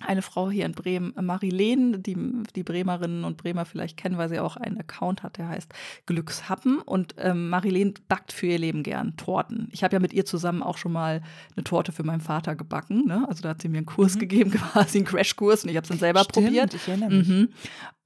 eine 0.00 0.22
Frau 0.22 0.48
hier 0.48 0.64
in 0.64 0.72
Bremen, 0.72 1.12
Marilene, 1.20 1.98
die 1.98 2.16
die 2.54 2.62
Bremerinnen 2.62 3.24
und 3.24 3.36
Bremer 3.36 3.64
vielleicht 3.64 3.96
kennen, 3.96 4.16
weil 4.16 4.28
sie 4.28 4.38
auch 4.38 4.56
einen 4.56 4.78
Account 4.78 5.22
hat, 5.22 5.38
der 5.38 5.48
heißt 5.48 5.72
Glückshappen. 6.06 6.78
Und 6.78 7.16
ähm, 7.18 7.48
Marilene 7.48 7.94
backt 8.08 8.32
für 8.32 8.46
ihr 8.46 8.58
Leben 8.58 8.82
gern 8.82 9.16
Torten. 9.16 9.68
Ich 9.72 9.82
habe 9.82 9.96
ja 9.96 10.00
mit 10.00 10.12
ihr 10.12 10.24
zusammen 10.24 10.62
auch 10.62 10.78
schon 10.78 10.92
mal 10.92 11.22
eine 11.56 11.64
Torte 11.64 11.90
für 11.90 12.04
meinen 12.04 12.20
Vater 12.20 12.54
gebacken. 12.54 13.06
Ne? 13.06 13.26
Also 13.28 13.42
da 13.42 13.50
hat 13.50 13.62
sie 13.62 13.68
mir 13.68 13.78
einen 13.78 13.86
Kurs 13.86 14.14
mhm. 14.14 14.20
gegeben, 14.20 14.50
quasi 14.72 14.98
einen 14.98 15.06
Crashkurs, 15.06 15.64
und 15.64 15.70
ich 15.70 15.76
habe 15.76 15.82
es 15.82 15.88
dann 15.88 15.98
selber 15.98 16.20
Stimmt, 16.20 16.46
probiert. 16.46 16.74
Ich 16.74 16.86
erinnere 16.86 17.10
mich. 17.10 17.28
Mhm. 17.28 17.48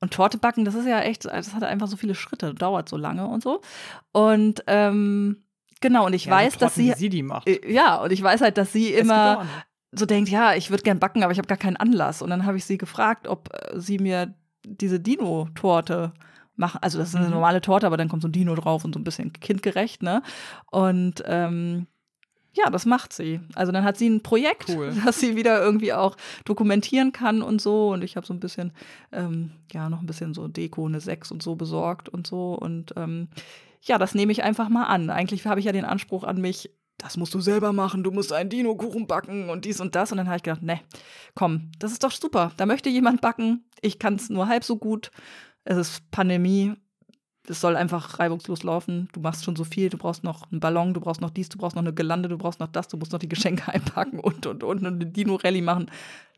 Und 0.00 0.14
Torte 0.14 0.38
backen, 0.38 0.64
das 0.64 0.74
ist 0.74 0.86
ja 0.86 1.00
echt, 1.00 1.26
das 1.26 1.54
hat 1.54 1.62
einfach 1.62 1.88
so 1.88 1.96
viele 1.96 2.14
Schritte, 2.14 2.54
dauert 2.54 2.88
so 2.88 2.96
lange 2.96 3.26
und 3.26 3.42
so. 3.42 3.60
Und 4.12 4.64
ähm, 4.66 5.44
Genau, 5.82 6.06
und 6.06 6.14
ich 6.14 6.24
ja, 6.24 6.32
weiß, 6.32 6.56
dass 6.56 6.74
sie. 6.74 6.92
sie 6.96 7.10
die 7.10 7.22
macht. 7.22 7.46
Äh, 7.46 7.70
ja, 7.70 7.96
und 7.96 8.10
ich 8.10 8.22
weiß 8.22 8.40
halt, 8.40 8.56
dass 8.56 8.72
sie 8.72 8.94
immer 8.94 9.46
so 9.92 10.06
denkt, 10.06 10.30
ja, 10.30 10.54
ich 10.54 10.70
würde 10.70 10.82
gern 10.82 10.98
backen, 10.98 11.22
aber 11.22 11.32
ich 11.32 11.38
habe 11.38 11.48
gar 11.48 11.58
keinen 11.58 11.76
Anlass. 11.76 12.22
Und 12.22 12.30
dann 12.30 12.46
habe 12.46 12.56
ich 12.56 12.64
sie 12.64 12.78
gefragt, 12.78 13.28
ob 13.28 13.50
äh, 13.52 13.78
sie 13.78 13.98
mir 13.98 14.34
diese 14.64 14.98
Dino-Torte 14.98 16.12
machen. 16.56 16.78
Also 16.82 16.98
das 16.98 17.10
ist 17.10 17.16
eine 17.16 17.26
mhm. 17.26 17.34
normale 17.34 17.60
Torte, 17.60 17.86
aber 17.86 17.96
dann 17.96 18.08
kommt 18.08 18.22
so 18.22 18.28
ein 18.28 18.32
Dino 18.32 18.54
drauf 18.54 18.84
und 18.84 18.94
so 18.94 19.00
ein 19.00 19.04
bisschen 19.04 19.32
kindgerecht, 19.32 20.02
ne? 20.02 20.22
Und 20.70 21.22
ähm, 21.26 21.86
ja, 22.54 22.68
das 22.70 22.84
macht 22.86 23.12
sie. 23.12 23.40
Also 23.54 23.72
dann 23.72 23.84
hat 23.84 23.96
sie 23.96 24.08
ein 24.08 24.22
Projekt, 24.22 24.68
cool. 24.68 24.94
das 25.04 25.20
sie 25.20 25.36
wieder 25.36 25.62
irgendwie 25.62 25.92
auch 25.92 26.16
dokumentieren 26.44 27.12
kann 27.12 27.42
und 27.42 27.60
so. 27.60 27.92
Und 27.92 28.04
ich 28.04 28.16
habe 28.16 28.26
so 28.26 28.34
ein 28.34 28.40
bisschen, 28.40 28.72
ähm, 29.10 29.52
ja, 29.72 29.88
noch 29.88 30.00
ein 30.00 30.06
bisschen 30.06 30.34
so 30.34 30.48
Deko, 30.48 30.86
eine 30.86 31.00
6 31.00 31.32
und 31.32 31.42
so 31.42 31.54
besorgt 31.56 32.08
und 32.08 32.26
so. 32.26 32.54
Und 32.54 32.92
ähm, 32.96 33.28
ja, 33.82 33.98
das 33.98 34.14
nehme 34.14 34.32
ich 34.32 34.42
einfach 34.42 34.68
mal 34.68 34.84
an. 34.84 35.10
Eigentlich 35.10 35.46
habe 35.46 35.60
ich 35.60 35.66
ja 35.66 35.72
den 35.72 35.84
Anspruch 35.84 36.24
an 36.24 36.40
mich, 36.40 36.70
das 36.98 37.16
musst 37.16 37.34
du 37.34 37.40
selber 37.40 37.72
machen, 37.72 38.04
du 38.04 38.12
musst 38.12 38.32
einen 38.32 38.48
Dino-Kuchen 38.48 39.06
backen 39.06 39.50
und 39.50 39.64
dies 39.64 39.80
und 39.80 39.94
das. 39.94 40.12
Und 40.12 40.18
dann 40.18 40.28
habe 40.28 40.36
ich 40.36 40.42
gedacht, 40.42 40.62
ne, 40.62 40.80
komm, 41.34 41.72
das 41.78 41.92
ist 41.92 42.04
doch 42.04 42.12
super. 42.12 42.52
Da 42.56 42.66
möchte 42.66 42.88
jemand 42.88 43.20
backen. 43.20 43.64
Ich 43.80 43.98
kann 43.98 44.14
es 44.14 44.30
nur 44.30 44.46
halb 44.46 44.64
so 44.64 44.76
gut. 44.76 45.10
Es 45.64 45.76
ist 45.76 46.10
Pandemie. 46.10 46.74
Es 47.48 47.60
soll 47.60 47.74
einfach 47.74 48.18
reibungslos 48.18 48.62
laufen. 48.62 49.08
Du 49.12 49.20
machst 49.20 49.44
schon 49.44 49.56
so 49.56 49.64
viel. 49.64 49.88
Du 49.88 49.98
brauchst 49.98 50.22
noch 50.22 50.50
einen 50.50 50.60
Ballon, 50.60 50.94
du 50.94 51.00
brauchst 51.00 51.20
noch 51.20 51.30
dies, 51.30 51.48
du 51.48 51.58
brauchst 51.58 51.74
noch 51.74 51.82
eine 51.82 51.92
Gelande, 51.92 52.28
du 52.28 52.38
brauchst 52.38 52.60
noch 52.60 52.68
das, 52.68 52.88
du 52.88 52.96
musst 52.96 53.12
noch 53.12 53.18
die 53.18 53.28
Geschenke 53.28 53.68
einpacken 53.72 54.20
und 54.20 54.46
und 54.46 54.62
und, 54.62 54.80
und 54.80 54.86
eine 54.86 55.06
Dino-Rallye 55.06 55.62
machen. 55.62 55.90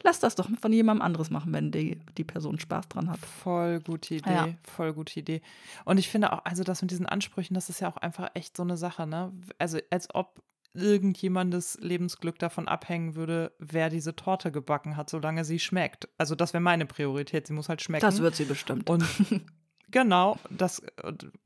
Lass 0.03 0.21
das 0.21 0.35
doch 0.35 0.49
von 0.61 0.73
jemandem 0.73 1.03
anderes 1.03 1.31
machen, 1.31 1.53
wenn 1.53 1.71
die, 1.71 1.99
die 2.17 2.25
Person 2.25 2.59
Spaß 2.59 2.89
dran 2.89 3.11
hat. 3.11 3.19
Voll 3.21 3.81
gute 3.81 4.17
Idee, 4.17 4.31
ja. 4.31 4.49
voll 4.63 4.93
gute 4.93 5.19
Idee. 5.19 5.43
Und 5.85 5.99
ich 5.99 6.09
finde 6.09 6.33
auch, 6.33 6.45
also 6.45 6.65
das 6.65 6.83
mit 6.83 6.91
diesen 6.91 7.07
Ansprüchen, 7.07 7.55
das 7.55 7.69
ist 7.69 7.81
ja 7.81 7.89
auch 7.89 7.97
einfach 7.97 8.31
echt 8.35 8.57
so 8.57 8.63
eine 8.63 8.77
Sache, 8.77 9.07
ne? 9.07 9.33
Also 9.59 9.79
als 9.91 10.15
ob 10.15 10.43
irgendjemandes 10.75 11.79
Lebensglück 11.81 12.39
davon 12.39 12.69
abhängen 12.69 13.15
würde, 13.15 13.53
wer 13.59 13.91
diese 13.91 14.17
Torte 14.17 14.51
gebacken 14.51 14.97
hat, 14.97 15.09
solange 15.09 15.45
sie 15.45 15.59
schmeckt. 15.59 16.09
Also 16.19 16.35
das 16.35 16.53
wäre 16.53 16.61
meine 16.61 16.85
Priorität. 16.85 17.47
Sie 17.47 17.53
muss 17.53 17.69
halt 17.69 17.81
schmecken. 17.81 18.03
Das 18.05 18.21
wird 18.21 18.35
sie 18.35 18.45
bestimmt. 18.45 18.91
Und 18.91 19.05
genau, 19.91 20.39
das 20.51 20.83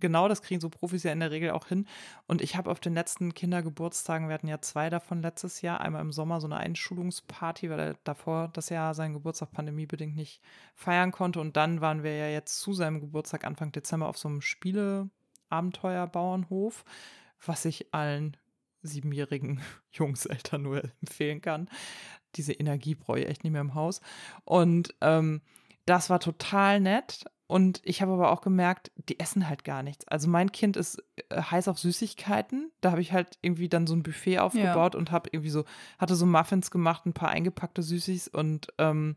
genau 0.00 0.28
das 0.28 0.42
kriegen 0.42 0.60
so 0.60 0.68
Profis 0.68 1.02
ja 1.02 1.12
in 1.12 1.20
der 1.20 1.30
Regel 1.30 1.50
auch 1.50 1.66
hin. 1.66 1.86
Und 2.26 2.42
ich 2.42 2.56
habe 2.56 2.70
auf 2.70 2.80
den 2.80 2.94
letzten 2.94 3.34
Kindergeburtstagen, 3.34 4.28
wir 4.28 4.34
hatten 4.34 4.48
ja 4.48 4.60
zwei 4.60 4.90
davon 4.90 5.22
letztes 5.22 5.62
Jahr, 5.62 5.80
einmal 5.80 6.02
im 6.02 6.12
Sommer 6.12 6.40
so 6.40 6.46
eine 6.46 6.58
Einschulungsparty, 6.58 7.70
weil 7.70 7.80
er 7.80 7.94
davor 8.04 8.48
das 8.48 8.68
Jahr 8.68 8.94
seinen 8.94 9.14
Geburtstag 9.14 9.52
pandemiebedingt 9.52 10.16
nicht 10.16 10.42
feiern 10.74 11.12
konnte. 11.12 11.40
Und 11.40 11.56
dann 11.56 11.80
waren 11.80 12.02
wir 12.02 12.16
ja 12.16 12.28
jetzt 12.28 12.60
zu 12.60 12.72
seinem 12.72 13.00
Geburtstag 13.00 13.44
Anfang 13.44 13.70
Dezember 13.72 14.08
auf 14.08 14.18
so 14.18 14.28
einem 14.28 14.40
Spieleabenteuerbauernhof, 14.40 16.84
was 17.44 17.64
ich 17.64 17.94
allen 17.94 18.36
siebenjährigen 18.82 19.60
Jungseltern 19.92 20.62
nur 20.62 20.82
empfehlen 21.00 21.40
kann. 21.40 21.68
Diese 22.36 22.52
Energie 22.52 22.94
brauche 22.94 23.20
ich 23.20 23.26
echt 23.26 23.44
nicht 23.44 23.52
mehr 23.52 23.60
im 23.60 23.74
Haus. 23.74 24.00
Und 24.44 24.94
ähm, 25.00 25.40
das 25.86 26.10
war 26.10 26.20
total 26.20 26.80
nett. 26.80 27.24
Und 27.48 27.80
ich 27.82 28.02
habe 28.02 28.12
aber 28.12 28.30
auch 28.30 28.42
gemerkt, 28.42 28.92
die 29.08 29.18
essen 29.18 29.48
halt 29.48 29.64
gar 29.64 29.82
nichts. 29.82 30.06
Also 30.06 30.28
mein 30.28 30.52
Kind 30.52 30.76
ist 30.76 31.02
äh, 31.30 31.40
heiß 31.40 31.68
auf 31.68 31.78
Süßigkeiten. 31.78 32.70
Da 32.82 32.90
habe 32.90 33.00
ich 33.00 33.14
halt 33.14 33.38
irgendwie 33.40 33.70
dann 33.70 33.86
so 33.86 33.94
ein 33.94 34.02
Buffet 34.02 34.40
aufgebaut 34.40 34.92
ja. 34.92 34.98
und 34.98 35.10
habe 35.10 35.30
irgendwie 35.32 35.48
so, 35.48 35.64
hatte 35.98 36.14
so 36.14 36.26
Muffins 36.26 36.70
gemacht, 36.70 37.06
ein 37.06 37.14
paar 37.14 37.30
eingepackte 37.30 37.82
Süßis 37.82 38.28
und 38.28 38.68
ähm, 38.76 39.16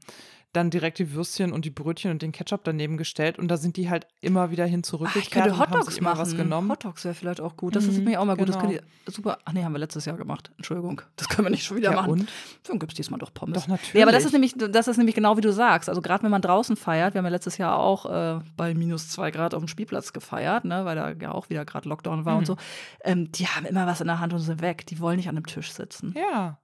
dann 0.54 0.70
direkt 0.70 1.00
die 1.00 1.14
Würstchen 1.14 1.54
und 1.54 1.64
die 1.64 1.70
Brötchen 1.70 2.12
und 2.12 2.22
den 2.22 2.32
Ketchup 2.32 2.64
daneben 2.64 2.98
gestellt 2.98 3.40
und 3.40 3.48
da 3.48 3.58
sind 3.58 3.78
die 3.78 3.90
halt 3.90 4.06
immer 4.20 4.52
wieder 4.52 4.66
hin 4.66 4.84
zurückgekehrt. 4.84 5.26
Ich 5.26 5.32
könnte 5.32 5.58
Hotdogs 5.58 6.02
machen. 6.02 6.20
Was 6.20 6.36
genommen. 6.36 6.70
Hotdogs 6.70 7.06
wäre 7.06 7.16
vielleicht 7.16 7.40
auch 7.40 7.56
gut. 7.56 7.76
Das 7.76 7.86
mhm, 7.86 7.92
ist 7.92 8.04
mir 8.04 8.20
auch 8.20 8.26
mal 8.26 8.36
gut. 8.36 8.48
Genau. 8.48 8.58
Das 8.58 8.62
könnt 8.62 8.74
ihr 8.74 9.12
super. 9.12 9.40
Ach 9.46 9.54
nee, 9.54 9.64
haben 9.64 9.72
wir 9.72 9.80
letztes 9.80 10.06
Jahr 10.06 10.18
gemacht. 10.18 10.52
Entschuldigung. 10.58 11.02
Das 11.22 11.30
können 11.30 11.46
wir 11.46 11.52
nicht 11.52 11.64
schon 11.64 11.78
wieder 11.78 11.92
ja, 11.92 11.98
machen. 11.98 12.12
Und? 12.12 12.30
Dann 12.64 12.80
gibt 12.80 12.94
es 12.94 12.96
diesmal 12.96 13.20
doch 13.20 13.32
Pommes. 13.32 13.56
Doch, 13.56 13.68
natürlich. 13.68 13.94
Nee, 13.94 14.02
aber 14.02 14.12
das 14.12 14.26
ist 14.26 14.32
nämlich, 14.32 14.56
das 14.58 14.88
ist 14.88 14.98
nämlich 14.98 15.16
genau 15.16 15.38
wie 15.38 15.42
du 15.42 15.54
sagst. 15.54 15.88
Also 15.88 16.02
gerade 16.02 16.24
wenn 16.24 16.32
man 16.32 16.42
draußen 16.42 16.76
feiert, 16.76 17.14
wir 17.14 17.20
haben 17.20 17.26
ja 17.26 17.32
letztes 17.32 17.60
Jahr 17.60 17.78
auch 17.78 18.08
äh, 18.08 18.40
bei 18.58 18.74
minus 18.74 19.10
zwei 19.10 19.30
Grad 19.30 19.54
auf 19.54 19.62
dem 19.62 19.68
Spielplatz 19.68 20.14
gefeiert, 20.14 20.66
ne, 20.66 20.84
weil 20.84 20.96
da 20.96 21.12
ja 21.12 21.32
auch 21.32 21.50
wieder 21.50 21.64
gerade 21.64 21.88
Lockdown 21.88 22.26
war 22.26 22.34
mhm. 22.34 22.40
und 22.40 22.46
so. 22.46 22.58
Ähm, 23.04 23.32
die 23.32 23.46
haben 23.46 23.66
immer 23.66 23.86
was 23.86 24.02
in 24.02 24.08
der 24.08 24.20
Hand 24.20 24.34
und 24.34 24.40
sind 24.40 24.62
weg. 24.62 24.88
Die 24.88 25.00
wollen 25.00 25.18
nicht 25.18 25.30
an 25.30 25.38
einem 25.38 25.46
Tisch 25.46 25.72
sitzen. 25.72 26.16
Ja. 26.18 26.58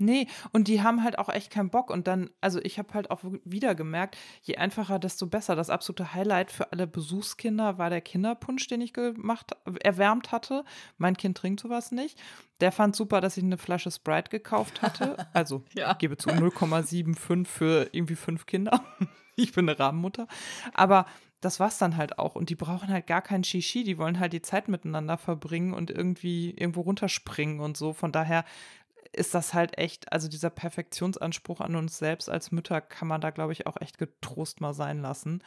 Nee, 0.00 0.28
und 0.52 0.66
die 0.66 0.82
haben 0.82 1.04
halt 1.04 1.18
auch 1.18 1.28
echt 1.28 1.50
keinen 1.50 1.68
Bock. 1.68 1.90
Und 1.90 2.06
dann, 2.06 2.30
also 2.40 2.58
ich 2.62 2.78
habe 2.78 2.94
halt 2.94 3.10
auch 3.10 3.20
wieder 3.44 3.74
gemerkt, 3.74 4.16
je 4.40 4.56
einfacher, 4.56 4.98
desto 4.98 5.26
besser. 5.26 5.56
Das 5.56 5.68
absolute 5.68 6.14
Highlight 6.14 6.50
für 6.50 6.72
alle 6.72 6.86
Besuchskinder 6.86 7.76
war 7.76 7.90
der 7.90 8.00
Kinderpunsch, 8.00 8.66
den 8.66 8.80
ich 8.80 8.94
gemacht, 8.94 9.52
erwärmt 9.82 10.32
hatte. 10.32 10.64
Mein 10.96 11.18
Kind 11.18 11.36
trinkt 11.36 11.60
sowas 11.60 11.92
nicht. 11.92 12.18
Der 12.60 12.72
fand 12.72 12.96
super, 12.96 13.20
dass 13.20 13.36
ich 13.36 13.44
eine 13.44 13.58
Flasche 13.58 13.90
Sprite 13.90 14.30
gekauft 14.30 14.80
hatte. 14.80 15.16
Also, 15.32 15.62
ja. 15.74 15.92
ich 15.92 15.98
gebe 15.98 16.16
zu 16.16 16.30
0,75 16.30 17.46
für 17.46 17.88
irgendwie 17.92 18.16
fünf 18.16 18.46
Kinder. 18.46 18.82
ich 19.36 19.52
bin 19.52 19.68
eine 19.68 19.78
Rahmenmutter. 19.78 20.26
Aber 20.74 21.06
das 21.40 21.58
war's 21.58 21.78
dann 21.78 21.96
halt 21.96 22.18
auch. 22.18 22.34
Und 22.34 22.50
die 22.50 22.54
brauchen 22.54 22.88
halt 22.88 23.06
gar 23.06 23.22
keinen 23.22 23.44
Shishi. 23.44 23.82
Die 23.82 23.98
wollen 23.98 24.18
halt 24.20 24.32
die 24.32 24.42
Zeit 24.42 24.68
miteinander 24.68 25.16
verbringen 25.16 25.72
und 25.72 25.90
irgendwie 25.90 26.50
irgendwo 26.50 26.82
runterspringen 26.82 27.60
und 27.60 27.76
so. 27.76 27.92
Von 27.92 28.12
daher 28.12 28.44
ist 29.12 29.34
das 29.34 29.54
halt 29.54 29.78
echt, 29.78 30.12
also 30.12 30.28
dieser 30.28 30.50
Perfektionsanspruch 30.50 31.60
an 31.60 31.76
uns 31.76 31.98
selbst 31.98 32.28
als 32.30 32.52
Mütter 32.52 32.80
kann 32.80 33.08
man 33.08 33.20
da, 33.20 33.30
glaube 33.30 33.52
ich, 33.52 33.66
auch 33.66 33.80
echt 33.80 33.98
getrost 33.98 34.60
mal 34.60 34.74
sein 34.74 35.02
lassen 35.02 35.42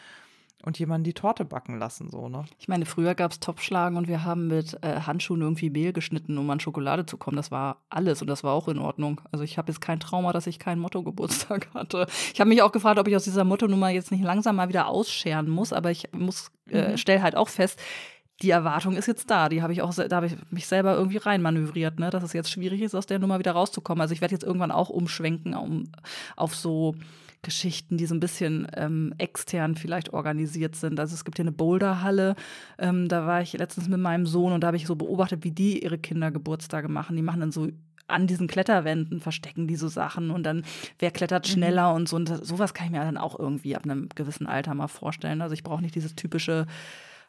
und 0.66 0.80
jemanden 0.80 1.04
die 1.04 1.14
Torte 1.14 1.44
backen 1.44 1.78
lassen, 1.78 2.10
so, 2.10 2.30
ne? 2.30 2.46
Ich 2.58 2.70
meine, 2.70 2.86
früher 2.86 3.16
gab 3.16 3.32
es 3.32 3.40
Topfschlagen 3.42 3.98
und 3.98 4.08
wir 4.08 4.24
haben 4.24 4.48
mit 4.48 4.78
äh, 4.82 5.02
Handschuhen 5.02 5.42
irgendwie 5.42 5.70
Mehl 5.70 5.92
geschnitten, 5.92 6.38
um 6.38 6.50
an 6.50 6.62
Schokolade 6.62 7.06
zu 7.06 7.18
kommen. 7.18 7.36
Das 7.36 7.52
war 7.52 7.82
alles 7.90 8.22
und 8.22 8.30
das 8.30 8.46
war 8.46 8.54
auch 8.54 8.70
in 8.70 8.80
Ordnung. 8.80 9.20
Also 9.32 9.44
ich 9.44 9.58
habe 9.58 9.72
jetzt 9.72 9.82
kein 9.82 10.00
Trauma, 10.00 10.32
dass 10.32 10.48
ich 10.48 10.60
keinen 10.60 10.80
Motto-Geburtstag 10.80 11.68
hatte. 11.74 12.08
Ich 12.34 12.40
habe 12.40 12.48
mich 12.48 12.62
auch 12.62 12.72
gefragt, 12.72 12.98
ob 12.98 13.08
ich 13.10 13.16
aus 13.16 13.26
dieser 13.26 13.44
Motto-Nummer 13.44 13.90
jetzt 13.90 14.12
nicht 14.12 14.24
langsam 14.24 14.56
mal 14.56 14.70
wieder 14.70 14.88
ausscheren 14.88 15.50
muss, 15.50 15.74
aber 15.74 15.92
ich 15.92 16.14
muss, 16.14 16.50
äh, 16.70 16.92
mhm. 16.92 16.98
stelle 16.98 17.22
halt 17.22 17.36
auch 17.36 17.50
fest, 17.50 17.80
die 18.42 18.50
Erwartung 18.50 18.96
ist 18.96 19.08
jetzt 19.08 19.30
da. 19.30 19.48
Die 19.50 19.62
habe 19.62 19.74
ich 19.74 19.82
auch, 19.82 19.94
da 19.94 20.16
habe 20.16 20.26
ich 20.26 20.36
mich 20.50 20.68
selber 20.68 20.96
irgendwie 20.96 21.18
reinmanövriert, 21.18 22.00
ne? 22.00 22.10
dass 22.10 22.24
es 22.24 22.34
jetzt 22.34 22.52
schwierig 22.52 22.82
ist, 22.82 22.96
aus 22.96 23.06
der 23.06 23.20
Nummer 23.20 23.40
wieder 23.40 23.52
rauszukommen. 23.52 24.02
Also 24.02 24.14
ich 24.14 24.22
werde 24.22 24.34
jetzt 24.34 24.44
irgendwann 24.44 24.72
auch 24.72 24.90
umschwenken 24.90 25.54
um, 25.54 25.84
auf 26.36 26.56
so 26.56 26.96
Geschichten, 27.44 27.98
die 27.98 28.06
so 28.06 28.16
ein 28.16 28.20
bisschen 28.20 28.68
ähm, 28.76 29.14
extern 29.18 29.76
vielleicht 29.76 30.14
organisiert 30.14 30.76
sind. 30.76 31.00
Also 31.00 31.14
es 31.14 31.26
gibt 31.26 31.38
hier 31.38 31.44
eine 31.44 31.52
Boulderhalle, 31.52 32.36
ähm, 32.80 33.08
da 33.08 33.28
war 33.28 33.42
ich 33.42 33.54
letztens 33.54 33.88
mit 33.88 34.00
meinem 34.00 34.26
Sohn 34.26 34.54
und 34.54 34.62
da 34.62 34.68
habe 34.68 34.78
ich 34.78 34.88
so 34.88 34.96
beobachtet, 34.96 35.44
wie 35.44 35.52
die 35.52 35.84
ihre 35.84 35.98
Kindergeburtstage 35.98 36.88
machen. 36.88 37.16
Die 37.16 37.22
machen 37.22 37.42
dann 37.42 37.52
so 37.52 37.68
an 38.08 38.28
diesen 38.28 38.48
Kletterwänden 38.48 39.22
verstecken 39.22 39.68
die 39.68 39.78
so 39.78 39.88
Sachen 39.88 40.30
und 40.30 40.44
dann 40.44 40.64
wer 41.00 41.12
klettert 41.12 41.48
mhm. 41.48 41.52
schneller 41.52 41.90
mhm. 41.90 41.96
und 41.96 42.10
so. 42.10 42.16
Und 42.16 42.30
das, 42.30 42.40
sowas 42.40 42.74
kann 42.74 42.88
ich 42.88 42.92
mir 42.92 43.00
dann 43.00 43.18
auch 43.18 43.38
irgendwie 43.38 43.76
ab 43.76 43.84
einem 43.84 44.10
gewissen 44.16 44.48
Alter 44.48 44.74
mal 44.74 44.88
vorstellen. 44.88 45.42
Also 45.42 45.54
ich 45.54 45.64
brauche 45.64 45.82
nicht 45.82 45.96
dieses 45.96 46.16
typische 46.16 46.66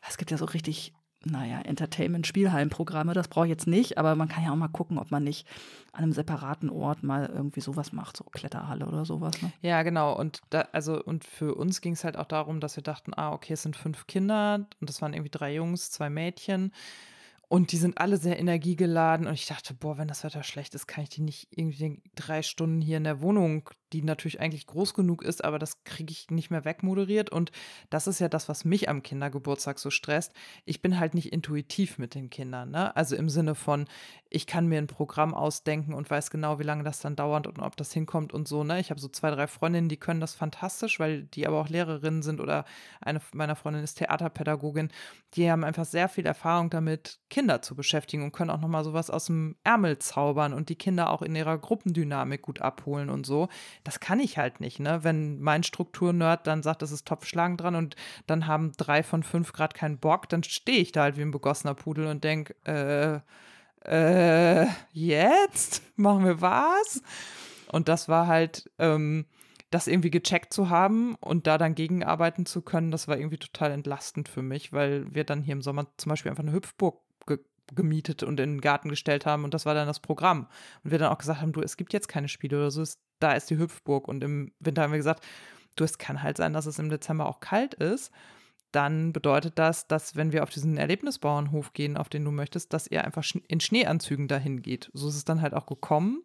es 0.08 0.16
gibt 0.16 0.30
ja 0.30 0.36
so 0.36 0.44
richtig, 0.44 0.92
naja, 1.24 1.60
Entertainment-Spielhallenprogramme, 1.60 3.14
das 3.14 3.28
brauche 3.28 3.46
ich 3.46 3.50
jetzt 3.50 3.66
nicht, 3.66 3.96
aber 3.96 4.14
man 4.14 4.28
kann 4.28 4.44
ja 4.44 4.52
auch 4.52 4.56
mal 4.56 4.68
gucken, 4.68 4.98
ob 4.98 5.10
man 5.10 5.24
nicht 5.24 5.46
an 5.92 6.02
einem 6.02 6.12
separaten 6.12 6.68
Ort 6.68 7.02
mal 7.02 7.26
irgendwie 7.26 7.60
sowas 7.60 7.92
macht, 7.92 8.16
so 8.16 8.24
Kletterhalle 8.24 8.86
oder 8.86 9.04
sowas. 9.04 9.40
Ne? 9.40 9.52
Ja, 9.62 9.82
genau. 9.82 10.14
Und 10.14 10.40
da, 10.50 10.68
also, 10.72 11.02
und 11.02 11.24
für 11.24 11.54
uns 11.54 11.80
ging 11.80 11.94
es 11.94 12.04
halt 12.04 12.16
auch 12.16 12.26
darum, 12.26 12.60
dass 12.60 12.76
wir 12.76 12.82
dachten, 12.82 13.14
ah, 13.14 13.32
okay, 13.32 13.54
es 13.54 13.62
sind 13.62 13.76
fünf 13.76 14.06
Kinder 14.06 14.66
und 14.80 14.90
das 14.90 15.00
waren 15.00 15.14
irgendwie 15.14 15.30
drei 15.30 15.54
Jungs, 15.54 15.90
zwei 15.90 16.10
Mädchen. 16.10 16.72
Und 17.48 17.72
die 17.72 17.76
sind 17.76 17.98
alle 17.98 18.16
sehr 18.16 18.38
energiegeladen. 18.38 19.26
Und 19.26 19.34
ich 19.34 19.46
dachte, 19.46 19.74
boah, 19.74 19.98
wenn 19.98 20.08
das 20.08 20.24
Wetter 20.24 20.42
schlecht 20.42 20.74
ist, 20.74 20.86
kann 20.86 21.04
ich 21.04 21.10
die 21.10 21.20
nicht 21.20 21.48
irgendwie 21.50 22.02
drei 22.14 22.42
Stunden 22.42 22.80
hier 22.80 22.96
in 22.96 23.04
der 23.04 23.20
Wohnung 23.20 23.70
die 23.94 24.02
natürlich 24.02 24.40
eigentlich 24.40 24.66
groß 24.66 24.92
genug 24.92 25.22
ist, 25.22 25.44
aber 25.44 25.58
das 25.58 25.84
kriege 25.84 26.10
ich 26.10 26.30
nicht 26.30 26.50
mehr 26.50 26.64
wegmoderiert. 26.64 27.30
Und 27.30 27.52
das 27.90 28.08
ist 28.08 28.18
ja 28.18 28.28
das, 28.28 28.48
was 28.48 28.64
mich 28.64 28.88
am 28.88 29.02
Kindergeburtstag 29.02 29.78
so 29.78 29.90
stresst. 29.90 30.32
Ich 30.64 30.82
bin 30.82 30.98
halt 30.98 31.14
nicht 31.14 31.32
intuitiv 31.32 31.98
mit 31.98 32.14
den 32.14 32.28
Kindern. 32.28 32.72
Ne? 32.72 32.94
Also 32.96 33.14
im 33.14 33.28
Sinne 33.28 33.54
von, 33.54 33.86
ich 34.28 34.48
kann 34.48 34.66
mir 34.66 34.78
ein 34.78 34.88
Programm 34.88 35.32
ausdenken 35.32 35.94
und 35.94 36.10
weiß 36.10 36.30
genau, 36.30 36.58
wie 36.58 36.64
lange 36.64 36.82
das 36.82 36.98
dann 36.98 37.14
dauert 37.14 37.46
und 37.46 37.60
ob 37.60 37.76
das 37.76 37.92
hinkommt 37.92 38.32
und 38.32 38.48
so. 38.48 38.64
Ne? 38.64 38.80
Ich 38.80 38.90
habe 38.90 39.00
so 39.00 39.06
zwei, 39.06 39.30
drei 39.30 39.46
Freundinnen, 39.46 39.88
die 39.88 39.96
können 39.96 40.20
das 40.20 40.34
fantastisch, 40.34 40.98
weil 40.98 41.22
die 41.22 41.46
aber 41.46 41.60
auch 41.60 41.68
Lehrerinnen 41.68 42.22
sind 42.22 42.40
oder 42.40 42.64
eine 43.00 43.20
meiner 43.32 43.54
Freundinnen 43.54 43.84
ist 43.84 43.94
Theaterpädagogin. 43.94 44.90
Die 45.34 45.48
haben 45.48 45.62
einfach 45.62 45.84
sehr 45.84 46.08
viel 46.08 46.26
Erfahrung 46.26 46.70
damit, 46.70 47.20
Kinder 47.30 47.62
zu 47.62 47.76
beschäftigen 47.76 48.24
und 48.24 48.32
können 48.32 48.50
auch 48.50 48.60
nochmal 48.60 48.82
sowas 48.82 49.08
aus 49.08 49.26
dem 49.26 49.54
Ärmel 49.62 49.98
zaubern 50.00 50.52
und 50.52 50.68
die 50.68 50.76
Kinder 50.76 51.10
auch 51.10 51.22
in 51.22 51.36
ihrer 51.36 51.56
Gruppendynamik 51.58 52.42
gut 52.42 52.60
abholen 52.60 53.10
und 53.10 53.26
so 53.26 53.48
das 53.84 54.00
kann 54.00 54.18
ich 54.18 54.38
halt 54.38 54.60
nicht, 54.60 54.80
ne? 54.80 55.04
Wenn 55.04 55.40
mein 55.40 55.62
Strukturnerd 55.62 56.46
dann 56.46 56.62
sagt, 56.62 56.82
es 56.82 56.90
ist 56.90 57.06
Topfschlagen 57.06 57.56
dran 57.56 57.74
und 57.74 57.96
dann 58.26 58.46
haben 58.46 58.72
drei 58.76 59.02
von 59.02 59.22
fünf 59.22 59.52
Grad 59.52 59.74
keinen 59.74 59.98
Bock, 59.98 60.28
dann 60.28 60.42
stehe 60.42 60.80
ich 60.80 60.92
da 60.92 61.02
halt 61.02 61.18
wie 61.18 61.22
ein 61.22 61.30
begossener 61.30 61.74
Pudel 61.74 62.06
und 62.06 62.24
denke, 62.24 62.54
äh, 62.64 63.20
äh, 63.84 64.66
jetzt? 64.92 65.82
Machen 65.96 66.24
wir 66.24 66.40
was? 66.40 67.02
Und 67.70 67.88
das 67.88 68.08
war 68.08 68.26
halt, 68.26 68.70
ähm, 68.78 69.26
das 69.70 69.86
irgendwie 69.88 70.10
gecheckt 70.10 70.52
zu 70.52 70.70
haben 70.70 71.16
und 71.16 71.46
da 71.46 71.58
dann 71.58 71.74
gegenarbeiten 71.74 72.46
zu 72.46 72.62
können, 72.62 72.92
das 72.92 73.08
war 73.08 73.18
irgendwie 73.18 73.38
total 73.38 73.72
entlastend 73.72 74.28
für 74.28 74.42
mich, 74.42 74.72
weil 74.72 75.12
wir 75.12 75.24
dann 75.24 75.42
hier 75.42 75.52
im 75.52 75.62
Sommer 75.62 75.86
zum 75.96 76.10
Beispiel 76.10 76.30
einfach 76.30 76.44
eine 76.44 76.52
Hüpfburg 76.52 77.03
gemietet 77.74 78.22
und 78.22 78.40
in 78.40 78.54
den 78.54 78.60
Garten 78.60 78.88
gestellt 78.88 79.26
haben 79.26 79.44
und 79.44 79.54
das 79.54 79.66
war 79.66 79.74
dann 79.74 79.86
das 79.86 80.00
Programm. 80.00 80.46
Und 80.82 80.90
wir 80.90 80.98
dann 80.98 81.12
auch 81.12 81.18
gesagt 81.18 81.40
haben, 81.40 81.52
du, 81.52 81.60
es 81.60 81.76
gibt 81.76 81.92
jetzt 81.92 82.08
keine 82.08 82.28
Spiele 82.28 82.56
oder 82.56 82.70
so, 82.70 82.82
ist, 82.82 83.00
da 83.20 83.32
ist 83.32 83.50
die 83.50 83.58
Hüpfburg. 83.58 84.08
Und 84.08 84.22
im 84.22 84.52
Winter 84.60 84.82
haben 84.82 84.92
wir 84.92 84.98
gesagt, 84.98 85.24
du, 85.76 85.84
es 85.84 85.98
kann 85.98 86.22
halt 86.22 86.36
sein, 86.36 86.52
dass 86.52 86.66
es 86.66 86.78
im 86.78 86.90
Dezember 86.90 87.26
auch 87.26 87.40
kalt 87.40 87.74
ist. 87.74 88.12
Dann 88.72 89.12
bedeutet 89.12 89.58
das, 89.58 89.86
dass 89.86 90.16
wenn 90.16 90.32
wir 90.32 90.42
auf 90.42 90.50
diesen 90.50 90.76
Erlebnisbauernhof 90.76 91.72
gehen, 91.72 91.96
auf 91.96 92.08
den 92.08 92.24
du 92.24 92.32
möchtest, 92.32 92.72
dass 92.72 92.88
ihr 92.88 93.04
einfach 93.04 93.24
in 93.46 93.60
Schneeanzügen 93.60 94.26
dahin 94.26 94.62
geht. 94.62 94.90
So 94.92 95.08
ist 95.08 95.16
es 95.16 95.24
dann 95.24 95.42
halt 95.42 95.54
auch 95.54 95.66
gekommen. 95.66 96.22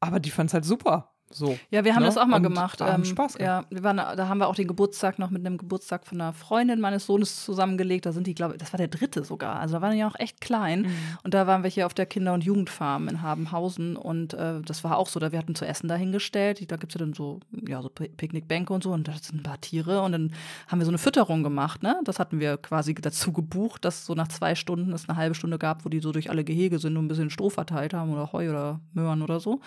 Aber 0.00 0.20
die 0.20 0.30
fand 0.30 0.50
es 0.50 0.54
halt 0.54 0.64
super. 0.64 1.12
So, 1.32 1.56
ja, 1.70 1.84
wir 1.84 1.94
haben 1.94 2.02
ne? 2.02 2.06
das 2.08 2.16
auch 2.18 2.26
mal 2.26 2.38
Und 2.38 2.42
gemacht. 2.42 2.80
Haben 2.80 3.02
Ähm, 3.02 3.04
Spaß 3.04 3.34
gehabt. 3.38 3.70
Ja, 3.70 3.76
wir 3.76 3.84
waren, 3.84 3.98
da 3.98 4.26
haben 4.28 4.38
wir 4.38 4.48
auch 4.48 4.56
den 4.56 4.66
Geburtstag 4.66 5.20
noch 5.20 5.30
mit 5.30 5.46
einem 5.46 5.58
Geburtstag 5.58 6.04
von 6.04 6.20
einer 6.20 6.32
Freundin 6.32 6.80
meines 6.80 7.06
Sohnes 7.06 7.44
zusammengelegt. 7.44 8.04
Da 8.04 8.10
sind 8.12 8.26
die, 8.26 8.34
glaube 8.34 8.54
ich, 8.54 8.58
das 8.60 8.72
war 8.72 8.78
der 8.78 8.88
dritte 8.88 9.22
sogar. 9.22 9.60
Also 9.60 9.76
da 9.76 9.80
waren 9.80 9.92
die 9.92 9.98
ja 9.98 10.08
auch 10.08 10.18
echt 10.18 10.40
klein. 10.40 10.82
Mhm. 10.82 10.92
Und 11.22 11.34
da 11.34 11.46
waren 11.46 11.62
wir 11.62 11.70
hier 11.70 11.86
auf 11.86 11.94
der 11.94 12.06
Kinder- 12.06 12.34
und 12.34 12.42
Jugendfarm 12.42 13.06
in 13.06 13.22
Habenhausen. 13.22 13.96
Und 13.96 14.34
äh, 14.34 14.60
das 14.62 14.82
war 14.82 14.98
auch 14.98 15.06
so, 15.06 15.20
da 15.20 15.30
wir 15.30 15.38
hatten 15.38 15.54
zu 15.54 15.64
essen 15.64 15.86
dahingestellt. 15.86 16.68
Da 16.70 16.76
gibt 16.76 16.92
es 16.92 16.98
ja 17.00 17.06
dann 17.06 17.14
so, 17.14 17.38
ja, 17.66 17.80
so 17.80 17.88
Pi- 17.90 18.08
Picknickbänke 18.08 18.72
und 18.72 18.82
so. 18.82 18.90
Und 18.90 19.06
da 19.06 19.12
sind 19.12 19.40
ein 19.40 19.42
paar 19.44 19.60
Tiere. 19.60 20.02
Und 20.02 20.10
dann 20.10 20.32
haben 20.66 20.80
wir 20.80 20.84
so 20.84 20.90
eine 20.90 20.98
Fütterung 20.98 21.44
gemacht. 21.44 21.84
Ne? 21.84 22.00
Das 22.04 22.18
hatten 22.18 22.40
wir 22.40 22.56
quasi 22.56 22.92
dazu 22.94 23.32
gebucht, 23.32 23.84
dass 23.84 24.04
so 24.04 24.14
nach 24.16 24.26
zwei 24.28 24.56
Stunden 24.56 24.92
es 24.92 25.08
eine 25.08 25.16
halbe 25.16 25.36
Stunde 25.36 25.58
gab, 25.58 25.84
wo 25.84 25.88
die 25.90 26.00
so 26.00 26.10
durch 26.10 26.28
alle 26.28 26.42
Gehege 26.42 26.80
sind 26.80 26.96
und 26.96 27.04
ein 27.04 27.08
bisschen 27.08 27.30
Stroh 27.30 27.50
verteilt 27.50 27.94
haben 27.94 28.12
oder 28.12 28.32
Heu 28.32 28.50
oder 28.50 28.80
Möhren 28.94 29.22
oder 29.22 29.38
so. 29.38 29.60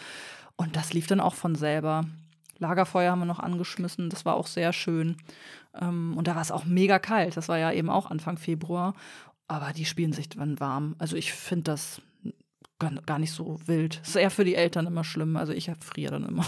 Und 0.58 0.76
das 0.76 0.94
lief 0.94 1.08
dann 1.08 1.20
auch 1.20 1.36
von 1.36 1.56
selber. 1.56 2.06
Lagerfeuer 2.60 3.12
haben 3.12 3.20
wir 3.20 3.26
noch 3.26 3.40
angeschmissen, 3.40 4.10
das 4.10 4.26
war 4.26 4.36
auch 4.36 4.48
sehr 4.48 4.74
schön. 4.74 5.18
Ähm, 5.80 6.16
und 6.18 6.28
da 6.28 6.36
war 6.36 6.42
es 6.42 6.52
auch 6.52 6.66
mega 6.66 7.00
kalt, 7.00 7.36
das 7.36 7.50
war 7.50 7.58
ja 7.58 7.72
eben 7.72 7.90
auch 7.90 8.10
Anfang 8.10 8.38
Februar. 8.38 8.94
Aber 9.48 9.74
die 9.74 9.86
spielen 9.86 10.14
sich 10.14 10.30
dann 10.30 10.60
warm. 10.60 10.96
Also 11.00 11.16
ich 11.16 11.34
finde 11.34 11.64
das 11.64 12.02
gar, 13.06 13.20
nicht 13.20 13.32
so 13.32 13.60
wild. 13.66 14.00
Es 14.02 14.10
ist 14.10 14.16
eher 14.16 14.32
für 14.32 14.46
die 14.46 14.56
Eltern 14.56 14.88
immer 14.88 15.04
schlimm. 15.04 15.38
Also 15.38 15.54
ich 15.54 15.72
friere 15.80 16.14
dann 16.20 16.28
immer. 16.28 16.46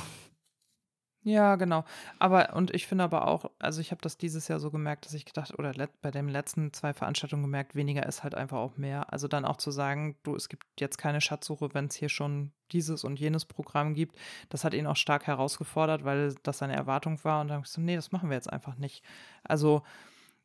Ja, 1.28 1.56
genau. 1.56 1.84
Aber, 2.20 2.54
und 2.54 2.72
ich 2.76 2.86
finde 2.86 3.04
aber 3.04 3.28
auch, 3.28 3.50
also 3.58 3.82
ich 3.82 3.90
habe 3.90 4.00
das 4.02 4.16
dieses 4.20 4.48
Jahr 4.48 4.60
so 4.60 4.70
gemerkt, 4.70 5.06
dass 5.08 5.14
ich 5.16 5.26
gedacht, 5.26 5.58
oder 5.58 5.74
let, 5.74 5.90
bei 6.04 6.12
den 6.12 6.30
letzten 6.30 6.72
zwei 6.72 6.94
Veranstaltungen 6.94 7.42
gemerkt, 7.42 7.74
weniger 7.74 8.06
ist 8.06 8.22
halt 8.24 8.36
einfach 8.36 8.60
auch 8.60 8.78
mehr. 8.78 9.12
Also 9.12 9.28
dann 9.28 9.44
auch 9.44 9.58
zu 9.58 9.72
sagen, 9.72 10.16
du, 10.22 10.36
es 10.36 10.50
gibt 10.50 10.64
jetzt 10.80 10.98
keine 11.00 11.22
Schatzsuche, 11.22 11.74
wenn 11.74 11.86
es 11.88 11.96
hier 11.96 12.10
schon 12.10 12.52
dieses 12.72 13.04
und 13.04 13.20
jenes 13.20 13.46
Programm 13.46 13.96
gibt. 13.96 14.16
Das 14.50 14.64
hat 14.64 14.76
ihn 14.76 14.86
auch 14.86 14.96
stark 14.98 15.26
herausgefordert, 15.26 16.04
weil 16.06 16.36
das 16.44 16.60
seine 16.60 16.76
Erwartung 16.76 17.24
war. 17.24 17.42
Und 17.42 17.48
dann 17.48 17.56
habe 17.58 17.66
ich 17.66 17.72
so, 17.72 17.82
nee, 17.82 17.96
das 17.96 18.12
machen 18.12 18.30
wir 18.30 18.36
jetzt 18.36 18.52
einfach 18.54 18.76
nicht. 18.78 19.04
Also, 19.44 19.82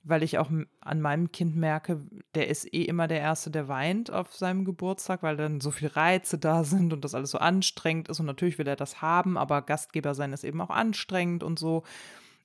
weil 0.03 0.23
ich 0.23 0.39
auch 0.39 0.51
an 0.81 1.01
meinem 1.01 1.31
Kind 1.31 1.57
merke, 1.57 2.01
der 2.35 2.49
ist 2.49 2.73
eh 2.73 2.83
immer 2.85 3.07
der 3.07 3.21
Erste, 3.21 3.51
der 3.51 3.69
weint 3.69 4.11
auf 4.11 4.35
seinem 4.35 4.65
Geburtstag, 4.65 5.23
weil 5.23 5.37
dann 5.37 5.61
so 5.61 5.71
viele 5.71 5.95
Reize 5.95 6.39
da 6.39 6.65
sind 6.65 6.93
und 6.93 7.05
das 7.05 7.15
alles 7.15 7.31
so 7.31 7.39
anstrengend 7.39 8.09
ist. 8.09 8.19
Und 8.21 8.27
natürlich 8.27 8.59
will 8.59 8.67
er 8.67 8.77
das 8.77 9.03
haben, 9.03 9.37
aber 9.37 9.63
Gastgeber 9.63 10.15
sein 10.15 10.33
ist 10.33 10.45
eben 10.45 10.61
auch 10.61 10.71
anstrengend 10.71 11.43
und 11.43 11.59
so. 11.59 11.83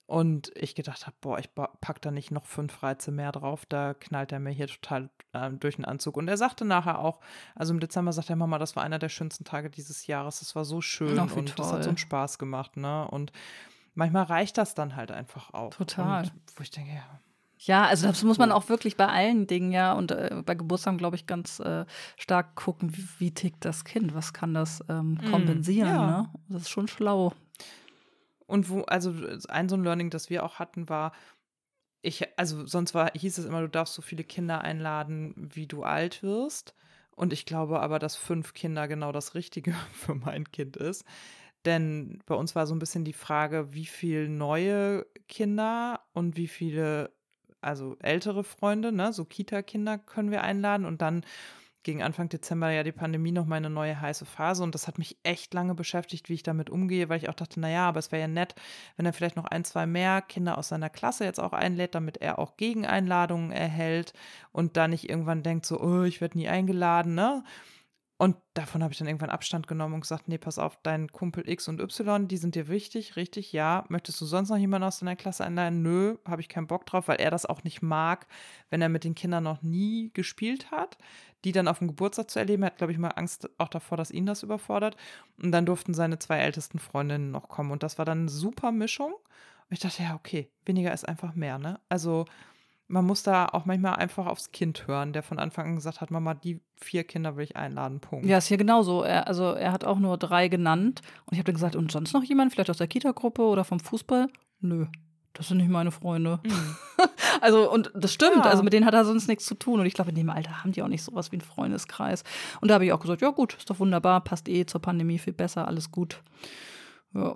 Und 0.07 0.51
ich 0.55 0.75
gedacht 0.75 1.07
habe, 1.07 1.15
boah, 1.19 1.39
ich 1.39 1.49
ba- 1.49 1.71
pack 1.81 1.99
da 2.01 2.11
nicht 2.11 2.29
noch 2.29 2.45
fünf 2.45 2.83
Reize 2.83 3.11
mehr 3.11 3.31
drauf, 3.31 3.65
da 3.65 3.95
knallt 3.95 4.31
er 4.31 4.39
mir 4.39 4.51
hier 4.51 4.67
total 4.67 5.09
äh, 5.33 5.49
durch 5.49 5.77
den 5.77 5.85
Anzug. 5.85 6.17
Und 6.17 6.27
er 6.27 6.37
sagte 6.37 6.63
nachher 6.63 6.99
auch, 6.99 7.21
also 7.55 7.73
im 7.73 7.79
Dezember 7.79 8.13
sagt 8.13 8.29
er, 8.29 8.35
Mama, 8.35 8.59
das 8.59 8.75
war 8.75 8.83
einer 8.83 8.99
der 8.99 9.09
schönsten 9.09 9.45
Tage 9.45 9.71
dieses 9.71 10.05
Jahres, 10.05 10.41
das 10.41 10.55
war 10.55 10.63
so 10.63 10.79
schön 10.79 11.17
Ach, 11.17 11.35
und 11.35 11.57
das 11.57 11.65
hat 11.71 11.77
so 11.77 11.79
toll. 11.79 11.87
einen 11.87 11.97
Spaß 11.97 12.37
gemacht, 12.37 12.77
ne? 12.77 13.07
Und 13.07 13.31
manchmal 13.95 14.25
reicht 14.25 14.59
das 14.59 14.75
dann 14.75 14.95
halt 14.95 15.11
einfach 15.11 15.55
auch. 15.55 15.73
Total. 15.73 16.25
Und 16.25 16.33
wo 16.55 16.61
ich 16.61 16.69
denke, 16.69 16.91
ja, 16.93 17.19
Ja, 17.65 17.85
also 17.85 18.07
das 18.07 18.23
muss 18.23 18.37
man 18.37 18.51
auch 18.51 18.69
wirklich 18.69 18.95
bei 18.95 19.07
allen 19.07 19.47
Dingen, 19.47 19.71
ja, 19.71 19.93
und 19.93 20.11
äh, 20.11 20.41
bei 20.45 20.55
Geburtstagen, 20.55 20.97
glaube 20.97 21.15
ich, 21.15 21.25
ganz 21.25 21.59
äh, 21.59 21.85
stark 22.15 22.55
gucken, 22.55 22.95
wie, 22.95 23.07
wie 23.17 23.31
tickt 23.31 23.65
das 23.65 23.83
Kind, 23.85 24.13
was 24.13 24.33
kann 24.33 24.53
das 24.53 24.83
ähm, 24.87 25.17
Mm, 25.21 25.25
kompensieren, 25.31 25.89
ja. 25.89 26.05
ne? 26.05 26.29
Das 26.49 26.63
ist 26.63 26.69
schon 26.69 26.87
schlau. 26.87 27.33
Und 28.45 28.69
wo, 28.69 28.81
also 28.83 29.13
ein 29.49 29.69
so 29.69 29.75
ein 29.75 29.83
Learning, 29.83 30.09
das 30.09 30.29
wir 30.29 30.43
auch 30.43 30.59
hatten, 30.59 30.87
war, 30.89 31.11
ich, 32.01 32.27
also 32.37 32.65
sonst 32.67 32.93
war, 32.93 33.11
hieß 33.15 33.39
es 33.39 33.45
immer, 33.45 33.61
du 33.61 33.69
darfst 33.69 33.95
so 33.95 34.01
viele 34.01 34.23
Kinder 34.23 34.61
einladen, 34.61 35.33
wie 35.53 35.65
du 35.67 35.83
alt 35.83 36.21
wirst. 36.21 36.75
Und 37.15 37.33
ich 37.33 37.45
glaube 37.45 37.79
aber, 37.79 37.97
dass 37.97 38.15
fünf 38.15 38.53
Kinder 38.53 38.87
genau 38.87 39.11
das 39.11 39.33
Richtige 39.33 39.73
für 39.93 40.15
mein 40.15 40.51
Kind 40.51 40.77
ist. 40.77 41.03
Denn 41.65 42.21
bei 42.27 42.35
uns 42.35 42.53
war 42.55 42.67
so 42.67 42.75
ein 42.75 42.79
bisschen 42.79 43.05
die 43.05 43.13
Frage, 43.13 43.73
wie 43.73 43.87
viele 43.87 44.29
neue 44.29 45.07
Kinder 45.27 46.01
und 46.13 46.37
wie 46.37 46.47
viele, 46.47 47.11
also 47.65 47.97
ältere 47.99 48.43
Freunde, 48.43 48.91
ne, 48.91 49.11
so 49.13 49.25
Kita-Kinder 49.25 49.97
können 49.97 50.31
wir 50.31 50.43
einladen. 50.43 50.85
Und 50.85 51.01
dann 51.01 51.25
gegen 51.85 52.01
Anfang 52.01 52.29
Dezember 52.29 52.71
ja 52.71 52.83
die 52.83 52.91
Pandemie 52.91 53.31
noch 53.31 53.45
mal 53.45 53.57
eine 53.57 53.69
neue 53.69 54.01
heiße 54.01 54.25
Phase 54.25 54.63
und 54.63 54.73
das 54.73 54.87
hat 54.87 54.97
mich 54.97 55.17
echt 55.21 55.53
lange 55.53 55.75
beschäftigt, 55.75 56.29
wie 56.29 56.33
ich 56.33 56.43
damit 56.43 56.69
umgehe, 56.69 57.09
weil 57.09 57.19
ich 57.19 57.29
auch 57.29 57.35
dachte, 57.35 57.59
naja, 57.59 57.87
aber 57.87 57.99
es 57.99 58.11
wäre 58.11 58.21
ja 58.21 58.27
nett, 58.27 58.55
wenn 58.97 59.05
er 59.05 59.13
vielleicht 59.13 59.35
noch 59.35 59.45
ein, 59.45 59.63
zwei 59.63 59.85
mehr 59.85 60.23
Kinder 60.23 60.57
aus 60.57 60.69
seiner 60.69 60.89
Klasse 60.89 61.25
jetzt 61.25 61.39
auch 61.39 61.53
einlädt, 61.53 61.93
damit 61.93 62.17
er 62.17 62.39
auch 62.39 62.57
Gegeneinladungen 62.57 63.51
erhält 63.51 64.13
und 64.51 64.77
da 64.77 64.87
nicht 64.87 65.07
irgendwann 65.07 65.43
denkt 65.43 65.67
so, 65.67 65.79
oh, 65.79 66.03
ich 66.03 66.21
werde 66.21 66.39
nie 66.39 66.49
eingeladen, 66.49 67.13
ne? 67.13 67.43
Und 68.17 68.37
davon 68.53 68.81
habe 68.81 68.93
ich 68.93 68.97
dann 68.97 69.07
irgendwann 69.07 69.29
Abstand 69.29 69.67
genommen 69.67 69.95
und 69.95 70.01
gesagt, 70.01 70.29
nee, 70.29 70.37
pass 70.37 70.57
auf, 70.57 70.77
dein 70.83 71.11
Kumpel 71.11 71.49
X 71.49 71.67
und 71.67 71.81
Y, 71.81 72.29
die 72.29 72.37
sind 72.37 72.55
dir 72.55 72.69
wichtig, 72.69 73.17
richtig, 73.17 73.51
ja. 73.51 73.83
Möchtest 73.89 74.21
du 74.21 74.25
sonst 74.25 74.49
noch 74.49 74.57
jemanden 74.57 74.87
aus 74.87 74.99
deiner 74.99 75.17
Klasse 75.17 75.43
einladen? 75.43 75.81
Nö, 75.81 76.15
habe 76.25 76.39
ich 76.39 76.47
keinen 76.47 76.67
Bock 76.67 76.85
drauf, 76.85 77.09
weil 77.09 77.19
er 77.19 77.29
das 77.29 77.45
auch 77.45 77.65
nicht 77.65 77.81
mag, 77.81 78.27
wenn 78.69 78.81
er 78.81 78.87
mit 78.87 79.03
den 79.03 79.15
Kindern 79.15 79.43
noch 79.43 79.61
nie 79.63 80.11
gespielt 80.13 80.71
hat, 80.71 80.97
die 81.43 81.51
dann 81.51 81.67
auf 81.67 81.79
dem 81.79 81.89
Geburtstag 81.89 82.29
zu 82.31 82.39
erleben. 82.39 82.63
Er 82.63 82.67
hat, 82.67 82.77
glaube 82.77 82.93
ich, 82.93 82.99
mal 82.99 83.09
Angst 83.09 83.49
auch 83.57 83.67
davor, 83.67 83.97
dass 83.97 84.11
ihn 84.11 84.25
das 84.25 84.43
überfordert. 84.43 84.95
Und 85.41 85.51
dann 85.51 85.65
durften 85.65 85.93
seine 85.93 86.17
zwei 86.17 86.37
ältesten 86.37 86.79
Freundinnen 86.79 87.31
noch 87.31 87.49
kommen. 87.49 87.71
Und 87.71 87.83
das 87.83 87.97
war 87.97 88.05
dann 88.05 88.21
eine 88.21 88.29
super 88.29 88.71
Mischung. 88.71 89.11
Und 89.13 89.71
ich 89.71 89.79
dachte, 89.79 90.03
ja, 90.03 90.15
okay, 90.15 90.49
weniger 90.65 90.93
ist 90.93 91.07
einfach 91.07 91.35
mehr, 91.35 91.57
ne? 91.57 91.81
Also 91.89 92.25
man 92.87 93.05
muss 93.05 93.23
da 93.23 93.47
auch 93.47 93.65
manchmal 93.65 93.95
einfach 93.95 94.27
aufs 94.27 94.51
Kind 94.51 94.87
hören, 94.87 95.11
der 95.13 95.23
von 95.23 95.39
Anfang 95.39 95.67
an 95.67 95.75
gesagt 95.75 96.01
hat, 96.01 96.11
Mama, 96.11 96.33
die 96.35 96.61
vier 96.77 97.03
Kinder 97.03 97.35
will 97.35 97.43
ich 97.45 97.55
einladen, 97.55 97.99
Punkt. 97.99 98.25
Ja, 98.25 98.37
ist 98.37 98.47
hier 98.47 98.57
genauso. 98.57 99.01
Er, 99.01 99.27
also 99.27 99.53
er 99.53 99.71
hat 99.71 99.85
auch 99.85 99.97
nur 99.97 100.17
drei 100.17 100.47
genannt. 100.49 101.01
Und 101.25 101.33
ich 101.33 101.39
habe 101.39 101.45
dann 101.45 101.55
gesagt, 101.55 101.75
und 101.75 101.91
sonst 101.91 102.13
noch 102.13 102.23
jemand, 102.23 102.53
vielleicht 102.53 102.69
aus 102.69 102.77
der 102.77 102.87
Kita-Gruppe 102.87 103.41
oder 103.41 103.63
vom 103.63 103.79
Fußball? 103.79 104.27
Nö, 104.59 104.85
das 105.33 105.47
sind 105.47 105.57
nicht 105.57 105.69
meine 105.69 105.91
Freunde. 105.91 106.39
Mhm. 106.43 106.75
Also, 107.41 107.69
und 107.69 107.91
das 107.93 108.13
stimmt, 108.13 108.37
Ja. 108.37 108.43
also 108.43 108.63
mit 108.63 108.71
denen 108.71 108.85
hat 108.85 108.93
er 108.93 109.03
sonst 109.03 109.27
nichts 109.27 109.45
zu 109.45 109.55
tun. 109.55 109.81
Und 109.81 109.85
ich 109.85 109.93
glaube, 109.93 110.09
in 110.11 110.15
dem 110.15 110.29
Alter 110.29 110.63
haben 110.63 110.71
die 110.71 110.81
auch 110.81 110.87
nicht 110.87 111.03
sowas 111.03 111.31
wie 111.33 111.35
einen 111.35 111.41
Freundeskreis. 111.41 112.23
Und 112.61 112.69
da 112.69 112.75
habe 112.75 112.85
ich 112.85 112.93
auch 112.93 112.99
gesagt, 113.01 113.21
ja 113.21 113.29
gut, 113.29 113.55
ist 113.55 113.69
doch 113.69 113.77
wunderbar, 113.79 114.21
passt 114.21 114.47
eh 114.47 114.65
zur 114.65 114.81
Pandemie 114.81 115.19
viel 115.19 115.33
besser, 115.33 115.67
alles 115.67 115.91
gut. 115.91 116.21
Ja. 117.13 117.35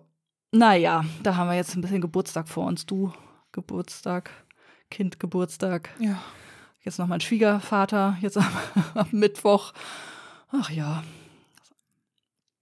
Naja, 0.52 1.04
da 1.22 1.36
haben 1.36 1.50
wir 1.50 1.56
jetzt 1.56 1.76
ein 1.76 1.82
bisschen 1.82 2.00
Geburtstag 2.00 2.48
vor 2.48 2.66
uns. 2.66 2.86
Du, 2.86 3.12
Geburtstag, 3.52 4.32
Kind, 4.90 5.20
Geburtstag. 5.20 5.90
Ja. 6.00 6.22
Jetzt 6.82 6.98
noch 6.98 7.08
mein 7.08 7.22
Schwiegervater, 7.22 8.18
jetzt 8.22 8.38
am, 8.38 8.48
am 8.94 9.08
Mittwoch. 9.12 9.74
Ach 10.52 10.70
ja, 10.70 11.04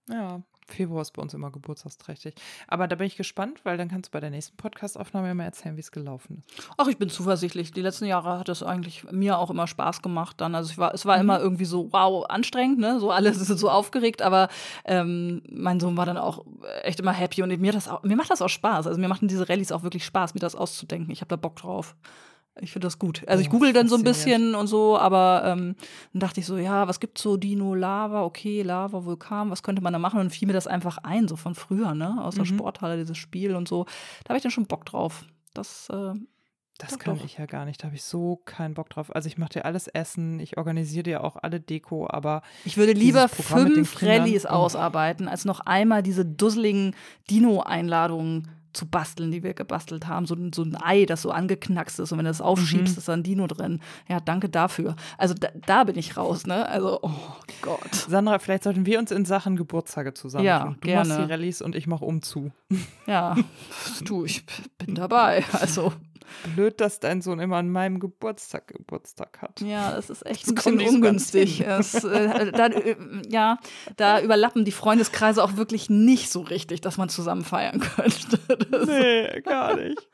Ja, 0.08 0.42
Februar 0.68 1.02
ist 1.02 1.12
bei 1.12 1.22
uns 1.22 1.34
immer 1.34 1.50
geburtstagsträchtig. 1.50 2.34
Aber 2.66 2.86
da 2.86 2.96
bin 2.96 3.06
ich 3.06 3.16
gespannt, 3.16 3.60
weil 3.64 3.76
dann 3.76 3.88
kannst 3.88 4.08
du 4.08 4.12
bei 4.12 4.20
der 4.20 4.30
nächsten 4.30 4.56
Podcast-Aufnahme 4.56 5.34
mal 5.34 5.44
erzählen, 5.44 5.76
wie 5.76 5.80
es 5.80 5.90
gelaufen 5.90 6.44
ist. 6.46 6.68
Ach, 6.76 6.86
ich 6.88 6.98
bin 6.98 7.08
zuversichtlich. 7.08 7.72
Die 7.72 7.80
letzten 7.80 8.04
Jahre 8.04 8.38
hat 8.38 8.48
es 8.48 8.62
eigentlich 8.62 9.04
mir 9.10 9.38
auch 9.38 9.50
immer 9.50 9.66
Spaß 9.66 10.02
gemacht 10.02 10.40
dann. 10.40 10.54
Also 10.54 10.76
war, 10.76 10.94
es 10.94 11.06
war 11.06 11.16
Mhm. 11.16 11.22
immer 11.22 11.40
irgendwie 11.40 11.64
so, 11.64 11.92
wow, 11.92 12.24
anstrengend, 12.28 12.78
ne? 12.78 13.00
So 13.00 13.10
alle 13.10 13.32
sind 13.34 13.58
so 13.58 13.70
aufgeregt, 13.70 14.22
aber 14.22 14.48
ähm, 14.84 15.42
mein 15.50 15.80
Sohn 15.80 15.96
war 15.96 16.06
dann 16.06 16.16
auch 16.18 16.44
echt 16.82 17.00
immer 17.00 17.12
happy 17.12 17.42
und 17.42 17.58
mir, 17.58 17.72
das 17.72 17.88
auch, 17.88 18.02
mir 18.02 18.16
macht 18.16 18.30
das 18.30 18.42
auch 18.42 18.48
Spaß. 18.48 18.86
Also 18.86 19.00
mir 19.00 19.08
machten 19.08 19.28
diese 19.28 19.48
Rallyes 19.48 19.72
auch 19.72 19.82
wirklich 19.82 20.04
Spaß, 20.04 20.34
mir 20.34 20.40
das 20.40 20.54
auszudenken. 20.54 21.10
Ich 21.10 21.20
habe 21.20 21.28
da 21.28 21.36
Bock 21.36 21.56
drauf. 21.56 21.96
Ich 22.60 22.72
finde 22.72 22.86
das 22.86 22.98
gut. 22.98 23.22
Also 23.26 23.40
ich 23.40 23.48
Oh, 23.48 23.52
google 23.52 23.72
dann 23.72 23.88
so 23.88 23.96
ein 23.96 24.04
bisschen 24.04 24.54
und 24.54 24.66
so, 24.66 24.98
aber 24.98 25.42
ähm, 25.46 25.76
dann 26.12 26.20
dachte 26.20 26.40
ich 26.40 26.46
so, 26.46 26.56
ja, 26.58 26.88
was 26.88 27.00
gibt's 27.00 27.22
so 27.22 27.36
Dino, 27.36 27.74
Lava, 27.74 28.22
okay, 28.22 28.62
Lava, 28.62 29.04
Vulkan, 29.04 29.50
was 29.50 29.62
könnte 29.62 29.82
man 29.82 29.92
da 29.92 29.98
machen? 29.98 30.20
Und 30.20 30.30
fiel 30.30 30.46
mir 30.46 30.54
das 30.54 30.66
einfach 30.66 30.98
ein, 30.98 31.28
so 31.28 31.36
von 31.36 31.54
früher, 31.54 31.94
ne? 31.94 32.22
Aus 32.22 32.34
der 32.34 32.44
Mhm. 32.44 32.48
Sporthalle, 32.58 32.96
dieses 32.96 33.16
Spiel 33.18 33.54
und 33.54 33.68
so. 33.68 33.84
Da 34.24 34.30
habe 34.30 34.36
ich 34.38 34.42
dann 34.42 34.52
schon 34.52 34.66
Bock 34.66 34.84
drauf. 34.84 35.24
Das 35.54 35.88
äh, 35.90 36.12
Das 36.80 36.90
Doch, 36.92 36.98
kann 37.00 37.16
doch. 37.18 37.24
ich 37.24 37.38
ja 37.38 37.46
gar 37.46 37.64
nicht. 37.64 37.82
Da 37.82 37.86
habe 37.86 37.96
ich 37.96 38.04
so 38.04 38.36
keinen 38.44 38.74
Bock 38.74 38.88
drauf. 38.90 39.12
Also 39.12 39.26
ich 39.26 39.36
mache 39.36 39.54
dir 39.54 39.64
alles 39.64 39.88
Essen, 39.88 40.38
ich 40.38 40.58
organisiere 40.58 41.02
dir 41.02 41.24
auch 41.24 41.34
alle 41.36 41.58
Deko, 41.58 42.06
aber 42.08 42.42
Ich 42.64 42.76
würde 42.76 42.92
lieber 42.92 43.28
fünf 43.28 44.00
Rallyes 44.00 44.46
oh. 44.46 44.50
ausarbeiten, 44.50 45.26
als 45.26 45.44
noch 45.44 45.58
einmal 45.58 46.04
diese 46.04 46.24
dusseligen 46.24 46.94
Dino-Einladungen 47.30 48.48
zu 48.72 48.86
basteln, 48.86 49.30
die 49.30 49.42
wir 49.42 49.54
gebastelt 49.54 50.06
haben. 50.08 50.26
So, 50.26 50.34
ein- 50.34 50.52
so 50.52 50.62
ein 50.62 50.76
Ei, 50.80 51.04
das 51.06 51.22
so 51.22 51.30
angeknackst 51.30 51.98
ist 52.00 52.12
und 52.12 52.18
wenn 52.18 52.24
du 52.24 52.30
es 52.30 52.40
aufschiebst, 52.40 52.94
Mhm. 52.94 52.98
ist 52.98 53.08
da 53.08 53.12
ein 53.14 53.22
Dino 53.22 53.46
drin. 53.46 53.80
Ja, 54.08 54.20
danke 54.20 54.48
dafür. 54.48 54.94
Also 55.16 55.34
da, 55.34 55.48
da 55.66 55.84
bin 55.84 55.96
ich 55.98 56.16
raus, 56.16 56.46
ne? 56.46 56.68
Also, 56.68 56.98
oh 57.02 57.10
Gott. 57.62 57.94
Sandra, 57.94 58.38
vielleicht 58.38 58.64
sollten 58.64 58.86
wir 58.86 58.98
uns 58.98 59.10
in 59.10 59.24
Sachen 59.24 59.56
Geburtstage 59.56 60.14
zusammen 60.14 60.44
Ja. 60.44 60.58
Du 60.60 60.66
machst 60.70 60.82
gerne. 60.82 61.26
die 61.26 61.32
Rallyes 61.32 61.62
und 61.62 61.74
ich 61.74 61.86
mache 61.86 62.04
umzu. 62.04 62.50
Ja, 63.06 63.36
du, 64.04 64.24
ich 64.24 64.44
bin 64.78 64.94
dabei. 64.94 65.44
Also, 65.52 65.92
Blöd, 66.54 66.80
dass 66.80 67.00
dein 67.00 67.22
Sohn 67.22 67.38
immer 67.40 67.56
an 67.56 67.70
meinem 67.70 67.98
Geburtstag 68.00 68.68
Geburtstag 68.68 69.42
hat. 69.42 69.60
ja, 69.60 69.92
das 69.92 70.10
ist 70.10 70.24
echt 70.26 70.42
Das 70.56 70.66
ein 70.66 70.76
bisschen 70.76 70.94
ungünstig. 70.96 71.60
Es, 71.60 71.94
äh, 72.04 72.52
da, 72.52 72.66
äh, 72.66 72.96
ja, 73.28 73.58
da 73.96 74.20
überlappen 74.20 74.64
die 74.64 74.72
Freundeskreise 74.72 75.42
auch 75.42 75.56
wirklich 75.56 75.90
nicht 75.90 76.30
so 76.30 76.40
richtig, 76.40 76.80
dass 76.80 76.96
man 76.98 77.08
zusammen 77.08 77.44
feiern 77.44 77.80
könnte. 77.96 78.38
Das 78.70 78.86
Nee, 78.88 79.40
gar 79.42 79.76
nicht. 79.76 80.08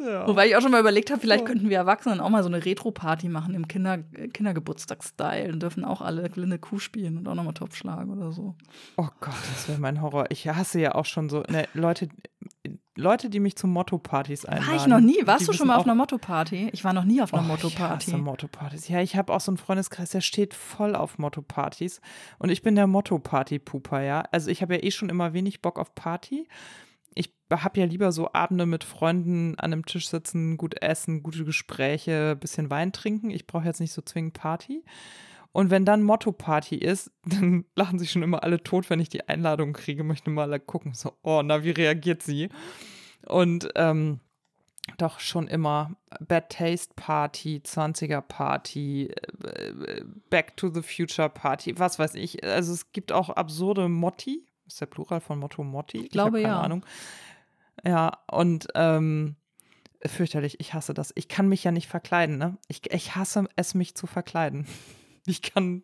Ja. 0.00 0.26
Wobei 0.28 0.46
ich 0.48 0.56
auch 0.56 0.60
schon 0.60 0.70
mal 0.70 0.80
überlegt 0.80 1.10
habe, 1.10 1.20
vielleicht 1.20 1.40
Ja. 1.42 1.46
könnten 1.46 1.68
wir 1.68 1.76
Erwachsenen 1.78 2.20
auch 2.20 2.28
mal 2.30 2.42
so 2.42 2.48
eine 2.48 2.64
Retro-Party 2.64 3.28
machen 3.28 3.54
im 3.54 3.66
Kinder 3.68 3.98
äh, 4.14 4.28
Kindergeburtstagsstyle 4.28 5.52
und 5.52 5.60
dürfen 5.62 5.84
auch 5.84 6.00
alle 6.00 6.28
Glinde 6.30 6.58
Kuh 6.58 6.78
spielen 6.78 7.18
und 7.18 7.28
auch 7.28 7.34
nochmal 7.34 7.54
Topf 7.54 7.74
schlagen 7.76 8.10
oder 8.10 8.32
so. 8.32 8.54
Oh 8.96 9.08
Gott, 9.20 9.34
das 9.54 9.68
wäre 9.68 9.78
mein 9.80 10.00
Horror. 10.02 10.26
Ich 10.30 10.46
hasse 10.48 10.80
ja 10.80 10.94
auch 10.94 11.04
schon 11.06 11.28
so 11.28 11.42
ne, 11.48 11.66
Leute, 11.74 12.08
Leute, 12.96 13.30
die 13.30 13.38
mich 13.40 13.54
zu 13.56 13.66
Motto-Partys 13.68 14.44
einladen. 14.44 14.68
War 14.68 14.76
ich 14.76 14.86
noch 14.86 15.00
nie. 15.00 15.18
Warst 15.24 15.46
du 15.46 15.52
schon 15.52 15.68
mal 15.68 15.76
auf 15.76 15.84
einer 15.84 15.94
Motto-Party? 15.94 16.70
Ich 16.72 16.82
war 16.84 16.92
noch 16.92 17.04
nie 17.04 17.22
auf 17.22 17.32
einer 17.32 17.42
Oh, 17.42 17.54
Ich 17.54 17.62
Motto-Party. 17.62 18.06
hasse 18.10 18.18
Motto-Partys. 18.18 18.88
Ja, 18.88 19.00
ich 19.00 19.16
habe 19.16 19.32
auch 19.32 19.40
so 19.40 19.52
einen 19.52 19.56
Freundeskreis, 19.58 20.10
der 20.10 20.20
steht 20.20 20.52
voll 20.54 20.96
auf 20.96 21.18
Motto-Partys. 21.18 22.00
Und 22.38 22.50
ich 22.50 22.62
bin 22.62 22.74
der 22.74 22.86
Motto-Party-Puper, 22.88 24.02
ja. 24.02 24.24
Also 24.32 24.50
ich 24.50 24.62
habe 24.62 24.74
ja 24.76 24.82
eh 24.82 24.90
schon 24.90 25.08
immer 25.08 25.32
wenig 25.32 25.62
Bock 25.62 25.78
auf 25.78 25.94
Party. 25.94 26.48
Ich 27.14 27.32
habe 27.50 27.80
ja 27.80 27.86
lieber 27.86 28.10
so 28.12 28.32
Abende 28.32 28.66
mit 28.66 28.84
Freunden 28.84 29.54
an 29.58 29.72
einem 29.72 29.86
Tisch 29.86 30.08
sitzen, 30.08 30.56
gut 30.56 30.82
essen, 30.82 31.22
gute 31.22 31.44
Gespräche, 31.44 32.36
bisschen 32.36 32.68
Wein 32.70 32.92
trinken. 32.92 33.30
Ich 33.30 33.46
brauche 33.46 33.64
jetzt 33.64 33.80
nicht 33.80 33.92
so 33.92 34.02
zwingend 34.02 34.34
Party. 34.34 34.84
Und 35.52 35.70
wenn 35.70 35.84
dann 35.84 36.02
Motto-Party 36.02 36.76
ist, 36.76 37.10
dann 37.24 37.64
lachen 37.74 37.98
sich 37.98 38.10
schon 38.10 38.22
immer 38.22 38.42
alle 38.42 38.62
tot, 38.62 38.90
wenn 38.90 39.00
ich 39.00 39.08
die 39.08 39.28
Einladung 39.28 39.72
kriege. 39.72 40.04
Möchten 40.04 40.34
mal 40.34 40.58
gucken, 40.60 40.94
so, 40.94 41.12
oh, 41.22 41.42
na, 41.44 41.64
wie 41.64 41.70
reagiert 41.70 42.22
sie? 42.22 42.48
Und 43.26 43.68
ähm, 43.74 44.20
doch 44.96 45.20
schon 45.20 45.48
immer 45.48 45.90
Bad 46.20 46.50
Taste 46.50 46.94
Party, 46.96 47.60
20er 47.64 48.22
Party, 48.22 49.10
äh, 49.44 50.02
Back 50.30 50.56
to 50.56 50.72
the 50.72 50.82
Future 50.82 51.28
Party, 51.28 51.78
was 51.78 51.98
weiß 51.98 52.14
ich. 52.14 52.42
Also 52.44 52.72
es 52.72 52.92
gibt 52.92 53.12
auch 53.12 53.28
absurde 53.30 53.88
Motti. 53.88 54.46
Ist 54.66 54.80
der 54.80 54.86
Plural 54.86 55.20
von 55.20 55.38
Motto 55.38 55.62
Motti? 55.64 55.98
Ich 55.98 56.10
glaube, 56.10 56.42
keine 56.42 56.54
ja. 56.54 56.60
Ahnung. 56.60 56.84
Ja, 57.84 58.18
und 58.30 58.68
ähm, 58.74 59.36
fürchterlich, 60.04 60.60
ich 60.60 60.74
hasse 60.74 60.94
das. 60.94 61.12
Ich 61.14 61.28
kann 61.28 61.48
mich 61.48 61.64
ja 61.64 61.72
nicht 61.72 61.88
verkleiden, 61.88 62.38
ne? 62.38 62.58
Ich, 62.68 62.90
ich 62.92 63.16
hasse 63.16 63.48
es, 63.56 63.74
mich 63.74 63.94
zu 63.94 64.06
verkleiden. 64.06 64.66
Ich 65.28 65.42
kann, 65.42 65.82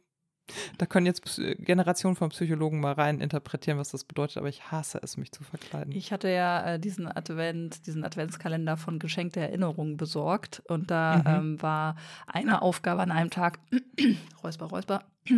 da 0.79 0.87
können 0.87 1.07
jetzt 1.07 1.41
Generationen 1.59 2.17
von 2.17 2.31
Psychologen 2.31 2.81
mal 2.81 2.93
rein 2.93 3.21
interpretieren, 3.21 3.79
was 3.79 3.91
das 3.91 4.05
bedeutet, 4.05 4.39
aber 4.39 4.49
ich 4.49 4.71
hasse 4.71 4.99
es, 5.03 5.17
mich 5.17 5.33
zu 5.33 5.45
verkleiden. 5.45 5.93
Ich 5.93 6.13
hatte 6.13 6.29
ja 6.29 6.75
äh, 6.75 6.79
diesen 6.81 7.07
Advent, 7.07 7.87
diesen 7.87 8.05
Adventskalender 8.05 8.77
von 8.77 8.99
Geschenkte 8.99 9.41
Erinnerungen 9.41 9.97
besorgt 9.97 10.63
und 10.67 10.91
da 10.91 11.19
Mhm. 11.19 11.23
ähm, 11.27 11.63
war 11.63 11.97
eine 12.27 12.63
Aufgabe 12.63 13.03
an 13.03 13.11
einem 13.13 13.31
Tag, 13.31 13.59
Räusper, 14.43 14.67
Räusper, 14.67 15.05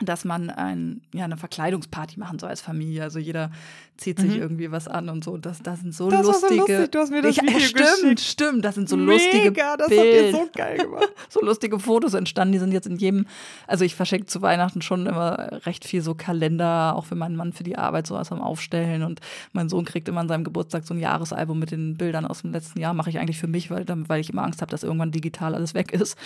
dass 0.00 0.24
man 0.24 0.50
ein, 0.50 1.02
ja, 1.14 1.24
eine 1.24 1.36
Verkleidungsparty 1.38 2.20
machen 2.20 2.38
soll 2.38 2.50
als 2.50 2.60
Familie. 2.60 3.02
Also 3.02 3.18
jeder 3.18 3.50
zieht 3.98 4.18
sich 4.20 4.34
Mhm. 4.36 4.40
irgendwie 4.42 4.70
was 4.70 4.88
an 4.88 5.08
und 5.08 5.24
so. 5.24 5.36
Das, 5.36 5.62
das 5.62 5.80
sind 5.80 5.92
so 5.94 6.08
Das 6.10 6.26
war 6.26 6.34
so 6.34 6.46
lustige. 6.46 6.56
lustig, 6.76 6.90
du 6.92 6.98
hast 7.00 7.10
mir 7.10 7.22
das 7.22 7.36
ich, 7.36 7.42
Video 7.42 7.58
stimmt, 7.60 7.86
geschickt. 8.00 8.20
stimmt. 8.20 8.64
Das 8.64 8.74
sind 8.76 8.88
so 8.88 8.96
lustige 8.96 9.50
Mega, 9.50 9.76
das 9.76 9.88
habt 9.88 10.04
ihr 10.06 10.30
so 10.32 10.48
geil 10.54 10.78
gemacht. 10.78 11.08
so 11.28 11.40
lustige 11.40 11.78
Fotos 11.78 12.14
entstanden. 12.14 12.52
Die 12.52 12.58
sind 12.58 12.72
jetzt 12.72 12.86
in 12.86 12.96
jedem, 12.96 13.26
also 13.66 13.84
ich 13.84 13.94
verschenke 13.94 14.26
zu 14.26 14.40
Weihnachten 14.40 14.82
schon 14.82 15.06
immer 15.06 15.60
recht 15.66 15.84
viel 15.84 16.00
so 16.00 16.14
Kalender, 16.14 16.94
auch 16.96 17.04
für 17.04 17.14
meinen 17.16 17.36
Mann 17.36 17.52
für 17.52 17.64
die 17.64 17.76
Arbeit 17.76 18.06
so 18.06 18.14
was 18.14 18.32
am 18.32 18.40
Aufstellen. 18.40 19.02
Und 19.02 19.20
mein 19.52 19.68
Sohn 19.68 19.84
kriegt 19.84 20.08
immer 20.08 20.20
an 20.20 20.28
seinem 20.28 20.44
Geburtstag 20.44 20.84
so 20.86 20.94
ein 20.94 21.00
Jahresalbum 21.00 21.58
mit 21.58 21.70
den 21.72 21.96
Bildern 21.96 22.24
aus 22.24 22.42
dem 22.42 22.52
letzten 22.52 22.80
Jahr. 22.80 22.94
Mache 22.94 23.10
ich 23.10 23.18
eigentlich 23.18 23.38
für 23.38 23.48
mich, 23.48 23.70
weil, 23.70 23.84
weil 23.88 24.20
ich 24.20 24.30
immer 24.30 24.44
Angst 24.44 24.62
habe, 24.62 24.70
dass 24.70 24.84
irgendwann 24.84 25.10
digital 25.10 25.54
alles 25.54 25.74
weg 25.74 25.92
ist. 25.92 26.16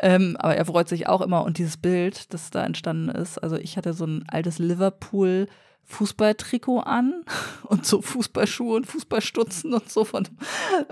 Ähm, 0.00 0.36
aber 0.38 0.56
er 0.56 0.64
freut 0.64 0.88
sich 0.88 1.06
auch 1.08 1.20
immer. 1.20 1.44
Und 1.44 1.58
dieses 1.58 1.76
Bild, 1.76 2.32
das 2.32 2.50
da 2.50 2.64
entstanden 2.64 3.10
ist, 3.10 3.38
also 3.38 3.56
ich 3.56 3.76
hatte 3.76 3.92
so 3.92 4.06
ein 4.06 4.24
altes 4.28 4.58
Liverpool. 4.58 5.46
Fußballtrikot 5.88 6.80
an 6.80 7.24
und 7.64 7.84
so 7.86 8.00
Fußballschuhe 8.02 8.76
und 8.76 8.86
Fußballstutzen 8.86 9.74
und 9.74 9.90
so 9.90 10.04
von 10.04 10.28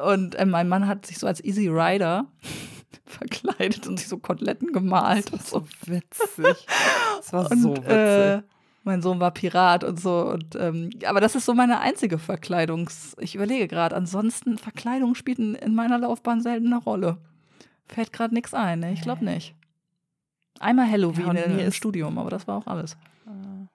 und 0.03 0.35
äh, 0.35 0.45
mein 0.47 0.69
Mann 0.69 0.89
hat 0.89 1.07
sich 1.07 1.19
so 1.19 1.27
als 1.27 1.43
Easy 1.45 1.69
Rider 1.69 2.27
verkleidet 3.05 3.87
und 3.87 3.99
sich 3.99 4.09
so 4.09 4.19
Koteletten 4.19 4.73
gemalt 4.73 5.33
und 5.33 5.41
Das 5.43 5.51
so. 5.51 5.61
war 5.61 5.67
so 5.87 5.93
witzig. 5.93 6.67
Das 7.19 7.33
war 7.33 7.51
Und, 7.51 7.63
so 7.63 7.77
witzig. 7.77 7.89
äh, 7.91 8.43
mein 8.85 9.03
Sohn 9.03 9.21
war 9.21 9.33
Pirat 9.33 9.85
und 9.85 10.01
so. 10.01 10.29
Und, 10.31 10.55
ähm, 10.57 10.91
aber 11.07 11.21
das 11.21 11.35
ist 11.35 11.45
so 11.45 11.55
meine 11.55 11.81
einzige 11.81 12.19
Verkleidungs. 12.19 13.17
Ich 13.21 13.35
überlege 13.35 13.67
gerade. 13.69 13.95
Ansonsten, 13.97 14.59
Verkleidung 14.59 15.15
spielt 15.17 15.39
in, 15.41 15.55
in 15.57 15.75
meiner 15.75 15.99
Laufbahn 15.99 16.41
selten 16.41 16.67
eine 16.73 16.83
Rolle. 16.83 17.19
Fällt 17.89 18.13
gerade 18.13 18.33
nichts 18.35 18.55
ein, 18.55 18.81
ne? 18.81 18.93
Ich 18.93 19.03
glaube 19.03 19.25
nicht. 19.25 19.55
Einmal 20.61 20.91
Halloween 20.91 21.37
Ja, 21.37 21.43
im 21.43 21.73
Studium, 21.73 22.17
aber 22.19 22.31
das 22.31 22.47
war 22.49 22.59
auch 22.59 22.67
alles. 22.67 22.93
Äh, 23.27 23.67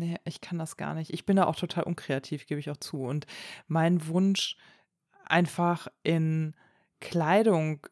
Nee, 0.00 0.16
ich 0.24 0.40
kann 0.40 0.56
das 0.56 0.78
gar 0.78 0.94
nicht. 0.94 1.12
Ich 1.12 1.26
bin 1.26 1.36
da 1.36 1.44
auch 1.44 1.56
total 1.56 1.84
unkreativ, 1.84 2.46
gebe 2.46 2.58
ich 2.58 2.70
auch 2.70 2.78
zu. 2.78 3.02
Und 3.02 3.26
mein 3.68 4.06
Wunsch, 4.06 4.56
einfach 5.26 5.88
in 6.02 6.56
Kleidung 7.00 7.86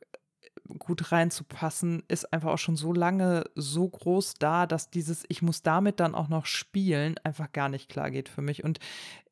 gut 0.78 1.12
reinzupassen, 1.12 2.02
ist 2.08 2.32
einfach 2.32 2.50
auch 2.50 2.58
schon 2.58 2.76
so 2.76 2.94
lange 2.94 3.44
so 3.54 3.86
groß 3.86 4.34
da, 4.38 4.66
dass 4.66 4.88
dieses, 4.88 5.26
ich 5.28 5.42
muss 5.42 5.62
damit 5.62 6.00
dann 6.00 6.14
auch 6.14 6.28
noch 6.28 6.46
spielen, 6.46 7.16
einfach 7.24 7.52
gar 7.52 7.68
nicht 7.68 7.90
klar 7.90 8.10
geht 8.10 8.30
für 8.30 8.40
mich. 8.40 8.64
Und 8.64 8.78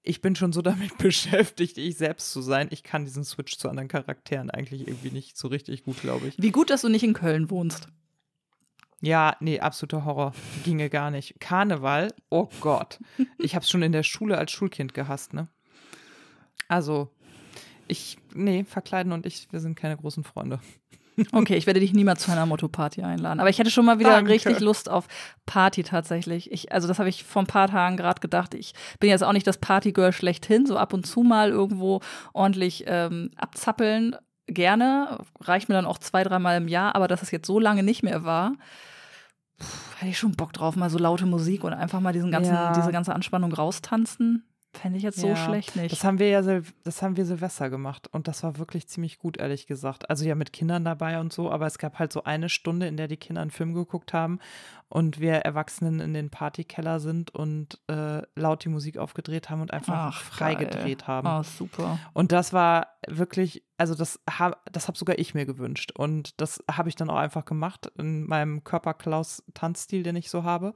ich 0.03 0.21
bin 0.21 0.37
schon 0.37 0.53
so 0.53 0.61
damit 0.71 0.99
beschäftigt, 0.99 1.79
ich 1.79 1.97
selbst 1.97 2.31
zu 2.31 2.43
sein. 2.43 2.69
Ich 2.71 2.83
kann 2.83 3.07
diesen 3.07 3.25
Switch 3.25 3.57
zu 3.57 3.71
anderen 3.71 3.89
Charakteren 3.89 4.51
eigentlich 4.51 4.87
irgendwie 4.87 5.13
nicht 5.13 5.39
so 5.39 5.49
richtig 5.49 5.85
gut, 5.85 6.03
glaube 6.03 6.27
ich. 6.27 6.35
Wie 6.37 6.51
gut, 6.51 6.69
dass 6.69 6.83
du 6.83 6.91
nicht 6.91 7.05
in 7.05 7.15
Köln 7.15 7.49
wohnst. 7.49 7.89
Ja, 9.03 9.37
nee, 9.41 9.61
absoluter 9.61 10.05
Horror. 10.05 10.33
Ginge 10.65 10.89
gar 10.89 11.11
nicht. 11.11 11.39
Karneval, 11.39 12.15
oh 12.31 12.49
Gott. 12.61 12.99
Ich 13.39 13.55
habe 13.55 13.63
es 13.63 13.71
schon 13.71 13.83
in 13.83 13.93
der 13.93 14.03
Schule 14.03 14.39
als 14.39 14.51
Schulkind 14.51 14.95
gehasst, 14.95 15.35
ne? 15.35 15.49
Also, 16.69 17.11
ich, 17.89 18.19
nee, 18.35 18.65
verkleiden 18.65 19.13
und 19.13 19.27
ich, 19.27 19.49
wir 19.53 19.61
sind 19.61 19.77
keine 19.77 19.97
großen 19.97 20.25
Freunde. 20.25 20.61
Okay, 21.33 21.57
ich 21.57 21.67
werde 21.67 21.81
dich 21.81 21.95
niemals 21.95 22.23
zu 22.23 22.33
einer 22.33 22.45
Motto-Party 22.45 23.03
einladen. 23.03 23.41
Aber 23.41 23.49
ich 23.49 23.59
hätte 23.59 23.71
schon 23.71 23.87
mal 23.87 23.99
wieder 23.99 24.11
Danke. 24.11 24.33
richtig 24.33 24.61
Lust 24.61 24.91
auf 24.91 25.07
Party 25.47 25.83
tatsächlich. 25.83 26.53
Ich, 26.53 26.73
also 26.73 26.89
das 26.89 26.99
habe 26.99 27.09
ich 27.09 27.25
vor 27.25 27.43
ein 27.43 27.47
paar 27.47 27.69
Tagen 27.69 27.97
gerade 27.97 28.21
gedacht. 28.21 28.55
Ich 28.55 28.73
bin 29.01 29.09
jetzt 29.09 29.25
auch 29.25 29.33
nicht 29.33 29.47
das 29.47 29.59
Partygirl 29.59 30.13
schlechthin, 30.13 30.67
so 30.67 30.77
ab 30.77 30.93
und 30.93 31.07
zu 31.07 31.23
mal 31.23 31.51
irgendwo 31.51 32.01
ordentlich 32.35 32.85
ähm, 32.87 33.31
abzappeln. 33.37 34.17
Gerne. 34.49 35.19
Reicht 35.41 35.69
mir 35.69 35.75
dann 35.75 35.87
auch 35.87 35.99
zwei, 35.99 36.23
dreimal 36.25 36.57
im 36.57 36.69
Jahr, 36.69 36.95
aber 36.95 37.09
dass 37.09 37.23
es 37.23 37.31
jetzt 37.31 37.47
so 37.47 37.59
lange 37.59 37.83
nicht 37.83 38.03
mehr 38.03 38.25
war, 38.25 38.53
pff, 39.61 39.97
hätte 40.01 40.11
ich 40.11 40.19
schon 40.19 40.33
Bock 40.37 40.53
drauf, 40.53 40.77
mal 40.77 40.91
so 40.91 40.99
laute 40.99 41.27
Musik 41.27 41.65
und 41.65 41.73
einfach 41.73 42.01
mal 42.01 42.13
diesen 42.13 42.31
ganzen, 42.31 42.55
Ja. 42.55 42.73
diese 42.73 42.93
ganze 42.93 43.15
Anspannung 43.15 43.53
raustanzen. 43.53 44.45
Fände 44.81 44.99
ich 44.99 45.05
jetzt 45.05 45.19
so 45.19 45.29
Ja, 45.29 45.37
schlecht 45.37 45.77
nicht. 45.77 45.93
Das 45.93 46.05
haben 46.05 46.19
wir 46.19 46.29
ja, 46.29 46.43
Sil 46.45 46.63
das 46.85 47.03
haben 47.03 47.17
wir 47.17 47.25
Silvester 47.27 47.71
gemacht 47.71 48.09
und 48.13 48.29
das 48.29 48.43
war 48.43 48.59
wirklich 48.59 48.89
ziemlich 48.89 49.19
gut, 49.19 49.39
ehrlich 49.39 49.67
gesagt. 49.67 50.11
Also 50.11 50.25
ja 50.25 50.35
mit 50.35 50.53
Kindern 50.53 50.85
dabei 50.85 51.19
und 51.21 51.33
so, 51.33 51.51
aber 51.51 51.67
es 51.67 51.79
gab 51.79 51.99
halt 51.99 52.13
so 52.13 52.25
eine 52.25 52.49
Stunde, 52.49 52.87
in 52.87 52.97
der 52.97 53.09
die 53.09 53.17
Kinder 53.17 53.43
einen 53.43 53.51
Film 53.51 53.75
geguckt 53.75 54.13
haben 54.13 54.39
und 54.89 55.19
wir 55.19 55.35
Erwachsenen 55.35 56.01
in 56.01 56.15
den 56.15 56.31
Partykeller 56.31 57.01
sind 57.01 57.35
und 57.35 57.81
äh, 57.89 58.23
laut 58.37 58.65
die 58.65 58.69
Musik 58.69 58.99
aufgedreht 58.99 59.51
haben 59.51 59.61
und 59.61 59.73
einfach 59.73 60.13
Ach, 60.15 60.23
frei 60.23 60.55
geil. 60.55 60.67
gedreht 60.67 61.07
haben. 61.09 61.27
Oh, 61.27 61.43
super. 61.43 61.99
Und 62.13 62.31
das 62.33 62.53
war 62.53 62.89
wirklich, 63.09 63.65
also 63.79 63.95
das 63.95 64.21
habe 64.31 64.57
das 64.71 64.87
hab 64.89 64.97
sogar 64.97 65.19
ich 65.19 65.35
mir 65.35 65.47
gewünscht. 65.47 65.93
Und 65.97 66.41
das 66.41 66.63
habe 66.71 66.89
ich 66.89 66.95
dann 66.95 67.11
auch 67.11 67.17
einfach 67.17 67.45
gemacht 67.45 67.91
in 67.99 68.27
meinem 68.27 68.63
Körperklaus-Tanzstil, 68.63 70.03
den 70.03 70.17
ich 70.17 70.31
so 70.31 70.45
habe. 70.45 70.73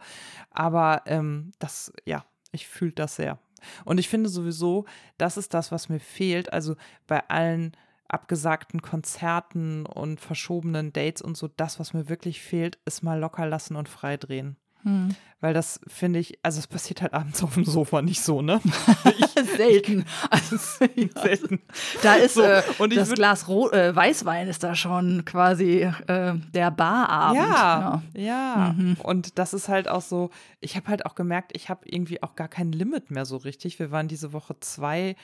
Aber 0.51 1.03
ähm, 1.07 1.53
das, 1.59 1.92
ja, 2.05 2.24
ich 2.53 2.66
fühle 2.66 2.92
das 2.92 3.16
sehr. 3.16 3.38
Und 3.85 3.99
ich 3.99 4.09
finde 4.09 4.29
sowieso, 4.29 4.85
das 5.19 5.37
ist 5.37 5.55
das, 5.55 5.73
was 5.73 5.89
mir 5.89 6.01
fehlt. 6.01 6.53
Also 6.53 6.77
bei 7.07 7.29
allen 7.29 7.73
abgesagten 8.09 8.83
Konzerten 8.83 9.87
und 9.87 10.21
verschobenen 10.21 10.93
Dates 10.93 11.23
und 11.23 11.37
so, 11.37 11.49
das, 11.49 11.79
was 11.79 11.95
mir 11.95 12.09
wirklich 12.09 12.43
fehlt, 12.43 12.79
ist 12.85 13.03
mal 13.03 13.19
locker 13.19 13.47
lassen 13.47 13.77
und 13.77 13.89
frei 13.89 14.17
drehen. 14.17 14.57
Hm. 14.83 15.14
Weil 15.43 15.55
das 15.55 15.81
finde 15.87 16.18
ich, 16.18 16.39
also 16.43 16.59
es 16.59 16.66
passiert 16.66 17.01
halt 17.01 17.14
abends 17.14 17.43
auf 17.43 17.55
dem 17.55 17.64
Sofa 17.64 18.03
nicht 18.03 18.20
so, 18.20 18.43
ne? 18.43 18.61
Ich, 19.18 19.57
selten. 19.57 20.05
Also, 20.28 20.57
selten. 21.22 21.61
Da 22.03 22.14
ist 22.14 22.35
so, 22.35 22.43
äh, 22.43 22.62
das 22.95 23.12
Glas 23.12 23.49
Rot, 23.49 23.72
äh, 23.72 23.97
Weißwein 23.97 24.49
ist 24.49 24.62
da 24.62 24.74
schon 24.74 25.24
quasi 25.24 25.81
äh, 26.07 26.35
der 26.53 26.70
Barabend. 26.70 27.41
Ja, 27.41 28.03
ja. 28.12 28.22
ja. 28.22 28.74
Mhm. 28.76 28.97
Und 29.03 29.39
das 29.39 29.55
ist 29.55 29.68
halt 29.68 29.89
auch 29.89 30.03
so, 30.03 30.28
ich 30.61 30.76
habe 30.76 30.89
halt 30.89 31.07
auch 31.07 31.14
gemerkt, 31.14 31.53
ich 31.55 31.70
habe 31.70 31.89
irgendwie 31.89 32.22
auch 32.22 32.35
gar 32.35 32.49
kein 32.49 32.72
Limit 32.72 33.11
mehr 33.11 33.24
so 33.24 33.39
richtig. 33.39 33.78
Wir 33.78 33.91
waren 33.91 34.09
diese 34.09 34.35
Woche 34.35 34.61
zwei 34.61 35.16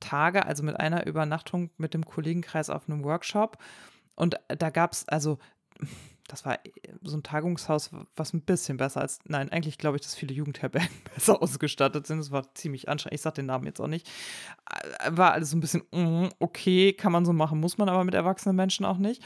Tage, 0.00 0.46
also 0.46 0.62
mit 0.62 0.80
einer 0.80 1.06
Übernachtung 1.06 1.70
mit 1.76 1.92
dem 1.92 2.06
Kollegenkreis 2.06 2.70
auf 2.70 2.88
einem 2.88 3.04
Workshop. 3.04 3.58
Und 4.14 4.36
da 4.48 4.70
gab 4.70 4.92
es, 4.92 5.06
also 5.08 5.38
das 6.28 6.44
war 6.44 6.64
äh, 6.64 6.70
so 7.02 7.16
ein 7.16 7.22
Tagungshaus, 7.22 7.90
was 8.14 8.32
ein 8.32 8.42
bisschen 8.42 8.76
besser 8.76 9.00
als, 9.00 9.18
nein, 9.24 9.50
eigentlich 9.50 9.78
glaube 9.78 9.96
ich, 9.96 10.02
dass 10.02 10.14
viele 10.14 10.34
Jugendherbergen 10.34 10.88
besser 11.14 11.42
ausgestattet 11.42 12.06
sind. 12.06 12.20
Es 12.20 12.30
war 12.30 12.54
ziemlich 12.54 12.88
anstrengend. 12.88 13.14
Ich 13.14 13.22
sage 13.22 13.36
den 13.36 13.46
Namen 13.46 13.66
jetzt 13.66 13.80
auch 13.80 13.88
nicht. 13.88 14.08
Äh, 14.70 15.16
war 15.16 15.32
alles 15.32 15.50
so 15.50 15.56
ein 15.56 15.60
bisschen, 15.60 15.82
mm, 15.90 16.28
okay, 16.38 16.92
kann 16.92 17.12
man 17.12 17.24
so 17.24 17.32
machen, 17.32 17.58
muss 17.58 17.78
man 17.78 17.88
aber 17.88 18.04
mit 18.04 18.14
erwachsenen 18.14 18.54
Menschen 18.54 18.84
auch 18.84 18.98
nicht. 18.98 19.22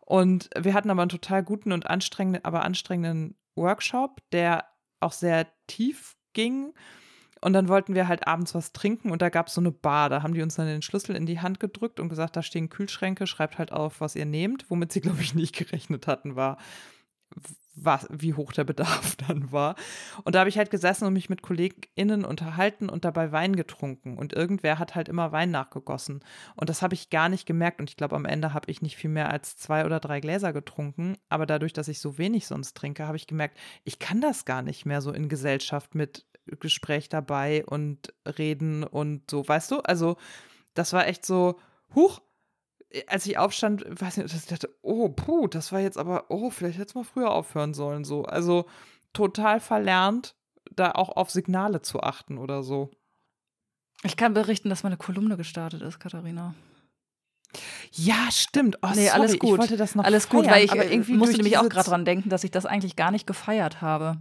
Und 0.00 0.50
wir 0.58 0.74
hatten 0.74 0.90
aber 0.90 1.02
einen 1.02 1.08
total 1.08 1.42
guten 1.42 1.72
und 1.72 1.86
anstrengenden, 1.86 2.44
aber 2.44 2.62
anstrengenden 2.62 3.36
Workshop, 3.56 4.20
der 4.32 4.66
auch 5.00 5.12
sehr 5.12 5.46
tief 5.66 6.16
ging 6.32 6.72
und 7.44 7.52
dann 7.52 7.68
wollten 7.68 7.94
wir 7.94 8.08
halt 8.08 8.26
abends 8.26 8.54
was 8.54 8.72
trinken 8.72 9.10
und 9.10 9.20
da 9.20 9.28
gab 9.28 9.48
es 9.48 9.54
so 9.54 9.60
eine 9.60 9.70
Bar. 9.70 10.08
Da 10.08 10.22
haben 10.22 10.32
die 10.32 10.40
uns 10.40 10.54
dann 10.54 10.66
den 10.66 10.80
Schlüssel 10.80 11.14
in 11.14 11.26
die 11.26 11.40
Hand 11.40 11.60
gedrückt 11.60 12.00
und 12.00 12.08
gesagt, 12.08 12.36
da 12.36 12.42
stehen 12.42 12.70
Kühlschränke, 12.70 13.26
schreibt 13.26 13.58
halt 13.58 13.70
auf, 13.70 14.00
was 14.00 14.16
ihr 14.16 14.24
nehmt. 14.24 14.64
Womit 14.70 14.92
sie, 14.92 15.00
glaube 15.02 15.20
ich, 15.20 15.34
nicht 15.34 15.54
gerechnet 15.54 16.06
hatten, 16.06 16.36
war, 16.36 16.56
was, 17.74 18.06
wie 18.10 18.32
hoch 18.32 18.52
der 18.52 18.64
Bedarf 18.64 19.16
dann 19.28 19.52
war. 19.52 19.74
Und 20.22 20.34
da 20.34 20.38
habe 20.38 20.48
ich 20.48 20.56
halt 20.56 20.70
gesessen 20.70 21.04
und 21.04 21.12
mich 21.12 21.28
mit 21.28 21.42
KollegInnen 21.42 22.24
unterhalten 22.24 22.88
und 22.88 23.04
dabei 23.04 23.30
Wein 23.30 23.56
getrunken. 23.56 24.16
Und 24.16 24.32
irgendwer 24.32 24.78
hat 24.78 24.94
halt 24.94 25.10
immer 25.10 25.30
Wein 25.30 25.50
nachgegossen. 25.50 26.24
Und 26.56 26.70
das 26.70 26.80
habe 26.80 26.94
ich 26.94 27.10
gar 27.10 27.28
nicht 27.28 27.44
gemerkt. 27.44 27.78
Und 27.78 27.90
ich 27.90 27.98
glaube, 27.98 28.16
am 28.16 28.24
Ende 28.24 28.54
habe 28.54 28.70
ich 28.70 28.80
nicht 28.80 28.96
viel 28.96 29.10
mehr 29.10 29.28
als 29.28 29.58
zwei 29.58 29.84
oder 29.84 30.00
drei 30.00 30.20
Gläser 30.20 30.54
getrunken. 30.54 31.18
Aber 31.28 31.44
dadurch, 31.44 31.74
dass 31.74 31.88
ich 31.88 32.00
so 32.00 32.16
wenig 32.16 32.46
sonst 32.46 32.74
trinke, 32.74 33.06
habe 33.06 33.18
ich 33.18 33.26
gemerkt, 33.26 33.58
ich 33.84 33.98
kann 33.98 34.22
das 34.22 34.46
gar 34.46 34.62
nicht 34.62 34.86
mehr 34.86 35.02
so 35.02 35.12
in 35.12 35.28
Gesellschaft 35.28 35.94
mit 35.94 36.24
Gespräch 36.46 37.08
dabei 37.08 37.64
und 37.66 38.12
reden 38.38 38.84
und 38.84 39.30
so, 39.30 39.46
weißt 39.46 39.70
du? 39.70 39.80
Also, 39.80 40.16
das 40.74 40.92
war 40.92 41.06
echt 41.06 41.24
so, 41.24 41.58
huch, 41.94 42.20
äh, 42.90 43.04
als 43.06 43.26
ich 43.26 43.38
aufstand, 43.38 43.84
weiß 43.88 44.18
nicht, 44.18 44.34
ich 44.34 44.46
dachte, 44.46 44.74
oh, 44.82 45.08
puh, 45.08 45.46
das 45.48 45.72
war 45.72 45.80
jetzt 45.80 45.98
aber, 45.98 46.26
oh, 46.28 46.50
vielleicht 46.50 46.78
hätte 46.78 46.88
es 46.88 46.94
mal 46.94 47.04
früher 47.04 47.30
aufhören 47.30 47.74
sollen, 47.74 48.04
so. 48.04 48.24
Also, 48.24 48.66
total 49.12 49.60
verlernt, 49.60 50.34
da 50.72 50.92
auch 50.92 51.10
auf 51.10 51.30
Signale 51.30 51.82
zu 51.82 52.00
achten 52.00 52.38
oder 52.38 52.62
so. 52.62 52.90
Ich 54.02 54.16
kann 54.16 54.34
berichten, 54.34 54.68
dass 54.68 54.82
meine 54.82 54.96
Kolumne 54.96 55.36
gestartet 55.36 55.80
ist, 55.82 55.98
Katharina. 55.98 56.54
Ja, 57.92 58.30
stimmt. 58.30 58.78
Oh, 58.82 58.88
nee, 58.88 59.06
sorry, 59.06 59.08
alles 59.10 59.38
gut. 59.38 59.52
Ich 59.52 59.58
wollte 59.58 59.76
das 59.76 59.94
noch 59.94 60.04
Alles 60.04 60.26
feiern, 60.26 60.42
gut, 60.42 60.50
weil 60.50 60.64
ich 60.64 60.74
irgendwie 60.74 61.14
musste 61.14 61.36
nämlich 61.36 61.56
auch 61.58 61.68
gerade 61.68 61.88
dran 61.88 62.04
denken, 62.04 62.28
dass 62.28 62.44
ich 62.44 62.50
das 62.50 62.66
eigentlich 62.66 62.96
gar 62.96 63.10
nicht 63.10 63.26
gefeiert 63.26 63.80
habe. 63.80 64.18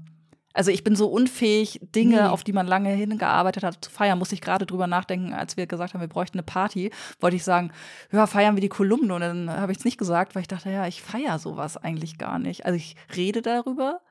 Also 0.53 0.69
ich 0.69 0.83
bin 0.83 0.95
so 0.95 1.07
unfähig, 1.07 1.79
Dinge, 1.81 2.15
nee. 2.15 2.27
auf 2.27 2.43
die 2.43 2.53
man 2.53 2.67
lange 2.67 2.91
hingearbeitet 2.91 3.63
hat, 3.63 3.83
zu 3.83 3.89
feiern. 3.89 4.19
Muss 4.19 4.31
ich 4.31 4.41
gerade 4.41 4.65
drüber 4.65 4.87
nachdenken, 4.87 5.33
als 5.33 5.57
wir 5.57 5.65
gesagt 5.65 5.93
haben, 5.93 6.01
wir 6.01 6.07
bräuchten 6.07 6.37
eine 6.37 6.43
Party, 6.43 6.91
wollte 7.19 7.35
ich 7.35 7.43
sagen, 7.43 7.71
ja, 8.11 8.27
feiern 8.27 8.55
wir 8.55 8.61
die 8.61 8.69
Kolumne. 8.69 9.15
Und 9.15 9.21
dann 9.21 9.49
habe 9.49 9.71
ich 9.71 9.79
es 9.79 9.85
nicht 9.85 9.97
gesagt, 9.97 10.35
weil 10.35 10.41
ich 10.41 10.47
dachte, 10.47 10.69
ja, 10.69 10.87
ich 10.87 11.01
feiere 11.01 11.39
sowas 11.39 11.77
eigentlich 11.77 12.19
gar 12.19 12.37
nicht. 12.37 12.65
Also 12.65 12.77
ich 12.77 12.95
rede 13.15 13.41
darüber, 13.41 14.01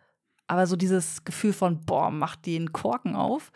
aber 0.48 0.66
so 0.66 0.74
dieses 0.74 1.24
Gefühl 1.24 1.52
von, 1.52 1.80
boah, 1.84 2.10
mach 2.10 2.34
den 2.34 2.72
Korken 2.72 3.14
auf, 3.14 3.52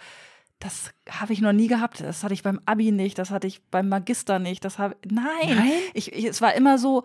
das 0.59 0.93
habe 1.11 1.33
ich 1.33 1.41
noch 1.41 1.53
nie 1.53 1.67
gehabt. 1.67 2.01
Das 2.01 2.25
hatte 2.25 2.35
ich 2.35 2.43
beim 2.43 2.61
Abi 2.65 2.93
nicht, 2.93 3.19
das 3.19 3.31
hatte 3.31 3.47
ich 3.47 3.63
beim 3.71 3.89
Magister 3.89 4.39
nicht. 4.39 4.65
Das 4.65 4.79
habe 4.79 4.97
nein, 5.05 5.27
nein? 5.45 5.73
Ich, 5.93 6.13
ich, 6.13 6.25
es 6.25 6.41
war 6.41 6.55
immer 6.55 6.79
so, 6.79 7.05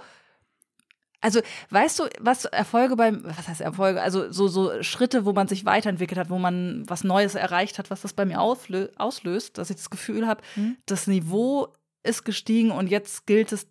also, 1.22 1.40
weißt 1.70 2.00
du, 2.00 2.04
was 2.20 2.46
Erfolge 2.46 2.96
beim, 2.96 3.24
was 3.24 3.48
heißt 3.48 3.62
Erfolge? 3.62 4.02
Also, 4.02 4.32
so, 4.32 4.48
so 4.48 4.82
Schritte, 4.82 5.24
wo 5.24 5.34
man 5.34 5.48
sich 5.48 5.66
weiterentwickelt 5.66 6.20
hat, 6.20 6.30
wo 6.32 6.40
man 6.40 6.84
was 6.88 7.04
Neues 7.04 7.36
erreicht 7.36 7.78
hat, 7.78 7.92
was 7.92 8.02
das 8.02 8.14
bei 8.14 8.26
mir 8.26 8.42
auslöst, 8.42 9.58
dass 9.58 9.70
ich 9.70 9.76
das 9.76 9.92
Gefühl 9.92 10.28
habe, 10.28 10.42
mhm. 10.56 10.78
das 10.88 11.06
Niveau 11.06 11.68
ist 12.04 12.26
gestiegen 12.26 12.72
und 12.72 12.88
jetzt 12.88 13.28
gilt 13.28 13.52
es, 13.52 13.68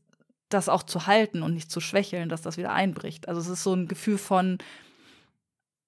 das 0.48 0.68
auch 0.68 0.84
zu 0.84 1.06
halten 1.06 1.42
und 1.42 1.54
nicht 1.54 1.70
zu 1.70 1.80
schwächeln, 1.80 2.28
dass 2.28 2.42
das 2.42 2.56
wieder 2.56 2.72
einbricht. 2.72 3.28
Also, 3.28 3.40
es 3.40 3.48
ist 3.48 3.64
so 3.64 3.74
ein 3.74 3.88
Gefühl 3.88 4.18
von, 4.18 4.58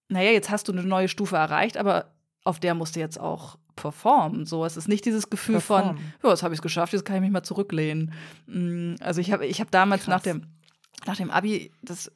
naja, 0.09 0.33
jetzt 0.33 0.51
hast 0.51 0.67
du 0.67 0.73
eine 0.73 0.83
neue 0.83 1.09
Stufe 1.09 1.37
erreicht, 1.37 1.77
aber 1.77 2.13
auf 2.45 2.59
der 2.59 2.75
musst 2.75 2.97
du 2.97 3.01
jetzt 3.01 3.21
auch 3.21 3.57
performen. 3.77 4.47
So, 4.47 4.65
es 4.65 4.77
ist 4.77 4.89
nicht 4.89 5.05
dieses 5.05 5.31
Gefühl 5.31 5.55
Perform. 5.55 5.97
von, 5.97 6.05
ja, 6.25 6.31
jetzt 6.31 6.43
habe 6.43 6.55
ich 6.55 6.59
es 6.59 6.63
geschafft, 6.63 6.93
jetzt 6.93 7.05
kann 7.05 7.17
ich 7.17 7.23
mich 7.23 7.31
mal 7.31 7.45
zurücklehnen. 7.45 8.13
Mm, 8.47 8.95
also 9.01 9.21
ich 9.21 9.33
habe 9.33 9.47
ich 9.47 9.61
hab 9.61 9.71
damals 9.71 10.05
Krass. 10.05 10.17
nach 10.17 10.23
dem 10.23 10.47
nach 11.07 11.17
dem 11.17 11.31
Abi, 11.31 11.73
das 11.83 12.11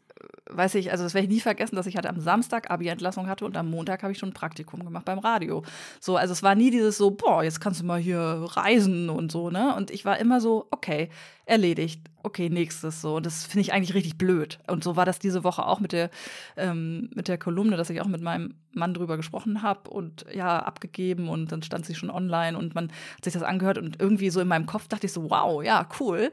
weiß 0.48 0.76
ich, 0.76 0.90
also 0.92 1.04
das 1.04 1.14
werde 1.14 1.26
ich 1.26 1.32
nie 1.32 1.40
vergessen, 1.40 1.76
dass 1.76 1.86
ich 1.86 1.96
halt 1.96 2.06
am 2.06 2.20
Samstag 2.20 2.70
Abi-Entlassung 2.70 3.26
hatte 3.28 3.44
und 3.44 3.56
am 3.56 3.70
Montag 3.70 4.02
habe 4.02 4.12
ich 4.12 4.18
schon 4.18 4.30
ein 4.30 4.34
Praktikum 4.34 4.84
gemacht 4.84 5.04
beim 5.04 5.18
Radio. 5.18 5.62
So, 6.00 6.16
also 6.16 6.32
es 6.32 6.42
war 6.42 6.54
nie 6.54 6.70
dieses 6.70 6.96
so, 6.96 7.10
boah, 7.10 7.42
jetzt 7.42 7.60
kannst 7.60 7.80
du 7.80 7.84
mal 7.84 7.98
hier 8.00 8.20
reisen 8.20 9.10
und 9.10 9.32
so, 9.32 9.50
ne? 9.50 9.74
Und 9.74 9.90
ich 9.90 10.04
war 10.04 10.18
immer 10.18 10.40
so, 10.40 10.68
okay, 10.70 11.10
erledigt, 11.46 12.00
okay, 12.22 12.48
nächstes 12.48 13.00
so. 13.00 13.16
Und 13.16 13.26
das 13.26 13.44
finde 13.44 13.62
ich 13.62 13.72
eigentlich 13.72 13.94
richtig 13.94 14.18
blöd. 14.18 14.58
Und 14.68 14.84
so 14.84 14.96
war 14.96 15.04
das 15.04 15.18
diese 15.18 15.44
Woche 15.44 15.66
auch 15.66 15.80
mit 15.80 15.92
der, 15.92 16.10
ähm, 16.56 17.10
mit 17.14 17.28
der 17.28 17.38
Kolumne, 17.38 17.76
dass 17.76 17.90
ich 17.90 18.00
auch 18.00 18.06
mit 18.06 18.22
meinem 18.22 18.54
Mann 18.72 18.94
drüber 18.94 19.16
gesprochen 19.16 19.62
habe 19.62 19.90
und 19.90 20.26
ja, 20.32 20.60
abgegeben 20.60 21.28
und 21.28 21.50
dann 21.52 21.62
stand 21.62 21.86
sie 21.86 21.94
schon 21.94 22.10
online 22.10 22.56
und 22.56 22.74
man 22.74 22.90
hat 23.16 23.24
sich 23.24 23.32
das 23.32 23.42
angehört 23.42 23.78
und 23.78 24.00
irgendwie 24.00 24.30
so 24.30 24.40
in 24.40 24.48
meinem 24.48 24.66
Kopf 24.66 24.88
dachte 24.88 25.06
ich 25.06 25.12
so, 25.12 25.28
wow, 25.30 25.62
ja, 25.62 25.88
cool. 26.00 26.32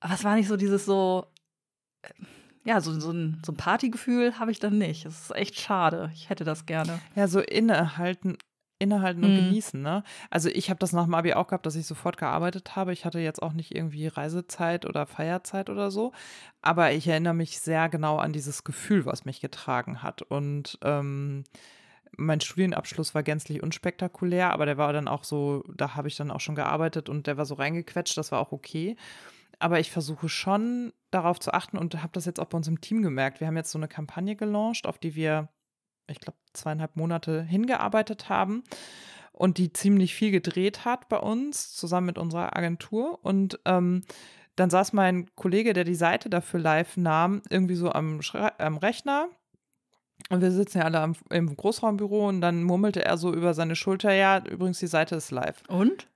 Aber 0.00 0.14
es 0.14 0.24
war 0.24 0.36
nicht 0.36 0.48
so 0.48 0.56
dieses 0.56 0.84
so, 0.84 1.26
ja, 2.66 2.80
so, 2.80 2.98
so 2.98 3.12
ein, 3.12 3.40
so 3.46 3.52
ein 3.52 3.56
Partygefühl 3.56 4.40
habe 4.40 4.50
ich 4.50 4.58
dann 4.58 4.76
nicht. 4.76 5.06
Das 5.06 5.20
ist 5.20 5.36
echt 5.36 5.58
schade. 5.58 6.10
Ich 6.14 6.28
hätte 6.28 6.42
das 6.42 6.66
gerne. 6.66 6.98
Ja, 7.14 7.28
so 7.28 7.38
innehalten, 7.38 8.36
innehalten 8.80 9.22
und 9.22 9.34
mhm. 9.34 9.36
genießen, 9.36 9.80
ne? 9.80 10.02
Also 10.30 10.48
ich 10.48 10.68
habe 10.68 10.80
das 10.80 10.92
nach 10.92 11.04
dem 11.04 11.14
Abi 11.14 11.32
auch 11.34 11.46
gehabt, 11.46 11.64
dass 11.64 11.76
ich 11.76 11.86
sofort 11.86 12.16
gearbeitet 12.16 12.74
habe. 12.74 12.92
Ich 12.92 13.04
hatte 13.04 13.20
jetzt 13.20 13.40
auch 13.40 13.52
nicht 13.52 13.72
irgendwie 13.72 14.08
Reisezeit 14.08 14.84
oder 14.84 15.06
Feierzeit 15.06 15.70
oder 15.70 15.92
so. 15.92 16.12
Aber 16.60 16.90
ich 16.90 17.06
erinnere 17.06 17.34
mich 17.34 17.60
sehr 17.60 17.88
genau 17.88 18.18
an 18.18 18.32
dieses 18.32 18.64
Gefühl, 18.64 19.06
was 19.06 19.24
mich 19.24 19.40
getragen 19.40 20.02
hat. 20.02 20.22
Und 20.22 20.76
ähm, 20.82 21.44
mein 22.16 22.40
Studienabschluss 22.40 23.14
war 23.14 23.22
gänzlich 23.22 23.62
unspektakulär, 23.62 24.50
aber 24.50 24.66
der 24.66 24.76
war 24.76 24.92
dann 24.92 25.06
auch 25.06 25.22
so, 25.22 25.62
da 25.72 25.94
habe 25.94 26.08
ich 26.08 26.16
dann 26.16 26.32
auch 26.32 26.40
schon 26.40 26.56
gearbeitet 26.56 27.08
und 27.08 27.28
der 27.28 27.36
war 27.36 27.46
so 27.46 27.54
reingequetscht, 27.54 28.16
das 28.16 28.32
war 28.32 28.40
auch 28.40 28.50
okay 28.50 28.96
aber 29.58 29.80
ich 29.80 29.90
versuche 29.90 30.28
schon 30.28 30.92
darauf 31.10 31.40
zu 31.40 31.52
achten 31.52 31.78
und 31.78 32.02
habe 32.02 32.12
das 32.12 32.26
jetzt 32.26 32.40
auch 32.40 32.46
bei 32.46 32.56
uns 32.58 32.68
im 32.68 32.80
Team 32.80 33.02
gemerkt. 33.02 33.40
Wir 33.40 33.46
haben 33.46 33.56
jetzt 33.56 33.70
so 33.70 33.78
eine 33.78 33.88
Kampagne 33.88 34.36
gelauncht, 34.36 34.86
auf 34.86 34.98
die 34.98 35.14
wir, 35.14 35.48
ich 36.08 36.20
glaube, 36.20 36.38
zweieinhalb 36.52 36.96
Monate 36.96 37.42
hingearbeitet 37.42 38.28
haben 38.28 38.64
und 39.32 39.58
die 39.58 39.72
ziemlich 39.72 40.14
viel 40.14 40.30
gedreht 40.30 40.84
hat 40.84 41.08
bei 41.08 41.18
uns, 41.18 41.74
zusammen 41.74 42.06
mit 42.06 42.18
unserer 42.18 42.56
Agentur. 42.56 43.18
Und 43.22 43.60
ähm, 43.64 44.04
dann 44.56 44.70
saß 44.70 44.92
mein 44.92 45.34
Kollege, 45.36 45.72
der 45.74 45.84
die 45.84 45.94
Seite 45.94 46.30
dafür 46.30 46.60
live 46.60 46.96
nahm, 46.96 47.42
irgendwie 47.50 47.74
so 47.74 47.92
am, 47.92 48.20
am 48.58 48.76
Rechner. 48.78 49.28
Und 50.30 50.40
wir 50.40 50.50
sitzen 50.50 50.78
ja 50.78 50.84
alle 50.84 51.00
am, 51.00 51.14
im 51.30 51.54
Großraumbüro 51.54 52.28
und 52.28 52.40
dann 52.40 52.62
murmelte 52.62 53.04
er 53.04 53.18
so 53.18 53.32
über 53.32 53.52
seine 53.52 53.76
Schulter, 53.76 54.14
ja, 54.14 54.42
übrigens, 54.44 54.78
die 54.78 54.86
Seite 54.86 55.16
ist 55.16 55.30
live. 55.30 55.62
Und? 55.68 56.08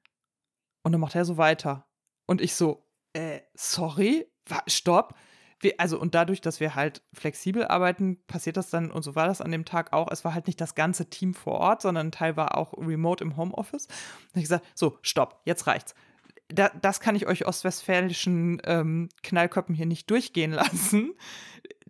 Und 0.83 0.93
dann 0.93 1.01
macht 1.01 1.15
er 1.15 1.27
so 1.27 1.37
weiter. 1.37 1.87
Und 2.27 2.41
ich 2.41 2.55
so, 2.55 2.83
äh, 3.13 3.41
sorry, 3.55 4.27
stopp. 4.67 5.15
Wir, 5.63 5.75
also, 5.79 6.01
und 6.01 6.15
dadurch, 6.15 6.41
dass 6.41 6.59
wir 6.59 6.75
halt 6.75 7.03
flexibel 7.13 7.67
arbeiten, 7.67 8.19
passiert 8.27 8.57
das 8.57 8.71
dann, 8.71 8.91
und 8.91 9.03
so 9.03 9.15
war 9.15 9.27
das 9.27 9.43
an 9.43 9.51
dem 9.51 9.67
Tag 9.67 9.93
auch. 9.93 10.11
Es 10.11 10.25
war 10.25 10.33
halt 10.33 10.47
nicht 10.47 10.61
das 10.61 10.75
ganze 10.75 11.11
Team 11.11 11.35
vor 11.35 11.55
Ort, 11.55 11.83
sondern 11.83 12.09
ein 12.09 12.13
Teil 12.13 12.37
war 12.37 12.57
auch 12.57 12.73
remote 12.79 13.23
im 13.23 13.37
Homeoffice. 13.37 13.87
Da 13.87 13.95
habe 13.95 14.39
ich 14.39 14.45
gesagt: 14.45 14.67
So, 14.75 14.99
stopp, 15.03 15.43
jetzt 15.45 15.67
reicht's. 15.67 15.95
Da, 16.49 16.71
das 16.81 16.99
kann 17.01 17.15
ich 17.15 17.27
euch 17.27 17.47
ostwestfälischen 17.47 18.61
ähm, 18.65 19.09
Knallköppen 19.23 19.75
hier 19.75 19.87
nicht 19.87 20.11
durchgehen 20.11 20.51
lassen 20.53 21.15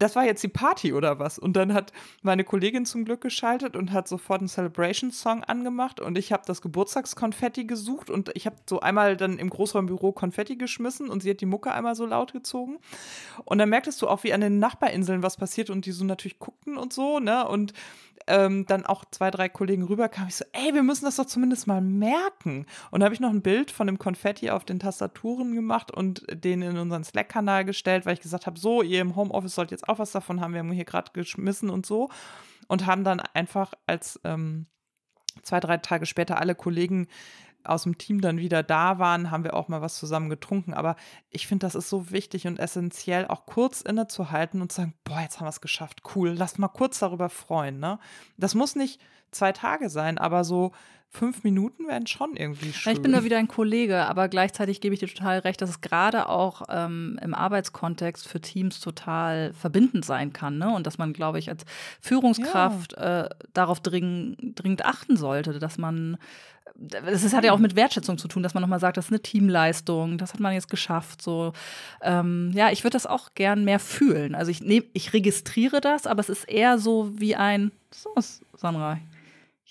das 0.00 0.16
war 0.16 0.24
jetzt 0.24 0.42
die 0.42 0.48
Party 0.48 0.94
oder 0.94 1.18
was? 1.18 1.38
Und 1.38 1.54
dann 1.54 1.74
hat 1.74 1.92
meine 2.22 2.42
Kollegin 2.42 2.86
zum 2.86 3.04
Glück 3.04 3.20
geschaltet 3.20 3.76
und 3.76 3.92
hat 3.92 4.08
sofort 4.08 4.40
einen 4.40 4.48
Celebration-Song 4.48 5.44
angemacht 5.44 6.00
und 6.00 6.16
ich 6.16 6.32
habe 6.32 6.42
das 6.46 6.62
Geburtstagskonfetti 6.62 7.64
gesucht 7.64 8.08
und 8.08 8.30
ich 8.34 8.46
habe 8.46 8.56
so 8.68 8.80
einmal 8.80 9.16
dann 9.16 9.38
im 9.38 9.50
Großraumbüro 9.50 10.12
Konfetti 10.12 10.56
geschmissen 10.56 11.10
und 11.10 11.22
sie 11.22 11.30
hat 11.30 11.42
die 11.42 11.46
Mucke 11.46 11.72
einmal 11.72 11.94
so 11.94 12.06
laut 12.06 12.32
gezogen. 12.32 12.78
Und 13.44 13.58
dann 13.58 13.68
merktest 13.68 14.00
du 14.00 14.08
auch, 14.08 14.24
wie 14.24 14.32
an 14.32 14.40
den 14.40 14.58
Nachbarinseln 14.58 15.22
was 15.22 15.36
passiert 15.36 15.68
und 15.68 15.84
die 15.84 15.92
so 15.92 16.04
natürlich 16.04 16.38
guckten 16.38 16.78
und 16.78 16.94
so, 16.94 17.20
ne? 17.20 17.46
Und 17.46 17.74
ähm, 18.26 18.66
dann 18.66 18.86
auch 18.86 19.04
zwei, 19.10 19.30
drei 19.30 19.48
Kollegen 19.48 19.82
rüberkamen. 19.82 20.28
Ich 20.28 20.36
so, 20.36 20.44
ey, 20.52 20.74
wir 20.74 20.82
müssen 20.82 21.04
das 21.04 21.16
doch 21.16 21.26
zumindest 21.26 21.66
mal 21.66 21.80
merken. 21.80 22.66
Und 22.90 23.00
da 23.00 23.04
habe 23.04 23.14
ich 23.14 23.20
noch 23.20 23.30
ein 23.30 23.42
Bild 23.42 23.70
von 23.70 23.86
dem 23.86 23.98
Konfetti 23.98 24.50
auf 24.50 24.64
den 24.64 24.78
Tastaturen 24.78 25.54
gemacht 25.54 25.90
und 25.90 26.24
den 26.32 26.62
in 26.62 26.76
unseren 26.78 27.04
Slack-Kanal 27.04 27.64
gestellt, 27.64 28.06
weil 28.06 28.14
ich 28.14 28.20
gesagt 28.20 28.46
habe, 28.46 28.58
so, 28.58 28.82
ihr 28.82 29.00
im 29.00 29.16
Homeoffice 29.16 29.54
sollt 29.54 29.70
jetzt 29.70 29.88
auch 29.88 29.98
was 29.98 30.12
davon 30.12 30.40
haben. 30.40 30.52
Wir 30.52 30.60
haben 30.60 30.72
hier 30.72 30.84
gerade 30.84 31.10
geschmissen 31.12 31.70
und 31.70 31.86
so. 31.86 32.08
und 32.70 32.86
haben 32.86 33.02
dann 33.02 33.18
einfach 33.18 33.74
als 33.86 34.20
ähm, 34.22 34.66
zwei, 35.42 35.58
drei 35.58 35.78
Tage 35.78 36.06
später 36.06 36.38
alle 36.38 36.54
Kollegen 36.54 37.08
aus 37.64 37.84
dem 37.84 37.98
Team 37.98 38.20
dann 38.20 38.38
wieder 38.38 38.62
da 38.62 38.98
waren, 38.98 39.30
haben 39.30 39.44
wir 39.44 39.54
auch 39.54 39.68
mal 39.68 39.82
was 39.82 39.96
zusammen 39.96 40.30
getrunken. 40.30 40.74
Aber 40.74 40.96
ich 41.30 41.46
finde, 41.46 41.66
das 41.66 41.74
ist 41.74 41.88
so 41.88 42.10
wichtig 42.10 42.46
und 42.46 42.58
essentiell, 42.58 43.26
auch 43.26 43.46
kurz 43.46 43.80
innezuhalten 43.80 44.60
und 44.62 44.72
zu 44.72 44.82
sagen, 44.82 44.94
boah, 45.04 45.20
jetzt 45.20 45.38
haben 45.38 45.46
wir 45.46 45.50
es 45.50 45.60
geschafft, 45.60 46.02
cool, 46.14 46.30
lass 46.30 46.58
mal 46.58 46.68
kurz 46.68 46.98
darüber 46.98 47.28
freuen. 47.28 47.78
Ne? 47.78 47.98
Das 48.36 48.54
muss 48.54 48.76
nicht 48.76 49.00
zwei 49.30 49.52
Tage 49.52 49.90
sein, 49.90 50.18
aber 50.18 50.44
so 50.44 50.72
fünf 51.12 51.42
Minuten 51.42 51.88
wären 51.88 52.06
schon 52.06 52.36
irgendwie 52.36 52.72
schön. 52.72 52.92
Ich 52.92 53.02
bin 53.02 53.12
da 53.12 53.24
wieder 53.24 53.36
ein 53.36 53.48
Kollege, 53.48 54.06
aber 54.06 54.28
gleichzeitig 54.28 54.80
gebe 54.80 54.94
ich 54.94 55.00
dir 55.00 55.08
total 55.08 55.40
recht, 55.40 55.60
dass 55.60 55.68
es 55.68 55.80
gerade 55.80 56.28
auch 56.28 56.62
ähm, 56.68 57.18
im 57.20 57.34
Arbeitskontext 57.34 58.28
für 58.28 58.40
Teams 58.40 58.78
total 58.80 59.52
verbindend 59.52 60.04
sein 60.04 60.32
kann. 60.32 60.58
Ne? 60.58 60.72
Und 60.72 60.86
dass 60.86 60.98
man, 60.98 61.12
glaube 61.12 61.40
ich, 61.40 61.50
als 61.50 61.64
Führungskraft 62.00 62.92
ja. 62.92 63.24
äh, 63.24 63.28
darauf 63.52 63.80
dring, 63.80 64.36
dringend 64.54 64.84
achten 64.84 65.16
sollte, 65.16 65.58
dass 65.58 65.78
man 65.78 66.16
es 67.04 67.34
hat 67.34 67.44
ja 67.44 67.52
auch 67.52 67.58
mit 67.58 67.76
Wertschätzung 67.76 68.16
zu 68.16 68.26
tun, 68.26 68.42
dass 68.42 68.54
man 68.54 68.62
nochmal 68.62 68.80
sagt, 68.80 68.96
das 68.96 69.06
ist 69.06 69.10
eine 69.10 69.20
Teamleistung, 69.20 70.16
das 70.16 70.32
hat 70.32 70.40
man 70.40 70.54
jetzt 70.54 70.70
geschafft. 70.70 71.20
So, 71.20 71.52
ähm, 72.00 72.52
ja, 72.54 72.70
ich 72.70 72.84
würde 72.84 72.94
das 72.94 73.06
auch 73.06 73.34
gern 73.34 73.64
mehr 73.64 73.78
fühlen. 73.78 74.34
Also 74.34 74.50
ich 74.50 74.62
nehme, 74.62 74.86
ich 74.94 75.12
registriere 75.12 75.82
das, 75.82 76.06
aber 76.06 76.20
es 76.20 76.30
ist 76.30 76.44
eher 76.44 76.78
so 76.78 77.10
wie 77.20 77.36
ein, 77.36 77.70
so, 77.90 78.14
Sandra, 78.56 78.98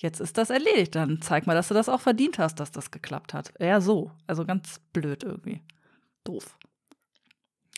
jetzt 0.01 0.19
ist 0.19 0.37
das 0.37 0.49
erledigt. 0.49 0.95
Dann 0.95 1.21
zeig 1.21 1.47
mal, 1.47 1.55
dass 1.55 1.67
du 1.67 1.73
das 1.73 1.89
auch 1.89 2.01
verdient 2.01 2.39
hast, 2.39 2.59
dass 2.59 2.71
das 2.71 2.91
geklappt 2.91 3.33
hat. 3.33 3.53
Eher 3.59 3.81
so. 3.81 4.11
Also 4.27 4.45
ganz 4.45 4.79
blöd 4.93 5.23
irgendwie. 5.23 5.61
Doof. 6.23 6.57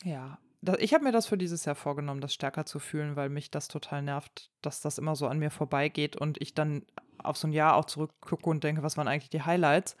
Ja, 0.04 0.38
ich 0.78 0.94
habe 0.94 1.04
mir 1.04 1.12
das 1.12 1.26
für 1.26 1.38
dieses 1.38 1.64
Jahr 1.64 1.74
vorgenommen, 1.74 2.20
das 2.20 2.34
stärker 2.34 2.64
zu 2.64 2.78
fühlen, 2.78 3.16
weil 3.16 3.28
mich 3.28 3.50
das 3.50 3.66
total 3.66 4.02
nervt, 4.02 4.50
dass 4.62 4.80
das 4.80 4.98
immer 4.98 5.16
so 5.16 5.26
an 5.26 5.38
mir 5.38 5.50
vorbeigeht 5.50 6.16
und 6.16 6.40
ich 6.40 6.54
dann 6.54 6.86
auf 7.18 7.36
so 7.36 7.48
ein 7.48 7.52
Jahr 7.52 7.74
auch 7.74 7.84
zurückgucke 7.84 8.48
und 8.48 8.62
denke, 8.62 8.82
was 8.82 8.96
waren 8.96 9.08
eigentlich 9.08 9.30
die 9.30 9.42
Highlights? 9.42 9.96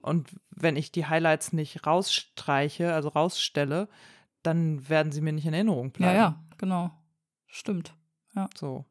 Und 0.00 0.30
wenn 0.50 0.76
ich 0.76 0.90
die 0.92 1.06
Highlights 1.06 1.52
nicht 1.52 1.86
rausstreiche, 1.86 2.94
also 2.94 3.10
rausstelle, 3.10 3.88
dann 4.42 4.88
werden 4.88 5.12
sie 5.12 5.20
mir 5.20 5.32
nicht 5.34 5.46
in 5.46 5.52
Erinnerung 5.52 5.92
bleiben. 5.92 6.16
Ja, 6.16 6.22
ja, 6.22 6.44
genau. 6.56 6.90
Stimmt. 7.46 7.94
Ja. 8.34 8.48
So. 8.56 8.86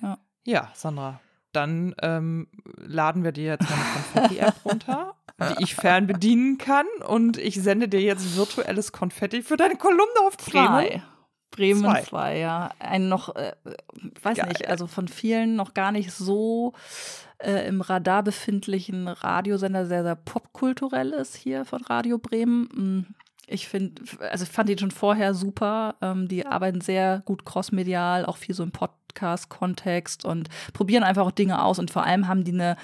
Ja. 0.00 0.18
Ja, 0.46 0.70
Sandra, 0.74 1.20
dann 1.52 1.94
ähm, 2.02 2.48
laden 2.76 3.24
wir 3.24 3.32
dir 3.32 3.44
jetzt 3.44 3.66
eine 3.70 3.82
Konfetti-App 3.92 4.54
runter, 4.64 5.14
die 5.40 5.62
ich 5.62 5.74
fernbedienen 5.74 6.58
kann. 6.58 6.86
Und 7.06 7.38
ich 7.38 7.60
sende 7.60 7.88
dir 7.88 8.00
jetzt 8.00 8.36
virtuelles 8.36 8.92
Konfetti 8.92 9.42
für 9.42 9.56
deine 9.56 9.76
Kolumne 9.76 10.20
auf 10.26 10.36
Bremen. 10.36 11.02
Bremen 11.50 12.04
2, 12.04 12.38
ja. 12.38 12.70
Ein 12.78 13.08
noch, 13.08 13.34
äh, 13.34 13.52
weiß 14.22 14.38
Geil. 14.38 14.48
nicht, 14.48 14.68
also 14.68 14.86
von 14.86 15.08
vielen 15.08 15.56
noch 15.56 15.74
gar 15.74 15.92
nicht 15.92 16.12
so 16.12 16.74
äh, 17.38 17.66
im 17.66 17.80
Radar 17.80 18.22
befindlichen 18.22 19.08
Radiosender, 19.08 19.86
sehr, 19.86 20.02
sehr 20.02 20.14
popkulturell 20.14 21.10
ist 21.10 21.36
hier 21.36 21.64
von 21.64 21.82
Radio 21.82 22.18
Bremen. 22.18 22.68
Hm, 22.72 23.06
ich 23.46 23.66
finde, 23.66 24.02
also 24.30 24.44
ich 24.44 24.50
fand 24.50 24.68
die 24.68 24.78
schon 24.78 24.90
vorher 24.90 25.34
super. 25.34 25.96
Ähm, 26.02 26.28
die 26.28 26.46
arbeiten 26.46 26.80
sehr 26.80 27.22
gut 27.24 27.44
crossmedial, 27.44 28.26
auch 28.26 28.36
viel 28.36 28.54
so 28.54 28.62
im 28.62 28.72
Podcast-Kontext 29.18 30.24
und 30.24 30.48
probieren 30.72 31.02
einfach 31.02 31.26
auch 31.26 31.30
Dinge 31.30 31.62
aus. 31.62 31.78
Und 31.78 31.90
vor 31.90 32.04
allem 32.04 32.28
haben 32.28 32.44
die 32.44 32.52
eine 32.52 32.76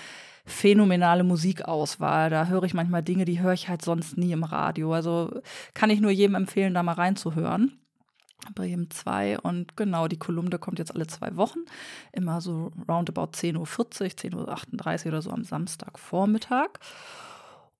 phänomenale 0.44 1.24
Musikauswahl. 1.24 2.30
Da 2.30 2.46
höre 2.46 2.64
ich 2.64 2.74
manchmal 2.74 3.02
Dinge, 3.02 3.24
die 3.24 3.40
höre 3.40 3.54
ich 3.54 3.68
halt 3.68 3.82
sonst 3.82 4.18
nie 4.18 4.32
im 4.32 4.44
Radio. 4.44 4.92
Also 4.92 5.40
kann 5.72 5.90
ich 5.90 6.00
nur 6.00 6.10
jedem 6.10 6.34
empfehlen, 6.34 6.74
da 6.74 6.82
mal 6.82 6.92
reinzuhören. 6.92 7.78
Bremen 8.54 8.90
2 8.90 9.38
und 9.38 9.74
genau, 9.74 10.06
die 10.06 10.18
Kolumne 10.18 10.58
kommt 10.58 10.78
jetzt 10.78 10.94
alle 10.94 11.06
zwei 11.06 11.34
Wochen, 11.36 11.60
immer 12.12 12.42
so 12.42 12.72
roundabout 12.86 13.30
10.40 13.32 13.56
Uhr, 14.34 14.44
10.38 14.44 15.06
Uhr 15.06 15.12
oder 15.12 15.22
so 15.22 15.30
am 15.30 15.44
Samstagvormittag. 15.44 16.68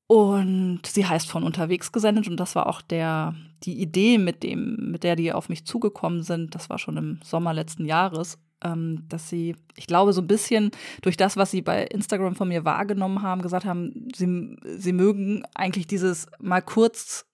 Und 0.07 0.81
sie 0.87 1.07
heißt 1.07 1.31
von 1.31 1.45
unterwegs 1.45 1.93
gesendet 1.93 2.29
und 2.29 2.39
das 2.39 2.55
war 2.55 2.67
auch 2.67 2.83
der, 2.83 3.35
die 3.63 3.81
Idee, 3.81 4.19
mit, 4.19 4.43
dem, 4.43 4.91
mit 4.91 5.03
der 5.03 5.17
die 5.17 5.33
auf 5.33 5.49
mich 5.49 5.67
zugekommen 5.67 6.23
sind. 6.23 6.55
Das 6.55 6.69
war 6.69 6.79
schon 6.79 6.97
im 6.97 7.21
Sommer 7.25 7.55
letzten 7.55 7.87
Jahres, 7.87 8.39
ähm, 8.63 9.05
dass 9.09 9.29
sie, 9.29 9.57
ich 9.77 9.87
glaube, 9.87 10.13
so 10.13 10.21
ein 10.21 10.27
bisschen 10.27 10.71
durch 11.03 11.17
das, 11.17 11.37
was 11.37 11.51
sie 11.51 11.63
bei 11.63 11.85
Instagram 11.85 12.35
von 12.35 12.49
mir 12.49 12.65
wahrgenommen 12.65 13.23
haben, 13.23 13.43
gesagt 13.43 13.65
haben, 13.65 14.09
sie, 14.15 14.57
sie 14.77 14.93
mögen 14.93 15.43
eigentlich 15.55 15.87
dieses 15.87 16.27
mal 16.39 16.63
kurz 16.63 17.27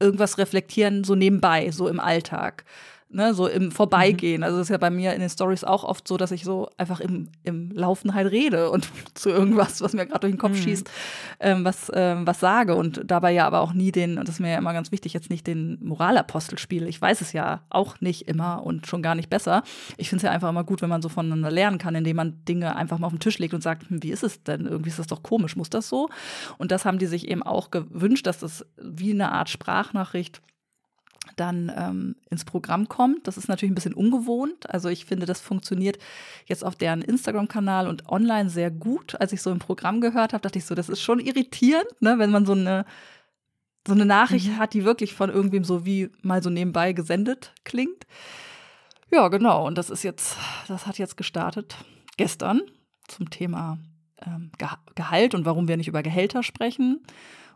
irgendwas 0.00 0.38
reflektieren, 0.38 1.04
so 1.04 1.14
nebenbei, 1.14 1.70
so 1.70 1.88
im 1.88 2.00
Alltag 2.00 2.64
ne, 3.14 3.32
so 3.32 3.46
im 3.46 3.70
Vorbeigehen. 3.70 4.40
Mhm. 4.40 4.44
Also 4.44 4.58
das 4.58 4.66
ist 4.66 4.70
ja 4.70 4.78
bei 4.78 4.90
mir 4.90 5.14
in 5.14 5.20
den 5.20 5.30
Stories 5.30 5.64
auch 5.64 5.84
oft 5.84 6.06
so, 6.06 6.16
dass 6.16 6.32
ich 6.32 6.44
so 6.44 6.68
einfach 6.76 7.00
im, 7.00 7.28
im 7.44 7.70
Laufen 7.70 8.14
halt 8.14 8.30
rede 8.30 8.70
und 8.70 8.88
zu 9.14 9.30
irgendwas, 9.30 9.80
was 9.80 9.92
mir 9.92 10.06
gerade 10.06 10.20
durch 10.20 10.32
den 10.32 10.38
Kopf 10.38 10.52
mhm. 10.52 10.62
schießt, 10.62 10.90
ähm, 11.40 11.64
was, 11.64 11.90
ähm, 11.94 12.26
was 12.26 12.40
sage. 12.40 12.74
Und 12.74 13.02
dabei 13.04 13.32
ja 13.32 13.46
aber 13.46 13.60
auch 13.60 13.72
nie 13.72 13.92
den, 13.92 14.18
und 14.18 14.28
das 14.28 14.36
ist 14.36 14.40
mir 14.40 14.52
ja 14.52 14.58
immer 14.58 14.72
ganz 14.72 14.92
wichtig, 14.92 15.12
jetzt 15.14 15.30
nicht 15.30 15.46
den 15.46 15.78
Moralapostel 15.82 16.58
spiele. 16.58 16.88
Ich 16.88 17.00
weiß 17.00 17.20
es 17.20 17.32
ja 17.32 17.62
auch 17.70 18.00
nicht 18.00 18.28
immer 18.28 18.64
und 18.64 18.86
schon 18.86 19.02
gar 19.02 19.14
nicht 19.14 19.30
besser. 19.30 19.62
Ich 19.96 20.08
finde 20.08 20.18
es 20.18 20.22
ja 20.24 20.30
einfach 20.30 20.50
immer 20.50 20.64
gut, 20.64 20.82
wenn 20.82 20.88
man 20.90 21.02
so 21.02 21.08
voneinander 21.08 21.50
lernen 21.50 21.78
kann, 21.78 21.94
indem 21.94 22.16
man 22.16 22.44
Dinge 22.44 22.74
einfach 22.76 22.98
mal 22.98 23.06
auf 23.06 23.12
den 23.12 23.20
Tisch 23.20 23.38
legt 23.38 23.54
und 23.54 23.62
sagt, 23.62 23.88
hm, 23.88 24.02
wie 24.02 24.10
ist 24.10 24.24
es 24.24 24.42
denn? 24.42 24.66
Irgendwie 24.66 24.90
ist 24.90 24.98
das 24.98 25.06
doch 25.06 25.22
komisch, 25.22 25.56
muss 25.56 25.70
das 25.70 25.88
so? 25.88 26.08
Und 26.58 26.72
das 26.72 26.84
haben 26.84 26.98
die 26.98 27.06
sich 27.06 27.28
eben 27.28 27.42
auch 27.42 27.70
gewünscht, 27.70 28.26
dass 28.26 28.40
das 28.40 28.66
wie 28.76 29.12
eine 29.12 29.32
Art 29.32 29.48
Sprachnachricht 29.48 30.42
dann 31.36 31.72
ähm, 31.76 32.16
ins 32.30 32.44
Programm 32.44 32.88
kommt. 32.88 33.26
Das 33.26 33.36
ist 33.36 33.48
natürlich 33.48 33.72
ein 33.72 33.74
bisschen 33.74 33.94
ungewohnt. 33.94 34.70
Also 34.70 34.88
ich 34.88 35.04
finde, 35.04 35.26
das 35.26 35.40
funktioniert 35.40 35.98
jetzt 36.46 36.64
auf 36.64 36.76
deren 36.76 37.02
Instagram-Kanal 37.02 37.88
und 37.88 38.08
online 38.08 38.50
sehr 38.50 38.70
gut. 38.70 39.20
Als 39.20 39.32
ich 39.32 39.42
so 39.42 39.50
im 39.50 39.58
Programm 39.58 40.00
gehört 40.00 40.32
habe, 40.32 40.42
dachte 40.42 40.58
ich 40.58 40.64
so, 40.64 40.74
das 40.74 40.88
ist 40.88 41.00
schon 41.00 41.18
irritierend, 41.18 41.86
ne, 42.00 42.18
wenn 42.18 42.30
man 42.30 42.46
so 42.46 42.52
eine 42.52 42.84
so 43.86 43.92
eine 43.92 44.06
Nachricht 44.06 44.48
mhm. 44.48 44.58
hat, 44.58 44.72
die 44.72 44.84
wirklich 44.84 45.12
von 45.12 45.28
irgendwem 45.28 45.62
so 45.62 45.84
wie 45.84 46.10
mal 46.22 46.42
so 46.42 46.48
nebenbei 46.48 46.94
gesendet 46.94 47.52
klingt. 47.64 48.06
Ja, 49.10 49.28
genau. 49.28 49.66
Und 49.66 49.76
das 49.76 49.90
ist 49.90 50.02
jetzt, 50.02 50.36
das 50.68 50.86
hat 50.86 50.98
jetzt 50.98 51.16
gestartet 51.16 51.76
gestern 52.16 52.62
zum 53.08 53.28
Thema 53.28 53.78
ähm, 54.24 54.50
Gehalt 54.94 55.34
und 55.34 55.44
warum 55.44 55.68
wir 55.68 55.76
nicht 55.76 55.88
über 55.88 56.02
Gehälter 56.02 56.42
sprechen 56.42 57.00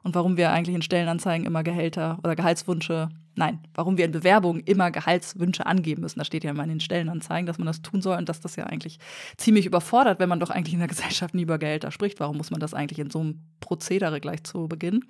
und 0.02 0.14
warum 0.14 0.36
wir 0.36 0.50
eigentlich 0.50 0.74
in 0.74 0.82
Stellenanzeigen 0.82 1.46
immer 1.46 1.62
Gehälter 1.62 2.18
oder 2.22 2.36
Gehaltswünsche, 2.36 3.08
nein, 3.34 3.60
warum 3.74 3.96
wir 3.96 4.04
in 4.04 4.12
Bewerbungen 4.12 4.62
immer 4.64 4.90
Gehaltswünsche 4.90 5.66
angeben 5.66 6.02
müssen. 6.02 6.18
Da 6.18 6.24
steht 6.24 6.44
ja 6.44 6.50
immer 6.50 6.64
in 6.64 6.68
den 6.68 6.80
Stellenanzeigen, 6.80 7.46
dass 7.46 7.58
man 7.58 7.66
das 7.66 7.82
tun 7.82 8.02
soll 8.02 8.16
und 8.18 8.28
dass 8.28 8.40
das 8.40 8.56
ja 8.56 8.64
eigentlich 8.64 8.98
ziemlich 9.36 9.66
überfordert, 9.66 10.18
wenn 10.18 10.28
man 10.28 10.40
doch 10.40 10.50
eigentlich 10.50 10.74
in 10.74 10.80
der 10.80 10.88
Gesellschaft 10.94 11.34
nie 11.34 11.42
über 11.42 11.58
Gehälter 11.58 11.90
spricht. 11.90 12.20
Warum 12.20 12.36
muss 12.36 12.50
man 12.50 12.60
das 12.60 12.74
eigentlich 12.74 12.98
in 12.98 13.10
so 13.10 13.20
einem 13.20 13.40
Prozedere 13.60 14.20
gleich 14.20 14.44
zu 14.44 14.68
Beginn? 14.68 15.04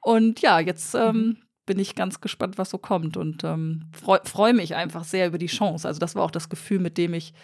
Und 0.00 0.40
ja, 0.40 0.60
jetzt 0.60 0.94
ähm, 0.94 1.38
bin 1.66 1.78
ich 1.78 1.94
ganz 1.94 2.20
gespannt, 2.20 2.58
was 2.58 2.70
so 2.70 2.78
kommt 2.78 3.16
und 3.16 3.44
ähm, 3.44 3.90
freue 3.92 4.20
freu 4.24 4.52
mich 4.52 4.74
einfach 4.74 5.04
sehr 5.04 5.26
über 5.26 5.38
die 5.38 5.46
Chance. 5.46 5.86
Also 5.86 5.98
das 5.98 6.14
war 6.14 6.22
auch 6.22 6.30
das 6.30 6.48
Gefühl, 6.48 6.78
mit 6.78 6.96
dem 6.96 7.12
ich 7.12 7.34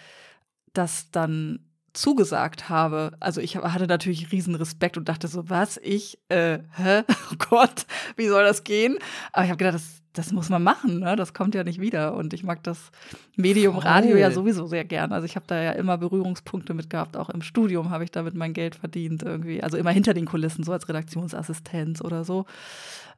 das 0.73 1.11
dann 1.11 1.72
zugesagt 1.93 2.69
habe. 2.69 3.13
Also 3.21 3.41
ich 3.41 3.57
hatte 3.57 3.87
natürlich 3.87 4.33
riesen 4.33 4.55
Respekt 4.55 4.97
und 4.97 5.09
dachte 5.09 5.29
so, 5.29 5.49
was, 5.51 5.79
ich, 5.83 6.19
äh, 6.29 6.61
hä? 6.77 7.03
Oh 7.33 7.37
Gott, 7.51 7.87
wie 8.17 8.29
soll 8.29 8.45
das 8.45 8.65
gehen? 8.65 8.99
Aber 9.33 9.45
ich 9.45 9.51
habe 9.51 9.59
gedacht, 9.59 9.75
das, 9.75 10.03
das 10.13 10.33
muss 10.33 10.51
man 10.51 10.63
machen, 10.63 11.01
ne? 11.01 11.17
Das 11.17 11.33
kommt 11.33 11.55
ja 11.55 11.65
nicht 11.65 11.81
wieder. 11.81 12.15
Und 12.15 12.35
ich 12.35 12.45
mag 12.45 12.63
das 12.63 12.91
Medium 13.37 13.75
Voll. 13.75 13.85
Radio 13.85 14.17
ja 14.17 14.31
sowieso 14.31 14.67
sehr 14.67 14.85
gern. 14.85 15.13
Also 15.13 15.25
ich 15.25 15.37
habe 15.37 15.47
da 15.47 15.63
ja 15.63 15.73
immer 15.73 15.97
Berührungspunkte 15.97 16.75
mit 16.75 16.91
gehabt. 16.91 17.17
Auch 17.17 17.31
im 17.31 17.41
Studium 17.41 17.91
habe 17.91 18.05
ich 18.05 18.11
damit 18.11 18.35
mein 18.35 18.53
Geld 18.53 18.75
verdient 18.75 19.23
irgendwie. 19.23 19.63
Also 19.63 19.79
immer 19.79 19.91
hinter 19.91 20.13
den 20.13 20.27
Kulissen, 20.27 20.65
so 20.65 20.73
als 20.73 20.89
Redaktionsassistenz 20.89 22.03
oder 22.03 22.25
so. 22.25 22.45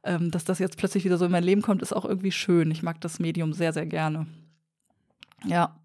Ähm, 0.03 0.31
dass 0.31 0.45
das 0.45 0.59
jetzt 0.59 0.77
plötzlich 0.77 1.03
wieder 1.03 1.17
so 1.17 1.25
in 1.25 1.31
mein 1.31 1.43
Leben 1.43 1.61
kommt, 1.61 1.81
ist 1.81 1.93
auch 1.93 2.05
irgendwie 2.05 2.31
schön. 2.31 2.71
Ich 2.71 2.83
mag 2.83 3.01
das 3.01 3.19
Medium 3.19 3.53
sehr, 3.53 3.73
sehr 3.73 3.85
gerne. 3.85 4.27
Ja, 5.45 5.75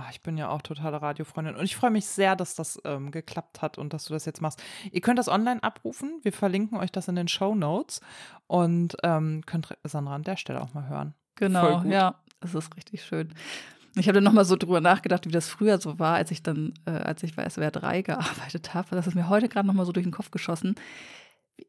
Ach, 0.00 0.10
ich 0.12 0.20
bin 0.20 0.38
ja 0.38 0.48
auch 0.48 0.62
totale 0.62 1.02
Radiofreundin 1.02 1.56
und 1.56 1.64
ich 1.64 1.74
freue 1.74 1.90
mich 1.90 2.06
sehr, 2.06 2.36
dass 2.36 2.54
das 2.54 2.80
ähm, 2.84 3.10
geklappt 3.10 3.62
hat 3.62 3.78
und 3.78 3.92
dass 3.92 4.04
du 4.04 4.12
das 4.12 4.26
jetzt 4.26 4.40
machst. 4.40 4.62
Ihr 4.92 5.00
könnt 5.00 5.18
das 5.18 5.26
online 5.26 5.60
abrufen. 5.60 6.20
Wir 6.22 6.32
verlinken 6.32 6.78
euch 6.78 6.92
das 6.92 7.08
in 7.08 7.16
den 7.16 7.26
Show 7.26 7.56
Notes 7.56 8.00
und 8.46 8.96
ähm, 9.02 9.42
könnt 9.44 9.76
Sandra 9.82 10.14
an 10.14 10.22
der 10.22 10.36
Stelle 10.36 10.60
auch 10.62 10.72
mal 10.72 10.88
hören. 10.88 11.14
Genau, 11.34 11.82
ja, 11.82 12.14
das 12.38 12.54
ist 12.54 12.76
richtig 12.76 13.02
schön. 13.02 13.34
Ich 13.96 14.06
habe 14.06 14.14
dann 14.14 14.24
nochmal 14.24 14.44
so 14.44 14.54
drüber 14.54 14.80
nachgedacht, 14.80 15.26
wie 15.26 15.32
das 15.32 15.48
früher 15.48 15.80
so 15.80 15.98
war, 15.98 16.14
als 16.14 16.30
ich 16.30 16.44
dann, 16.44 16.74
äh, 16.86 16.90
als 16.90 17.24
ich 17.24 17.34
bei 17.34 17.48
SWR 17.48 17.72
3 17.72 18.02
gearbeitet 18.02 18.74
habe. 18.74 18.94
Das 18.94 19.08
ist 19.08 19.16
mir 19.16 19.28
heute 19.28 19.48
gerade 19.48 19.66
nochmal 19.66 19.86
so 19.86 19.90
durch 19.90 20.06
den 20.06 20.12
Kopf 20.12 20.30
geschossen 20.30 20.76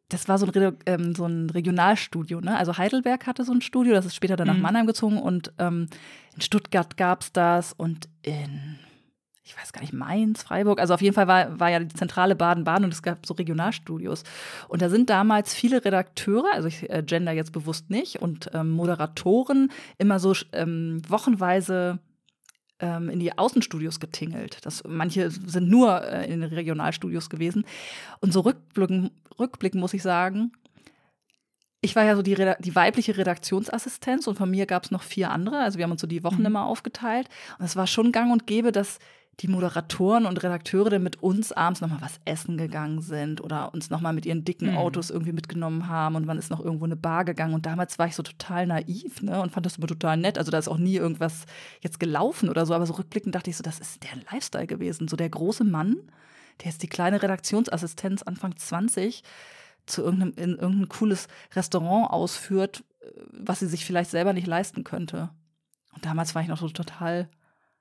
das 0.09 0.27
war 0.27 0.37
so 0.37 0.47
ein, 0.47 0.77
ähm, 0.85 1.15
so 1.15 1.25
ein 1.25 1.49
Regionalstudio. 1.49 2.41
Ne? 2.41 2.57
Also 2.57 2.77
Heidelberg 2.77 3.27
hatte 3.27 3.43
so 3.43 3.53
ein 3.53 3.61
Studio, 3.61 3.93
das 3.93 4.05
ist 4.05 4.15
später 4.15 4.35
dann 4.35 4.47
nach 4.47 4.55
mhm. 4.55 4.61
Mannheim 4.61 4.87
gezogen 4.87 5.17
und 5.17 5.53
ähm, 5.59 5.87
in 6.35 6.41
Stuttgart 6.41 6.97
gab 6.97 7.21
es 7.21 7.31
das 7.31 7.73
und 7.73 8.09
in, 8.23 8.79
ich 9.43 9.55
weiß 9.55 9.71
gar 9.71 9.81
nicht, 9.81 9.93
Mainz, 9.93 10.41
Freiburg. 10.41 10.79
Also 10.79 10.95
auf 10.95 11.01
jeden 11.01 11.13
Fall 11.13 11.27
war, 11.27 11.59
war 11.59 11.69
ja 11.69 11.79
die 11.79 11.93
zentrale 11.93 12.35
Baden-Baden 12.35 12.85
und 12.85 12.93
es 12.93 13.03
gab 13.03 13.25
so 13.25 13.35
Regionalstudios. 13.35 14.23
Und 14.67 14.81
da 14.81 14.89
sind 14.89 15.09
damals 15.11 15.53
viele 15.53 15.85
Redakteure, 15.85 16.53
also 16.53 16.67
ich 16.67 16.89
äh, 16.89 17.03
gender 17.03 17.31
jetzt 17.31 17.51
bewusst 17.51 17.91
nicht, 17.91 18.19
und 18.19 18.49
ähm, 18.53 18.71
Moderatoren 18.71 19.71
immer 19.99 20.19
so 20.19 20.33
ähm, 20.53 21.01
wochenweise 21.07 21.99
ähm, 22.79 23.09
in 23.09 23.19
die 23.19 23.37
Außenstudios 23.37 23.99
getingelt. 23.99 24.57
Das, 24.65 24.83
manche 24.87 25.29
sind 25.31 25.69
nur 25.69 26.03
äh, 26.03 26.31
in 26.31 26.41
den 26.41 26.53
Regionalstudios 26.53 27.29
gewesen. 27.29 27.65
Und 28.19 28.33
so 28.33 28.41
rückblicken, 28.41 29.11
rückblicken 29.37 29.79
muss 29.79 29.93
ich 29.93 30.01
sagen, 30.01 30.51
ich 31.81 31.95
war 31.95 32.03
ja 32.03 32.15
so 32.15 32.21
die, 32.21 32.35
die 32.35 32.75
weibliche 32.75 33.17
Redaktionsassistenz 33.17 34.27
und 34.27 34.35
von 34.35 34.51
mir 34.51 34.65
gab 34.65 34.83
es 34.83 34.91
noch 34.91 35.03
vier 35.03 35.31
andere. 35.31 35.59
Also 35.59 35.77
wir 35.77 35.83
haben 35.83 35.91
uns 35.91 36.01
so 36.01 36.07
die 36.07 36.23
Wochen 36.23 36.41
mhm. 36.41 36.47
immer 36.47 36.65
aufgeteilt. 36.65 37.29
Und 37.57 37.65
es 37.65 37.75
war 37.75 37.87
schon 37.87 38.11
gang 38.11 38.31
und 38.31 38.47
gäbe, 38.47 38.71
dass 38.71 38.99
die 39.39 39.47
Moderatoren 39.47 40.25
und 40.25 40.43
Redakteure 40.43 40.89
dann 40.89 41.03
mit 41.03 41.23
uns 41.23 41.51
abends 41.51 41.79
nochmal 41.79 42.01
was 42.01 42.19
essen 42.25 42.57
gegangen 42.57 43.01
sind 43.01 43.41
oder 43.41 43.73
uns 43.73 43.89
nochmal 43.89 44.13
mit 44.13 44.25
ihren 44.25 44.43
dicken 44.43 44.71
mhm. 44.71 44.77
Autos 44.77 45.09
irgendwie 45.09 45.31
mitgenommen 45.31 45.87
haben 45.87 46.15
und 46.15 46.25
man 46.25 46.37
ist 46.37 46.49
noch 46.49 46.59
irgendwo 46.59 46.85
eine 46.85 46.97
Bar 46.97 47.23
gegangen. 47.23 47.53
Und 47.53 47.65
damals 47.65 47.97
war 47.97 48.07
ich 48.07 48.15
so 48.15 48.23
total 48.23 48.67
naiv 48.67 49.21
ne, 49.21 49.41
und 49.41 49.51
fand 49.51 49.65
das 49.65 49.77
immer 49.77 49.87
total 49.87 50.17
nett. 50.17 50.37
Also 50.37 50.51
da 50.51 50.57
ist 50.57 50.67
auch 50.67 50.77
nie 50.77 50.95
irgendwas 50.95 51.45
jetzt 51.81 51.99
gelaufen 51.99 52.49
oder 52.49 52.65
so, 52.65 52.73
aber 52.73 52.85
so 52.85 52.93
rückblickend 52.93 53.33
dachte 53.33 53.49
ich 53.49 53.57
so, 53.57 53.63
das 53.63 53.79
ist 53.79 54.03
der 54.03 54.17
Lifestyle 54.31 54.67
gewesen. 54.67 55.07
So 55.07 55.15
der 55.15 55.29
große 55.29 55.63
Mann, 55.63 55.97
der 56.63 56.69
ist 56.69 56.83
die 56.83 56.89
kleine 56.89 57.21
Redaktionsassistenz 57.23 58.23
Anfang 58.23 58.57
20 58.57 59.23
zu 59.85 60.03
irgendeinem, 60.03 60.33
in 60.35 60.57
irgendein 60.57 60.89
cooles 60.89 61.27
Restaurant 61.55 62.11
ausführt, 62.11 62.83
was 63.31 63.59
sie 63.59 63.67
sich 63.67 63.85
vielleicht 63.85 64.11
selber 64.11 64.33
nicht 64.33 64.47
leisten 64.47 64.83
könnte. 64.83 65.29
Und 65.95 66.05
damals 66.05 66.35
war 66.35 66.41
ich 66.41 66.47
noch 66.47 66.59
so 66.59 66.69
total, 66.69 67.29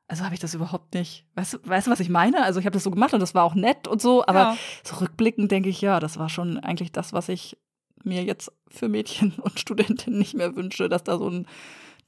also 0.08 0.24
habe 0.24 0.34
ich 0.34 0.40
das 0.40 0.54
überhaupt 0.54 0.94
nicht. 0.94 1.26
Weißt 1.34 1.54
du, 1.54 1.58
weißt 1.64 1.86
du, 1.86 1.90
was 1.90 2.00
ich 2.00 2.08
meine? 2.08 2.42
Also 2.42 2.58
ich 2.58 2.66
habe 2.66 2.74
das 2.74 2.82
so 2.82 2.90
gemacht 2.90 3.12
und 3.12 3.20
das 3.20 3.34
war 3.34 3.44
auch 3.44 3.54
nett 3.54 3.86
und 3.86 4.00
so, 4.00 4.26
aber 4.26 4.38
ja. 4.38 4.56
so 4.82 4.96
rückblickend 4.96 5.52
denke 5.52 5.68
ich, 5.68 5.82
ja, 5.82 6.00
das 6.00 6.18
war 6.18 6.30
schon 6.30 6.58
eigentlich 6.58 6.92
das, 6.92 7.12
was 7.12 7.28
ich 7.28 7.58
mir 8.04 8.24
jetzt 8.24 8.50
für 8.68 8.88
Mädchen 8.88 9.32
und 9.42 9.60
Studentinnen 9.60 10.18
nicht 10.18 10.34
mehr 10.34 10.56
wünsche, 10.56 10.88
dass 10.88 11.04
da 11.04 11.18
so 11.18 11.28
ein 11.28 11.46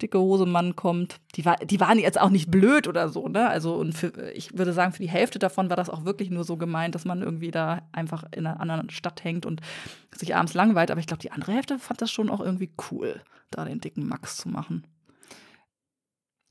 dicke 0.00 0.18
Hose 0.18 0.46
Mann 0.46 0.76
kommt. 0.76 1.20
Die, 1.34 1.44
war, 1.44 1.56
die 1.56 1.78
waren 1.78 1.98
jetzt 1.98 2.18
auch 2.18 2.30
nicht 2.30 2.50
blöd 2.50 2.88
oder 2.88 3.10
so, 3.10 3.28
ne? 3.28 3.48
Also, 3.48 3.74
und 3.74 3.92
für, 3.92 4.32
ich 4.32 4.56
würde 4.56 4.72
sagen, 4.72 4.92
für 4.92 5.02
die 5.02 5.10
Hälfte 5.10 5.38
davon 5.38 5.68
war 5.68 5.76
das 5.76 5.90
auch 5.90 6.06
wirklich 6.06 6.30
nur 6.30 6.44
so 6.44 6.56
gemeint, 6.56 6.94
dass 6.94 7.04
man 7.04 7.20
irgendwie 7.20 7.50
da 7.50 7.82
einfach 7.92 8.24
in 8.34 8.46
einer 8.46 8.60
anderen 8.60 8.88
Stadt 8.88 9.22
hängt 9.24 9.44
und 9.44 9.60
sich 10.16 10.34
abends 10.34 10.54
langweilt. 10.54 10.90
Aber 10.90 11.00
ich 11.00 11.06
glaube, 11.06 11.20
die 11.20 11.32
andere 11.32 11.52
Hälfte 11.52 11.78
fand 11.78 12.00
das 12.00 12.10
schon 12.10 12.30
auch 12.30 12.40
irgendwie 12.40 12.70
cool, 12.90 13.20
da 13.50 13.66
den 13.66 13.80
dicken 13.80 14.08
Max 14.08 14.38
zu 14.38 14.48
machen. 14.48 14.86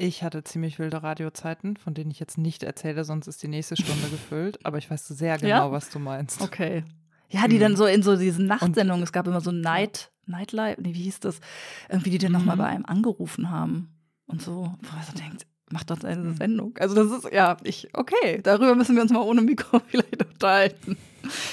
Ich 0.01 0.23
hatte 0.23 0.45
ziemlich 0.45 0.80
wilde 0.80 1.03
Radiozeiten, 1.03 1.76
von 1.76 1.93
denen 1.93 2.09
ich 2.09 2.21
jetzt 2.21 2.38
nicht 2.38 2.63
erzähle, 2.63 3.03
sonst 3.03 3.27
ist 3.27 3.43
die 3.43 3.49
nächste 3.49 3.76
Stunde 3.76 4.07
gefüllt. 4.11 4.65
Aber 4.65 4.77
ich 4.77 4.89
weiß 4.89 5.05
sehr 5.09 5.38
genau, 5.38 5.49
ja? 5.49 5.71
was 5.73 5.89
du 5.89 5.99
meinst. 5.99 6.41
Okay. 6.41 6.85
Ja, 7.27 7.49
die 7.49 7.57
mhm. 7.57 7.59
dann 7.59 7.76
so 7.76 7.85
in 7.85 8.01
so 8.01 8.15
diesen 8.15 8.45
Nachtsendungen, 8.45 9.03
es 9.03 9.11
gab 9.11 9.27
immer 9.27 9.41
so 9.41 9.51
Night, 9.51 10.09
Nightlife, 10.26 10.81
nee, 10.81 10.93
wie 10.95 11.03
hieß 11.03 11.19
das? 11.19 11.41
Irgendwie, 11.89 12.11
die 12.11 12.17
dann 12.17 12.31
mhm. 12.31 12.38
nochmal 12.38 12.55
bei 12.55 12.65
einem 12.67 12.85
angerufen 12.85 13.51
haben 13.51 13.89
und 14.26 14.41
so, 14.41 14.73
wo 14.81 14.95
man 14.95 15.05
so 15.05 15.21
denkt, 15.21 15.45
macht 15.69 15.91
doch 15.91 16.01
eine 16.01 16.21
mhm. 16.21 16.38
Sendung. 16.38 16.77
Also 16.80 16.95
das 16.95 17.26
ist, 17.26 17.34
ja, 17.34 17.57
ich, 17.63 17.89
okay, 17.91 18.39
darüber 18.41 18.76
müssen 18.76 18.95
wir 18.95 19.01
uns 19.01 19.11
mal 19.11 19.21
ohne 19.21 19.41
Mikro 19.41 19.80
vielleicht 19.88 20.26
unterhalten. 20.26 20.97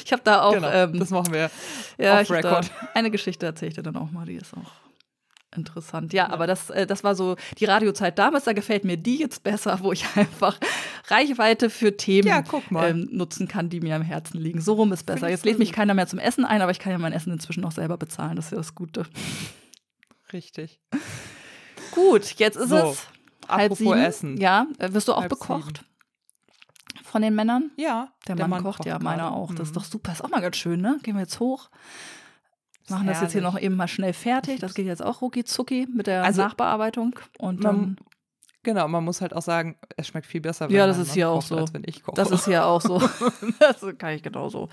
Ich 0.04 0.12
habe 0.12 0.22
da 0.24 0.42
auch. 0.42 0.54
Genau, 0.54 0.70
ähm, 0.70 0.96
das 1.00 1.10
machen 1.10 1.34
wir. 1.34 1.50
Ja, 1.98 2.20
off 2.20 2.30
record. 2.30 2.70
eine 2.94 3.10
Geschichte 3.10 3.44
erzähle 3.44 3.70
ich 3.70 3.74
dir 3.74 3.82
dann 3.82 3.96
auch 3.96 4.12
mal, 4.12 4.24
die 4.24 4.36
ist 4.36 4.54
auch 4.54 4.85
interessant. 5.56 6.12
Ja, 6.12 6.26
ja, 6.26 6.32
aber 6.32 6.46
das, 6.46 6.70
äh, 6.70 6.86
das 6.86 7.04
war 7.04 7.14
so 7.14 7.36
die 7.58 7.64
Radiozeit 7.64 8.18
damals. 8.18 8.44
Da 8.44 8.52
gefällt 8.52 8.84
mir 8.84 8.96
die 8.96 9.18
jetzt 9.18 9.42
besser, 9.42 9.78
wo 9.82 9.92
ich 9.92 10.04
einfach 10.16 10.58
Reichweite 11.08 11.70
für 11.70 11.96
Themen 11.96 12.28
ja, 12.28 12.42
ähm, 12.82 13.08
nutzen 13.12 13.48
kann, 13.48 13.68
die 13.68 13.80
mir 13.80 13.96
am 13.96 14.02
Herzen 14.02 14.38
liegen. 14.38 14.60
So 14.60 14.74
rum 14.74 14.92
ist 14.92 15.04
besser. 15.04 15.28
Jetzt 15.28 15.44
lädt 15.44 15.58
mich 15.58 15.72
keiner 15.72 15.94
mehr 15.94 16.06
zum 16.06 16.18
Essen 16.18 16.44
ein, 16.44 16.62
aber 16.62 16.70
ich 16.70 16.78
kann 16.78 16.92
ja 16.92 16.98
mein 16.98 17.12
Essen 17.12 17.32
inzwischen 17.32 17.64
auch 17.64 17.72
selber 17.72 17.96
bezahlen. 17.96 18.36
Das 18.36 18.46
ist 18.46 18.50
ja 18.52 18.58
das 18.58 18.74
Gute. 18.74 19.06
Richtig. 20.32 20.80
Gut, 21.92 22.34
jetzt 22.38 22.56
ist 22.56 22.70
so, 22.70 22.76
es 22.76 23.06
halb 23.48 23.74
sieben. 23.74 23.92
Essen. 23.94 24.36
Ja, 24.38 24.66
äh, 24.78 24.92
wirst 24.92 25.08
du 25.08 25.12
auch 25.12 25.20
halb 25.20 25.30
bekocht? 25.30 25.78
Sieben. 25.78 27.04
Von 27.04 27.22
den 27.22 27.34
Männern? 27.34 27.70
Ja. 27.76 28.08
Der, 28.26 28.34
der 28.34 28.44
Mann, 28.44 28.50
Mann, 28.50 28.62
kocht, 28.64 28.78
kocht 28.78 28.88
ja, 28.88 28.98
meiner 28.98 29.32
auch. 29.32 29.54
Das 29.54 29.68
ist 29.68 29.70
mhm. 29.70 29.78
doch 29.78 29.84
super. 29.84 30.12
Ist 30.12 30.24
auch 30.24 30.28
mal 30.28 30.40
ganz 30.40 30.56
schön, 30.56 30.80
ne? 30.80 30.98
Gehen 31.02 31.14
wir 31.14 31.22
jetzt 31.22 31.40
hoch. 31.40 31.70
Machen 32.88 33.06
das 33.06 33.20
jetzt 33.20 33.32
hier 33.32 33.42
noch 33.42 33.58
eben 33.58 33.74
mal 33.74 33.88
schnell 33.88 34.12
fertig. 34.12 34.60
Das 34.60 34.74
geht 34.74 34.86
jetzt 34.86 35.02
auch 35.02 35.20
rucki 35.20 35.44
zucki 35.44 35.88
mit 35.92 36.06
der 36.06 36.22
also, 36.22 36.42
Nachbearbeitung. 36.42 37.18
Und 37.38 37.64
dann 37.64 37.96
Genau, 38.66 38.88
man 38.88 39.04
muss 39.04 39.20
halt 39.20 39.32
auch 39.32 39.42
sagen, 39.42 39.76
es 39.96 40.08
schmeckt 40.08 40.26
viel 40.26 40.40
besser, 40.40 40.68
wenn 40.68 40.74
ja, 40.74 40.88
das 40.88 40.98
ist 40.98 41.14
hier 41.14 41.30
auch 41.30 41.40
so. 41.40 41.56
als 41.56 41.72
wenn 41.72 41.84
ich 41.86 42.02
koche. 42.02 42.16
Das 42.16 42.32
ist 42.32 42.46
hier 42.46 42.66
auch 42.66 42.80
so. 42.80 42.98
das 43.60 43.80
kann 43.96 44.14
ich 44.14 44.24
genauso 44.24 44.68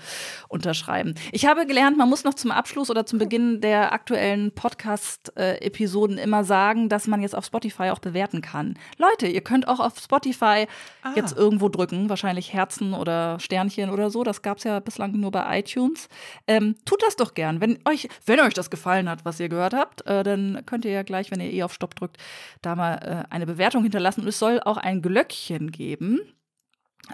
unterschreiben. 0.48 1.14
Ich 1.30 1.46
habe 1.46 1.64
gelernt, 1.64 1.96
man 1.96 2.10
muss 2.10 2.24
noch 2.24 2.34
zum 2.34 2.50
Abschluss 2.50 2.90
oder 2.90 3.06
zum 3.06 3.20
Beginn 3.20 3.60
der 3.60 3.92
aktuellen 3.92 4.50
Podcast-Episoden 4.50 6.18
immer 6.18 6.42
sagen, 6.42 6.88
dass 6.88 7.06
man 7.06 7.22
jetzt 7.22 7.36
auf 7.36 7.44
Spotify 7.44 7.90
auch 7.90 8.00
bewerten 8.00 8.42
kann. 8.42 8.76
Leute, 8.98 9.28
ihr 9.28 9.42
könnt 9.42 9.68
auch 9.68 9.78
auf 9.78 9.96
Spotify 10.00 10.66
ah. 11.04 11.12
jetzt 11.14 11.36
irgendwo 11.36 11.68
drücken, 11.68 12.08
wahrscheinlich 12.08 12.52
Herzen 12.52 12.94
oder 12.94 13.38
Sternchen 13.38 13.90
oder 13.90 14.10
so. 14.10 14.24
Das 14.24 14.42
gab 14.42 14.58
es 14.58 14.64
ja 14.64 14.80
bislang 14.80 15.12
nur 15.12 15.30
bei 15.30 15.60
iTunes. 15.60 16.08
Ähm, 16.48 16.74
tut 16.84 17.00
das 17.04 17.14
doch 17.14 17.34
gern. 17.34 17.60
Wenn 17.60 17.78
euch, 17.84 18.08
wenn 18.26 18.40
euch 18.40 18.54
das 18.54 18.70
gefallen 18.70 19.08
hat, 19.08 19.24
was 19.24 19.38
ihr 19.38 19.48
gehört 19.48 19.72
habt, 19.72 20.04
äh, 20.08 20.24
dann 20.24 20.62
könnt 20.66 20.84
ihr 20.84 20.90
ja 20.90 21.04
gleich, 21.04 21.30
wenn 21.30 21.38
ihr 21.38 21.52
eh 21.52 21.62
auf 21.62 21.72
Stopp 21.72 21.94
drückt, 21.94 22.16
da 22.60 22.74
mal 22.74 22.94
äh, 23.30 23.32
eine 23.32 23.46
Bewertung 23.46 23.83
hinterlassen 23.84 24.22
und 24.22 24.28
es 24.28 24.38
soll 24.38 24.60
auch 24.60 24.76
ein 24.76 25.02
Glöckchen 25.02 25.70
geben. 25.70 26.20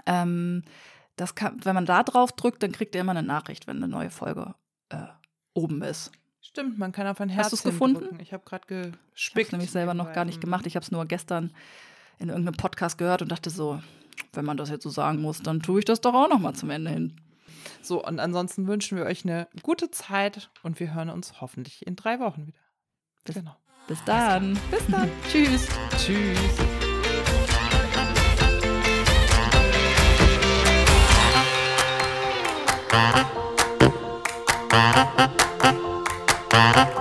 Ähm, 0.05 0.63
das 1.15 1.35
kann, 1.35 1.63
wenn 1.63 1.75
man 1.75 1.85
da 1.85 2.03
drauf 2.03 2.31
drückt, 2.31 2.63
dann 2.63 2.71
kriegt 2.71 2.95
ihr 2.95 3.01
immer 3.01 3.11
eine 3.11 3.23
Nachricht, 3.23 3.67
wenn 3.67 3.77
eine 3.77 3.87
neue 3.87 4.09
Folge 4.09 4.55
äh, 4.89 5.05
oben 5.53 5.81
ist. 5.81 6.11
Stimmt, 6.41 6.79
man 6.79 6.91
kann 6.91 7.07
auf 7.07 7.21
ein 7.21 7.29
Herz 7.29 7.45
Hast 7.45 7.51
du 7.51 7.55
es 7.57 7.63
gefunden? 7.63 7.99
Drücken. 7.99 8.19
Ich 8.19 8.33
habe 8.33 8.43
gerade 8.43 8.65
gespickt. 9.13 9.47
Ich 9.47 9.51
nämlich 9.51 9.71
selber 9.71 9.93
noch 9.93 10.11
gar 10.13 10.25
nicht 10.25 10.41
gemacht. 10.41 10.65
Ich 10.65 10.75
habe 10.75 10.83
es 10.83 10.91
nur 10.91 11.05
gestern 11.05 11.53
in 12.17 12.29
irgendeinem 12.29 12.57
Podcast 12.57 12.97
gehört 12.97 13.21
und 13.21 13.31
dachte 13.31 13.49
so, 13.49 13.81
wenn 14.33 14.45
man 14.45 14.57
das 14.57 14.69
jetzt 14.69 14.83
so 14.83 14.89
sagen 14.89 15.21
muss, 15.21 15.41
dann 15.41 15.61
tue 15.61 15.79
ich 15.79 15.85
das 15.85 16.01
doch 16.01 16.13
auch 16.13 16.29
noch 16.29 16.39
mal 16.39 16.53
zum 16.53 16.69
Ende 16.69 16.91
hin. 16.91 17.21
So, 17.81 18.03
und 18.03 18.19
ansonsten 18.19 18.67
wünschen 18.67 18.97
wir 18.97 19.05
euch 19.05 19.23
eine 19.23 19.47
gute 19.61 19.91
Zeit 19.91 20.49
und 20.63 20.79
wir 20.79 20.93
hören 20.93 21.09
uns 21.09 21.41
hoffentlich 21.41 21.85
in 21.85 21.95
drei 21.95 22.19
Wochen 22.19 22.47
wieder. 22.47 22.59
Bis, 23.23 23.35
genau. 23.35 23.55
Bis 23.91 24.01
dann. 24.05 24.57
Bis 24.71 24.87
dann. 24.87 25.11
Tschüss. 25.29 25.67
Tschüss. 25.97 26.39
Thank 36.53 37.00